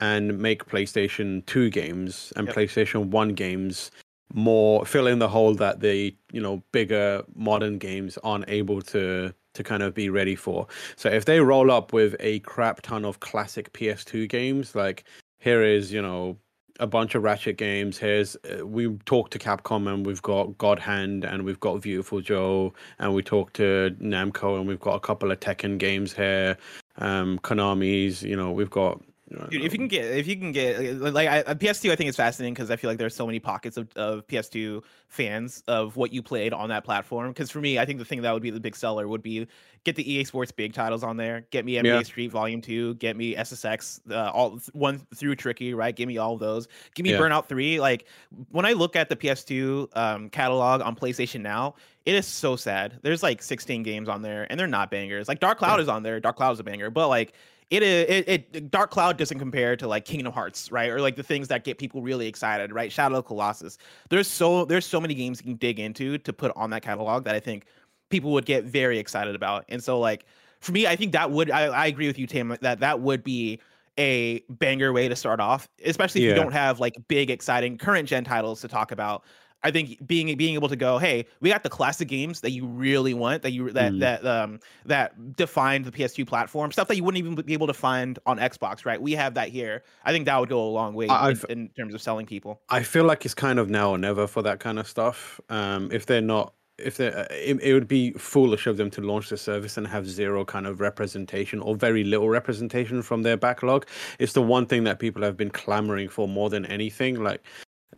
and 0.00 0.36
make 0.36 0.66
PlayStation 0.66 1.46
2 1.46 1.70
games 1.70 2.32
and 2.34 2.48
yep. 2.48 2.56
PlayStation 2.56 3.06
1 3.06 3.34
games 3.34 3.92
more 4.34 4.84
fill 4.84 5.06
in 5.06 5.20
the 5.20 5.28
hole 5.28 5.54
that 5.54 5.78
the 5.78 6.14
you 6.32 6.40
know 6.40 6.60
bigger 6.72 7.22
modern 7.36 7.78
games 7.78 8.18
aren't 8.24 8.44
able 8.48 8.82
to 8.82 9.32
to 9.54 9.62
kind 9.62 9.84
of 9.84 9.94
be 9.94 10.10
ready 10.10 10.34
for. 10.34 10.66
So 10.96 11.08
if 11.08 11.24
they 11.24 11.38
roll 11.38 11.70
up 11.70 11.92
with 11.92 12.16
a 12.18 12.40
crap 12.40 12.82
ton 12.82 13.04
of 13.04 13.20
classic 13.20 13.72
PS2 13.74 14.28
games 14.28 14.74
like 14.74 15.04
here 15.38 15.62
is, 15.62 15.92
you 15.92 16.02
know, 16.02 16.36
a 16.78 16.86
bunch 16.86 17.14
of 17.14 17.22
Ratchet 17.22 17.56
games. 17.56 17.98
Here's 17.98 18.36
uh, 18.36 18.66
we 18.66 18.88
talked 19.04 19.32
to 19.32 19.38
Capcom 19.38 19.92
and 19.92 20.06
we've 20.06 20.22
got 20.22 20.56
God 20.58 20.78
Hand 20.78 21.24
and 21.24 21.44
we've 21.44 21.60
got 21.60 21.82
Viewtiful 21.82 22.20
Joe 22.20 22.72
and 22.98 23.14
we 23.14 23.22
talked 23.22 23.54
to 23.54 23.96
Namco 24.00 24.58
and 24.58 24.66
we've 24.66 24.80
got 24.80 24.94
a 24.94 25.00
couple 25.00 25.30
of 25.30 25.40
Tekken 25.40 25.78
games 25.78 26.12
here. 26.12 26.56
Um, 26.98 27.38
Konami's, 27.40 28.22
you 28.22 28.36
know, 28.36 28.52
we've 28.52 28.70
got 28.70 29.02
Dude, 29.28 29.62
if 29.62 29.72
you 29.72 29.78
can 29.78 29.88
get, 29.88 30.04
if 30.06 30.26
you 30.26 30.36
can 30.36 30.52
get, 30.52 30.98
like, 31.00 31.28
I, 31.28 31.42
PS2, 31.54 31.90
I 31.90 31.96
think 31.96 32.08
it's 32.08 32.16
fascinating 32.16 32.54
because 32.54 32.70
I 32.70 32.76
feel 32.76 32.90
like 32.90 32.98
there's 32.98 33.14
so 33.14 33.26
many 33.26 33.38
pockets 33.38 33.76
of, 33.76 33.88
of 33.96 34.26
PS2 34.26 34.82
fans 35.08 35.62
of 35.68 35.96
what 35.96 36.12
you 36.12 36.22
played 36.22 36.52
on 36.52 36.70
that 36.70 36.84
platform. 36.84 37.28
Because 37.28 37.50
for 37.50 37.60
me, 37.60 37.78
I 37.78 37.84
think 37.84 37.98
the 37.98 38.04
thing 38.04 38.22
that 38.22 38.32
would 38.32 38.42
be 38.42 38.50
the 38.50 38.60
big 38.60 38.74
seller 38.74 39.06
would 39.06 39.22
be 39.22 39.46
get 39.84 39.96
the 39.96 40.12
EA 40.12 40.24
Sports 40.24 40.52
big 40.52 40.72
titles 40.72 41.02
on 41.02 41.16
there, 41.16 41.46
get 41.50 41.64
me 41.64 41.74
NBA 41.74 41.84
yeah. 41.84 42.02
Street 42.02 42.30
Volume 42.30 42.60
Two, 42.60 42.94
get 42.94 43.16
me 43.16 43.34
SSX, 43.34 44.00
uh, 44.10 44.30
all 44.32 44.60
one 44.72 45.06
through 45.14 45.34
Tricky, 45.36 45.74
right? 45.74 45.94
Give 45.94 46.08
me 46.08 46.18
all 46.18 46.34
of 46.34 46.40
those. 46.40 46.68
Give 46.94 47.04
me 47.04 47.12
yeah. 47.12 47.18
Burnout 47.18 47.46
Three. 47.46 47.80
Like 47.80 48.06
when 48.50 48.66
I 48.66 48.72
look 48.72 48.96
at 48.96 49.08
the 49.08 49.16
PS2 49.16 49.96
um, 49.96 50.30
catalog 50.30 50.82
on 50.82 50.96
PlayStation 50.96 51.40
now, 51.40 51.74
it 52.04 52.14
is 52.14 52.26
so 52.26 52.56
sad. 52.56 52.98
There's 53.02 53.22
like 53.22 53.42
16 53.42 53.82
games 53.82 54.08
on 54.08 54.22
there, 54.22 54.46
and 54.50 54.58
they're 54.58 54.66
not 54.66 54.90
bangers. 54.90 55.28
Like 55.28 55.40
Dark 55.40 55.58
Cloud 55.58 55.76
yeah. 55.76 55.82
is 55.82 55.88
on 55.88 56.02
there. 56.02 56.20
Dark 56.20 56.36
Cloud 56.36 56.52
is 56.52 56.60
a 56.60 56.64
banger, 56.64 56.90
but 56.90 57.08
like 57.08 57.34
it, 57.70 57.82
it 57.82 58.48
it 58.52 58.70
Dark 58.70 58.90
Cloud 58.90 59.18
doesn't 59.18 59.38
compare 59.38 59.76
to 59.76 59.86
like 59.86 60.04
Kingdom 60.04 60.32
Hearts, 60.32 60.72
right? 60.72 60.90
Or 60.90 61.00
like 61.00 61.16
the 61.16 61.22
things 61.22 61.48
that 61.48 61.64
get 61.64 61.78
people 61.78 62.02
really 62.02 62.26
excited, 62.26 62.72
right? 62.72 62.90
Shadow 62.90 63.18
of 63.18 63.26
Colossus. 63.26 63.78
There's 64.08 64.26
so 64.26 64.64
there's 64.64 64.86
so 64.86 65.00
many 65.00 65.14
games 65.14 65.40
you 65.40 65.44
can 65.44 65.56
dig 65.56 65.78
into 65.78 66.18
to 66.18 66.32
put 66.32 66.52
on 66.56 66.70
that 66.70 66.82
catalog 66.82 67.24
that 67.24 67.34
I 67.34 67.40
think 67.40 67.66
people 68.08 68.32
would 68.32 68.46
get 68.46 68.64
very 68.64 68.98
excited 68.98 69.34
about. 69.34 69.64
And 69.68 69.82
so 69.82 69.98
like 69.98 70.24
for 70.60 70.72
me, 70.72 70.86
I 70.86 70.96
think 70.96 71.12
that 71.12 71.30
would 71.30 71.50
I, 71.50 71.64
I 71.64 71.86
agree 71.86 72.06
with 72.06 72.18
you, 72.18 72.26
Tim, 72.26 72.56
that 72.60 72.80
that 72.80 73.00
would 73.00 73.22
be 73.22 73.60
a 73.98 74.40
banger 74.48 74.92
way 74.92 75.08
to 75.08 75.16
start 75.16 75.40
off, 75.40 75.68
especially 75.84 76.22
if 76.22 76.28
yeah. 76.28 76.36
you 76.36 76.42
don't 76.42 76.52
have 76.52 76.80
like 76.80 76.96
big, 77.08 77.30
exciting 77.30 77.76
current 77.76 78.08
gen 78.08 78.24
titles 78.24 78.60
to 78.62 78.68
talk 78.68 78.92
about. 78.92 79.24
I 79.62 79.70
think 79.70 80.06
being 80.06 80.34
being 80.36 80.54
able 80.54 80.68
to 80.68 80.76
go, 80.76 80.98
hey, 80.98 81.26
we 81.40 81.50
got 81.50 81.62
the 81.62 81.70
classic 81.70 82.08
games 82.08 82.40
that 82.42 82.52
you 82.52 82.66
really 82.66 83.14
want, 83.14 83.42
that 83.42 83.50
you 83.52 83.70
that 83.72 83.92
mm. 83.92 84.00
that 84.00 84.24
um 84.24 84.60
that 84.86 85.36
defined 85.36 85.84
the 85.84 85.92
PS2 85.92 86.26
platform, 86.26 86.70
stuff 86.70 86.88
that 86.88 86.96
you 86.96 87.04
wouldn't 87.04 87.18
even 87.18 87.34
be 87.34 87.52
able 87.52 87.66
to 87.66 87.74
find 87.74 88.18
on 88.26 88.38
Xbox, 88.38 88.86
right? 88.86 89.00
We 89.00 89.12
have 89.12 89.34
that 89.34 89.48
here. 89.48 89.82
I 90.04 90.12
think 90.12 90.26
that 90.26 90.38
would 90.38 90.48
go 90.48 90.62
a 90.62 90.70
long 90.70 90.94
way 90.94 91.06
in, 91.06 91.40
in, 91.48 91.68
terms 91.70 91.94
of 91.94 92.00
selling 92.00 92.26
people. 92.26 92.60
I 92.68 92.82
feel 92.82 93.04
like 93.04 93.24
it's 93.24 93.34
kind 93.34 93.58
of 93.58 93.68
now 93.68 93.90
or 93.90 93.98
never 93.98 94.26
for 94.26 94.42
that 94.42 94.60
kind 94.60 94.78
of 94.78 94.86
stuff. 94.86 95.40
Um, 95.48 95.90
if 95.90 96.06
they're 96.06 96.20
not 96.20 96.52
if 96.78 96.96
they 96.96 97.12
uh, 97.12 97.24
it, 97.30 97.60
it, 97.60 97.74
would 97.74 97.88
be 97.88 98.12
foolish 98.12 98.66
of 98.66 98.76
them 98.76 98.90
to 98.90 99.00
launch 99.00 99.28
the 99.30 99.36
service 99.36 99.76
and 99.76 99.86
have 99.86 100.06
zero 100.06 100.44
kind 100.44 100.66
of 100.66 100.80
representation 100.80 101.60
or 101.60 101.74
very 101.74 102.04
little 102.04 102.28
representation 102.28 103.02
from 103.02 103.22
their 103.22 103.36
backlog 103.36 103.86
it's 104.18 104.32
the 104.32 104.42
one 104.42 104.64
thing 104.64 104.84
that 104.84 105.00
people 105.00 105.22
have 105.22 105.36
been 105.36 105.50
clamoring 105.50 106.08
for 106.08 106.28
more 106.28 106.48
than 106.48 106.64
anything 106.66 107.20
like 107.22 107.42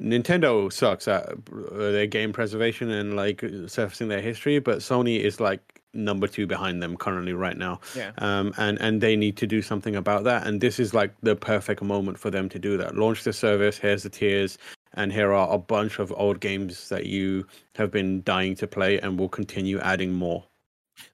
Nintendo 0.00 0.72
sucks 0.72 1.06
at 1.06 1.28
uh, 1.28 1.34
their 1.72 2.06
game 2.06 2.32
preservation 2.32 2.90
and 2.90 3.16
like 3.16 3.44
surfacing 3.66 4.08
their 4.08 4.20
history, 4.20 4.58
but 4.58 4.78
Sony 4.78 5.20
is 5.20 5.40
like 5.40 5.80
number 5.92 6.26
two 6.26 6.46
behind 6.46 6.82
them 6.82 6.96
currently 6.96 7.32
right 7.32 7.56
now. 7.56 7.80
Yeah. 7.94 8.12
Um, 8.18 8.54
and 8.56 8.80
and 8.80 9.00
they 9.00 9.16
need 9.16 9.36
to 9.38 9.46
do 9.46 9.60
something 9.60 9.96
about 9.96 10.24
that. 10.24 10.46
And 10.46 10.60
this 10.60 10.78
is 10.78 10.94
like 10.94 11.12
the 11.22 11.36
perfect 11.36 11.82
moment 11.82 12.18
for 12.18 12.30
them 12.30 12.48
to 12.48 12.58
do 12.58 12.76
that. 12.78 12.96
Launch 12.96 13.24
the 13.24 13.32
service. 13.32 13.76
Here's 13.78 14.02
the 14.02 14.10
tiers, 14.10 14.56
and 14.94 15.12
here 15.12 15.32
are 15.32 15.52
a 15.52 15.58
bunch 15.58 15.98
of 15.98 16.12
old 16.16 16.40
games 16.40 16.88
that 16.88 17.06
you 17.06 17.46
have 17.74 17.90
been 17.90 18.22
dying 18.22 18.54
to 18.56 18.66
play, 18.66 18.98
and 19.00 19.18
will 19.18 19.28
continue 19.28 19.78
adding 19.80 20.12
more. 20.12 20.44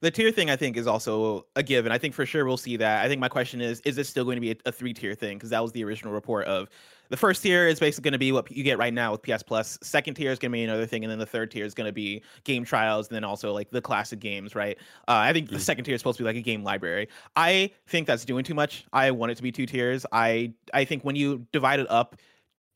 The 0.01 0.11
tier 0.11 0.31
thing, 0.31 0.49
I 0.49 0.55
think, 0.55 0.75
is 0.75 0.85
also 0.85 1.45
a 1.55 1.63
given. 1.63 1.91
I 1.91 1.97
think 1.97 2.13
for 2.13 2.25
sure 2.25 2.45
we'll 2.45 2.57
see 2.57 2.77
that. 2.77 3.05
I 3.05 3.07
think 3.07 3.19
my 3.19 3.29
question 3.29 3.61
is: 3.61 3.81
Is 3.81 3.95
this 3.95 4.09
still 4.09 4.23
going 4.23 4.35
to 4.35 4.41
be 4.41 4.51
a, 4.51 4.55
a 4.65 4.71
three 4.71 4.93
tier 4.93 5.15
thing? 5.15 5.37
Because 5.37 5.49
that 5.49 5.61
was 5.61 5.71
the 5.71 5.83
original 5.83 6.13
report 6.13 6.45
of 6.47 6.69
the 7.09 7.17
first 7.17 7.43
tier 7.43 7.67
is 7.67 7.79
basically 7.79 8.09
going 8.09 8.13
to 8.13 8.19
be 8.19 8.31
what 8.31 8.49
you 8.51 8.63
get 8.63 8.77
right 8.77 8.93
now 8.93 9.11
with 9.11 9.21
PS 9.21 9.43
Plus. 9.43 9.77
Second 9.81 10.15
tier 10.15 10.31
is 10.31 10.39
going 10.39 10.51
to 10.51 10.55
be 10.55 10.63
another 10.63 10.85
thing, 10.85 11.03
and 11.03 11.11
then 11.11 11.19
the 11.19 11.25
third 11.25 11.51
tier 11.51 11.65
is 11.65 11.73
going 11.73 11.87
to 11.87 11.93
be 11.93 12.21
game 12.43 12.63
trials, 12.63 13.07
and 13.07 13.15
then 13.15 13.23
also 13.23 13.53
like 13.53 13.69
the 13.69 13.81
classic 13.81 14.19
games, 14.19 14.55
right? 14.55 14.77
Uh, 15.07 15.15
I 15.15 15.33
think 15.33 15.49
the 15.49 15.59
second 15.59 15.85
tier 15.85 15.95
is 15.95 16.01
supposed 16.01 16.17
to 16.17 16.23
be 16.23 16.27
like 16.27 16.35
a 16.35 16.41
game 16.41 16.63
library. 16.63 17.07
I 17.35 17.71
think 17.87 18.07
that's 18.07 18.25
doing 18.25 18.43
too 18.43 18.53
much. 18.53 18.85
I 18.93 19.11
want 19.11 19.31
it 19.31 19.35
to 19.35 19.43
be 19.43 19.51
two 19.51 19.65
tiers. 19.65 20.05
I 20.11 20.53
I 20.73 20.85
think 20.85 21.03
when 21.03 21.15
you 21.15 21.45
divide 21.51 21.79
it 21.79 21.89
up 21.89 22.17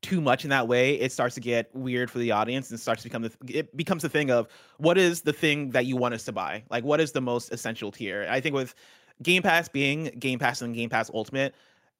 too 0.01 0.19
much 0.19 0.43
in 0.43 0.49
that 0.49 0.67
way, 0.67 0.95
it 0.95 1.11
starts 1.11 1.35
to 1.35 1.41
get 1.41 1.73
weird 1.75 2.09
for 2.09 2.19
the 2.19 2.31
audience 2.31 2.71
and 2.71 2.79
starts 2.79 3.03
to 3.03 3.09
become 3.09 3.21
the 3.21 3.31
it 3.47 3.75
becomes 3.77 4.01
the 4.01 4.09
thing 4.09 4.31
of 4.31 4.47
what 4.77 4.97
is 4.97 5.21
the 5.21 5.33
thing 5.33 5.69
that 5.71 5.85
you 5.85 5.95
want 5.95 6.13
us 6.13 6.23
to 6.25 6.31
buy? 6.31 6.63
Like 6.69 6.83
what 6.83 6.99
is 6.99 7.11
the 7.11 7.21
most 7.21 7.51
essential 7.51 7.91
tier? 7.91 8.27
I 8.29 8.39
think 8.39 8.55
with 8.55 8.73
Game 9.21 9.43
Pass 9.43 9.69
being 9.69 10.05
Game 10.19 10.39
Pass 10.39 10.61
and 10.61 10.73
Game 10.73 10.89
Pass 10.89 11.11
Ultimate, 11.13 11.53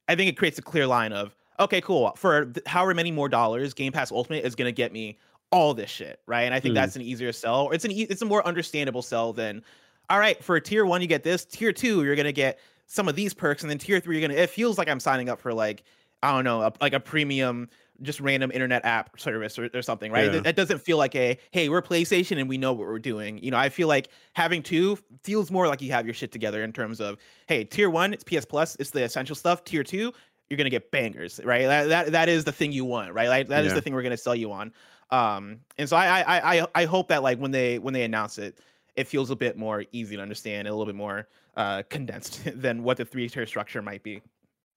I 0.08 0.16
think 0.16 0.30
it 0.30 0.38
creates 0.38 0.58
a 0.58 0.64
clear 0.64 0.88
line 0.88 1.14
of 1.14 1.36
okay, 1.62 1.82
cool. 1.82 2.12
For 2.16 2.52
however 2.66 2.94
many 2.94 3.12
more 3.12 3.30
dollars, 3.30 3.74
Game 3.74 3.92
Pass 3.92 4.12
Ultimate 4.12 4.46
is 4.46 4.56
going 4.56 4.68
to 4.68 4.72
get 4.72 4.92
me 4.92 5.18
all 5.52 5.74
this 5.74 5.90
shit, 5.90 6.20
right? 6.28 6.44
And 6.44 6.54
I 6.54 6.60
think 6.60 6.74
mm. 6.74 6.76
that's 6.76 6.96
an 6.96 7.02
easier 7.02 7.32
sell. 7.32 7.70
It's 7.72 7.86
an 7.86 7.92
e- 7.92 8.08
it's 8.10 8.22
a 8.22 8.26
more 8.26 8.46
understandable 8.46 9.02
sell 9.02 9.34
than 9.34 9.64
all 10.10 10.20
right, 10.20 10.44
for 10.44 10.60
tier 10.60 10.86
1 10.86 11.02
you 11.02 11.08
get 11.08 11.24
this, 11.24 11.46
tier 11.46 11.72
2 11.72 12.04
you're 12.04 12.16
going 12.16 12.26
to 12.26 12.34
get 12.34 12.60
some 12.88 13.08
of 13.08 13.16
these 13.16 13.34
perks 13.34 13.62
and 13.62 13.70
then 13.70 13.78
tier 13.78 14.00
3 14.00 14.16
you're 14.16 14.28
going 14.28 14.36
to 14.36 14.42
it 14.42 14.50
feels 14.50 14.78
like 14.78 14.90
I'm 14.90 15.00
signing 15.00 15.30
up 15.30 15.40
for 15.40 15.54
like 15.54 15.84
I 16.24 16.32
don't 16.34 16.44
know, 16.44 16.62
a, 16.62 16.74
like 16.82 16.94
a 16.94 17.00
premium 17.00 17.70
just 18.02 18.20
random 18.20 18.52
internet 18.52 18.84
app 18.84 19.20
service 19.20 19.60
or, 19.60 19.70
or 19.74 19.82
something, 19.82 20.12
right? 20.12 20.26
Yeah. 20.26 20.32
That, 20.32 20.44
that 20.44 20.56
doesn't 20.56 20.80
feel 20.80 20.98
like 20.98 21.16
a 21.16 21.38
hey, 21.52 21.70
we're 21.70 21.82
PlayStation 21.82 22.40
and 22.40 22.50
we 22.50 22.58
know 22.58 22.74
what 22.74 22.88
we're 22.88 23.00
doing. 23.00 23.38
You 23.44 23.52
know, 23.52 23.58
I 23.58 23.70
feel 23.70 23.88
like 23.88 24.10
having 24.34 24.64
two 24.64 24.98
feels 25.24 25.52
more 25.52 25.68
like 25.68 25.82
you 25.82 25.92
have 25.92 26.06
your 26.06 26.14
shit 26.14 26.32
together 26.32 26.64
in 26.64 26.74
terms 26.74 27.00
of 27.00 27.18
hey, 27.48 27.64
tier 27.64 27.90
one, 27.90 28.14
it's 28.14 28.24
PS 28.24 28.46
Plus, 28.46 28.76
it's 28.80 28.92
the 28.92 29.04
essential 29.04 29.36
stuff. 29.36 29.64
Tier 29.64 29.84
two, 29.84 30.14
you're 30.52 30.58
gonna 30.58 30.70
get 30.70 30.92
bangers, 30.92 31.40
right? 31.46 31.66
That 31.66 31.88
that, 31.88 32.12
that 32.12 32.30
is 32.30 32.44
the 32.44 32.52
thing 32.52 32.74
you 32.74 32.84
want, 32.84 33.14
right? 33.14 33.30
Like 33.30 33.48
that 33.48 33.64
is 33.64 33.70
Yeah. 33.72 33.76
the 33.76 33.82
thing 33.82 33.94
we're 33.94 34.04
gonna 34.04 34.18
sell 34.18 34.36
you 34.36 34.52
on. 34.52 34.74
Um, 35.10 35.62
and 35.78 35.88
so 35.88 35.96
I 35.96 36.20
I 36.20 36.58
I 36.60 36.68
I 36.76 36.86
hope 36.86 37.08
that 37.08 37.24
like 37.24 37.40
when 37.40 37.52
they 37.52 37.80
when 37.80 37.94
they 37.94 38.04
announce 38.04 38.38
it, 38.38 38.60
it 38.98 39.08
feels 39.08 39.32
a 39.32 39.36
bit 39.36 39.58
more 39.58 39.86
easy 39.94 40.18
to 40.18 40.22
understand, 40.22 40.68
a 40.68 40.72
little 40.72 40.86
bit 40.86 40.96
more 40.96 41.30
uh 41.56 41.84
condensed 41.90 42.42
than 42.62 42.84
what 42.84 42.98
the 42.98 43.06
three 43.06 43.30
tier 43.30 43.46
structure 43.46 43.82
might 43.82 44.04
be. 44.04 44.22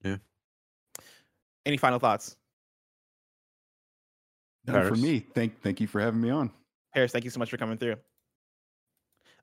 Yeah. 0.04 0.18
Any 1.66 1.76
final 1.76 1.98
thoughts? 1.98 2.36
None 4.66 4.88
for 4.88 4.94
me. 4.94 5.26
Thank 5.34 5.60
thank 5.60 5.80
you 5.80 5.88
for 5.88 6.00
having 6.00 6.20
me 6.20 6.30
on. 6.30 6.52
Paris, 6.94 7.10
thank 7.10 7.24
you 7.24 7.30
so 7.30 7.40
much 7.40 7.50
for 7.50 7.56
coming 7.56 7.78
through. 7.78 7.96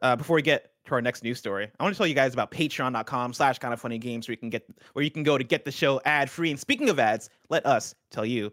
Uh, 0.02 0.16
before 0.16 0.38
we 0.38 0.42
get 0.42 0.71
to 0.86 0.94
our 0.94 1.02
next 1.02 1.24
news 1.24 1.38
story, 1.38 1.70
I 1.80 1.84
want 1.84 1.94
to 1.94 1.98
tell 1.98 2.08
you 2.08 2.16
guys 2.16 2.34
about 2.34 2.52
patreon.com 2.52 3.34
slash 3.34 3.60
kind 3.60 3.74
of 3.74 3.82
funny 3.82 3.98
games 3.98 4.28
where 4.28 4.34
you 4.34 4.38
can 4.38 4.50
get 4.50 4.68
where 4.94 5.04
you 5.04 5.12
can 5.12 5.24
go 5.24 5.38
to 5.38 5.44
get 5.44 5.66
the 5.66 5.72
show 5.72 6.02
ad 6.06 6.30
free. 6.30 6.50
And 6.50 6.60
speaking 6.60 6.90
of 6.90 7.00
ads, 7.00 7.30
let 7.50 7.66
us 7.66 7.96
tell 8.10 8.26
you 8.26 8.52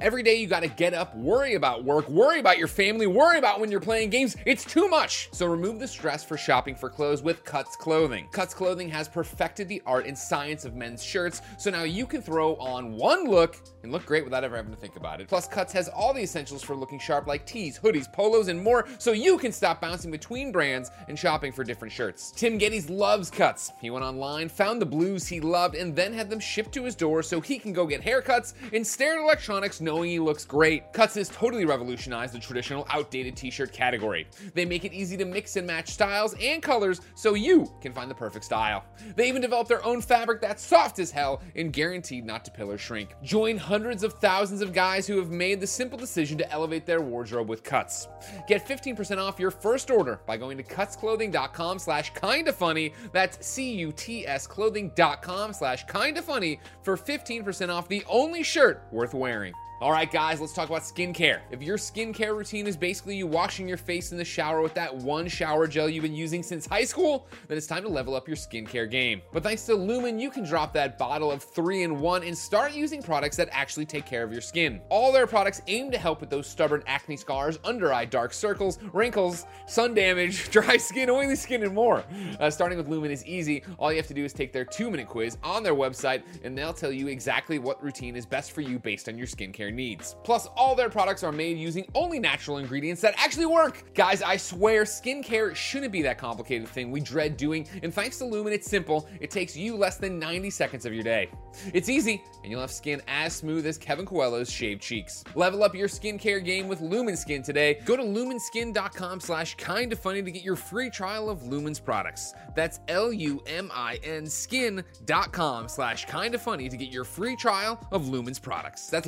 Every 0.00 0.22
day 0.22 0.36
you 0.36 0.46
gotta 0.46 0.68
get 0.68 0.94
up, 0.94 1.16
worry 1.16 1.54
about 1.54 1.82
work, 1.82 2.08
worry 2.08 2.38
about 2.38 2.56
your 2.56 2.68
family, 2.68 3.08
worry 3.08 3.36
about 3.36 3.58
when 3.58 3.68
you're 3.68 3.80
playing 3.80 4.10
games. 4.10 4.36
It's 4.46 4.64
too 4.64 4.86
much. 4.86 5.28
So 5.32 5.44
remove 5.46 5.80
the 5.80 5.88
stress 5.88 6.22
for 6.22 6.36
shopping 6.36 6.76
for 6.76 6.88
clothes 6.88 7.20
with 7.20 7.44
Cuts 7.44 7.74
Clothing. 7.74 8.28
Cuts 8.30 8.54
Clothing 8.54 8.88
has 8.90 9.08
perfected 9.08 9.66
the 9.66 9.82
art 9.86 10.06
and 10.06 10.16
science 10.16 10.64
of 10.64 10.76
men's 10.76 11.02
shirts, 11.02 11.42
so 11.58 11.68
now 11.72 11.82
you 11.82 12.06
can 12.06 12.22
throw 12.22 12.54
on 12.56 12.92
one 12.92 13.24
look 13.24 13.56
and 13.82 13.90
look 13.90 14.06
great 14.06 14.22
without 14.22 14.44
ever 14.44 14.54
having 14.54 14.70
to 14.70 14.78
think 14.78 14.94
about 14.94 15.20
it. 15.20 15.26
Plus, 15.26 15.48
Cuts 15.48 15.72
has 15.72 15.88
all 15.88 16.14
the 16.14 16.22
essentials 16.22 16.62
for 16.62 16.76
looking 16.76 17.00
sharp 17.00 17.26
like 17.26 17.44
tees, 17.44 17.76
hoodies, 17.76 18.12
polos, 18.12 18.46
and 18.46 18.62
more, 18.62 18.86
so 18.98 19.10
you 19.10 19.36
can 19.36 19.50
stop 19.50 19.80
bouncing 19.80 20.12
between 20.12 20.52
brands 20.52 20.92
and 21.08 21.18
shopping 21.18 21.50
for 21.50 21.64
different 21.64 21.92
shirts. 21.92 22.30
Tim 22.30 22.56
Gettys 22.56 22.88
loves 22.88 23.30
Cuts. 23.30 23.72
He 23.80 23.90
went 23.90 24.04
online, 24.04 24.48
found 24.48 24.80
the 24.80 24.86
blues 24.86 25.26
he 25.26 25.40
loved, 25.40 25.74
and 25.74 25.96
then 25.96 26.12
had 26.12 26.30
them 26.30 26.38
shipped 26.38 26.70
to 26.74 26.84
his 26.84 26.94
door 26.94 27.20
so 27.24 27.40
he 27.40 27.58
can 27.58 27.72
go 27.72 27.84
get 27.84 28.00
haircuts 28.00 28.54
and 28.72 28.86
stare 28.86 29.18
at 29.18 29.24
electronics 29.24 29.80
knowing 29.88 30.10
he 30.10 30.18
looks 30.18 30.44
great. 30.44 30.92
Cuts 30.92 31.14
has 31.14 31.30
totally 31.30 31.64
revolutionized 31.64 32.34
the 32.34 32.38
traditional 32.38 32.86
outdated 32.90 33.34
t-shirt 33.34 33.72
category. 33.72 34.28
They 34.52 34.66
make 34.66 34.84
it 34.84 34.92
easy 34.92 35.16
to 35.16 35.24
mix 35.24 35.56
and 35.56 35.66
match 35.66 35.88
styles 35.88 36.34
and 36.42 36.62
colors 36.62 37.00
so 37.14 37.32
you 37.32 37.72
can 37.80 37.94
find 37.94 38.10
the 38.10 38.14
perfect 38.14 38.44
style. 38.44 38.84
They 39.16 39.28
even 39.28 39.40
developed 39.40 39.70
their 39.70 39.82
own 39.86 40.02
fabric 40.02 40.42
that's 40.42 40.62
soft 40.62 40.98
as 40.98 41.10
hell 41.10 41.40
and 41.56 41.72
guaranteed 41.72 42.26
not 42.26 42.44
to 42.44 42.50
pill 42.50 42.70
or 42.70 42.76
shrink. 42.76 43.14
Join 43.22 43.56
hundreds 43.56 44.02
of 44.02 44.12
thousands 44.12 44.60
of 44.60 44.74
guys 44.74 45.06
who 45.06 45.16
have 45.16 45.30
made 45.30 45.58
the 45.58 45.66
simple 45.66 45.96
decision 45.98 46.36
to 46.36 46.52
elevate 46.52 46.84
their 46.84 47.00
wardrobe 47.00 47.48
with 47.48 47.64
Cuts. 47.64 48.08
Get 48.46 48.68
15% 48.68 49.16
off 49.16 49.40
your 49.40 49.50
first 49.50 49.90
order 49.90 50.20
by 50.26 50.36
going 50.36 50.58
to 50.58 50.62
cutsclothing.com 50.64 51.78
slash 51.78 52.12
kinda 52.12 52.52
funny. 52.52 52.92
That's 53.12 53.46
C-U-T-S 53.46 54.46
clothing.com 54.46 55.54
slash 55.54 55.86
kinda 55.86 56.20
funny 56.20 56.60
for 56.82 56.98
15% 56.98 57.70
off 57.70 57.88
the 57.88 58.04
only 58.06 58.42
shirt 58.42 58.82
worth 58.92 59.14
wearing. 59.14 59.54
All 59.80 59.92
right, 59.92 60.10
guys, 60.10 60.40
let's 60.40 60.52
talk 60.52 60.68
about 60.68 60.82
skincare. 60.82 61.38
If 61.52 61.62
your 61.62 61.76
skincare 61.76 62.36
routine 62.36 62.66
is 62.66 62.76
basically 62.76 63.14
you 63.14 63.28
washing 63.28 63.68
your 63.68 63.76
face 63.76 64.10
in 64.10 64.18
the 64.18 64.24
shower 64.24 64.60
with 64.60 64.74
that 64.74 64.92
one 64.92 65.28
shower 65.28 65.68
gel 65.68 65.88
you've 65.88 66.02
been 66.02 66.16
using 66.16 66.42
since 66.42 66.66
high 66.66 66.82
school, 66.82 67.28
then 67.46 67.56
it's 67.56 67.68
time 67.68 67.84
to 67.84 67.88
level 67.88 68.16
up 68.16 68.26
your 68.26 68.36
skincare 68.36 68.90
game. 68.90 69.22
But 69.32 69.44
thanks 69.44 69.64
to 69.66 69.76
Lumin, 69.76 70.18
you 70.18 70.30
can 70.30 70.42
drop 70.42 70.72
that 70.72 70.98
bottle 70.98 71.30
of 71.30 71.44
3 71.44 71.84
in 71.84 72.00
1 72.00 72.24
and 72.24 72.36
start 72.36 72.72
using 72.72 73.00
products 73.00 73.36
that 73.36 73.48
actually 73.52 73.86
take 73.86 74.04
care 74.04 74.24
of 74.24 74.32
your 74.32 74.40
skin. 74.40 74.80
All 74.88 75.12
their 75.12 75.28
products 75.28 75.62
aim 75.68 75.92
to 75.92 75.98
help 75.98 76.20
with 76.20 76.30
those 76.30 76.48
stubborn 76.48 76.82
acne 76.88 77.16
scars, 77.16 77.60
under 77.62 77.92
eye 77.92 78.04
dark 78.04 78.32
circles, 78.32 78.80
wrinkles, 78.92 79.46
sun 79.68 79.94
damage, 79.94 80.50
dry 80.50 80.76
skin, 80.76 81.08
oily 81.08 81.36
skin, 81.36 81.62
and 81.62 81.72
more. 81.72 82.02
Uh, 82.40 82.50
starting 82.50 82.78
with 82.78 82.88
Lumin 82.88 83.12
is 83.12 83.24
easy. 83.26 83.62
All 83.78 83.92
you 83.92 83.98
have 83.98 84.08
to 84.08 84.14
do 84.14 84.24
is 84.24 84.32
take 84.32 84.52
their 84.52 84.64
two 84.64 84.90
minute 84.90 85.06
quiz 85.06 85.38
on 85.44 85.62
their 85.62 85.76
website, 85.76 86.24
and 86.42 86.58
they'll 86.58 86.74
tell 86.74 86.90
you 86.90 87.06
exactly 87.06 87.60
what 87.60 87.80
routine 87.80 88.16
is 88.16 88.26
best 88.26 88.50
for 88.50 88.60
you 88.60 88.80
based 88.80 89.08
on 89.08 89.16
your 89.16 89.28
skincare 89.28 89.67
needs. 89.70 90.16
Plus, 90.24 90.46
all 90.56 90.74
their 90.74 90.88
products 90.88 91.22
are 91.22 91.32
made 91.32 91.58
using 91.58 91.86
only 91.94 92.18
natural 92.18 92.58
ingredients 92.58 93.02
that 93.02 93.14
actually 93.16 93.46
work. 93.46 93.94
Guys, 93.94 94.22
I 94.22 94.36
swear, 94.36 94.84
skincare 94.84 95.54
shouldn't 95.54 95.92
be 95.92 96.02
that 96.02 96.18
complicated 96.18 96.68
thing 96.68 96.90
we 96.90 97.00
dread 97.00 97.36
doing, 97.36 97.66
and 97.82 97.92
thanks 97.92 98.18
to 98.18 98.24
Lumin, 98.24 98.52
it's 98.52 98.68
simple. 98.68 99.08
It 99.20 99.30
takes 99.30 99.56
you 99.56 99.76
less 99.76 99.96
than 99.96 100.18
90 100.18 100.50
seconds 100.50 100.86
of 100.86 100.92
your 100.92 101.02
day. 101.02 101.30
It's 101.74 101.88
easy, 101.88 102.22
and 102.42 102.50
you'll 102.50 102.60
have 102.60 102.70
skin 102.70 103.02
as 103.08 103.34
smooth 103.34 103.66
as 103.66 103.78
Kevin 103.78 104.06
Coelho's 104.06 104.50
shaved 104.50 104.82
cheeks. 104.82 105.24
Level 105.34 105.62
up 105.62 105.74
your 105.74 105.88
skincare 105.88 106.44
game 106.44 106.68
with 106.68 106.80
Lumin 106.80 107.16
Skin 107.16 107.42
today. 107.42 107.80
Go 107.84 107.96
to 107.96 108.02
luminskin.com 108.02 109.20
slash 109.20 109.54
kinda 109.56 109.96
funny 109.96 110.22
to 110.22 110.30
get 110.30 110.42
your 110.42 110.56
free 110.56 110.90
trial 110.90 111.28
of 111.30 111.42
Lumin's 111.42 111.80
products. 111.80 112.34
That's 112.54 112.80
L-U-M-I-N 112.88 114.26
skin.com 114.26 115.68
slash 115.68 116.04
kinda 116.06 116.38
funny 116.38 116.68
to 116.68 116.76
get 116.76 116.88
your 116.90 117.04
free 117.04 117.36
trial 117.36 117.80
of 117.92 118.08
Lumin's 118.08 118.38
products. 118.38 118.88
That's 118.88 119.06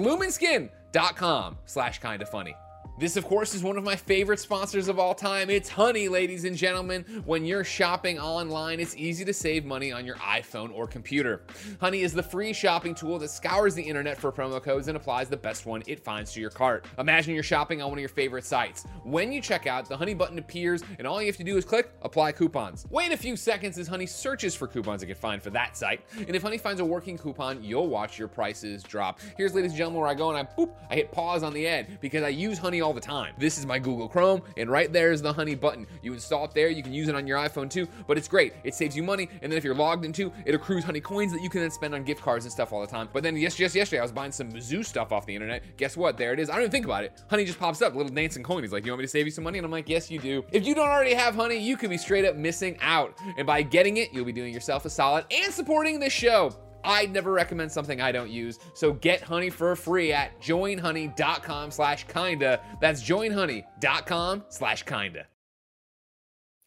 luminskin.com 0.50 1.58
slash 1.66 2.00
kinda 2.00 2.26
funny. 2.26 2.54
This, 3.00 3.16
of 3.16 3.24
course, 3.24 3.54
is 3.54 3.62
one 3.62 3.78
of 3.78 3.82
my 3.82 3.96
favorite 3.96 4.40
sponsors 4.40 4.86
of 4.86 4.98
all 4.98 5.14
time. 5.14 5.48
It's 5.48 5.70
Honey, 5.70 6.06
ladies 6.06 6.44
and 6.44 6.54
gentlemen. 6.54 7.02
When 7.24 7.46
you're 7.46 7.64
shopping 7.64 8.18
online, 8.18 8.78
it's 8.78 8.94
easy 8.94 9.24
to 9.24 9.32
save 9.32 9.64
money 9.64 9.90
on 9.90 10.04
your 10.04 10.16
iPhone 10.16 10.70
or 10.74 10.86
computer. 10.86 11.40
Honey 11.80 12.02
is 12.02 12.12
the 12.12 12.22
free 12.22 12.52
shopping 12.52 12.94
tool 12.94 13.18
that 13.20 13.30
scours 13.30 13.74
the 13.74 13.82
internet 13.82 14.18
for 14.18 14.30
promo 14.30 14.62
codes 14.62 14.88
and 14.88 14.98
applies 14.98 15.30
the 15.30 15.36
best 15.38 15.64
one 15.64 15.82
it 15.86 16.04
finds 16.04 16.34
to 16.34 16.42
your 16.42 16.50
cart. 16.50 16.84
Imagine 16.98 17.32
you're 17.32 17.42
shopping 17.42 17.80
on 17.80 17.88
one 17.88 17.96
of 17.96 18.02
your 18.02 18.10
favorite 18.10 18.44
sites. 18.44 18.84
When 19.02 19.32
you 19.32 19.40
check 19.40 19.66
out, 19.66 19.88
the 19.88 19.96
Honey 19.96 20.12
button 20.12 20.38
appears, 20.38 20.82
and 20.98 21.06
all 21.06 21.22
you 21.22 21.28
have 21.28 21.38
to 21.38 21.44
do 21.44 21.56
is 21.56 21.64
click 21.64 21.90
Apply 22.02 22.32
Coupons. 22.32 22.86
Wait 22.90 23.12
a 23.12 23.16
few 23.16 23.34
seconds 23.34 23.78
as 23.78 23.88
Honey 23.88 24.04
searches 24.04 24.54
for 24.54 24.66
coupons 24.66 25.02
it 25.02 25.06
can 25.06 25.14
find 25.14 25.42
for 25.42 25.48
that 25.48 25.74
site. 25.74 26.02
And 26.18 26.36
if 26.36 26.42
Honey 26.42 26.58
finds 26.58 26.82
a 26.82 26.84
working 26.84 27.16
coupon, 27.16 27.64
you'll 27.64 27.88
watch 27.88 28.18
your 28.18 28.28
prices 28.28 28.82
drop. 28.82 29.20
Here's, 29.38 29.54
ladies 29.54 29.70
and 29.70 29.78
gentlemen, 29.78 30.02
where 30.02 30.10
I 30.10 30.14
go 30.14 30.28
and 30.28 30.36
I 30.36 30.44
boop, 30.44 30.74
I 30.90 30.96
hit 30.96 31.10
pause 31.10 31.42
on 31.42 31.54
the 31.54 31.66
ad 31.66 31.98
because 32.02 32.22
I 32.22 32.28
use 32.28 32.58
Honey 32.58 32.82
all 32.82 32.89
the 32.92 33.00
time. 33.00 33.34
This 33.38 33.58
is 33.58 33.66
my 33.66 33.78
Google 33.78 34.08
Chrome, 34.08 34.42
and 34.56 34.70
right 34.70 34.92
there 34.92 35.12
is 35.12 35.22
the 35.22 35.32
Honey 35.32 35.54
button. 35.54 35.86
You 36.02 36.12
install 36.12 36.44
it 36.44 36.52
there, 36.54 36.68
you 36.68 36.82
can 36.82 36.92
use 36.92 37.08
it 37.08 37.14
on 37.14 37.26
your 37.26 37.38
iPhone 37.38 37.70
too, 37.70 37.88
but 38.06 38.18
it's 38.18 38.28
great. 38.28 38.54
It 38.64 38.74
saves 38.74 38.96
you 38.96 39.02
money, 39.02 39.28
and 39.42 39.50
then 39.50 39.56
if 39.56 39.64
you're 39.64 39.74
logged 39.74 40.04
into, 40.04 40.32
it 40.44 40.54
accrues 40.54 40.84
Honey 40.84 41.00
coins 41.00 41.32
that 41.32 41.42
you 41.42 41.48
can 41.48 41.60
then 41.60 41.70
spend 41.70 41.94
on 41.94 42.04
gift 42.04 42.22
cards 42.22 42.44
and 42.44 42.52
stuff 42.52 42.72
all 42.72 42.80
the 42.80 42.86
time. 42.86 43.08
But 43.12 43.22
then, 43.22 43.36
yes, 43.36 43.58
yesterday, 43.58 43.98
I 43.98 44.02
was 44.02 44.12
buying 44.12 44.32
some 44.32 44.50
Mizzou 44.52 44.84
stuff 44.84 45.12
off 45.12 45.26
the 45.26 45.34
internet. 45.34 45.62
Guess 45.76 45.96
what? 45.96 46.16
There 46.16 46.32
it 46.32 46.40
is. 46.40 46.48
I 46.48 46.54
don't 46.54 46.62
even 46.62 46.70
think 46.70 46.84
about 46.84 47.04
it. 47.04 47.22
Honey 47.28 47.44
just 47.44 47.58
pops 47.58 47.82
up, 47.82 47.94
little 47.94 48.12
dancing 48.12 48.42
coin. 48.42 48.62
He's 48.62 48.72
like, 48.72 48.84
You 48.84 48.92
want 48.92 49.00
me 49.00 49.04
to 49.04 49.08
save 49.08 49.26
you 49.26 49.32
some 49.32 49.44
money? 49.44 49.58
And 49.58 49.64
I'm 49.64 49.70
like, 49.70 49.88
Yes, 49.88 50.10
you 50.10 50.18
do. 50.18 50.44
If 50.52 50.66
you 50.66 50.74
don't 50.74 50.88
already 50.88 51.14
have 51.14 51.34
Honey, 51.34 51.58
you 51.58 51.76
could 51.76 51.90
be 51.90 51.98
straight 51.98 52.24
up 52.24 52.36
missing 52.36 52.76
out. 52.80 53.18
And 53.36 53.46
by 53.46 53.62
getting 53.62 53.96
it, 53.98 54.12
you'll 54.12 54.24
be 54.24 54.32
doing 54.32 54.52
yourself 54.52 54.84
a 54.84 54.90
solid 54.90 55.24
and 55.30 55.52
supporting 55.52 56.00
this 56.00 56.12
show. 56.12 56.52
I'd 56.84 57.12
never 57.12 57.32
recommend 57.32 57.70
something 57.72 58.00
I 58.00 58.12
don't 58.12 58.30
use. 58.30 58.58
So 58.74 58.92
get 58.92 59.22
honey 59.22 59.50
for 59.50 59.74
free 59.76 60.12
at 60.12 60.40
joinhoney.com 60.40 61.70
slash 61.70 62.06
kinda. 62.06 62.60
That's 62.80 63.02
joinhoney.com 63.02 64.44
slash 64.48 64.82
kinda. 64.84 65.26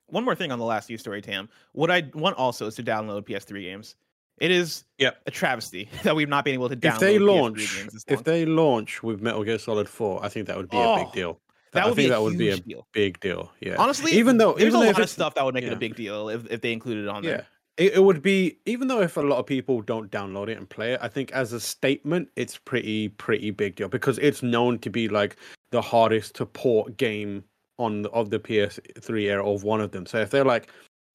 one 0.07 0.23
more 0.23 0.35
thing 0.35 0.51
on 0.51 0.59
the 0.59 0.65
last 0.65 0.89
news 0.89 1.01
story, 1.01 1.21
Tam. 1.21 1.49
What 1.71 1.89
I 1.89 2.03
want 2.13 2.37
also 2.37 2.67
is 2.67 2.75
to 2.75 2.83
download 2.83 3.25
PS3 3.25 3.61
games. 3.63 3.95
It 4.39 4.51
is 4.51 4.83
Yep. 4.97 5.21
a 5.27 5.31
travesty 5.31 5.89
that 6.03 6.15
we've 6.15 6.29
not 6.29 6.43
been 6.45 6.53
able 6.55 6.69
to 6.69 6.75
download 6.75 6.93
If 6.93 6.99
they 6.99 7.17
PS3 7.17 7.25
launch, 7.27 7.75
games 7.77 7.93
this 7.93 8.05
if 8.07 8.23
they 8.23 8.45
launch 8.45 9.01
with 9.03 9.21
Metal 9.21 9.43
Gear 9.43 9.57
Solid 9.59 9.87
4, 9.89 10.23
I 10.23 10.29
think 10.29 10.47
that 10.47 10.57
would 10.57 10.69
be 10.69 10.77
a 10.77 10.79
Oh, 10.81 10.95
big 11.03 11.11
deal. 11.13 11.39
that 11.71 11.83
I 11.83 11.87
would 11.87 11.95
be 11.95 12.03
think 12.03 12.11
a 12.11 12.15
that 12.15 12.21
would 12.21 12.37
be 12.37 12.49
a 12.49 12.57
deal. 12.57 12.87
big 12.93 13.19
deal. 13.19 13.51
Yeah. 13.59 13.75
Honestly, 13.77 14.11
even 14.13 14.37
though 14.37 14.53
there's 14.53 14.67
even 14.67 14.75
a 14.75 14.79
though 14.79 14.85
lot 14.91 14.97
if 14.99 15.03
of 15.03 15.09
stuff 15.09 15.35
that 15.35 15.45
would 15.45 15.53
make 15.55 15.63
it 15.63 15.73
a 15.73 15.77
big 15.77 15.95
deal 15.95 16.29
if, 16.29 16.49
if 16.51 16.61
they 16.61 16.73
included 16.73 17.03
it 17.05 17.09
on 17.09 17.23
Yeah. 17.23 17.41
It, 17.77 17.93
it 17.93 18.03
would 18.03 18.21
be 18.21 18.57
even 18.65 18.87
though 18.87 19.01
if 19.01 19.17
a 19.17 19.21
lot 19.21 19.39
of 19.39 19.45
people 19.45 19.81
don't 19.81 20.11
download 20.11 20.49
it 20.49 20.57
and 20.57 20.69
play 20.69 20.93
it, 20.93 20.99
I 21.01 21.07
think 21.07 21.31
as 21.31 21.53
a 21.53 21.59
statement 21.59 22.29
it's 22.35 22.57
pretty 22.57 23.09
pretty 23.09 23.51
big 23.51 23.75
deal 23.75 23.89
because 23.89 24.19
it's 24.19 24.43
known 24.43 24.79
to 24.79 24.89
be 24.89 25.07
like 25.07 25.37
the 25.71 25.81
hardest 25.81 26.35
to 26.35 26.45
port 26.45 26.97
game 26.97 27.43
on 27.79 28.03
the, 28.03 28.09
of 28.11 28.29
the 28.29 28.39
PS3 28.39 29.21
era 29.23 29.47
of 29.47 29.63
one 29.63 29.81
of 29.81 29.91
them. 29.91 30.05
So 30.05 30.19
if 30.19 30.29
they're 30.29 30.45
like 30.45 30.69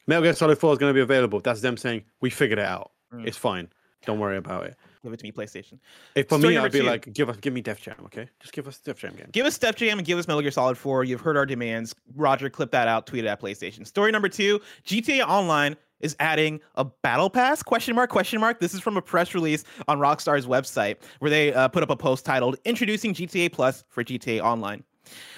Metal 0.08 0.22
Gear 0.22 0.34
Solid 0.34 0.58
4 0.58 0.72
is 0.72 0.78
going 0.78 0.90
to 0.90 0.94
be 0.94 1.00
available, 1.00 1.40
that's 1.40 1.60
them 1.60 1.76
saying 1.76 2.02
we 2.20 2.30
figured 2.30 2.58
it 2.58 2.64
out. 2.64 2.92
Mm. 3.14 3.26
It's 3.26 3.36
fine. 3.36 3.68
Don't 4.06 4.18
worry 4.18 4.36
about 4.36 4.66
it. 4.66 4.76
Give 5.02 5.12
it 5.12 5.18
to 5.18 5.24
me, 5.24 5.32
PlayStation. 5.32 5.78
If 6.14 6.28
for 6.28 6.38
Story 6.38 6.54
me, 6.54 6.58
I'd 6.58 6.72
be 6.72 6.80
two. 6.80 6.86
like, 6.86 7.12
give 7.12 7.28
us, 7.28 7.36
give 7.36 7.52
me 7.52 7.60
Def 7.60 7.80
Jam, 7.80 7.96
okay? 8.06 8.28
Just 8.40 8.52
give 8.52 8.66
us 8.66 8.78
Def 8.78 8.98
Jam 8.98 9.14
game. 9.14 9.28
Give 9.32 9.46
us 9.46 9.54
Step 9.54 9.76
Jam 9.76 9.98
and 9.98 10.06
give 10.06 10.18
us 10.18 10.26
Metal 10.26 10.40
Gear 10.40 10.50
Solid 10.50 10.78
4. 10.78 11.04
You've 11.04 11.20
heard 11.20 11.36
our 11.36 11.46
demands. 11.46 11.94
Roger, 12.14 12.50
clip 12.50 12.70
that 12.72 12.88
out, 12.88 13.06
tweet 13.06 13.24
it 13.24 13.28
at 13.28 13.40
PlayStation. 13.40 13.86
Story 13.86 14.10
number 14.10 14.28
two: 14.28 14.60
GTA 14.86 15.26
Online 15.26 15.76
is 16.00 16.16
adding 16.20 16.60
a 16.74 16.84
battle 16.84 17.30
pass? 17.30 17.62
Question 17.62 17.94
mark? 17.94 18.10
Question 18.10 18.40
mark? 18.40 18.60
This 18.60 18.74
is 18.74 18.80
from 18.80 18.96
a 18.96 19.02
press 19.02 19.34
release 19.34 19.64
on 19.86 19.98
Rockstar's 19.98 20.46
website 20.46 20.96
where 21.18 21.30
they 21.30 21.52
uh, 21.52 21.68
put 21.68 21.82
up 21.82 21.90
a 21.90 21.96
post 21.96 22.24
titled 22.24 22.56
"Introducing 22.64 23.14
GTA 23.14 23.52
Plus 23.52 23.84
for 23.88 24.04
GTA 24.04 24.40
Online." 24.40 24.84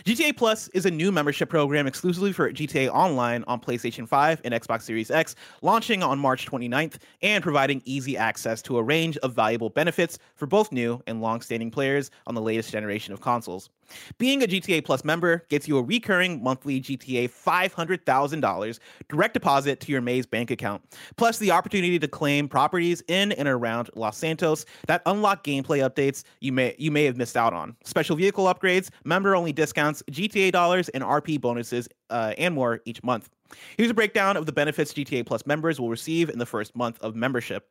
GTA 0.04 0.36
Plus 0.36 0.68
is 0.68 0.86
a 0.86 0.90
new 0.90 1.12
membership 1.12 1.48
program 1.48 1.86
exclusively 1.86 2.32
for 2.32 2.50
GTA 2.52 2.90
Online 2.90 3.44
on 3.46 3.60
PlayStation 3.60 4.08
5 4.08 4.40
and 4.44 4.54
Xbox 4.54 4.82
Series 4.82 5.10
X, 5.10 5.34
launching 5.62 6.02
on 6.02 6.18
March 6.18 6.46
29th 6.46 6.98
and 7.22 7.42
providing 7.42 7.82
easy 7.84 8.16
access 8.16 8.62
to 8.62 8.78
a 8.78 8.82
range 8.82 9.16
of 9.18 9.34
valuable 9.34 9.70
benefits 9.70 10.18
for 10.36 10.46
both 10.46 10.72
new 10.72 11.02
and 11.06 11.20
long-standing 11.20 11.70
players 11.70 12.10
on 12.26 12.34
the 12.34 12.40
latest 12.40 12.72
generation 12.72 13.12
of 13.12 13.20
consoles. 13.20 13.70
Being 14.18 14.42
a 14.42 14.46
GTA 14.46 14.84
Plus 14.84 15.04
member 15.04 15.44
gets 15.48 15.66
you 15.68 15.78
a 15.78 15.82
recurring 15.82 16.42
monthly 16.42 16.80
GTA 16.80 17.30
$500,000 17.30 18.78
direct 19.08 19.34
deposit 19.34 19.80
to 19.80 19.92
your 19.92 20.00
Maze 20.00 20.26
bank 20.26 20.50
account, 20.50 20.82
plus 21.16 21.38
the 21.38 21.50
opportunity 21.50 21.98
to 21.98 22.08
claim 22.08 22.48
properties 22.48 23.02
in 23.08 23.32
and 23.32 23.48
around 23.48 23.90
Los 23.94 24.16
Santos 24.16 24.64
that 24.86 25.02
unlock 25.06 25.44
gameplay 25.44 25.88
updates 25.88 26.24
you 26.40 26.52
may 26.52 26.74
you 26.78 26.90
may 26.90 27.04
have 27.04 27.16
missed 27.16 27.36
out 27.36 27.52
on, 27.52 27.76
special 27.84 28.16
vehicle 28.16 28.44
upgrades, 28.44 28.90
member-only 29.04 29.52
discounts, 29.52 30.02
GTA 30.10 30.52
dollars, 30.52 30.88
and 30.90 31.02
RP 31.02 31.40
bonuses, 31.40 31.88
uh, 32.10 32.34
and 32.38 32.54
more 32.54 32.80
each 32.84 33.02
month. 33.02 33.30
Here's 33.76 33.90
a 33.90 33.94
breakdown 33.94 34.36
of 34.36 34.46
the 34.46 34.52
benefits 34.52 34.92
GTA 34.92 35.26
Plus 35.26 35.44
members 35.46 35.80
will 35.80 35.90
receive 35.90 36.30
in 36.30 36.38
the 36.38 36.46
first 36.46 36.76
month 36.76 36.98
of 37.00 37.14
membership. 37.14 37.68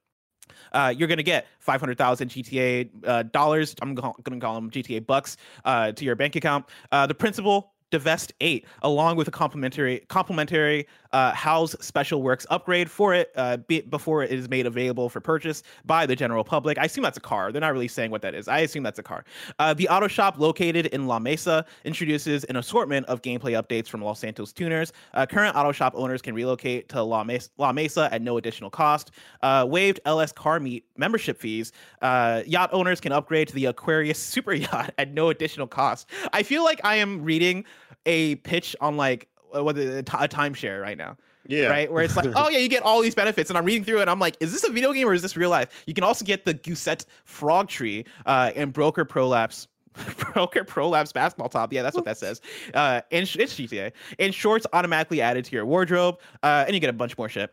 Uh, 0.71 0.93
you're 0.95 1.07
going 1.07 1.17
to 1.17 1.23
get 1.23 1.47
500,000 1.59 2.29
GTA 2.29 2.89
uh, 3.05 3.23
dollars. 3.23 3.75
I'm 3.81 3.95
going 3.95 4.13
to 4.13 4.39
call 4.39 4.55
them 4.55 4.69
GTA 4.69 5.05
bucks 5.05 5.37
uh, 5.65 5.91
to 5.91 6.05
your 6.05 6.15
bank 6.15 6.35
account. 6.35 6.65
Uh, 6.91 7.07
the 7.07 7.15
principal 7.15 7.73
divest 7.91 8.33
8 8.41 8.65
along 8.83 9.15
with 9.17 9.27
a 9.27 9.31
complimentary 9.31 9.99
complimentary 10.07 10.87
uh, 11.11 11.33
Hao's 11.33 11.75
Special 11.83 12.21
Works 12.21 12.45
upgrade 12.49 12.89
for 12.89 13.13
it 13.13 13.31
uh, 13.35 13.57
be, 13.57 13.81
before 13.81 14.23
it 14.23 14.31
is 14.31 14.49
made 14.49 14.65
available 14.65 15.09
for 15.09 15.19
purchase 15.19 15.63
by 15.85 16.05
the 16.05 16.15
general 16.15 16.43
public. 16.43 16.77
I 16.77 16.85
assume 16.85 17.03
that's 17.03 17.17
a 17.17 17.21
car. 17.21 17.51
They're 17.51 17.61
not 17.61 17.73
really 17.73 17.87
saying 17.87 18.11
what 18.11 18.21
that 18.21 18.35
is. 18.35 18.47
I 18.47 18.59
assume 18.59 18.83
that's 18.83 18.99
a 18.99 19.03
car. 19.03 19.23
Uh, 19.57 19.73
the 19.73 19.89
auto 19.89 20.07
shop 20.07 20.37
located 20.37 20.87
in 20.87 21.07
la 21.07 21.19
mesa 21.19 21.65
introduces 21.83 22.43
an 22.45 22.55
assortment 22.57 23.05
of 23.07 23.21
gameplay 23.21 23.59
updates 23.61 23.87
from 23.87 24.03
los 24.03 24.19
santos 24.19 24.53
tuners. 24.53 24.93
Uh, 25.13 25.25
current 25.25 25.55
auto 25.55 25.71
shop 25.71 25.93
owners 25.95 26.21
can 26.21 26.35
relocate 26.35 26.89
to 26.89 27.01
la 27.01 27.23
mesa, 27.23 27.49
la 27.57 27.73
mesa 27.73 28.09
at 28.11 28.21
no 28.21 28.37
additional 28.37 28.69
cost. 28.69 29.11
Uh, 29.41 29.65
waived 29.67 29.99
ls 30.05 30.31
car 30.31 30.59
meet 30.59 30.85
membership 30.97 31.39
fees. 31.39 31.71
Uh, 32.01 32.43
yacht 32.45 32.69
owners 32.71 33.01
can 33.01 33.11
upgrade 33.11 33.47
to 33.47 33.55
the 33.55 33.65
aquarius 33.65 34.19
super 34.29 34.53
yacht 34.53 34.93
at 34.97 35.13
no 35.13 35.29
additional 35.29 35.67
cost. 35.67 36.07
I 36.33 36.43
feel 36.43 36.63
like 36.63 36.79
i 36.83 36.95
am 36.95 37.23
reading 37.23 37.65
a 38.09 38.35
pitch 38.35 38.75
on 38.81 38.97
like 38.97 39.29
uh, 39.55 39.63
what 39.63 39.77
a, 39.77 39.99
a 39.99 40.03
timeshare 40.03 40.81
right 40.81 40.97
now. 40.97 41.15
Yeah. 41.47 41.67
Right. 41.67 41.91
Where 41.91 42.03
it's 42.03 42.15
like, 42.15 42.27
oh 42.35 42.49
yeah, 42.49 42.57
you 42.57 42.67
get 42.67 42.83
all 42.83 43.01
these 43.01 43.15
benefits, 43.15 43.49
and 43.49 43.57
I'm 43.57 43.65
reading 43.65 43.83
through 43.83 43.99
it, 43.99 44.01
and 44.01 44.09
I'm 44.09 44.19
like, 44.19 44.35
is 44.39 44.51
this 44.51 44.63
a 44.63 44.71
video 44.71 44.91
game 44.91 45.07
or 45.07 45.13
is 45.13 45.21
this 45.21 45.37
real 45.37 45.49
life? 45.49 45.83
You 45.87 45.93
can 45.93 46.03
also 46.03 46.25
get 46.25 46.43
the 46.43 46.53
Goosette 46.53 47.05
Frog 47.23 47.69
Tree 47.69 48.05
uh, 48.25 48.51
and 48.55 48.73
Broker 48.73 49.05
Prolapse. 49.05 49.67
Broker 50.33 50.63
Prolapse 50.63 51.11
basketball 51.11 51.49
top. 51.49 51.73
Yeah, 51.73 51.81
that's 51.81 51.95
what 51.95 52.05
that 52.05 52.17
says. 52.17 52.41
Uh, 52.73 53.01
and 53.11 53.27
sh- 53.27 53.37
it's 53.37 53.55
GTA. 53.55 53.91
And 54.19 54.33
shorts 54.33 54.65
automatically 54.71 55.21
added 55.21 55.45
to 55.45 55.55
your 55.55 55.65
wardrobe. 55.65 56.19
Uh, 56.43 56.63
and 56.65 56.73
you 56.73 56.79
get 56.79 56.91
a 56.91 56.93
bunch 56.93 57.17
more 57.17 57.27
shit. 57.27 57.51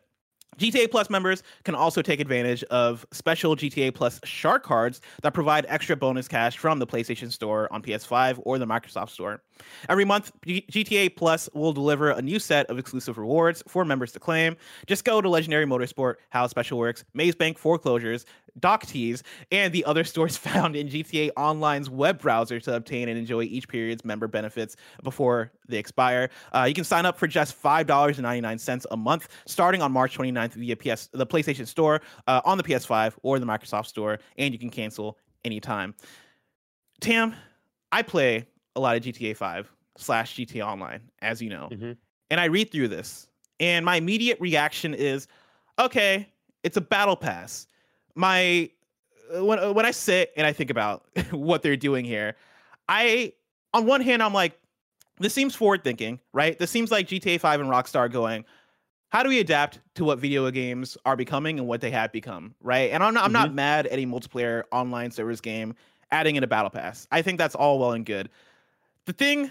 GTA 0.59 0.91
Plus 0.91 1.11
members 1.11 1.43
can 1.65 1.75
also 1.75 2.03
take 2.03 2.21
advantage 2.21 2.63
of 2.65 3.07
special 3.11 3.57
GTA 3.57 3.95
Plus 3.95 4.21
shark 4.25 4.63
cards 4.63 5.01
that 5.23 5.35
provide 5.35 5.67
extra 5.69 5.97
bonus 5.97 6.29
cash 6.29 6.57
from 6.57 6.79
the 6.79 6.87
PlayStation 6.87 7.33
Store 7.33 7.73
on 7.73 7.83
PS5 7.83 8.41
or 8.45 8.59
the 8.59 8.67
Microsoft 8.67 9.11
Store. 9.11 9.43
Every 9.89 10.05
month, 10.05 10.33
G- 10.45 10.65
GTA 10.71 11.17
Plus 11.17 11.49
will 11.55 11.73
deliver 11.73 12.11
a 12.11 12.23
new 12.23 12.39
set 12.39 12.67
of 12.67 12.79
exclusive 12.79 13.19
rewards 13.19 13.63
for 13.69 13.85
members 13.85 14.13
to 14.13 14.21
claim. 14.21 14.57
Just 14.87 15.05
go 15.05 15.21
to 15.21 15.29
Legendary 15.29 15.67
Motorsport, 15.67 16.17
Hao's 16.31 16.51
Special 16.51 16.79
Works, 16.79 17.05
Maze 17.15 17.35
Bank 17.35 17.59
Foreclosures, 17.59 18.25
Dock 18.59 18.87
Tease, 18.87 19.23
and 19.53 19.73
the 19.73 19.85
other 19.85 20.05
stores 20.13 20.37
found 20.37 20.77
in 20.77 20.89
GTA 20.89 21.31
Online's 21.37 21.91
web 21.91 22.21
browser 22.21 22.61
to 22.61 22.75
obtain 22.75 23.09
and 23.09 23.19
enjoy 23.19 23.43
each 23.43 23.69
period's 23.69 24.05
member 24.05 24.29
benefits 24.29 24.77
before 25.03 25.53
they 25.69 25.79
expire. 25.79 26.31
Uh, 26.53 26.65
you 26.69 26.75
can 26.75 26.85
sign 26.85 27.07
up 27.07 27.19
for 27.19 27.27
just 27.27 27.61
$5.99 27.63 28.87
a 28.91 28.97
month 28.97 29.29
starting 29.47 29.83
on 29.83 29.93
March 29.93 30.17
29th 30.17 30.53
via 30.53 30.77
PS, 30.77 31.09
the 31.13 31.27
PlayStation 31.27 31.67
Store, 31.67 32.01
uh, 32.27 32.41
on 32.45 32.59
the 32.59 32.65
PS5 32.65 33.15
or 33.23 33.39
the 33.39 33.47
Microsoft 33.47 33.87
Store, 33.87 34.19
and 34.39 34.53
you 34.53 34.59
can 34.59 34.71
cancel 34.71 35.19
anytime. 35.45 35.95
Tam, 37.01 37.35
I 37.93 38.03
play 38.03 38.47
a 38.77 38.81
lot 38.81 38.97
of 38.97 39.03
GTA 39.03 39.35
5 39.37 39.73
slash 39.97 40.37
GTA 40.37 40.65
Online, 40.65 41.01
as 41.23 41.43
you 41.43 41.51
know, 41.51 41.69
Mhm. 41.73 41.97
and 42.31 42.41
I 42.41 42.45
read 42.45 42.71
through 42.71 42.89
this, 42.89 43.29
and 43.59 43.85
my 43.85 43.97
immediate 43.97 44.39
reaction 44.41 44.95
is, 44.95 45.27
okay, 45.79 46.29
it's 46.63 46.77
a 46.77 46.81
battle 46.81 47.17
pass. 47.17 47.67
My 48.15 48.71
uh, 49.35 49.45
when 49.45 49.59
uh, 49.59 49.73
when 49.73 49.85
I 49.87 49.91
sit 49.91 50.33
and 50.37 50.47
I 50.47 50.53
think 50.53 50.71
about 50.71 51.05
what 51.33 51.63
they're 51.63 51.77
doing 51.77 52.05
here, 52.05 52.37
I 52.89 53.33
on 53.75 53.87
one 53.87 54.01
hand 54.03 54.23
I'm 54.23 54.33
like, 54.35 54.59
this 55.19 55.33
seems 55.35 55.55
forward 55.55 55.83
thinking, 55.83 56.21
right? 56.33 56.59
This 56.59 56.71
seems 56.71 56.91
like 56.91 57.09
GTA 57.09 57.41
5 57.41 57.61
and 57.61 57.71
Rockstar 57.71 58.11
going, 58.13 58.45
how 59.09 59.23
do 59.23 59.29
we 59.31 59.41
adapt 59.41 59.81
to 59.95 60.05
what 60.05 60.19
video 60.19 60.51
games 60.51 60.97
are 61.07 61.17
becoming 61.17 61.59
and 61.59 61.67
what 61.67 61.81
they 61.81 61.91
have 61.91 62.13
become, 62.13 62.55
right? 62.61 62.91
And 62.91 63.03
I'm 63.03 63.15
not, 63.15 63.25
I'm 63.25 63.33
not 63.33 63.53
mad 63.55 63.87
at 63.87 63.99
a 63.99 64.05
multiplayer 64.05 64.65
online 64.73 65.11
service 65.11 65.41
game 65.41 65.75
adding 66.13 66.37
in 66.37 66.45
a 66.45 66.47
battle 66.47 66.71
pass. 66.71 67.07
I 67.11 67.23
think 67.23 67.39
that's 67.39 67.55
all 67.55 67.79
well 67.79 67.93
and 67.93 68.05
good. 68.05 68.29
The 69.07 69.13
thing 69.13 69.51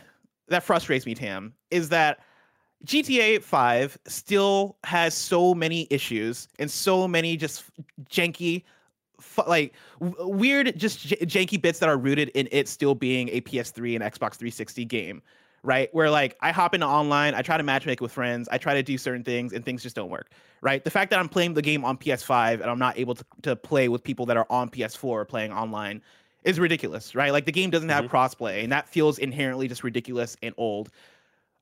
that 0.50 0.64
frustrates 0.64 1.06
me, 1.06 1.16
Tam, 1.16 1.54
is 1.72 1.90
that 1.90 2.20
GTA 2.86 3.42
5 3.42 3.98
still 4.06 4.78
has 4.84 5.16
so 5.16 5.56
many 5.56 5.88
issues 5.90 6.48
and 6.60 6.70
so 6.70 7.08
many 7.08 7.36
just 7.38 7.64
janky 8.10 8.64
like 9.48 9.74
w- 10.00 10.28
weird 10.28 10.78
just 10.78 11.00
j- 11.00 11.16
janky 11.18 11.60
bits 11.60 11.80
that 11.80 11.90
are 11.90 11.98
rooted 11.98 12.30
in 12.30 12.48
it 12.52 12.68
still 12.68 12.94
being 12.94 13.30
a 13.30 13.42
PS3 13.42 13.96
and 13.96 14.04
Xbox 14.04 14.36
360 14.36 14.86
game 14.86 15.22
right? 15.64 15.90
Where 15.96 16.12
like 16.12 16.38
I 16.42 16.52
hop 16.52 16.76
into 16.76 16.86
online 16.86 17.34
I 17.34 17.42
try 17.42 17.58
to 17.58 17.64
matchmake 17.64 18.02
with 18.02 18.12
friends 18.12 18.48
I 18.52 18.58
try 18.58 18.74
to 18.76 18.84
do 18.84 18.98
certain 18.98 19.24
things 19.24 19.54
and 19.54 19.66
things 19.66 19.82
just 19.82 19.96
don't 19.96 20.10
work 20.10 20.32
right? 20.62 20.84
The 20.84 20.92
fact 20.92 21.10
that 21.12 21.20
I'm 21.20 21.30
playing 21.30 21.54
the 21.54 21.62
game 21.62 21.86
on 21.86 21.98
PS5 21.98 22.62
and 22.62 22.70
I'm 22.70 22.78
not 22.78 23.00
able 23.00 23.16
to, 23.16 23.26
to 23.44 23.56
play 23.56 23.88
with 23.88 24.04
people 24.04 24.26
that 24.28 24.38
are 24.38 24.48
on 24.50 24.70
PS4 24.70 25.28
playing 25.28 25.54
online 25.54 26.02
is 26.46 26.60
ridiculous 26.60 27.14
right 27.16 27.32
like 27.32 27.46
the 27.46 27.52
game 27.52 27.70
doesn't 27.70 27.90
have 27.90 28.06
mm-hmm. 28.06 28.16
crossplay 28.16 28.64
and 28.64 28.72
that 28.72 28.88
feels 28.88 29.20
inherently 29.20 29.68
just 29.68 29.84
ridiculous 29.84 30.38
and 30.42 30.56
old 30.58 30.90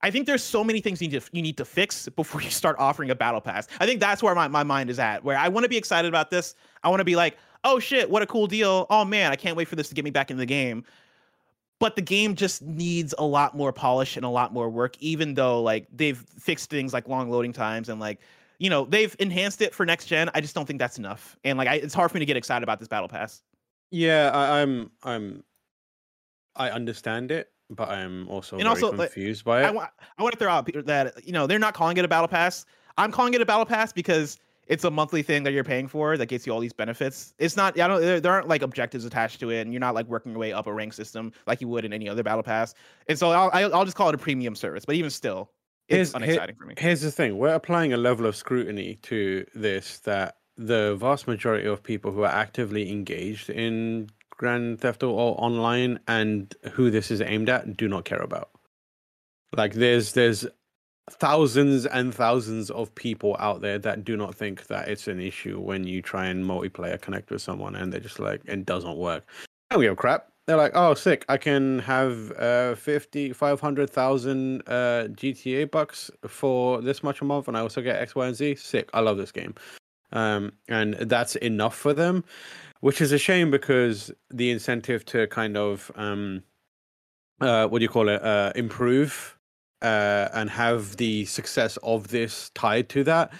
I 0.04 0.12
think 0.12 0.28
there's 0.28 0.44
so 0.44 0.66
many 0.66 0.82
things 0.82 1.02
you 1.02 1.08
need 1.08 1.22
to 1.22 1.30
you 1.32 1.42
need 1.42 1.58
to 1.58 1.66
fix 1.66 2.10
before 2.10 2.42
you 2.42 2.50
start 2.50 2.76
offering 2.78 3.10
a 3.10 3.16
battle 3.16 3.40
pass. 3.40 3.68
I 3.80 3.86
think 3.86 4.02
that's 4.02 4.22
where 4.22 4.36
my, 4.36 4.50
my 4.50 4.64
mind 4.64 4.90
is 4.90 5.00
at. 5.00 5.24
Where 5.24 5.38
I 5.38 5.48
want 5.48 5.64
to 5.64 5.70
be 5.70 5.78
excited 5.78 6.10
about 6.10 6.30
this. 6.30 6.56
I 6.84 6.90
want 6.90 7.00
to 7.00 7.06
be 7.06 7.16
like, 7.16 7.38
oh 7.64 7.80
shit, 7.80 8.10
what 8.10 8.22
a 8.22 8.28
cool 8.28 8.46
deal. 8.46 8.86
Oh 8.90 9.06
man, 9.06 9.32
I 9.32 9.38
can't 9.38 9.56
wait 9.56 9.70
for 9.70 9.78
this 9.78 9.88
to 9.90 9.96
get 9.96 10.04
me 10.04 10.12
back 10.12 10.30
in 10.30 10.38
the 10.38 10.46
game. 10.46 10.84
But 11.80 11.96
the 11.96 12.02
game 12.02 12.36
just 12.36 12.62
needs 12.62 13.16
a 13.18 13.26
lot 13.26 13.56
more 13.56 13.72
polish 13.74 14.18
and 14.18 14.26
a 14.26 14.30
lot 14.30 14.54
more 14.54 14.70
work, 14.70 14.96
even 15.00 15.34
though 15.34 15.62
like 15.62 15.88
they've 15.92 16.18
fixed 16.18 16.70
things 16.70 16.94
like 16.94 17.08
long 17.08 17.32
loading 17.32 17.54
times 17.54 17.88
and 17.88 18.00
like, 18.00 18.20
you 18.60 18.70
know, 18.70 18.86
they've 18.86 19.16
enhanced 19.20 19.62
it 19.62 19.74
for 19.74 19.86
next 19.86 20.06
gen. 20.06 20.30
I 20.34 20.42
just 20.42 20.54
don't 20.54 20.66
think 20.66 20.80
that's 20.80 20.98
enough. 20.98 21.38
And 21.46 21.58
like 21.58 21.68
I, 21.68 21.76
it's 21.76 21.94
hard 21.94 22.12
for 22.12 22.18
me 22.18 22.20
to 22.20 22.26
get 22.26 22.38
excited 22.38 22.64
about 22.64 22.80
this 22.80 22.90
battle 22.90 23.08
pass. 23.08 23.42
Yeah, 23.94 24.32
I, 24.34 24.62
I'm 24.62 24.90
I'm 25.04 25.44
I 26.56 26.70
understand 26.72 27.32
it, 27.32 27.52
but 27.70 27.90
I'm 27.90 28.28
also 28.28 28.58
And 28.58 28.68
also, 28.68 28.92
like, 28.92 29.12
confused 29.12 29.46
by 29.46 29.62
I 29.64 29.68
it. 29.70 29.74
want 29.76 29.92
I 30.18 30.24
want 30.24 30.34
to 30.34 30.40
throw 30.40 30.52
out 30.52 30.66
people 30.66 30.82
that 30.84 31.26
you 31.26 31.32
know 31.32 31.46
they're 31.48 31.60
not 31.60 31.76
calling 31.76 31.98
it 31.98 32.04
a 32.04 32.08
battle 32.08 32.28
pass. 32.28 32.66
I'm 32.98 33.12
calling 33.12 33.34
it 33.36 33.42
a 33.42 33.46
battle 33.46 33.66
pass 33.66 33.94
because 33.94 34.38
it's 34.68 34.84
a 34.84 34.90
monthly 34.90 35.22
thing 35.22 35.44
that 35.44 35.52
you're 35.54 35.64
paying 35.64 35.88
for 35.88 36.18
that 36.18 36.26
gets 36.26 36.48
you 36.48 36.54
all 36.54 36.60
these 36.60 36.74
benefits. 36.74 37.34
It's 37.38 37.56
not 37.56 37.80
I 37.80 37.88
don't 37.88 38.02
there, 38.02 38.20
there 38.20 38.32
aren't 38.32 38.48
like 38.48 38.64
objectives 38.64 39.06
attached 39.06 39.40
to 39.42 39.52
it, 39.52 39.62
and 39.62 39.72
you're 39.72 39.80
not 39.80 39.94
like 39.94 40.08
working 40.08 40.32
your 40.32 40.40
way 40.40 40.54
up 40.54 40.66
a 40.66 40.74
rank 40.74 40.94
system 40.94 41.32
like 41.46 41.62
you 41.62 41.68
would 41.68 41.86
in 41.86 41.94
any 41.94 42.10
other 42.10 42.24
battle 42.24 42.42
pass. 42.44 42.74
And 43.08 43.18
so 43.20 43.30
I'll 43.30 43.76
I'll 43.76 43.86
just 43.86 43.96
call 43.96 44.10
it 44.10 44.16
a 44.16 44.18
premium 44.18 44.56
service. 44.56 44.86
But 44.86 44.96
even 44.96 45.12
still, 45.12 45.52
it's 45.88 45.96
Here's- 45.98 46.12
here- 46.14 46.24
unexciting 46.24 46.56
for 46.56 46.66
me. 46.66 46.74
Here's 46.80 47.02
the 47.02 47.12
thing: 47.12 47.38
we're 47.38 47.54
applying 47.54 47.94
a 47.94 47.98
level 47.98 48.26
of 48.26 48.36
scrutiny 48.36 48.96
to 49.04 49.46
this 49.54 50.00
that 50.00 50.38
the 50.58 50.96
vast 51.00 51.28
majority 51.28 51.68
of 51.68 51.84
people 51.84 52.12
who 52.12 52.24
are 52.24 52.32
actively 52.32 52.92
engaged 52.92 53.50
in 53.50 54.10
Grand 54.32 54.82
Theft 54.82 55.04
Auto 55.04 55.36
Online 55.42 56.00
and 56.08 56.54
who 56.74 56.92
this 56.92 57.12
is 57.12 57.22
aimed 57.22 57.50
at 57.50 57.78
do 57.78 57.88
not 57.88 58.06
care 58.06 58.22
about. 58.22 58.50
Like, 59.56 59.74
there's 59.74 60.14
there's 60.14 60.46
thousands 61.12 61.86
and 61.86 62.14
thousands 62.16 62.70
of 62.72 62.94
people 62.96 63.36
out 63.40 63.62
there 63.62 63.78
that 63.78 64.06
do 64.06 64.16
not 64.16 64.34
think 64.34 64.68
that 64.68 64.88
it's 64.88 65.08
an 65.08 65.20
issue 65.20 65.60
when 65.60 65.84
you 65.86 66.02
try 66.02 66.28
and 66.28 66.46
multiplayer 66.46 67.00
connect 67.00 67.30
with 67.30 67.42
someone 67.42 67.76
and 67.76 67.92
they're 67.92 68.00
just 68.00 68.20
like 68.20 68.42
it 68.46 68.66
doesn't 68.66 68.98
work. 68.98 69.26
I 69.70 69.76
don't 69.76 69.84
give 69.84 69.94
a 69.94 69.96
crap. 69.96 70.30
They're 70.46 70.58
like, 70.58 70.74
oh, 70.76 70.94
sick! 70.94 71.24
I 71.30 71.38
can 71.38 71.80
have 71.80 72.32
uh 72.34 72.76
50, 72.76 73.32
500,000 73.32 74.62
uh 74.62 74.72
GTA 75.12 75.72
bucks 75.72 76.12
for 76.28 76.82
this 76.82 77.02
much 77.02 77.22
a 77.22 77.26
month, 77.26 77.48
and 77.48 77.56
I 77.56 77.62
also 77.62 77.82
get 77.82 78.02
X, 78.02 78.14
Y, 78.14 78.28
and 78.28 78.36
Z. 78.36 78.56
Sick! 78.56 78.90
I 78.94 79.00
love 79.00 79.18
this 79.18 79.32
game, 79.32 79.56
um, 80.14 80.54
and 80.70 80.94
that's 80.94 81.36
enough 81.38 81.76
for 81.76 81.94
them, 81.94 82.24
which 82.80 83.02
is 83.02 83.12
a 83.12 83.18
shame 83.18 83.52
because 83.52 84.12
the 84.30 84.50
incentive 84.52 85.06
to 85.06 85.28
kind 85.28 85.58
of 85.58 85.92
um, 85.96 86.44
uh, 87.42 87.68
what 87.68 87.80
do 87.80 87.84
you 87.84 87.90
call 87.90 88.10
it, 88.10 88.24
uh, 88.24 88.52
improve 88.56 89.38
uh, 89.82 90.30
and 90.34 90.50
have 90.50 90.98
the 90.98 91.26
success 91.26 91.78
of 91.84 92.08
this 92.08 92.50
tied 92.56 92.90
to 92.90 93.04
that 93.04 93.34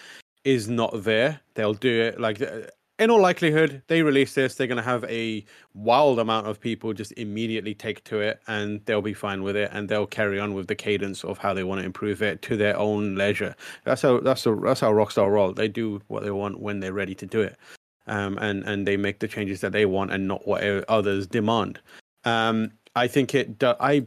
is 0.44 0.68
not 0.68 1.04
there. 1.04 1.40
They'll 1.56 1.74
do 1.74 2.02
it 2.02 2.20
like 2.20 2.42
uh, 2.42 2.68
in 3.00 3.10
all 3.10 3.20
likelihood, 3.20 3.82
they 3.88 4.04
release 4.04 4.34
this, 4.36 4.56
they're 4.56 4.68
going 4.68 4.78
to 4.78 4.84
have 4.84 5.04
a 5.06 5.44
wild 5.74 6.20
amount 6.20 6.48
of 6.48 6.60
people 6.60 6.94
just 6.94 7.12
immediately 7.14 7.74
take 7.74 8.04
to 8.04 8.20
it 8.20 8.42
and 8.48 8.82
they'll 8.86 9.02
be 9.02 9.14
fine 9.14 9.42
with 9.42 9.56
it 9.56 9.72
and 9.74 9.90
they'll 9.90 10.06
carry 10.06 10.40
on 10.40 10.54
with 10.54 10.68
the 10.68 10.76
cadence 10.76 11.24
of 11.24 11.38
how 11.38 11.54
they 11.54 11.64
want 11.64 11.82
to 11.82 11.86
improve 11.86 12.22
it 12.22 12.42
to 12.44 12.56
their 12.56 12.78
own 12.78 13.16
leisure. 13.16 13.56
That's 13.84 14.04
how 14.04 14.20
that's 14.20 14.44
how, 14.44 14.56
that's 14.56 14.80
how 14.80 14.92
Rockstar 14.92 15.32
roll. 15.32 15.54
They 15.54 15.68
do 15.68 16.02
what 16.08 16.24
they 16.24 16.32
want 16.32 16.60
when 16.60 16.80
they're 16.80 16.94
ready 16.94 17.16
to 17.16 17.26
do 17.26 17.42
it. 17.42 17.58
Um, 18.06 18.38
and 18.40 18.64
and 18.64 18.86
they 18.86 18.98
make 18.98 19.20
the 19.20 19.28
changes 19.28 19.62
that 19.62 19.72
they 19.72 19.86
want 19.86 20.12
and 20.12 20.28
not 20.28 20.46
what 20.46 20.64
others 20.90 21.26
demand. 21.26 21.80
Um, 22.26 22.72
I 22.96 23.08
think 23.08 23.34
it. 23.34 23.64
I, 23.64 24.06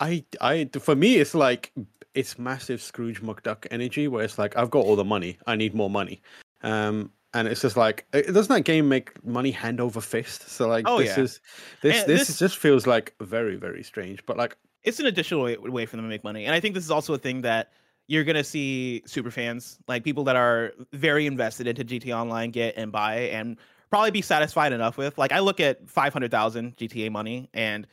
I, 0.00 0.24
I. 0.40 0.70
For 0.78 0.94
me, 0.94 1.16
it's 1.16 1.34
like 1.34 1.72
it's 2.14 2.38
massive 2.38 2.80
Scrooge 2.80 3.20
McDuck 3.20 3.66
energy, 3.70 4.08
where 4.08 4.24
it's 4.24 4.38
like 4.38 4.56
I've 4.56 4.70
got 4.70 4.84
all 4.84 4.96
the 4.96 5.04
money, 5.04 5.36
I 5.46 5.56
need 5.56 5.74
more 5.74 5.90
money. 5.90 6.22
Um, 6.62 7.10
and 7.34 7.46
it's 7.48 7.60
just 7.60 7.76
like, 7.76 8.06
uh, 8.12 8.22
doesn't 8.22 8.48
that 8.54 8.64
game 8.64 8.88
make 8.88 9.22
money 9.24 9.50
hand 9.50 9.80
over 9.80 10.00
fist? 10.00 10.48
So 10.48 10.68
like, 10.68 10.84
Oh, 10.88 10.98
this 10.98 11.16
yeah. 11.16 11.22
is 11.24 11.40
this, 11.82 12.04
this 12.04 12.28
this- 12.28 12.38
just 12.38 12.56
feels 12.58 12.86
like 12.86 13.14
very 13.20 13.56
very 13.56 13.82
strange. 13.82 14.24
But 14.26 14.36
like, 14.36 14.56
it's 14.84 15.00
an 15.00 15.06
additional 15.06 15.42
way, 15.42 15.56
way 15.56 15.86
for 15.86 15.96
them 15.96 16.04
to 16.04 16.08
make 16.08 16.24
money. 16.24 16.44
And 16.46 16.54
I 16.54 16.60
think 16.60 16.74
this 16.74 16.84
is 16.84 16.90
also 16.90 17.14
a 17.14 17.18
thing 17.18 17.42
that 17.42 17.72
you're 18.06 18.24
gonna 18.24 18.44
see 18.44 19.02
super 19.06 19.30
fans, 19.30 19.78
like 19.88 20.02
people 20.04 20.24
that 20.24 20.36
are 20.36 20.72
very 20.92 21.26
invested 21.26 21.66
into 21.66 21.84
GT 21.84 22.12
Online, 22.12 22.50
get 22.50 22.74
and 22.76 22.90
buy 22.90 23.16
and 23.16 23.58
probably 23.90 24.10
be 24.10 24.22
satisfied 24.22 24.72
enough 24.72 24.96
with. 24.96 25.18
Like 25.18 25.32
I 25.32 25.40
look 25.40 25.60
at 25.60 25.88
five 25.90 26.12
hundred 26.12 26.30
thousand 26.30 26.76
GTA 26.76 27.10
money, 27.10 27.50
and 27.52 27.86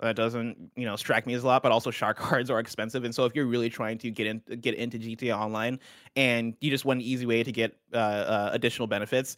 that 0.00 0.16
doesn't 0.16 0.70
you 0.76 0.84
know 0.84 0.96
strike 0.96 1.26
me 1.26 1.34
as 1.34 1.44
a 1.44 1.46
lot. 1.46 1.62
But 1.62 1.72
also 1.72 1.90
shark 1.90 2.16
cards 2.18 2.50
are 2.50 2.58
expensive, 2.58 3.04
and 3.04 3.14
so 3.14 3.24
if 3.24 3.34
you're 3.34 3.46
really 3.46 3.70
trying 3.70 3.98
to 3.98 4.10
get 4.10 4.26
in 4.26 4.42
get 4.60 4.74
into 4.74 4.98
GTA 4.98 5.36
Online, 5.36 5.78
and 6.16 6.54
you 6.60 6.70
just 6.70 6.84
want 6.84 7.00
an 7.00 7.06
easy 7.06 7.26
way 7.26 7.42
to 7.42 7.52
get 7.52 7.76
uh, 7.92 7.96
uh, 7.96 8.50
additional 8.52 8.86
benefits, 8.86 9.36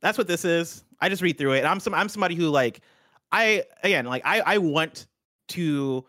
that's 0.00 0.18
what 0.18 0.26
this 0.26 0.44
is. 0.44 0.84
I 1.00 1.08
just 1.08 1.22
read 1.22 1.38
through 1.38 1.52
it. 1.52 1.58
And 1.58 1.66
I'm 1.66 1.80
some 1.80 1.94
I'm 1.94 2.08
somebody 2.08 2.34
who 2.34 2.48
like 2.48 2.80
I 3.32 3.64
again 3.82 4.06
like 4.06 4.22
I 4.24 4.40
I 4.40 4.58
want 4.58 5.06
to 5.48 6.04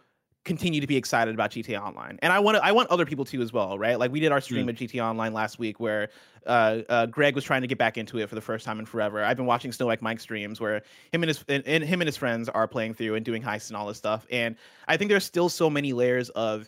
continue 0.49 0.81
to 0.81 0.87
be 0.87 0.97
excited 0.97 1.33
about 1.33 1.51
GTA 1.51 1.79
Online, 1.79 2.17
and 2.23 2.33
I 2.33 2.39
want 2.39 2.57
to, 2.57 2.65
I 2.65 2.71
want 2.71 2.89
other 2.89 3.05
people 3.05 3.23
to 3.25 3.39
as 3.41 3.53
well, 3.53 3.77
right? 3.77 3.99
Like 3.99 4.11
we 4.11 4.19
did 4.19 4.31
our 4.31 4.41
stream 4.41 4.65
Mm. 4.65 4.69
at 4.69 4.75
GTA 4.77 5.03
Online 5.03 5.31
last 5.31 5.59
week, 5.59 5.79
where 5.79 6.09
uh, 6.47 6.79
uh, 6.89 7.05
Greg 7.05 7.35
was 7.35 7.43
trying 7.43 7.61
to 7.61 7.67
get 7.67 7.77
back 7.77 7.97
into 7.97 8.17
it 8.17 8.27
for 8.27 8.33
the 8.35 8.41
first 8.41 8.65
time 8.65 8.79
in 8.79 8.85
forever. 8.87 9.23
I've 9.23 9.37
been 9.37 9.45
watching 9.45 9.69
Snowbike 9.71 10.01
Mike 10.01 10.19
streams 10.19 10.59
where 10.59 10.81
him 11.13 11.21
and 11.21 11.27
his 11.27 11.45
and, 11.47 11.63
and 11.67 11.83
him 11.83 12.01
and 12.01 12.07
his 12.07 12.17
friends 12.17 12.49
are 12.49 12.67
playing 12.67 12.95
through 12.95 13.13
and 13.15 13.23
doing 13.23 13.43
heists 13.43 13.67
and 13.67 13.77
all 13.77 13.85
this 13.87 13.97
stuff, 13.97 14.25
and 14.31 14.55
I 14.87 14.97
think 14.97 15.09
there's 15.09 15.23
still 15.23 15.49
so 15.49 15.69
many 15.69 15.93
layers 15.93 16.29
of 16.29 16.67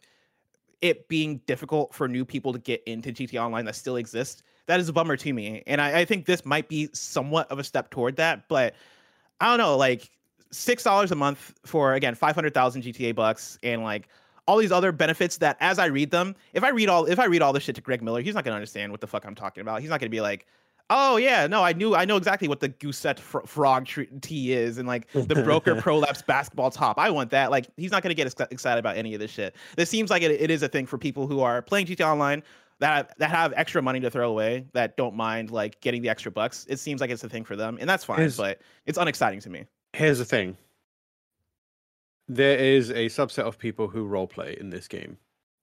it 0.82 1.08
being 1.08 1.42
difficult 1.48 1.94
for 1.94 2.08
new 2.08 2.24
people 2.24 2.54
to 2.54 2.60
get 2.60 2.84
into 2.86 3.12
GTA 3.12 3.42
Online 3.44 3.66
that 3.66 3.76
still 3.76 3.98
exists. 3.98 4.44
That 4.68 4.80
is 4.80 4.90
a 4.90 4.94
bummer 4.94 5.18
to 5.18 5.34
me, 5.34 5.64
and 5.66 5.82
I, 5.82 6.02
I 6.02 6.06
think 6.06 6.28
this 6.28 6.46
might 6.46 6.70
be 6.70 6.88
somewhat 6.94 7.50
of 7.52 7.58
a 7.60 7.64
step 7.64 7.90
toward 7.90 8.16
that, 8.18 8.48
but 8.48 8.76
I 9.40 9.48
don't 9.48 9.58
know, 9.58 9.76
like 9.76 10.10
six 10.52 10.84
dollars 10.84 11.12
a 11.12 11.16
month 11.16 11.54
for 11.66 11.94
again 11.94 12.16
five 12.16 12.36
hundred 12.36 12.54
thousand 12.54 12.84
GTA 12.84 13.16
bucks 13.16 13.58
and 13.64 13.84
like 13.84 14.08
all 14.48 14.58
these 14.58 14.72
other 14.72 14.92
benefits 14.92 15.38
that 15.38 15.56
as 15.60 15.80
I 15.80 15.86
read 15.86 16.12
them, 16.12 16.36
if 16.54 16.64
I 16.64 16.70
read 16.70 16.90
all 16.90 17.06
if 17.06 17.20
I 17.20 17.26
read 17.26 17.42
all 17.42 17.54
this 17.54 17.64
shit 17.64 17.76
to 17.76 17.82
Greg 17.82 18.02
Miller, 18.02 18.22
he's 18.22 18.36
not 18.36 18.44
gonna 18.44 18.56
understand 18.56 18.92
what 18.92 19.02
the 19.02 19.08
fuck 19.08 19.26
I'm 19.26 19.36
talking 19.36 19.62
about. 19.62 19.82
He's 19.82 19.90
not 19.90 20.00
gonna 20.00 20.10
be 20.10 20.20
like, 20.22 20.48
oh 20.90 21.18
yeah, 21.18 21.48
no, 21.48 21.64
I 21.64 21.74
knew 21.74 21.96
I 21.96 22.06
know 22.06 22.18
exactly 22.18 22.48
what 22.48 22.60
the 22.60 22.70
Goosette 22.70 23.20
fr- 23.20 23.46
frog 23.46 23.88
tea 24.22 24.52
is 24.54 24.78
and 24.78 24.88
like 24.88 25.10
the 25.12 25.36
broker 25.44 25.76
prolapse 25.82 26.22
basketball 26.22 26.72
top. 26.72 26.98
I 26.98 27.10
want 27.12 27.30
that. 27.30 27.52
Like 27.52 27.68
he's 27.78 27.92
not 27.92 28.02
gonna 28.04 28.16
get 28.16 28.28
ex- 28.28 28.52
excited 28.52 28.80
about 28.80 28.98
any 28.98 29.14
of 29.14 29.20
this 29.20 29.32
shit. 29.32 29.56
This 29.78 29.90
seems 29.90 30.10
like 30.10 30.24
it, 30.24 30.32
it 30.32 30.50
is 30.52 30.64
a 30.64 30.68
thing 30.68 30.86
for 30.86 30.98
people 30.98 31.28
who 31.28 31.40
are 31.42 31.62
playing 31.62 31.86
GTA 31.86 32.08
Online. 32.08 32.44
That, 32.80 33.16
that 33.20 33.30
have 33.30 33.54
extra 33.56 33.80
money 33.84 34.00
to 34.00 34.10
throw 34.10 34.28
away 34.28 34.66
that 34.74 34.98
don't 34.98 35.14
mind 35.16 35.52
like 35.52 35.80
getting 35.82 36.02
the 36.02 36.10
extra 36.10 36.32
bucks 36.32 36.66
it 36.68 36.78
seems 36.80 37.00
like 37.00 37.12
it's 37.12 37.24
a 37.24 37.30
thing 37.30 37.44
for 37.44 37.56
them 37.56 37.78
and 37.80 37.88
that's 37.88 38.04
fine 38.04 38.18
Here's- 38.18 38.38
but 38.38 38.60
it's 38.88 38.98
unexciting 38.98 39.40
to 39.42 39.52
me 39.52 39.66
here's 39.94 40.18
the 40.20 40.26
thing. 40.26 40.58
There 42.28 42.58
is 42.58 42.90
a 42.92 43.08
subset 43.08 43.44
of 43.44 43.58
people 43.58 43.88
who 43.88 44.08
roleplay 44.08 44.58
in 44.58 44.70
this 44.70 44.88
game. 44.88 45.18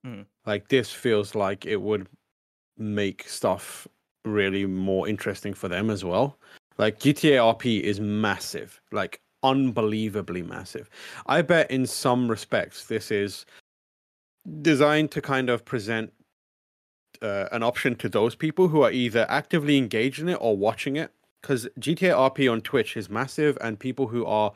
Mhm. 0.07 0.27
Like 0.47 0.69
this 0.69 0.93
feels 0.93 1.35
like 1.35 1.67
it 1.67 1.81
would 1.81 2.09
make 2.77 3.29
stuff 3.29 3.89
really 4.25 4.67
more 4.67 5.09
interesting 5.09 5.55
for 5.55 5.69
them 5.69 5.91
as 5.91 6.05
well. 6.05 6.39
Like 6.79 7.01
GTA 7.01 7.39
RP 7.55 7.81
is 7.81 8.01
massive, 8.01 8.81
like 8.93 9.21
unbelievably 9.43 10.43
massive. 10.43 10.91
I 11.27 11.43
bet 11.43 11.71
in 11.71 11.87
some 11.87 12.31
respects 12.31 12.87
this 12.87 13.11
is 13.11 13.47
designed 14.63 15.11
to 15.13 15.21
kind 15.21 15.51
of 15.51 15.65
present 15.65 16.13
uh, 17.23 17.49
an 17.53 17.63
option 17.63 17.95
to 17.97 18.09
those 18.09 18.35
people 18.35 18.69
who 18.69 18.83
are 18.83 18.93
either 18.93 19.27
actively 19.29 19.77
engaged 19.77 20.21
in 20.21 20.29
it 20.29 20.39
or 20.41 20.57
watching 20.57 20.97
it. 20.97 21.13
Because 21.41 21.69
GTA 21.79 22.15
RP 22.31 22.51
on 22.51 22.61
Twitch 22.61 22.97
is 22.97 23.09
massive, 23.09 23.57
and 23.61 23.79
people 23.79 24.09
who 24.09 24.27
are 24.27 24.53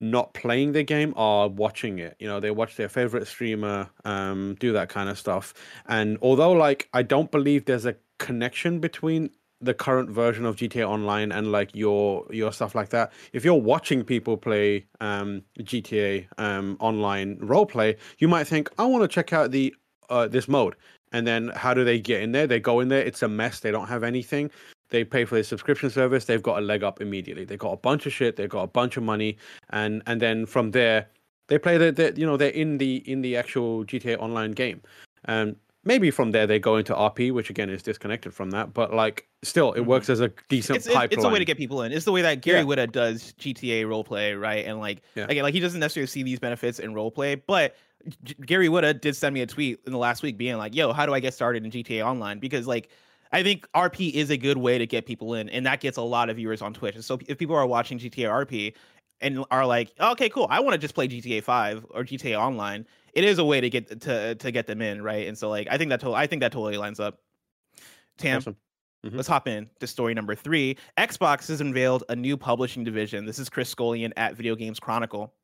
not 0.00 0.34
playing 0.34 0.72
the 0.72 0.82
game 0.82 1.14
are 1.16 1.48
watching 1.48 1.98
it. 1.98 2.16
You 2.18 2.28
know, 2.28 2.40
they 2.40 2.50
watch 2.50 2.76
their 2.76 2.88
favorite 2.88 3.26
streamer 3.26 3.88
um, 4.04 4.56
do 4.60 4.72
that 4.72 4.88
kind 4.88 5.08
of 5.08 5.18
stuff. 5.18 5.54
And 5.86 6.18
although, 6.20 6.52
like, 6.52 6.88
I 6.92 7.02
don't 7.02 7.30
believe 7.30 7.64
there's 7.64 7.86
a 7.86 7.96
connection 8.18 8.80
between 8.80 9.30
the 9.60 9.74
current 9.74 10.10
version 10.10 10.44
of 10.44 10.56
GTA 10.56 10.86
Online 10.86 11.32
and 11.32 11.50
like 11.50 11.74
your 11.74 12.26
your 12.30 12.52
stuff 12.52 12.74
like 12.74 12.90
that. 12.90 13.12
If 13.32 13.44
you're 13.44 13.54
watching 13.54 14.04
people 14.04 14.36
play 14.36 14.86
um, 15.00 15.42
GTA 15.58 16.26
um, 16.38 16.76
Online 16.80 17.36
roleplay, 17.38 17.96
you 18.18 18.28
might 18.28 18.46
think, 18.46 18.68
I 18.78 18.84
want 18.84 19.02
to 19.02 19.08
check 19.08 19.32
out 19.32 19.50
the 19.50 19.74
uh, 20.10 20.28
this 20.28 20.48
mode. 20.48 20.76
And 21.12 21.26
then 21.26 21.48
how 21.54 21.74
do 21.74 21.84
they 21.84 22.00
get 22.00 22.22
in 22.22 22.32
there? 22.32 22.46
They 22.46 22.58
go 22.58 22.80
in 22.80 22.88
there. 22.88 23.00
It's 23.02 23.22
a 23.22 23.28
mess. 23.28 23.60
They 23.60 23.70
don't 23.70 23.86
have 23.86 24.02
anything. 24.02 24.50
They 24.90 25.04
pay 25.04 25.24
for 25.24 25.34
their 25.34 25.44
subscription 25.44 25.90
service. 25.90 26.26
They've 26.26 26.42
got 26.42 26.58
a 26.58 26.60
leg 26.60 26.84
up 26.84 27.00
immediately. 27.00 27.44
They've 27.44 27.58
got 27.58 27.72
a 27.72 27.76
bunch 27.76 28.06
of 28.06 28.12
shit. 28.12 28.36
they've 28.36 28.48
got 28.48 28.62
a 28.62 28.68
bunch 28.68 28.96
of 28.96 29.02
money, 29.02 29.36
and 29.70 30.02
and 30.06 30.20
then 30.20 30.46
from 30.46 30.70
there, 30.70 31.08
they 31.48 31.58
play 31.58 31.78
the, 31.78 31.92
the 31.92 32.12
you 32.16 32.26
know 32.26 32.36
they're 32.36 32.50
in 32.50 32.78
the 32.78 32.96
in 33.10 33.22
the 33.22 33.36
actual 33.36 33.84
GTA 33.84 34.18
Online 34.18 34.52
game, 34.52 34.82
and 35.24 35.56
maybe 35.84 36.10
from 36.10 36.32
there 36.32 36.46
they 36.46 36.58
go 36.58 36.76
into 36.76 36.94
RP, 36.94 37.32
which 37.32 37.50
again 37.50 37.70
is 37.70 37.82
disconnected 37.82 38.34
from 38.34 38.50
that. 38.50 38.74
But 38.74 38.94
like 38.94 39.28
still, 39.42 39.72
it 39.72 39.82
works 39.82 40.04
mm-hmm. 40.06 40.12
as 40.12 40.20
a 40.20 40.32
decent 40.48 40.78
it's, 40.78 40.86
it's, 40.86 40.94
pipeline. 40.94 41.18
it's 41.18 41.24
a 41.24 41.28
way 41.28 41.38
to 41.38 41.44
get 41.44 41.56
people 41.56 41.82
in. 41.82 41.92
It's 41.92 42.04
the 42.04 42.12
way 42.12 42.22
that 42.22 42.40
Gary 42.40 42.60
Yeah. 42.60 42.64
Whitta 42.64 42.92
does 42.92 43.34
GTA 43.38 43.84
roleplay, 43.84 44.40
right? 44.40 44.64
And 44.64 44.80
like 44.80 45.02
Yeah. 45.14 45.26
again, 45.28 45.42
like 45.42 45.54
he 45.54 45.60
doesn't 45.60 45.80
necessarily 45.80 46.06
see 46.06 46.22
these 46.22 46.38
benefits 46.38 46.78
in 46.78 46.94
roleplay, 46.94 47.40
but 47.46 47.76
G- 48.24 48.34
Gary 48.44 48.68
Whitta 48.68 49.00
did 49.00 49.16
send 49.16 49.34
me 49.34 49.40
a 49.40 49.46
tweet 49.46 49.80
in 49.86 49.92
the 49.92 49.98
last 49.98 50.22
week 50.22 50.36
being 50.36 50.56
like, 50.56 50.74
"Yo, 50.74 50.92
how 50.92 51.06
do 51.06 51.14
I 51.14 51.20
get 51.20 51.34
started 51.34 51.64
in 51.64 51.70
GTA 51.70 52.04
Online?" 52.04 52.38
Because 52.38 52.66
like 52.66 52.90
I 53.34 53.42
think 53.42 53.66
RP 53.74 54.12
is 54.12 54.30
a 54.30 54.36
good 54.38 54.58
way 54.58 54.78
to 54.78 54.86
get 54.86 55.06
people 55.06 55.34
in, 55.34 55.48
and 55.50 55.66
that 55.66 55.80
gets 55.80 55.98
a 55.98 56.02
lot 56.02 56.30
of 56.30 56.36
viewers 56.36 56.62
on 56.62 56.72
Twitch. 56.72 56.94
And 56.94 57.04
so 57.04 57.18
if 57.28 57.36
people 57.38 57.56
are 57.56 57.66
watching 57.66 57.98
GTA 57.98 58.30
RP 58.30 58.74
and 59.20 59.44
are 59.50 59.66
like, 59.66 59.92
"Okay, 60.00 60.28
cool, 60.30 60.46
I 60.50 60.60
want 60.60 60.74
to 60.74 60.78
just 60.78 60.94
play 60.94 61.08
GTA 61.08 61.42
Five 61.42 61.84
or 61.90 62.04
GTA 62.04 62.38
Online," 62.40 62.86
it 63.12 63.24
is 63.24 63.38
a 63.38 63.44
way 63.44 63.60
to 63.60 63.68
get 63.70 64.00
to 64.02 64.36
to 64.36 64.50
get 64.52 64.66
them 64.68 64.80
in, 64.80 65.02
right? 65.02 65.26
And 65.28 65.36
so 65.36 65.50
like 65.50 65.68
I 65.70 65.78
think 65.78 65.90
that 65.90 66.00
to- 66.00 66.14
I 66.14 66.26
think 66.28 66.40
that 66.40 66.52
totally 66.52 66.78
lines 66.78 67.00
up. 67.00 67.20
Tam, 68.18 68.38
Awesome. 68.38 68.56
Mhm. 69.06 69.16
Let's 69.16 69.28
hop 69.28 69.48
in 69.48 69.68
to 69.80 69.86
story 69.86 70.14
number 70.14 70.34
three. 70.34 70.76
Xbox 70.98 71.48
has 71.48 71.60
unveiled 71.60 72.04
a 72.08 72.16
new 72.16 72.36
publishing 72.36 72.84
division. 72.84 73.26
This 73.26 73.38
is 73.38 73.50
Chris 73.50 73.68
Scullion 73.74 74.12
at 74.16 74.34
Video 74.36 74.56
Games 74.56 74.80
Chronicle. 74.80 75.34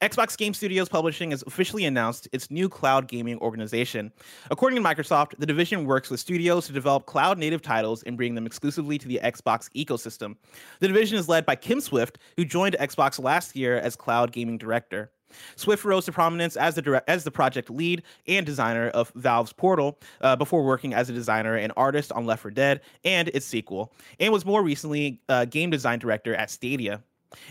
Xbox 0.00 0.36
Game 0.36 0.54
Studios 0.54 0.88
Publishing 0.88 1.30
has 1.30 1.42
officially 1.46 1.84
announced 1.84 2.28
its 2.32 2.50
new 2.50 2.68
cloud 2.68 3.08
gaming 3.08 3.38
organization. 3.38 4.12
According 4.50 4.82
to 4.82 4.88
Microsoft, 4.88 5.34
the 5.38 5.46
division 5.46 5.84
works 5.84 6.10
with 6.10 6.20
studios 6.20 6.66
to 6.66 6.72
develop 6.72 7.06
cloud 7.06 7.38
native 7.38 7.62
titles 7.62 8.02
and 8.02 8.16
bring 8.16 8.34
them 8.34 8.46
exclusively 8.46 8.98
to 8.98 9.08
the 9.08 9.20
Xbox 9.22 9.70
ecosystem. 9.74 10.36
The 10.80 10.88
division 10.88 11.18
is 11.18 11.28
led 11.28 11.46
by 11.46 11.56
Kim 11.56 11.80
Swift, 11.80 12.18
who 12.36 12.44
joined 12.44 12.76
Xbox 12.80 13.22
last 13.22 13.56
year 13.56 13.76
as 13.76 13.96
cloud 13.96 14.32
gaming 14.32 14.58
director. 14.58 15.10
Swift 15.56 15.84
rose 15.84 16.04
to 16.06 16.12
prominence 16.12 16.56
as 16.56 16.74
the 16.74 16.82
direct, 16.82 17.08
as 17.08 17.24
the 17.24 17.30
project 17.30 17.70
lead 17.70 18.02
and 18.26 18.44
designer 18.44 18.88
of 18.88 19.10
Valve's 19.14 19.52
Portal 19.52 19.98
uh, 20.20 20.36
before 20.36 20.62
working 20.64 20.94
as 20.94 21.08
a 21.08 21.12
designer 21.12 21.56
and 21.56 21.72
artist 21.76 22.12
on 22.12 22.26
Left 22.26 22.42
4 22.42 22.50
Dead 22.50 22.80
and 23.04 23.28
its 23.28 23.46
sequel, 23.46 23.92
and 24.20 24.32
was 24.32 24.44
more 24.44 24.62
recently 24.62 25.20
uh, 25.28 25.44
game 25.46 25.70
design 25.70 25.98
director 25.98 26.34
at 26.34 26.50
Stadia. 26.50 27.02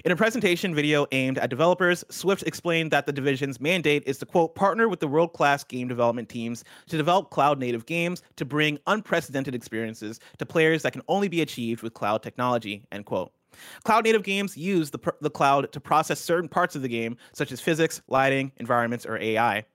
In 0.05 0.11
a 0.11 0.15
presentation 0.15 0.73
video 0.75 1.05
aimed 1.11 1.37
at 1.37 1.49
developers, 1.49 2.03
Swift 2.09 2.43
explained 2.43 2.91
that 2.91 3.05
the 3.05 3.11
division's 3.13 3.59
mandate 3.59 4.03
is 4.05 4.17
to 4.19 4.25
quote 4.25 4.55
partner 4.55 4.87
with 4.87 4.99
the 4.99 5.07
world-class 5.07 5.63
game 5.63 5.87
development 5.87 6.29
teams 6.29 6.63
to 6.87 6.97
develop 6.97 7.29
cloud-native 7.29 7.85
games 7.85 8.21
to 8.35 8.45
bring 8.45 8.79
unprecedented 8.87 9.55
experiences 9.55 10.19
to 10.37 10.45
players 10.45 10.81
that 10.83 10.93
can 10.93 11.01
only 11.07 11.27
be 11.27 11.41
achieved 11.41 11.81
with 11.83 11.93
cloud 11.93 12.23
technology 12.23 12.83
end 12.91 13.05
quote. 13.05 13.31
Cloud 13.83 14.05
native 14.05 14.23
games 14.23 14.55
use 14.55 14.91
the, 14.91 14.99
the 15.21 15.29
cloud 15.29 15.71
to 15.71 15.79
process 15.79 16.19
certain 16.19 16.49
parts 16.49 16.75
of 16.75 16.81
the 16.81 16.87
game, 16.87 17.17
such 17.33 17.51
as 17.51 17.59
physics, 17.59 18.01
lighting, 18.07 18.51
environments, 18.57 19.05
or 19.05 19.17
AI. 19.17 19.65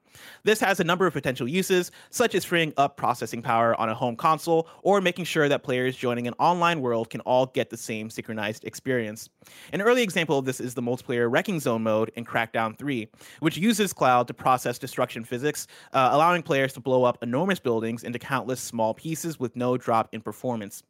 This 0.44 0.60
has 0.60 0.80
a 0.80 0.84
number 0.84 1.06
of 1.06 1.12
potential 1.12 1.48
uses, 1.48 1.90
such 2.10 2.34
as 2.34 2.44
freeing 2.44 2.72
up 2.76 2.96
processing 2.96 3.42
power 3.42 3.78
on 3.80 3.88
a 3.88 3.94
home 3.94 4.16
console 4.16 4.68
or 4.82 5.00
making 5.00 5.24
sure 5.24 5.48
that 5.48 5.62
players 5.62 5.96
joining 5.96 6.26
an 6.26 6.34
online 6.38 6.80
world 6.80 7.10
can 7.10 7.20
all 7.22 7.46
get 7.46 7.70
the 7.70 7.76
same 7.76 8.10
synchronized 8.10 8.64
experience. 8.64 9.28
An 9.72 9.80
early 9.80 10.02
example 10.02 10.38
of 10.38 10.44
this 10.44 10.60
is 10.60 10.74
the 10.74 10.82
multiplayer 10.82 11.30
Wrecking 11.30 11.60
Zone 11.60 11.82
mode 11.82 12.10
in 12.16 12.24
Crackdown 12.24 12.76
3, 12.78 13.08
which 13.40 13.56
uses 13.56 13.92
cloud 13.92 14.26
to 14.28 14.34
process 14.34 14.78
destruction 14.78 15.24
physics, 15.24 15.66
uh, 15.92 16.10
allowing 16.12 16.42
players 16.42 16.72
to 16.74 16.80
blow 16.80 17.04
up 17.04 17.22
enormous 17.22 17.58
buildings 17.58 18.04
into 18.04 18.18
countless 18.18 18.60
small 18.60 18.94
pieces 18.94 19.38
with 19.40 19.56
no 19.56 19.76
drop 19.76 20.08
in 20.12 20.20
performance. 20.20 20.82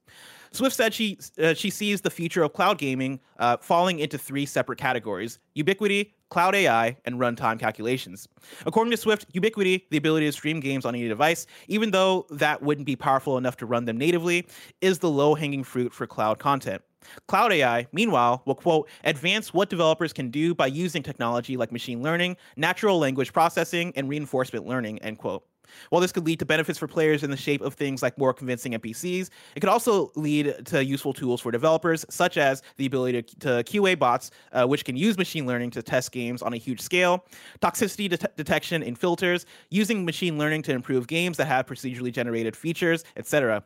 Swift 0.53 0.75
said 0.75 0.95
she 0.95 1.19
uh, 1.43 1.55
she 1.55 1.71
sees 1.71 2.01
the 2.01 2.11
future 2.11 2.43
of 2.43 2.53
cloud 2.53 2.79
gaming 2.79 3.21
uh, 3.39 3.57
falling 3.59 3.99
into 3.99 4.17
three 4.17 4.47
separate 4.47 4.79
categories: 4.79 5.39
ubiquity, 5.55 6.15
cloud 6.31 6.55
AI, 6.55 6.97
and 7.05 7.17
runtime 7.17 7.59
calculations. 7.59 8.29
According 8.65 8.91
to 8.91 8.97
Swift, 8.97 9.27
ubiquity, 9.33 9.87
the 9.91 9.97
ability 9.97 10.27
to 10.27 10.33
stream 10.33 10.61
games 10.61 10.85
on 10.85 10.95
any 10.95 11.09
device, 11.09 11.47
even 11.69 11.91
though 11.91 12.27
that 12.31 12.63
wouldn't 12.63 12.87
be 12.87 12.97
powerful 12.97 13.39
enough 13.39 13.57
to 13.59 13.67
run 13.67 13.85
them 13.85 13.97
natively, 13.97 14.47
is 14.81 14.99
the 14.99 15.11
low-hanging 15.11 15.65
fruit 15.65 15.93
for 15.93 16.07
cloud 16.07 16.39
content. 16.39 16.83
Cloud 17.29 17.53
AI, 17.53 17.87
meanwhile, 17.93 18.43
will 18.47 18.55
quote, 18.55 18.89
advance 19.05 19.55
what 19.55 19.71
developers 19.71 20.13
can 20.13 20.31
do 20.31 20.55
by 20.55 20.67
using 20.67 21.03
technology 21.03 21.57
like 21.57 21.71
machine 21.71 22.03
learning, 22.03 22.37
natural 22.57 22.99
language 22.99 23.33
processing, 23.33 23.93
and 23.95 24.09
reinforcement 24.09 24.67
learning, 24.67 24.99
end 25.01 25.19
quote. 25.19 25.45
While 25.91 26.01
this 26.01 26.13
could 26.13 26.27
lead 26.27 26.39
to 26.41 26.47
benefits 26.47 26.79
for 26.79 26.87
players 26.87 27.23
in 27.23 27.31
the 27.31 27.37
shape 27.37 27.61
of 27.61 27.75
things 27.75 28.03
like 28.03 28.19
more 28.19 28.33
convincing 28.33 28.73
NPCs, 28.73 29.31
it 29.55 29.61
could 29.61 29.69
also 29.69 30.11
lead 30.15 30.67
to 30.67 30.85
useful 30.85 31.13
tools 31.13 31.41
for 31.41 31.51
developers, 31.51 32.05
such 32.11 32.37
as 32.37 32.63
the 32.77 32.87
ability 32.87 33.23
to, 33.23 33.39
to 33.39 33.49
QA 33.65 33.99
bots, 33.99 34.31
uh, 34.53 34.67
which 34.67 34.85
can 34.85 34.97
use 34.97 35.19
machine 35.19 35.47
learning 35.47 35.71
to 35.71 35.83
test 35.83 36.13
games 36.13 36.43
on 36.43 36.53
a 36.53 36.57
huge 36.57 36.81
scale, 36.81 37.25
toxicity 37.61 38.09
det- 38.09 38.37
detection 38.37 38.83
in 38.83 38.95
filters, 38.95 39.47
using 39.71 40.05
machine 40.05 40.39
learning 40.39 40.63
to 40.63 40.73
improve 40.73 41.07
games 41.07 41.37
that 41.37 41.47
have 41.47 41.67
procedurally 41.67 42.13
generated 42.13 42.57
features, 42.57 43.05
etc. 43.17 43.63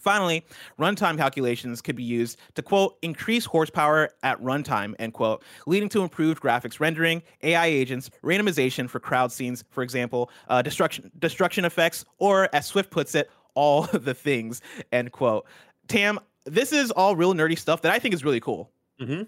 Finally, 0.00 0.44
runtime 0.78 1.16
calculations 1.16 1.80
could 1.80 1.96
be 1.96 2.02
used 2.02 2.38
to 2.54 2.62
quote 2.62 2.96
increase 3.02 3.44
horsepower 3.44 4.10
at 4.22 4.40
runtime 4.42 4.94
end 4.98 5.12
quote, 5.12 5.42
leading 5.66 5.88
to 5.88 6.02
improved 6.02 6.42
graphics 6.42 6.80
rendering, 6.80 7.22
AI 7.42 7.66
agents, 7.66 8.10
randomization 8.22 8.88
for 8.88 9.00
crowd 9.00 9.30
scenes, 9.30 9.64
for 9.70 9.82
example, 9.82 10.30
uh, 10.48 10.62
destruction 10.62 11.10
destruction 11.18 11.64
effects, 11.64 12.04
or 12.18 12.48
as 12.52 12.66
Swift 12.66 12.90
puts 12.90 13.14
it, 13.14 13.30
all 13.54 13.82
the 13.92 14.14
things 14.14 14.60
end 14.92 15.12
quote. 15.12 15.46
Tam, 15.88 16.18
this 16.44 16.72
is 16.72 16.90
all 16.90 17.16
real 17.16 17.34
nerdy 17.34 17.58
stuff 17.58 17.82
that 17.82 17.92
I 17.92 17.98
think 17.98 18.14
is 18.14 18.24
really 18.24 18.40
cool. 18.40 18.70
Mm-hmm. 19.00 19.22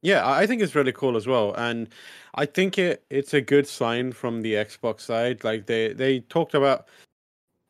Yeah, 0.00 0.28
I 0.28 0.46
think 0.46 0.62
it's 0.62 0.76
really 0.76 0.92
cool 0.92 1.16
as 1.16 1.26
well, 1.26 1.54
and 1.54 1.88
I 2.34 2.46
think 2.46 2.78
it 2.78 3.04
it's 3.10 3.34
a 3.34 3.40
good 3.40 3.66
sign 3.66 4.12
from 4.12 4.42
the 4.42 4.54
Xbox 4.54 5.00
side. 5.00 5.42
Like 5.42 5.66
they 5.66 5.92
they 5.92 6.20
talked 6.20 6.54
about 6.54 6.86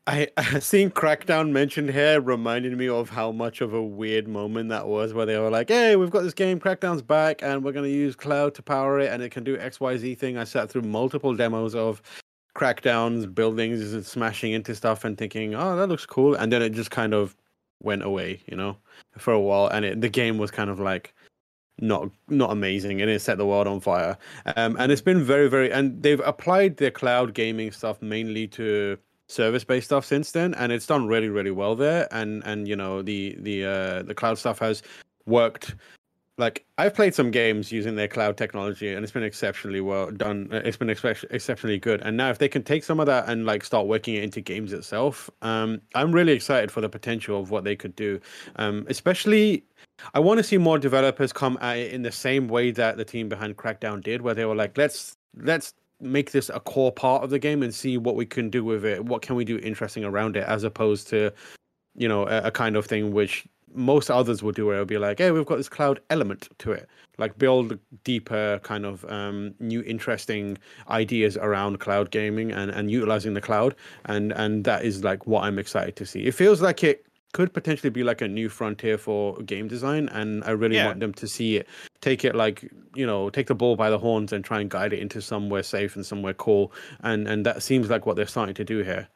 I, 0.09 0.27
seeing 0.59 0.89
Crackdown 0.89 1.51
mentioned 1.51 1.91
here 1.91 2.19
reminded 2.19 2.75
me 2.75 2.89
of 2.89 3.09
how 3.09 3.31
much 3.31 3.61
of 3.61 3.75
a 3.75 3.83
weird 3.83 4.27
moment 4.27 4.69
that 4.69 4.87
was, 4.87 5.13
where 5.13 5.27
they 5.27 5.37
were 5.37 5.51
like, 5.51 5.69
"Hey, 5.69 5.95
we've 5.95 6.09
got 6.09 6.23
this 6.23 6.33
game, 6.33 6.59
Crackdown's 6.59 7.03
back, 7.03 7.43
and 7.43 7.63
we're 7.63 7.71
going 7.71 7.85
to 7.85 7.95
use 7.95 8.15
cloud 8.15 8.55
to 8.55 8.63
power 8.63 8.99
it, 8.99 9.11
and 9.11 9.21
it 9.21 9.29
can 9.29 9.43
do 9.43 9.57
X, 9.57 9.79
Y, 9.79 9.97
Z 9.97 10.15
thing." 10.15 10.37
I 10.37 10.45
sat 10.45 10.69
through 10.69 10.81
multiple 10.81 11.35
demos 11.35 11.75
of 11.75 12.01
Crackdown's 12.55 13.27
buildings 13.27 13.93
and 13.93 14.03
smashing 14.03 14.51
into 14.51 14.73
stuff, 14.73 15.05
and 15.05 15.15
thinking, 15.15 15.53
"Oh, 15.53 15.75
that 15.75 15.87
looks 15.87 16.07
cool," 16.07 16.33
and 16.33 16.51
then 16.51 16.63
it 16.63 16.71
just 16.71 16.89
kind 16.91 17.13
of 17.13 17.35
went 17.81 18.03
away, 18.03 18.41
you 18.47 18.57
know, 18.57 18.77
for 19.17 19.31
a 19.33 19.39
while, 19.39 19.67
and 19.67 19.85
it, 19.85 20.01
the 20.01 20.09
game 20.09 20.39
was 20.39 20.49
kind 20.49 20.71
of 20.71 20.79
like 20.79 21.13
not 21.81 22.09
not 22.27 22.51
amazing 22.51 23.01
and 23.01 23.09
it 23.09 23.21
set 23.21 23.37
the 23.37 23.45
world 23.45 23.65
on 23.65 23.79
fire 23.79 24.17
um, 24.57 24.75
and 24.79 24.91
it's 24.91 25.01
been 25.01 25.23
very 25.23 25.49
very 25.49 25.71
and 25.71 26.03
they've 26.03 26.19
applied 26.25 26.75
their 26.75 26.91
cloud 26.91 27.33
gaming 27.33 27.71
stuff 27.71 28.01
mainly 28.01 28.45
to 28.45 28.97
service 29.29 29.63
based 29.63 29.85
stuff 29.85 30.03
since 30.03 30.31
then 30.31 30.53
and 30.55 30.71
it's 30.71 30.87
done 30.87 31.07
really 31.07 31.29
really 31.29 31.51
well 31.51 31.75
there 31.75 32.07
and 32.11 32.43
and 32.45 32.67
you 32.67 32.75
know 32.75 33.01
the 33.01 33.35
the 33.39 33.63
uh 33.63 34.01
the 34.03 34.13
cloud 34.13 34.37
stuff 34.37 34.59
has 34.59 34.81
worked 35.25 35.75
like 36.39 36.65
I've 36.77 36.95
played 36.95 37.13
some 37.13 37.31
games 37.31 37.69
using 37.69 37.95
their 37.95 38.07
cloud 38.07 38.37
technology 38.37 38.93
and 38.93 39.03
it's 39.03 39.11
been 39.11 39.23
exceptionally 39.23 39.81
well 39.81 40.09
done. 40.09 40.47
It's 40.51 40.77
been 40.77 40.87
expe- 40.87 41.25
exceptionally 41.29 41.77
good. 41.77 42.01
And 42.01 42.15
now 42.15 42.29
if 42.29 42.37
they 42.37 42.47
can 42.47 42.63
take 42.63 42.85
some 42.85 42.99
of 43.01 43.05
that 43.07 43.27
and 43.27 43.45
like 43.45 43.65
start 43.65 43.87
working 43.87 44.15
it 44.15 44.23
into 44.23 44.39
games 44.39 44.71
itself, 44.71 45.29
um, 45.41 45.81
I'm 45.95 46.13
really 46.13 46.31
excited 46.31 46.71
for 46.71 46.79
the 46.79 46.87
potential 46.87 47.41
of 47.41 47.51
what 47.51 47.65
they 47.65 47.75
could 47.75 47.93
do. 47.93 48.21
Um, 48.55 48.85
especially, 48.87 49.65
I 50.13 50.19
want 50.19 50.37
to 50.37 50.43
see 50.43 50.57
more 50.57 50.79
developers 50.79 51.33
come 51.33 51.57
at 51.59 51.77
it 51.77 51.91
in 51.91 52.03
the 52.03 52.11
same 52.11 52.47
way 52.47 52.71
that 52.71 52.95
the 52.95 53.05
team 53.05 53.27
behind 53.27 53.57
Crackdown 53.57 54.01
did, 54.01 54.21
where 54.21 54.33
they 54.33 54.45
were 54.45 54.55
like, 54.55 54.77
let's 54.77 55.17
let's 55.35 55.73
make 56.01 56.31
this 56.31 56.49
a 56.49 56.59
core 56.59 56.91
part 56.91 57.23
of 57.23 57.29
the 57.29 57.39
game 57.39 57.63
and 57.63 57.73
see 57.73 57.97
what 57.97 58.15
we 58.15 58.25
can 58.25 58.49
do 58.49 58.63
with 58.63 58.85
it. 58.85 59.03
What 59.05 59.21
can 59.21 59.35
we 59.35 59.45
do 59.45 59.57
interesting 59.59 60.03
around 60.03 60.37
it, 60.37 60.45
as 60.47 60.63
opposed 60.63 61.07
to, 61.09 61.31
you 61.95 62.07
know, 62.07 62.27
a, 62.27 62.43
a 62.43 62.51
kind 62.51 62.75
of 62.75 62.85
thing 62.85 63.11
which 63.11 63.47
most 63.73 64.09
others 64.09 64.41
would 64.41 64.55
do, 64.55 64.65
where 64.65 64.75
it'll 64.75 64.85
be 64.85 64.97
like, 64.97 65.19
hey, 65.19 65.31
we've 65.31 65.45
got 65.45 65.57
this 65.57 65.69
cloud 65.69 65.99
element 66.09 66.47
to 66.59 66.71
it. 66.71 66.89
Like 67.17 67.37
build 67.37 67.77
deeper, 68.03 68.59
kind 68.63 68.85
of 68.85 69.05
um, 69.05 69.53
new, 69.59 69.83
interesting 69.83 70.57
ideas 70.89 71.37
around 71.37 71.79
cloud 71.79 72.11
gaming 72.11 72.51
and, 72.51 72.71
and 72.71 72.89
utilizing 72.89 73.33
the 73.33 73.41
cloud, 73.41 73.75
and 74.05 74.31
and 74.31 74.63
that 74.63 74.85
is 74.85 75.03
like 75.03 75.27
what 75.27 75.43
I'm 75.43 75.59
excited 75.59 75.95
to 75.97 76.05
see. 76.05 76.25
It 76.25 76.33
feels 76.33 76.61
like 76.61 76.83
it 76.83 77.05
could 77.33 77.53
potentially 77.53 77.89
be 77.89 78.03
like 78.03 78.21
a 78.21 78.27
new 78.27 78.49
frontier 78.49 78.97
for 78.97 79.39
game 79.43 79.67
design 79.67 80.09
and 80.09 80.43
i 80.45 80.49
really 80.51 80.75
Yeah. 80.75 80.87
want 80.87 80.99
them 80.99 81.13
to 81.13 81.27
see 81.27 81.57
it 81.57 81.67
take 82.01 82.25
it 82.25 82.35
like 82.35 82.69
you 82.95 83.05
know 83.05 83.29
take 83.29 83.47
the 83.47 83.55
ball 83.55 83.75
by 83.75 83.89
the 83.89 83.99
horns 83.99 84.33
and 84.33 84.43
try 84.43 84.59
and 84.59 84.69
guide 84.69 84.93
it 84.93 84.99
into 84.99 85.21
somewhere 85.21 85.61
safe 85.63 85.95
and 85.95 86.05
somewhere 86.05 86.33
cool 86.33 86.71
and 87.01 87.27
and 87.27 87.45
that 87.45 87.61
seems 87.61 87.89
like 87.89 88.05
what 88.05 88.15
they're 88.15 88.25
starting 88.27 88.55
to 88.55 88.63
do 88.65 88.79
here 88.83 89.07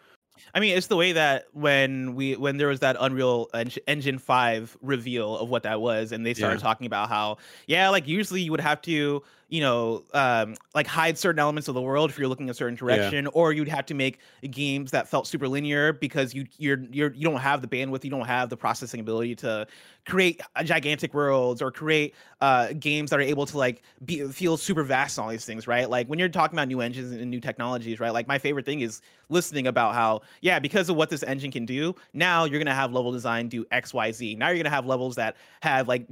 I 0.55 0.59
mean, 0.59 0.78
it's 0.78 0.88
the 0.88 0.95
way 0.97 1.14
that 1.14 1.45
when 1.53 2.14
we 2.16 2.36
when 2.36 2.57
there 2.57 2.68
was 2.68 2.80
that 2.82 2.95
Unreal 2.99 3.49
Eng- 3.55 3.72
Engine 3.88 4.20
five 4.20 4.78
reveal 4.82 5.38
of 5.38 5.49
what 5.49 5.64
that 5.64 5.80
was, 5.82 6.11
and 6.11 6.24
they 6.26 6.34
started 6.36 6.59
Yeah. 6.59 6.64
talking 6.64 6.86
about 6.86 7.09
how 7.09 7.38
yeah, 7.66 7.89
like 7.89 8.07
usually 8.07 8.41
you 8.41 8.51
would 8.51 8.59
have 8.59 8.80
to 8.84 9.24
you 9.54 9.62
know 9.62 10.04
um, 10.16 10.56
like 10.74 10.88
hide 10.88 11.16
certain 11.16 11.38
elements 11.38 11.68
of 11.68 11.76
the 11.76 11.82
world 11.82 12.10
if 12.10 12.18
you're 12.18 12.28
looking 12.28 12.49
a 12.49 12.56
certain 12.56 12.74
direction, 12.76 13.28
or 13.34 13.54
you'd 13.54 13.68
have 13.68 13.86
to 13.86 13.93
make 13.93 14.18
games 14.49 14.89
that 14.89 15.08
felt 15.08 15.28
super 15.28 15.47
linear 15.47 15.93
because 15.93 16.34
you 16.34 16.47
you're 16.58 16.80
you're 16.91 17.14
you 17.14 17.30
don't 17.30 17.39
have 17.39 17.62
the 17.62 17.68
bandwidth, 17.68 18.04
you 18.04 18.10
don't 18.10 18.26
have 18.26 18.49
the 18.49 18.58
processing 18.58 18.99
ability 18.99 19.36
to 19.36 19.68
create 20.06 20.41
uh, 20.56 20.64
gigantic 20.64 21.14
worlds 21.14 21.62
or 21.62 21.72
create 21.72 22.16
uh, 22.41 22.74
games 22.80 23.12
that 23.12 23.20
are 23.20 23.24
able 23.24 23.45
to 23.45 23.58
like 23.58 23.84
be 24.04 24.28
feel 24.28 24.58
super 24.58 24.84
vast 24.84 25.18
and 25.18 25.24
all 25.26 25.30
these 25.30 25.45
things, 25.45 25.68
right? 25.68 25.89
Like 25.89 26.08
when 26.08 26.18
you're 26.18 26.30
talking 26.30 26.58
about 26.58 26.68
new 26.68 26.82
engines 26.82 27.12
and 27.12 27.30
new 27.30 27.39
technologies, 27.39 27.99
right? 27.99 28.12
Like 28.12 28.28
my 28.28 28.39
favorite 28.39 28.66
thing 28.66 28.82
is 28.82 29.01
listening 29.30 29.68
about 29.68 29.93
how 29.93 30.22
yeah, 30.41 30.60
because 30.60 30.89
of 30.89 30.95
what 30.95 31.12
this 31.12 31.22
engine 31.24 31.51
can 31.51 31.66
do, 31.66 31.95
now 32.14 32.45
you're 32.45 32.60
gonna 32.60 32.74
have 32.74 32.91
level 32.91 33.12
design 33.12 33.49
do 33.49 33.66
X, 33.72 33.93
Y, 33.93 34.12
Z. 34.12 34.36
Now 34.36 34.49
you're 34.49 34.58
gonna 34.58 34.72
have 34.72 34.88
levels 34.88 35.16
that 35.16 35.38
have 35.62 35.88
like 35.88 36.08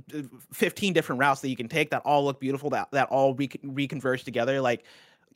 15 0.54 0.94
different 0.94 1.20
routes 1.20 1.42
that 1.42 1.50
you 1.50 1.58
can 1.58 1.68
take 1.68 1.89
that 1.89 2.04
all 2.06 2.24
look 2.24 2.39
beautiful, 2.39 2.70
that 2.70 2.89
that 2.92 3.10
all 3.10 3.30
re- 3.36 3.47
reconverge 3.47 4.23
together, 4.23 4.61
like 4.61 4.84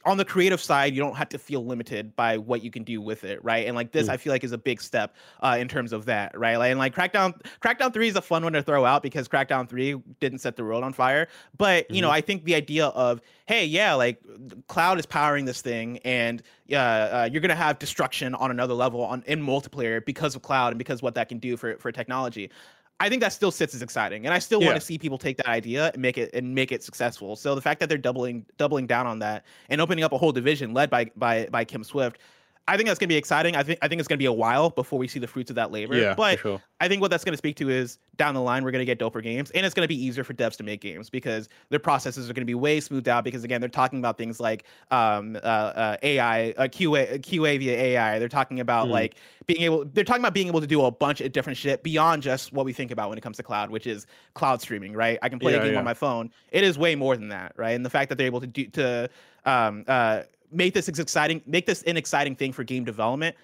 on 0.05 0.17
the 0.17 0.25
creative 0.25 0.61
side, 0.61 0.93
you 0.93 1.01
don't 1.01 1.15
have 1.15 1.29
to 1.29 1.39
feel 1.39 1.65
limited 1.65 2.15
by 2.15 2.37
what 2.37 2.63
you 2.63 2.69
can 2.69 2.83
do 2.83 3.01
with 3.01 3.23
it, 3.23 3.43
right? 3.43 3.65
And 3.65 3.75
like 3.75 3.91
this, 3.91 4.07
Mm. 4.07 4.11
I 4.11 4.17
feel 4.17 4.31
like 4.31 4.43
is 4.43 4.51
a 4.51 4.57
big 4.57 4.79
step 4.79 5.15
uh, 5.41 5.57
in 5.59 5.67
terms 5.67 5.91
of 5.93 6.05
that, 6.05 6.37
right? 6.37 6.57
Like, 6.57 6.69
and 6.69 6.79
like 6.79 6.93
Crackdown, 6.93 7.33
Crackdown 7.59 7.91
Three 7.91 8.07
is 8.07 8.15
a 8.15 8.21
fun 8.21 8.43
one 8.43 8.53
to 8.53 8.61
throw 8.61 8.85
out 8.85 9.01
because 9.01 9.27
Crackdown 9.27 9.67
Three 9.67 9.95
didn't 10.19 10.39
set 10.39 10.57
the 10.57 10.63
world 10.63 10.83
on 10.83 10.93
fire, 10.93 11.27
but 11.57 11.89
you 11.89 12.01
know, 12.03 12.11
I 12.11 12.21
think 12.21 12.43
the 12.43 12.53
idea 12.53 12.85
of 12.87 13.19
hey, 13.47 13.65
yeah, 13.65 13.93
like 13.95 14.21
cloud 14.67 14.99
is 14.99 15.05
powering 15.07 15.45
this 15.45 15.61
thing, 15.61 15.97
and 15.99 16.43
uh, 16.71 16.75
uh, 16.75 17.29
you're 17.31 17.41
gonna 17.41 17.55
have 17.55 17.79
destruction 17.79 18.35
on 18.35 18.51
another 18.51 18.75
level 18.75 19.01
on 19.01 19.23
in 19.25 19.41
multiplayer 19.41 20.05
because 20.05 20.35
of 20.35 20.43
cloud 20.43 20.69
and 20.69 20.77
because 20.77 21.01
what 21.01 21.15
that 21.15 21.29
can 21.29 21.39
do 21.39 21.57
for 21.57 21.77
for 21.77 21.91
technology. 21.91 22.51
I 22.99 23.09
think 23.09 23.21
that 23.21 23.33
still 23.33 23.51
sits 23.51 23.75
as 23.75 23.81
exciting, 23.81 24.25
and 24.25 24.33
I 24.33 24.39
still 24.39 24.61
want 24.61 24.75
to 24.75 24.81
see 24.81 24.97
people 24.97 25.17
take 25.17 25.35
that 25.37 25.47
idea 25.47 25.91
and 25.93 26.01
make 26.01 26.17
it 26.17 26.29
and 26.33 26.55
make 26.55 26.71
it 26.71 26.81
successful. 26.81 27.35
So 27.35 27.53
the 27.53 27.61
fact 27.61 27.81
that 27.81 27.89
they're 27.89 27.97
doubling 27.97 28.45
doubling 28.57 28.87
down 28.87 29.05
on 29.05 29.19
that 29.19 29.43
and 29.69 29.81
opening 29.81 30.05
up 30.05 30.13
a 30.13 30.17
whole 30.17 30.31
division 30.31 30.73
led 30.73 30.89
by 30.89 31.11
by 31.17 31.47
by 31.51 31.65
Kim 31.65 31.83
Swift, 31.83 32.19
I 32.67 32.77
think 32.77 32.87
that's 32.87 32.99
gonna 32.99 33.07
be 33.09 33.15
exciting. 33.15 33.55
I 33.55 33.63
think 33.63 33.79
I 33.81 33.87
think 33.87 33.99
it's 33.99 34.07
gonna 34.07 34.17
be 34.17 34.25
a 34.25 34.33
while 34.33 34.69
before 34.69 34.97
we 34.99 35.07
see 35.07 35.19
the 35.19 35.27
fruits 35.27 35.49
of 35.49 35.55
that 35.57 35.71
labor. 35.71 35.95
yeah 35.95 36.15
but 36.15 36.39
sure 36.39 36.61
I 36.81 36.89
think 36.89 37.01
what 37.01 37.09
that's 37.09 37.23
going 37.23 37.31
to 37.31 37.37
speak 37.37 37.55
to 37.57 37.69
is 37.69 37.99
down 38.17 38.33
the 38.33 38.41
line, 38.41 38.65
we're 38.65 38.71
going 38.71 38.85
to 38.85 38.85
get 38.85 38.99
doper 38.99 39.23
games, 39.23 39.49
and 39.51 39.65
it's 39.65 39.73
going 39.73 39.85
to 39.85 39.87
be 39.87 39.95
easier 39.95 40.25
for 40.25 40.33
devs 40.33 40.57
to 40.57 40.63
make 40.63 40.81
games 40.81 41.09
because 41.09 41.47
their 41.69 41.79
processes 41.79 42.29
are 42.29 42.33
going 42.33 42.41
to 42.41 42.45
be 42.45 42.53
way 42.53 42.81
smoothed 42.81 43.07
out. 43.07 43.23
Because 43.23 43.45
again, 43.45 43.61
they're 43.61 43.69
talking 43.69 43.97
about 43.99 44.17
things 44.17 44.41
like 44.41 44.65
um, 44.91 45.37
uh, 45.37 45.39
uh, 45.39 45.97
AI, 46.03 46.49
uh, 46.51 46.63
QA, 46.63 47.19
QA 47.21 47.57
via 47.59 47.77
AI. 47.77 48.19
They're 48.19 48.27
talking 48.27 48.59
about 48.59 48.87
Hmm. 48.87 48.91
like 48.91 49.15
being 49.47 49.61
able. 49.61 49.85
They're 49.85 50.03
talking 50.03 50.21
about 50.21 50.33
being 50.33 50.47
able 50.47 50.59
to 50.59 50.67
do 50.67 50.83
a 50.83 50.91
bunch 50.91 51.21
of 51.21 51.31
different 51.31 51.55
shit 51.57 51.81
beyond 51.81 52.23
just 52.23 52.51
what 52.51 52.65
we 52.65 52.73
think 52.73 52.91
about 52.91 53.07
when 53.07 53.17
it 53.17 53.21
comes 53.21 53.37
to 53.37 53.43
cloud, 53.43 53.69
which 53.69 53.87
is 53.87 54.05
cloud 54.33 54.61
streaming. 54.61 54.91
Right? 54.91 55.17
I 55.21 55.29
can 55.29 55.39
play 55.39 55.53
Yeah, 55.53 55.59
a 55.59 55.63
game 55.63 55.73
yeah. 55.73 55.79
on 55.79 55.85
my 55.85 55.93
phone. 55.93 56.29
It 56.51 56.65
is 56.65 56.77
way 56.77 56.95
more 56.95 57.15
than 57.15 57.29
that, 57.29 57.53
right? 57.55 57.71
And 57.71 57.85
the 57.85 57.89
fact 57.89 58.09
that 58.09 58.17
they're 58.17 58.27
able 58.27 58.41
to 58.41 58.47
do 58.47 58.65
to 58.67 59.09
um, 59.45 59.85
uh, 59.87 60.23
make 60.51 60.73
this 60.73 60.87
exciting, 60.87 61.41
make 61.45 61.65
this 61.65 61.83
an 61.83 61.97
exciting 61.97 62.35
thing 62.35 62.51
for 62.51 62.63
game 62.63 62.83
development. 62.83 63.35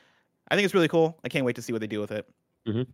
I 0.49 0.55
think 0.55 0.65
it's 0.65 0.73
really 0.73 0.87
cool. 0.87 1.17
I 1.23 1.29
can't 1.29 1.45
wait 1.45 1.55
to 1.55 1.61
see 1.61 1.71
what 1.73 1.81
they 1.81 1.87
do 1.87 1.99
with 1.99 2.11
it. 2.11 2.27
Mhm. 2.67 2.87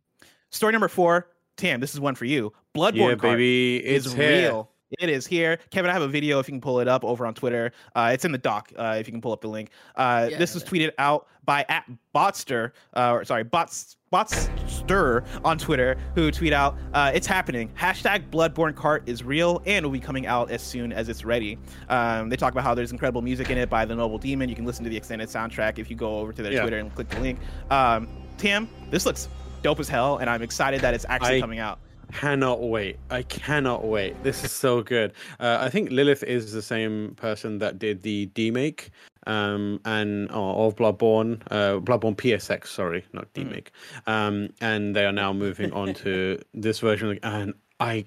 Story 0.52 0.72
number 0.72 0.88
four, 0.88 1.30
Tam. 1.58 1.80
This 1.80 1.94
is 1.94 2.00
one 2.00 2.16
for 2.16 2.26
you. 2.26 2.54
Bloodborne 2.76 3.10
yeah 3.10 3.16
baby 3.16 3.78
is 3.86 4.06
it's 4.06 4.16
real. 4.16 4.70
It 5.00 5.10
is 5.10 5.28
here. 5.28 5.60
Kevin, 5.70 5.90
I 5.90 5.94
have 5.94 6.02
a 6.02 6.08
video 6.08 6.40
if 6.40 6.48
you 6.48 6.54
can 6.54 6.62
pull 6.62 6.80
it 6.80 6.88
up 6.88 7.04
over 7.04 7.26
on 7.26 7.34
Twitter. 7.34 7.72
Uh, 7.96 8.12
it's 8.14 8.24
in 8.24 8.32
the 8.32 8.38
doc 8.38 8.72
uh, 8.78 8.96
if 9.00 9.06
you 9.08 9.12
can 9.12 9.20
pull 9.22 9.34
up 9.34 9.42
the 9.42 9.48
link. 9.50 9.70
Uh, 9.96 10.28
Yeah, 10.32 10.38
this 10.38 10.54
was 10.54 10.64
tweeted 10.64 10.92
out 10.98 11.28
by 11.44 11.66
at 11.68 11.84
Botster, 12.16 12.72
uh, 12.96 13.12
or 13.12 13.26
sorry, 13.26 13.44
Bots 13.44 13.98
Botster 14.14 15.26
on 15.44 15.58
Twitter, 15.58 15.98
who 16.16 16.32
tweet 16.32 16.54
out, 16.54 16.78
uh, 16.94 17.12
"It's 17.14 17.28
happening." 17.28 17.70
Hashtag 17.78 18.30
Bloodborne 18.30 18.76
Cart 18.76 19.04
is 19.08 19.24
real 19.24 19.62
and 19.66 19.86
will 19.86 19.92
be 19.92 20.00
coming 20.00 20.26
out 20.26 20.52
as 20.52 20.62
soon 20.62 20.94
as 20.94 21.10
it's 21.10 21.26
ready. 21.26 21.58
Um, 21.90 22.30
they 22.30 22.38
talk 22.38 22.54
about 22.54 22.64
how 22.64 22.74
there's 22.74 22.92
incredible 22.94 23.22
music 23.22 23.50
in 23.50 23.58
it 23.58 23.70
by 23.70 23.84
the 23.86 23.96
Noble 23.96 24.18
Demon. 24.18 24.48
You 24.48 24.56
can 24.56 24.66
listen 24.66 24.84
to 24.86 24.90
the 24.90 24.98
extended 24.98 25.28
soundtrack 25.30 25.80
if 25.80 25.90
you 25.90 25.96
go 25.98 26.18
over 26.20 26.32
to 26.32 26.42
their 26.42 26.54
Yeah. 26.54 26.62
Twitter 26.62 26.78
and 26.80 26.94
click 26.96 27.10
the 27.10 27.20
link. 27.20 27.40
Um, 27.70 28.08
Tim, 28.38 28.70
this 28.90 29.06
looks 29.06 29.28
dope 29.64 29.80
as 29.82 29.90
hell, 29.90 30.18
and 30.18 30.30
I'm 30.30 30.42
excited 30.42 30.80
that 30.82 30.94
it's 30.94 31.06
actually 31.10 31.38
I- 31.38 31.42
coming 31.42 31.60
out. 31.60 31.80
Cannot 32.14 32.62
wait. 32.62 32.98
I 33.10 33.24
cannot 33.24 33.86
wait. 33.86 34.22
This 34.24 34.44
is 34.44 34.52
so 34.52 34.82
good. 34.82 35.14
Uh, 35.40 35.58
I 35.60 35.70
think 35.70 35.92
Lilith 35.92 36.24
is 36.24 36.52
the 36.52 36.62
same 36.62 37.14
person 37.16 37.60
that 37.60 37.80
did 37.80 38.02
the 38.02 38.28
demake 38.28 38.90
um, 39.28 39.80
and 39.86 40.30
oh, 40.32 40.68
of 40.68 40.76
Bloodborne, 40.76 41.42
uh, 41.52 41.80
Bloodborne 41.80 42.16
PSX. 42.16 42.68
Sorry, 42.68 43.06
not 43.14 43.32
demake. 43.34 43.68
Um, 44.08 44.50
and 44.62 44.96
they 44.96 45.06
are 45.06 45.12
now 45.12 45.34
moving 45.34 45.72
on 45.74 45.94
to 45.96 46.40
this 46.54 46.80
version. 46.80 47.20
And 47.24 47.54
I, 47.80 48.06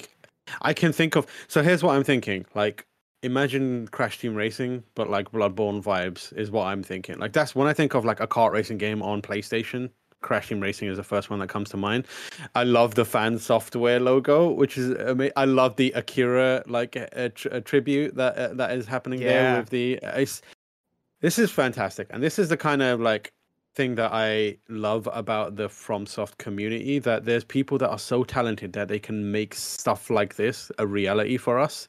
I 0.63 0.73
can 0.73 0.93
think 0.93 1.17
of. 1.17 1.27
So 1.47 1.63
here's 1.63 1.83
what 1.83 1.95
I'm 1.95 2.05
thinking. 2.05 2.47
Like, 2.55 2.87
imagine 3.23 3.87
Crash 3.89 4.19
Team 4.19 4.35
Racing, 4.35 4.83
but 4.95 5.11
like 5.11 5.31
Bloodborne 5.31 5.83
vibes 5.83 6.37
is 6.37 6.51
what 6.51 6.67
I'm 6.67 6.83
thinking. 6.83 7.19
Like 7.19 7.33
that's 7.33 7.55
when 7.55 7.69
I 7.69 7.75
think 7.75 7.95
of 7.95 8.05
like 8.05 8.21
a 8.21 8.27
kart 8.27 8.53
racing 8.53 8.79
game 8.79 9.03
on 9.03 9.21
PlayStation. 9.23 9.91
Crash 10.21 10.49
Team 10.49 10.61
Racing 10.61 10.89
is 10.89 10.97
the 10.97 11.03
first 11.05 11.31
one 11.31 11.39
that 11.41 11.49
comes 11.49 11.71
to 11.71 11.77
mind. 11.77 12.07
I 12.55 12.65
love 12.65 12.95
the 12.95 13.05
fan 13.05 13.39
software 13.39 13.99
logo, 14.01 14.51
which 14.51 14.77
is 14.77 14.97
ama- 14.99 15.31
I 15.37 15.45
love 15.47 15.77
the 15.77 15.93
Akira 15.93 16.63
like 16.67 16.97
a, 16.97 17.33
a 17.51 17.61
tribute 17.61 18.15
that 18.17 18.37
uh, 18.37 18.55
that 18.55 18.73
is 18.73 18.87
happening 18.87 19.21
Yeah. 19.23 19.29
there 19.29 19.61
with 19.61 19.71
the. 19.71 20.03
ice. 20.05 20.43
This 21.21 21.39
is 21.39 21.51
fantastic, 21.51 22.07
and 22.11 22.23
this 22.23 22.39
is 22.39 22.49
the 22.49 22.57
kind 22.57 22.83
of 22.83 23.01
like 23.01 23.33
thing 23.75 23.95
that 23.95 24.11
I 24.13 24.57
love 24.69 25.09
about 25.13 25.57
the 25.57 25.69
FromSoft 25.69 26.39
community. 26.39 26.99
That 26.99 27.25
there's 27.25 27.45
people 27.45 27.79
that 27.79 27.91
are 27.91 27.99
so 27.99 28.25
talented 28.25 28.73
that 28.75 28.89
they 28.89 28.99
can 28.99 29.31
make 29.31 29.55
stuff 29.55 30.11
like 30.11 30.37
this 30.37 30.71
a 30.79 30.87
reality 30.87 31.37
for 31.37 31.59
us. 31.59 31.87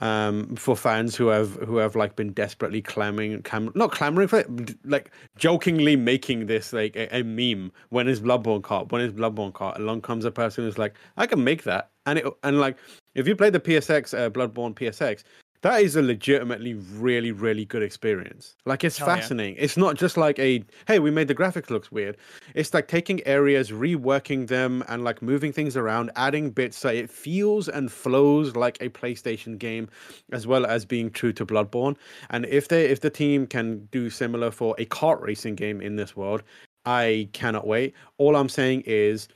Um, 0.00 0.56
for 0.56 0.74
fans 0.76 1.14
who 1.14 1.26
have 1.26 1.56
who 1.56 1.76
have 1.76 1.94
like 1.94 2.16
been 2.16 2.32
desperately 2.32 2.80
clamoring, 2.80 3.42
clam- 3.42 3.70
not 3.74 3.92
clamoring 3.92 4.28
for 4.28 4.38
it, 4.40 4.76
like 4.86 5.10
jokingly 5.36 5.94
making 5.94 6.46
this 6.46 6.72
like 6.72 6.96
a, 6.96 7.14
a 7.18 7.22
meme. 7.22 7.70
When 7.90 8.08
is 8.08 8.20
Bloodborne 8.20 8.62
cart? 8.62 8.90
When 8.90 9.02
is 9.02 9.12
Bloodborne 9.12 9.52
cart? 9.52 9.78
Along 9.78 10.00
comes 10.00 10.24
a 10.24 10.30
person 10.30 10.64
who's 10.64 10.78
like, 10.78 10.94
I 11.18 11.26
can 11.26 11.44
make 11.44 11.64
that, 11.64 11.90
and 12.06 12.18
it 12.18 12.24
and 12.42 12.60
like 12.60 12.78
if 13.14 13.28
you 13.28 13.36
play 13.36 13.50
the 13.50 13.60
PSX 13.60 14.18
uh, 14.18 14.30
Bloodborne 14.30 14.74
PSX, 14.74 15.22
that 15.62 15.82
is 15.82 15.96
a 15.96 16.02
legitimately 16.02 16.74
really 16.74 17.32
really 17.32 17.64
good 17.64 17.82
experience. 17.82 18.56
Like 18.64 18.84
it's 18.84 18.98
Hell 18.98 19.08
yeah. 19.08 19.16
fascinating. 19.16 19.56
It's 19.58 19.76
not 19.76 19.96
just 19.96 20.16
like 20.16 20.38
a 20.38 20.64
hey 20.86 20.98
we 20.98 21.10
made 21.10 21.28
the 21.28 21.34
graphics 21.34 21.70
looks 21.70 21.92
weird. 21.92 22.16
It's 22.54 22.72
like 22.72 22.88
taking 22.88 23.24
areas, 23.26 23.70
reworking 23.70 24.46
them, 24.48 24.82
and 24.88 25.04
like 25.04 25.22
moving 25.22 25.52
things 25.52 25.76
around, 25.76 26.10
adding 26.16 26.50
bits 26.50 26.78
so 26.78 26.88
it 26.88 27.10
feels 27.10 27.68
and 27.68 27.90
flows 27.92 28.56
like 28.56 28.78
a 28.80 28.88
PlayStation 28.88 29.58
game, 29.58 29.88
as 30.32 30.46
well 30.46 30.64
as 30.64 30.84
being 30.84 31.10
true 31.10 31.32
to 31.34 31.44
Bloodborne. 31.44 31.96
And 32.30 32.46
if 32.46 32.68
they 32.68 32.86
if 32.86 33.00
the 33.00 33.10
team 33.10 33.46
can 33.46 33.88
do 33.92 34.10
similar 34.10 34.50
for 34.50 34.74
a 34.78 34.86
kart 34.86 35.20
racing 35.20 35.56
game 35.56 35.80
in 35.80 35.96
this 35.96 36.16
world, 36.16 36.42
I 36.84 37.28
cannot 37.32 37.66
wait. 37.66 37.94
All 38.18 38.36
I'm 38.36 38.48
saying 38.48 38.84
is, 38.86 39.28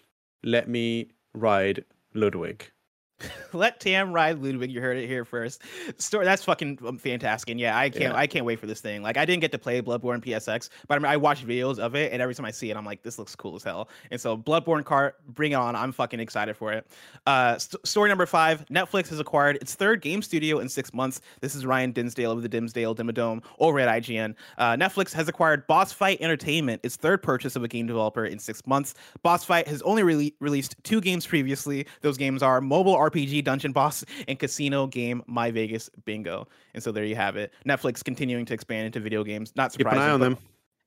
let 0.43 0.69
me 0.69 1.11
ride 1.35 1.85
Ludwig. 2.15 2.71
Let 3.53 3.81
Tam 3.81 4.13
ride 4.13 4.43
Ludwig. 4.43 4.71
You 4.71 4.81
heard 4.81 4.97
it 4.97 5.07
here 5.07 5.25
first. 5.25 5.63
Story 5.99 6.25
that's 6.25 6.45
fucking 6.45 6.79
um, 6.87 6.99
fantastic. 6.99 7.51
And 7.51 7.61
yeah, 7.61 7.79
I 7.79 7.89
can't 7.89 8.03
Yeah. 8.03 8.15
I 8.15 8.27
can't 8.27 8.45
wait 8.45 8.59
for 8.59 8.67
this 8.67 8.81
thing. 8.81 9.03
Like 9.03 9.17
I 9.17 9.25
didn't 9.25 9.41
get 9.41 9.53
to 9.53 9.59
play 9.59 9.81
Bloodborne 9.81 10.23
PSX, 10.23 10.69
but 10.89 10.97
I, 10.97 10.99
mean, 10.99 11.07
I 11.07 11.17
watch 11.17 11.47
videos 11.47 11.79
of 11.79 11.95
it, 11.95 12.13
and 12.13 12.21
every 12.21 12.35
time 12.35 12.47
I 12.47 12.51
see 12.51 12.71
it, 12.71 12.77
I'm 12.77 12.85
like, 12.85 13.03
this 13.03 13.19
looks 13.19 13.35
cool 13.37 13.55
as 13.57 13.63
hell. 13.63 13.89
And 14.11 14.21
so 14.21 14.37
Bloodborne 14.37 14.85
cart, 14.85 15.17
bring 15.29 15.53
it 15.53 15.57
on. 15.57 15.77
I'm 15.77 15.93
fucking 15.93 16.21
excited 16.21 16.57
for 16.57 16.73
it. 16.73 16.87
Uh, 17.27 17.57
st- 17.59 17.87
story 17.87 18.09
number 18.09 18.27
five: 18.27 18.67
Netflix 18.67 19.09
has 19.09 19.21
acquired 19.21 19.57
its 19.57 19.75
third 19.75 20.01
game 20.01 20.23
studio 20.23 20.59
in 20.59 20.69
six 20.69 20.93
months. 20.93 21.21
This 21.41 21.55
is 21.55 21.65
Ryan 21.65 21.93
Dinsdale 21.93 22.33
of 22.33 22.43
the 22.43 22.49
Dimsdale 22.49 22.95
Dimmadome 22.95 23.43
over 23.59 23.79
at 23.79 24.03
IGN. 24.03 24.35
Uh, 24.59 24.73
Netflix 24.73 25.13
has 25.13 25.29
acquired 25.29 25.67
Boss 25.67 25.93
Fight 25.93 26.21
Entertainment, 26.21 26.81
its 26.83 26.97
third 26.97 27.23
purchase 27.23 27.55
of 27.57 27.63
a 27.63 27.69
game 27.69 27.87
developer 27.87 28.25
in 28.25 28.39
six 28.39 28.67
months. 28.67 28.95
Boss 29.23 29.45
Fight 29.45 29.69
has 29.69 29.83
only 29.83 30.03
rele- 30.03 30.35
released 30.41 30.75
two 30.83 31.01
games 31.01 31.27
previously. 31.27 31.87
Those 32.01 32.17
games 32.17 32.43
are 32.43 32.61
mobile 32.61 33.04
RPG 33.11 33.45
Dungeon 33.45 33.73
Boss 33.73 34.05
and 34.29 34.39
casino 34.39 34.87
game 34.87 35.23
My 35.27 35.51
Vegas 35.51 35.91
Bingo. 36.05 36.49
And 36.75 36.83
so 36.83 36.93
there 36.93 37.05
you 37.05 37.17
have 37.17 37.37
it. 37.37 37.53
Netflix 37.67 38.03
continuing 38.05 38.45
to 38.47 38.55
expand 38.55 38.87
into 38.87 39.01
video 39.01 39.25
games. 39.25 39.53
Not 39.57 39.73
surprising. 39.73 40.01
Keep 40.01 40.03
an 40.03 40.09
eye 40.09 40.13
on 40.13 40.21
them. 40.21 40.39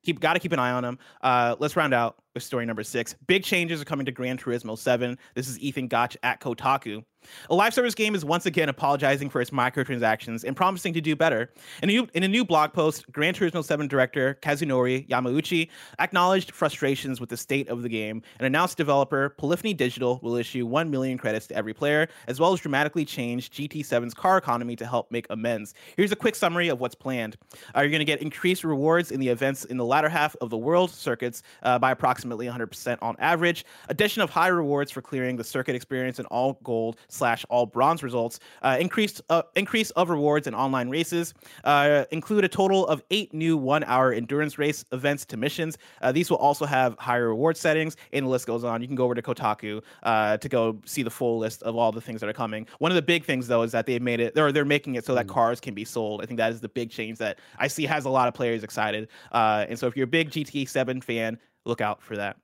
keep 0.04 0.20
got 0.20 0.34
to 0.34 0.38
keep 0.40 0.52
an 0.52 0.58
eye 0.58 0.72
on 0.72 0.82
them. 0.82 0.98
Uh, 1.22 1.56
let's 1.58 1.76
round 1.76 1.94
out 1.94 2.16
with 2.34 2.42
story 2.42 2.66
number 2.66 2.82
six. 2.82 3.14
Big 3.26 3.44
changes 3.44 3.80
are 3.80 3.84
coming 3.84 4.06
to 4.06 4.12
Gran 4.12 4.38
Turismo 4.38 4.76
7. 4.76 5.18
This 5.34 5.48
is 5.48 5.58
Ethan 5.60 5.88
Gach 5.88 6.16
at 6.22 6.40
Kotaku. 6.40 7.04
A 7.50 7.54
live 7.54 7.74
service 7.74 7.94
game 7.94 8.14
is 8.14 8.24
once 8.24 8.46
again 8.46 8.68
apologizing 8.68 9.28
for 9.28 9.40
its 9.40 9.50
microtransactions 9.50 10.44
and 10.44 10.56
promising 10.56 10.92
to 10.94 11.00
do 11.00 11.16
better. 11.16 11.50
In 11.82 11.90
a 11.90 11.92
new, 11.92 12.08
in 12.14 12.22
a 12.22 12.28
new 12.28 12.44
blog 12.44 12.72
post, 12.72 13.10
Gran 13.10 13.34
Turismo 13.34 13.64
7 13.64 13.88
director 13.88 14.38
Kazunori 14.40 15.06
Yamauchi 15.08 15.68
acknowledged 15.98 16.52
frustrations 16.52 17.20
with 17.20 17.28
the 17.28 17.36
state 17.36 17.68
of 17.68 17.82
the 17.82 17.88
game 17.88 18.22
and 18.38 18.46
announced 18.46 18.76
developer 18.76 19.30
Polyphony 19.30 19.74
Digital 19.74 20.20
will 20.22 20.36
issue 20.36 20.64
1 20.66 20.90
million 20.90 21.18
credits 21.18 21.46
to 21.48 21.56
every 21.56 21.74
player, 21.74 22.08
as 22.28 22.38
well 22.38 22.52
as 22.52 22.60
dramatically 22.60 23.04
change 23.04 23.50
GT7's 23.50 24.14
car 24.14 24.38
economy 24.38 24.76
to 24.76 24.86
help 24.86 25.10
make 25.10 25.26
amends. 25.30 25.74
Here's 25.96 26.12
a 26.12 26.16
quick 26.16 26.34
summary 26.34 26.68
of 26.68 26.80
what's 26.80 26.94
planned. 26.94 27.36
Uh, 27.74 27.80
you're 27.80 27.90
going 27.90 27.98
to 27.98 28.04
get 28.04 28.22
increased 28.22 28.64
rewards 28.64 29.10
in 29.10 29.20
the 29.20 29.28
events 29.28 29.64
in 29.64 29.76
the 29.76 29.84
latter 29.84 30.08
half 30.08 30.36
of 30.36 30.50
the 30.50 30.58
world 30.58 30.90
circuits 30.90 31.42
uh, 31.62 31.78
by 31.78 31.90
approximately 31.90 32.17
100% 32.24 32.98
on 33.02 33.16
average. 33.18 33.64
Addition 33.88 34.22
of 34.22 34.30
high 34.30 34.48
rewards 34.48 34.90
for 34.90 35.02
clearing 35.02 35.36
the 35.36 35.44
circuit 35.44 35.74
experience 35.74 36.18
and 36.18 36.26
all 36.28 36.58
gold 36.62 36.96
slash 37.08 37.44
all 37.48 37.66
bronze 37.66 38.02
results. 38.02 38.40
Uh, 38.62 38.76
increased 38.80 39.20
uh, 39.30 39.42
increase 39.56 39.90
of 39.92 40.10
rewards 40.10 40.46
in 40.46 40.54
online 40.54 40.88
races. 40.88 41.34
Uh, 41.64 42.04
include 42.10 42.44
a 42.44 42.48
total 42.48 42.86
of 42.86 43.02
eight 43.10 43.32
new 43.34 43.56
one-hour 43.56 44.12
endurance 44.12 44.58
race 44.58 44.84
events 44.92 45.24
to 45.24 45.36
missions. 45.36 45.78
Uh, 46.02 46.12
these 46.12 46.30
will 46.30 46.38
also 46.38 46.64
have 46.64 46.96
higher 46.98 47.28
reward 47.28 47.56
settings, 47.56 47.96
and 48.12 48.26
the 48.26 48.30
list 48.30 48.46
goes 48.46 48.64
on. 48.64 48.80
You 48.80 48.86
can 48.86 48.96
go 48.96 49.04
over 49.04 49.14
to 49.14 49.22
Kotaku 49.22 49.82
uh, 50.02 50.36
to 50.38 50.48
go 50.48 50.78
see 50.84 51.02
the 51.02 51.10
full 51.10 51.38
list 51.38 51.62
of 51.62 51.76
all 51.76 51.92
the 51.92 52.00
things 52.00 52.20
that 52.20 52.28
are 52.28 52.34
coming. 52.34 52.66
One 52.78 52.90
of 52.90 52.96
the 52.96 53.02
big 53.02 53.24
things 53.24 53.46
though 53.46 53.62
is 53.62 53.72
that 53.72 53.86
they've 53.86 54.02
made 54.02 54.20
it, 54.20 54.38
or 54.38 54.52
they're 54.52 54.64
making 54.64 54.94
it 54.94 55.04
so 55.04 55.14
that 55.14 55.28
cars 55.28 55.60
can 55.60 55.74
be 55.74 55.84
sold. 55.84 56.22
I 56.22 56.26
think 56.26 56.38
that 56.38 56.52
is 56.52 56.60
the 56.60 56.68
big 56.68 56.90
change 56.90 57.18
that 57.18 57.38
I 57.58 57.68
see 57.68 57.84
has 57.86 58.04
a 58.04 58.10
lot 58.10 58.28
of 58.28 58.34
players 58.34 58.64
excited. 58.64 59.08
Uh, 59.32 59.66
and 59.68 59.78
so 59.78 59.86
if 59.86 59.96
you're 59.96 60.04
a 60.04 60.06
big 60.08 60.30
GTA 60.30 60.68
7 60.68 61.00
fan, 61.00 61.38
look 61.68 61.80
out 61.80 62.02
for 62.02 62.16
that. 62.16 62.36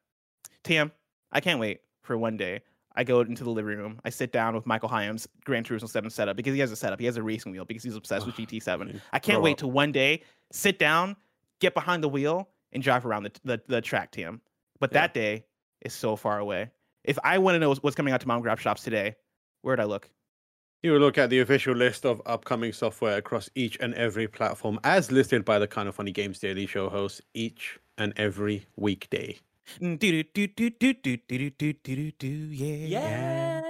Tam, 0.63 0.93
I 1.33 1.41
can't 1.41 1.59
wait 1.59 1.81
for 2.03 2.17
one 2.17 2.37
day. 2.37 2.61
I 2.97 3.03
go 3.03 3.21
into 3.21 3.43
the 3.43 3.51
living 3.51 3.77
room. 3.77 3.99
I 4.05 4.11
sit 4.11 4.31
down 4.31 4.55
with 4.55 4.67
Michael 4.67 4.89
Hyams' 4.89 5.27
Gran 5.45 5.65
Turismo 5.65 5.89
7 5.89 6.09
setup 6.11 6.37
because 6.37 6.55
he 6.55 6.61
has 6.61 6.71
a 6.71 6.77
setup. 6.77 7.01
He 7.01 7.07
has 7.07 7.17
a 7.17 7.23
racing 7.25 7.51
wheel 7.51 7.65
because 7.65 7.83
he's 7.83 7.97
obsessed 7.97 8.25
with 8.25 8.37
GT7. 8.37 9.01
I 9.13 9.19
can't 9.19 9.43
wait 9.43 9.53
up. 9.55 9.59
to 9.59 9.67
one 9.67 9.91
day 9.91 10.23
sit 10.53 10.79
down, 10.79 11.17
get 11.61 11.75
behind 11.75 12.05
the 12.05 12.09
wheel, 12.09 12.49
and 12.73 12.83
drive 12.83 13.05
around 13.05 13.25
the 13.25 13.33
the, 13.45 13.61
the 13.67 13.81
track, 13.81 14.13
Tam. 14.13 14.41
But 14.79 14.93
Yeah. 14.93 15.01
that 15.01 15.15
day 15.15 15.45
is 15.81 15.93
so 15.93 16.15
far 16.15 16.39
away. 16.39 16.71
If 17.03 17.19
I 17.25 17.39
want 17.39 17.57
to 17.57 17.59
know 17.59 17.75
what's 17.75 17.97
coming 17.97 18.15
out 18.15 18.21
to 18.21 18.29
mom 18.29 18.43
grab 18.43 18.61
shops 18.61 18.85
today, 18.85 19.17
where'd 19.63 19.81
I 19.81 19.85
look? 19.85 20.09
You 20.85 20.93
will 20.93 20.99
look 21.01 21.17
at 21.17 21.31
the 21.31 21.41
official 21.41 21.75
list 21.75 22.05
of 22.05 22.21
upcoming 22.27 22.75
software 22.75 23.17
across 23.17 23.49
each 23.55 23.79
and 23.81 23.95
every 23.95 24.29
platform 24.29 24.79
as 24.85 25.11
listed 25.11 25.43
by 25.43 25.59
the 25.59 25.67
Kind 25.67 25.89
of 25.89 25.95
Funny 25.95 26.13
Games 26.13 26.39
Daily 26.39 26.67
Show 26.67 26.91
hosts 26.91 27.23
each 27.33 27.79
and 27.97 28.13
every 28.19 28.67
weekday. 28.77 29.39
Mm, 29.81 29.99
do 29.99 30.23
do 30.23 30.47
do 30.47 30.69
do 30.69 30.69
do 30.69 30.93
do 30.93 31.17
do 31.27 31.49
do 31.49 31.73
do 31.73 31.73
do 31.73 32.11
do 32.11 32.29
yeah. 32.29 33.01
Yeah. 33.01 33.63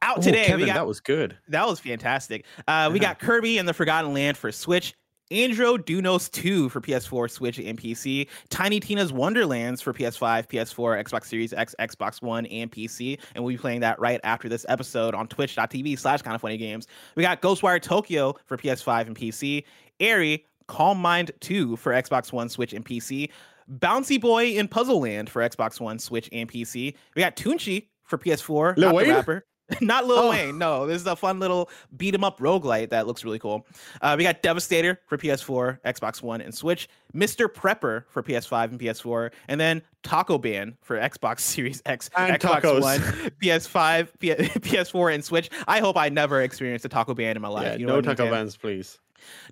Out 0.00 0.16
Oh, 0.16 0.22
today. 0.22 0.46
Kevin, 0.46 0.60
we 0.62 0.66
got 0.68 0.76
that 0.76 0.86
was 0.86 1.00
good. 1.00 1.36
That 1.48 1.66
was 1.66 1.78
fantastic. 1.78 2.46
Uh, 2.66 2.88
we 2.90 2.98
Yeah. 2.98 3.08
got 3.08 3.18
Kirby 3.18 3.58
and 3.58 3.68
the 3.68 3.74
Forgotten 3.74 4.14
Land 4.14 4.38
for 4.38 4.50
Switch. 4.52 4.94
Andro 5.30 5.76
Dunos 5.78 6.30
2 6.30 6.68
for 6.68 6.80
PS4, 6.80 7.30
Switch, 7.30 7.58
and 7.58 7.80
PC. 7.80 8.28
Tiny 8.48 8.78
Tina's 8.78 9.12
Wonderlands 9.12 9.80
for 9.82 9.92
PS5, 9.92 10.46
PS4, 10.48 11.04
Xbox 11.04 11.26
Series 11.26 11.52
X, 11.52 11.74
Xbox 11.80 12.22
One, 12.22 12.46
and 12.46 12.70
PC. 12.70 13.18
And 13.34 13.42
we'll 13.42 13.52
be 13.52 13.58
playing 13.58 13.80
that 13.80 13.98
right 13.98 14.20
after 14.22 14.48
this 14.48 14.64
episode 14.68 15.14
on 15.14 15.26
twitch.tv 15.26 15.98
slash 15.98 16.22
kind 16.22 16.34
of 16.34 16.40
funny 16.40 16.56
games. 16.56 16.86
We 17.16 17.22
got 17.22 17.42
Ghostwire 17.42 17.82
Tokyo 17.82 18.34
for 18.44 18.56
PS5 18.56 19.08
and 19.08 19.16
PC. 19.16 19.64
Aery, 20.00 20.44
Calm 20.68 20.98
Mind 20.98 21.32
2 21.40 21.76
for 21.76 21.92
Xbox 21.92 22.32
One, 22.32 22.48
Switch, 22.48 22.72
and 22.72 22.84
PC. 22.84 23.30
Bouncy 23.78 24.20
Boy 24.20 24.50
in 24.50 24.68
Puzzle 24.68 25.00
Land 25.00 25.28
for 25.28 25.42
Xbox 25.42 25.80
One, 25.80 25.98
Switch, 25.98 26.28
and 26.32 26.50
PC. 26.50 26.94
We 27.16 27.20
got 27.20 27.34
Tunche 27.36 27.88
for 28.04 28.16
PS4, 28.16 28.76
Lil 28.76 28.88
not 28.88 28.94
Wayne? 28.94 29.08
the 29.08 29.14
rapper. 29.14 29.44
Not 29.80 30.06
Lil 30.06 30.18
Oh. 30.18 30.30
Wayne. 30.30 30.58
No, 30.58 30.86
this 30.86 31.00
is 31.00 31.06
a 31.06 31.16
fun 31.16 31.40
little 31.40 31.68
beat 31.96 32.14
'em 32.14 32.22
up 32.22 32.38
roguelite 32.38 32.90
that 32.90 33.06
looks 33.06 33.24
really 33.24 33.38
cool. 33.38 33.66
Uh, 34.00 34.14
we 34.16 34.22
got 34.22 34.40
Devastator 34.42 35.00
for 35.06 35.18
PS4, 35.18 35.80
Xbox 35.84 36.22
One, 36.22 36.40
and 36.40 36.54
Switch. 36.54 36.88
Mr. 37.14 37.46
Prepper 37.48 38.04
for 38.08 38.22
PS5 38.22 38.70
and 38.70 38.78
PS4, 38.80 39.30
and 39.48 39.60
then 39.60 39.82
Taco 40.02 40.38
Ban 40.38 40.76
for 40.82 40.96
Xbox 40.98 41.40
Series 41.40 41.82
X, 41.86 42.10
And 42.16 42.38
Xbox 42.40 42.60
tacos. 42.60 42.80
One, 42.82 43.00
PS5, 43.42 44.08
P- 44.18 44.30
PS4, 44.34 45.14
and 45.14 45.24
Switch. 45.24 45.50
I 45.66 45.80
hope 45.80 45.96
I 45.96 46.08
never 46.10 46.42
experience 46.42 46.84
a 46.84 46.88
Taco 46.88 47.14
Ban 47.14 47.34
in 47.36 47.42
my 47.42 47.48
life. 47.48 47.64
Yeah, 47.64 47.76
you 47.76 47.86
know 47.86 47.92
no 47.92 47.96
what 47.96 48.04
I 48.06 48.08
mean, 48.10 48.16
taco 48.16 48.30
bans, 48.30 48.56
please. 48.56 48.98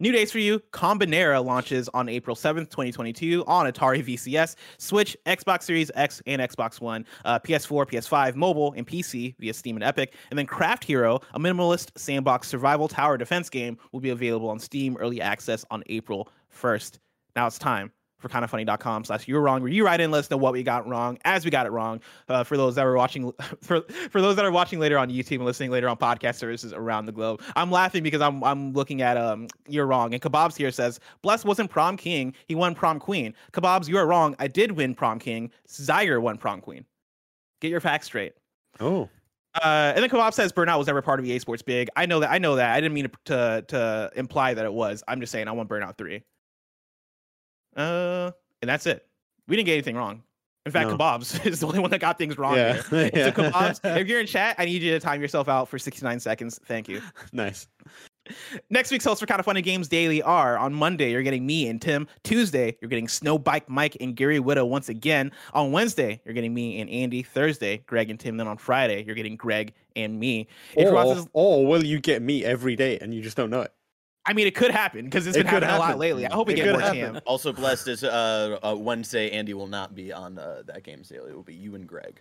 New 0.00 0.12
dates 0.12 0.32
for 0.32 0.38
you. 0.38 0.60
Combinera 0.72 1.44
launches 1.44 1.88
on 1.94 2.08
April 2.08 2.36
7th, 2.36 2.70
2022 2.70 3.44
on 3.46 3.70
Atari 3.70 4.04
VCS, 4.04 4.56
Switch, 4.78 5.16
Xbox 5.26 5.62
Series 5.62 5.90
X, 5.94 6.22
and 6.26 6.40
Xbox 6.40 6.80
One, 6.80 7.04
uh, 7.24 7.38
PS4, 7.38 7.86
PS5, 7.86 8.34
mobile, 8.34 8.72
and 8.76 8.86
PC 8.86 9.34
via 9.38 9.54
Steam 9.54 9.76
and 9.76 9.84
Epic. 9.84 10.14
And 10.30 10.38
then 10.38 10.46
Craft 10.46 10.84
Hero, 10.84 11.20
a 11.34 11.38
minimalist 11.38 11.90
sandbox 11.96 12.48
survival 12.48 12.88
tower 12.88 13.16
defense 13.16 13.48
game, 13.48 13.78
will 13.92 14.00
be 14.00 14.10
available 14.10 14.48
on 14.48 14.58
Steam 14.58 14.96
Early 14.98 15.20
Access 15.20 15.64
on 15.70 15.82
April 15.86 16.28
1st. 16.52 16.98
Now 17.36 17.46
it's 17.46 17.58
time 17.58 17.92
for 18.24 18.30
kindoffunny.com 18.30 19.04
slash 19.04 19.28
you're 19.28 19.42
wrong 19.42 19.60
where 19.60 19.70
you 19.70 19.84
write 19.84 20.00
in 20.00 20.10
let 20.10 20.20
us 20.20 20.30
know 20.30 20.36
what 20.38 20.54
we 20.54 20.62
got 20.62 20.88
wrong 20.88 21.18
as 21.26 21.44
we 21.44 21.50
got 21.50 21.66
it 21.66 21.70
wrong 21.70 22.00
uh, 22.28 22.42
for 22.42 22.56
those 22.56 22.74
that 22.74 22.84
were 22.84 22.96
watching 22.96 23.30
for 23.60 23.82
for 24.10 24.22
those 24.22 24.34
that 24.36 24.44
are 24.44 24.50
watching 24.50 24.78
later 24.78 24.96
on 24.96 25.10
youtube 25.10 25.36
and 25.36 25.44
listening 25.44 25.70
later 25.70 25.88
on 25.88 25.96
podcast 25.96 26.36
services 26.36 26.72
around 26.72 27.04
the 27.04 27.12
globe 27.12 27.42
i'm 27.54 27.70
laughing 27.70 28.02
because 28.02 28.22
i'm 28.22 28.42
i'm 28.42 28.72
looking 28.72 29.02
at 29.02 29.18
um 29.18 29.46
you're 29.68 29.86
wrong 29.86 30.14
and 30.14 30.22
kebabs 30.22 30.56
here 30.56 30.70
says 30.70 30.98
bless 31.20 31.44
wasn't 31.44 31.70
prom 31.70 31.96
king 31.96 32.34
he 32.46 32.54
won 32.54 32.74
prom 32.74 32.98
queen 32.98 33.34
kebabs 33.52 33.88
you're 33.88 34.06
wrong 34.06 34.34
i 34.38 34.46
did 34.46 34.72
win 34.72 34.94
prom 34.94 35.18
king 35.18 35.50
Zyger 35.68 36.20
won 36.20 36.38
prom 36.38 36.62
queen 36.62 36.84
get 37.60 37.70
your 37.70 37.80
facts 37.80 38.06
straight 38.06 38.32
Oh, 38.80 39.08
uh, 39.54 39.92
and 39.94 40.02
then 40.02 40.10
Kebab 40.10 40.34
says 40.34 40.52
Burnout 40.52 40.78
was 40.78 40.88
never 40.88 41.00
part 41.00 41.20
of 41.20 41.26
EA 41.26 41.38
Sports 41.38 41.62
Big. 41.62 41.88
I 41.94 42.06
know 42.06 42.20
that. 42.20 42.30
I 42.30 42.38
know 42.38 42.56
that. 42.56 42.74
I 42.74 42.80
didn't 42.80 42.94
mean 42.94 43.04
to, 43.04 43.10
to 43.26 43.64
to 43.68 44.10
imply 44.16 44.54
that 44.54 44.64
it 44.64 44.72
was. 44.72 45.04
I'm 45.06 45.20
just 45.20 45.30
saying 45.30 45.46
I 45.46 45.52
want 45.52 45.68
Burnout 45.68 45.96
three. 45.96 46.22
Uh, 47.76 48.30
and 48.62 48.68
that's 48.68 48.86
it. 48.86 49.06
We 49.48 49.56
didn't 49.56 49.66
get 49.66 49.72
anything 49.74 49.96
wrong. 49.96 50.22
In 50.66 50.72
fact, 50.72 50.88
No. 50.88 50.96
Kebabs 50.96 51.44
is 51.46 51.60
the 51.60 51.66
only 51.66 51.78
one 51.80 51.90
that 51.90 52.00
got 52.00 52.16
things 52.16 52.38
wrong. 52.38 52.56
Yeah. 52.56 52.80
Here. 52.88 53.10
Yeah. 53.14 53.24
So 53.26 53.32
Kebabs, 53.32 53.80
if 54.00 54.08
you're 54.08 54.20
in 54.20 54.26
chat, 54.26 54.56
I 54.58 54.64
need 54.64 54.82
you 54.82 54.92
to 54.92 55.00
time 55.00 55.20
yourself 55.20 55.48
out 55.48 55.68
for 55.68 55.78
69 55.78 56.18
seconds. 56.20 56.58
Thank 56.64 56.88
you. 56.88 57.02
nice. 57.32 57.68
Next 58.70 58.90
week's 58.90 59.04
hosts 59.04 59.20
for 59.20 59.26
Kind 59.26 59.38
of 59.38 59.44
Funny 59.44 59.60
Games 59.60 59.86
Daily 59.86 60.22
are 60.22 60.56
on 60.56 60.72
Monday, 60.72 61.10
you're 61.10 61.22
getting 61.22 61.44
me 61.44 61.68
and 61.68 61.82
Tim. 61.82 62.08
Tuesday, 62.22 62.74
you're 62.80 62.88
getting 62.88 63.06
Snow 63.06 63.36
Bike 63.36 63.68
Mike 63.68 63.98
and 64.00 64.16
Gary 64.16 64.38
Whitta 64.40 64.66
once 64.66 64.88
again. 64.88 65.30
On 65.52 65.72
Wednesday, 65.72 66.22
you're 66.24 66.32
getting 66.32 66.54
me 66.54 66.80
and 66.80 66.88
Andy. 66.88 67.22
Thursday, 67.22 67.82
Greg 67.86 68.08
and 68.08 68.18
Tim. 68.18 68.38
Then 68.38 68.48
on 68.48 68.56
Friday, 68.56 69.04
you're 69.04 69.14
getting 69.14 69.36
Greg 69.36 69.74
and 69.94 70.18
me. 70.18 70.48
If 70.74 70.88
Or, 70.90 71.14
this- 71.14 71.26
or 71.34 71.66
will 71.66 71.84
you 71.84 72.00
get 72.00 72.22
me 72.22 72.42
every 72.46 72.76
day 72.76 72.98
and 73.00 73.12
you 73.12 73.20
just 73.20 73.36
don't 73.36 73.50
know 73.50 73.60
it? 73.60 73.73
I 74.26 74.32
mean, 74.32 74.46
it 74.46 74.54
could 74.54 74.70
happen 74.70 75.04
because 75.04 75.26
it's 75.26 75.36
been 75.36 75.46
could 75.46 75.62
happening 75.62 75.76
a 75.76 75.78
lot 75.78 75.98
lately. 75.98 76.26
I 76.26 76.32
hope 76.34 76.46
we 76.48 76.54
It 76.54 76.56
get 76.56 76.64
could 76.64 76.72
more 76.72 76.80
happen. 76.80 77.14
Tam. 77.14 77.20
Also 77.26 77.52
blessed 77.52 77.88
is 77.88 78.04
uh, 78.04 78.58
uh, 78.62 78.74
Wednesday. 78.74 79.30
Andy 79.30 79.52
will 79.54 79.66
not 79.66 79.94
be 79.94 80.12
on 80.12 80.38
uh, 80.38 80.62
that 80.66 80.82
game's 80.82 81.08
daily. 81.10 81.30
It 81.30 81.36
will 81.36 81.42
be 81.42 81.54
you 81.54 81.74
and 81.74 81.86
Greg. 81.86 82.20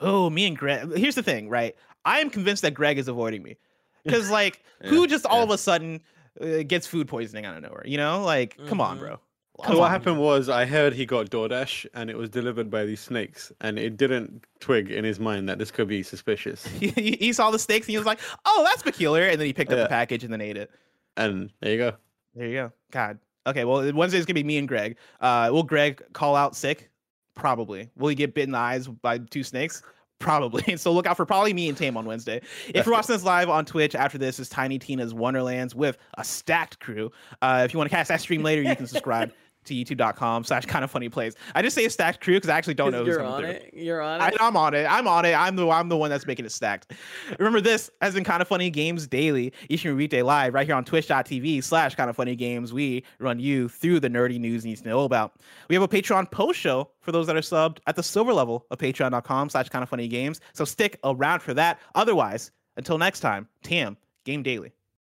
Oh, 0.00 0.30
me 0.30 0.46
and 0.46 0.56
Greg. 0.56 0.96
Here's 0.96 1.14
the 1.16 1.22
thing, 1.22 1.48
right? 1.48 1.74
I 2.04 2.20
am 2.20 2.30
convinced 2.30 2.62
that 2.62 2.74
Greg 2.74 2.98
is 2.98 3.08
avoiding 3.08 3.42
me 3.42 3.56
because, 4.04 4.30
like, 4.40 4.62
who 4.84 5.06
just 5.06 5.26
all 5.26 5.42
of 5.42 5.50
a 5.50 5.58
sudden 5.58 6.00
uh, 6.40 6.62
gets 6.62 6.86
food 6.86 7.08
poisoning 7.08 7.44
out 7.44 7.56
of 7.56 7.62
nowhere? 7.62 7.82
You 7.86 7.96
know, 7.98 8.22
like, 8.22 8.56
come 8.68 8.80
on, 8.80 8.96
Mhm. 8.98 9.00
bro. 9.00 9.20
So 9.66 9.78
what 9.78 9.84
on. 9.86 9.90
happened 9.90 10.18
was 10.18 10.48
I 10.48 10.64
heard 10.64 10.92
he 10.94 11.06
got 11.06 11.26
DoorDash 11.30 11.86
and 11.94 12.08
it 12.10 12.16
was 12.16 12.30
delivered 12.30 12.68
by 12.70 12.84
these 12.84 13.00
snakes 13.00 13.52
and 13.60 13.78
it 13.78 13.96
didn't 13.96 14.44
twig 14.60 14.90
in 14.90 15.04
his 15.04 15.20
mind 15.20 15.48
that 15.48 15.58
this 15.58 15.70
could 15.70 15.86
be 15.86 16.02
suspicious. 16.02 16.66
He, 16.66 16.88
he- 16.96 17.16
he 17.20 17.32
saw 17.32 17.50
the 17.52 17.58
snakes 17.60 17.86
and 17.86 17.90
he 17.92 17.98
was 17.98 18.06
like, 18.06 18.18
"Oh, 18.44 18.64
that's 18.64 18.82
peculiar," 18.82 19.24
and 19.24 19.38
then 19.38 19.46
he 19.46 19.52
picked 19.52 19.70
up 19.70 19.76
Yeah. 19.76 19.82
the 19.84 19.88
package 19.88 20.24
and 20.24 20.32
then 20.32 20.40
ate 20.40 20.56
it. 20.56 20.70
And 21.16 21.50
there 21.60 21.72
you 21.72 21.78
go. 21.78 21.92
There 22.34 22.46
you 22.46 22.54
go. 22.54 22.72
God. 22.90 23.18
Okay. 23.46 23.64
Well, 23.64 23.92
Wednesday's 23.92 24.24
gonna 24.24 24.34
be 24.34 24.44
me 24.44 24.58
and 24.58 24.68
Greg. 24.68 24.96
Uh, 25.20 25.50
will 25.52 25.62
Greg 25.62 26.02
call 26.12 26.36
out 26.36 26.56
sick? 26.56 26.90
Probably. 27.34 27.90
Will 27.96 28.08
he 28.08 28.14
get 28.14 28.34
bit 28.34 28.44
in 28.44 28.52
the 28.52 28.58
eyes 28.58 28.88
by 28.88 29.18
two 29.18 29.42
snakes? 29.42 29.82
Probably. 30.18 30.62
So 30.76 30.92
look 30.92 31.06
out 31.06 31.16
for 31.16 31.26
probably 31.26 31.52
me 31.52 31.68
and 31.68 31.76
Tame 31.76 31.96
on 31.96 32.06
Wednesday. 32.06 32.40
If 32.68 32.86
you're 32.86 32.94
watching 32.94 33.14
this 33.14 33.24
live 33.24 33.48
on 33.48 33.64
Twitch 33.64 33.94
after 33.94 34.18
this 34.18 34.38
is 34.38 34.48
Tiny 34.48 34.78
Tina's 34.78 35.12
Wonderlands 35.12 35.74
with 35.74 35.98
a 36.16 36.24
stacked 36.24 36.78
crew. 36.80 37.10
Uh, 37.40 37.62
if 37.64 37.74
you 37.74 37.78
want 37.78 37.90
to 37.90 37.96
catch 37.96 38.08
that 38.08 38.20
stream 38.20 38.42
later, 38.42 38.62
you 38.62 38.76
can 38.76 38.86
subscribe 38.86 39.32
to 39.64 39.74
youtube.com 39.74 40.44
slash 40.44 40.66
kind 40.66 40.84
of 40.84 40.90
funny 40.90 41.08
plays. 41.08 41.34
I 41.54 41.62
just 41.62 41.74
say 41.74 41.88
stacked 41.88 42.20
crew 42.20 42.34
because 42.34 42.50
I 42.50 42.56
actually 42.56 42.74
don't 42.74 42.92
know 42.92 43.04
who's 43.04 43.16
You're 43.16 43.24
on 43.24 43.40
through. 43.40 43.50
it. 43.50 43.70
You're 43.74 44.00
on 44.00 44.20
I, 44.20 44.28
it. 44.28 44.36
I'm 44.40 44.56
on 44.56 44.74
it. 44.74 44.84
I'm 44.84 45.06
on 45.06 45.24
it. 45.24 45.34
I'm 45.34 45.56
the 45.56 45.68
I'm 45.68 45.88
the 45.88 45.96
one 45.96 46.10
that's 46.10 46.26
making 46.26 46.44
it 46.44 46.52
stacked. 46.52 46.92
Remember, 47.38 47.60
this 47.60 47.90
has 48.00 48.14
been 48.14 48.24
kind 48.24 48.42
of 48.42 48.48
funny 48.48 48.70
games 48.70 49.06
daily, 49.06 49.52
each 49.68 49.84
and 49.84 49.90
every 49.90 50.04
weekday 50.04 50.22
live 50.22 50.54
right 50.54 50.66
here 50.66 50.74
on 50.74 50.84
twitch.tv 50.84 51.62
slash 51.62 51.94
kind 51.94 52.10
of 52.10 52.16
funny 52.16 52.36
games. 52.36 52.72
We 52.72 53.04
run 53.18 53.38
you 53.38 53.68
through 53.68 54.00
the 54.00 54.08
nerdy 54.08 54.38
news 54.38 54.64
you 54.64 54.70
need 54.70 54.78
to 54.78 54.88
know 54.88 55.00
about. 55.04 55.34
We 55.68 55.74
have 55.74 55.82
a 55.82 55.88
Patreon 55.88 56.30
post 56.30 56.58
show 56.58 56.90
for 57.00 57.12
those 57.12 57.26
that 57.26 57.36
are 57.36 57.40
subbed 57.40 57.78
at 57.86 57.96
the 57.96 58.02
silver 58.02 58.32
level 58.32 58.66
of 58.70 58.78
patreon.com 58.78 59.50
slash 59.50 59.68
kind 59.68 59.82
of 59.82 59.88
funny 59.88 60.08
games. 60.08 60.40
So 60.52 60.64
stick 60.64 60.98
around 61.04 61.40
for 61.40 61.54
that. 61.54 61.80
Otherwise, 61.94 62.50
until 62.76 62.98
next 62.98 63.20
time, 63.20 63.48
Tam, 63.62 63.96
game 64.24 64.42
daily. 64.42 64.72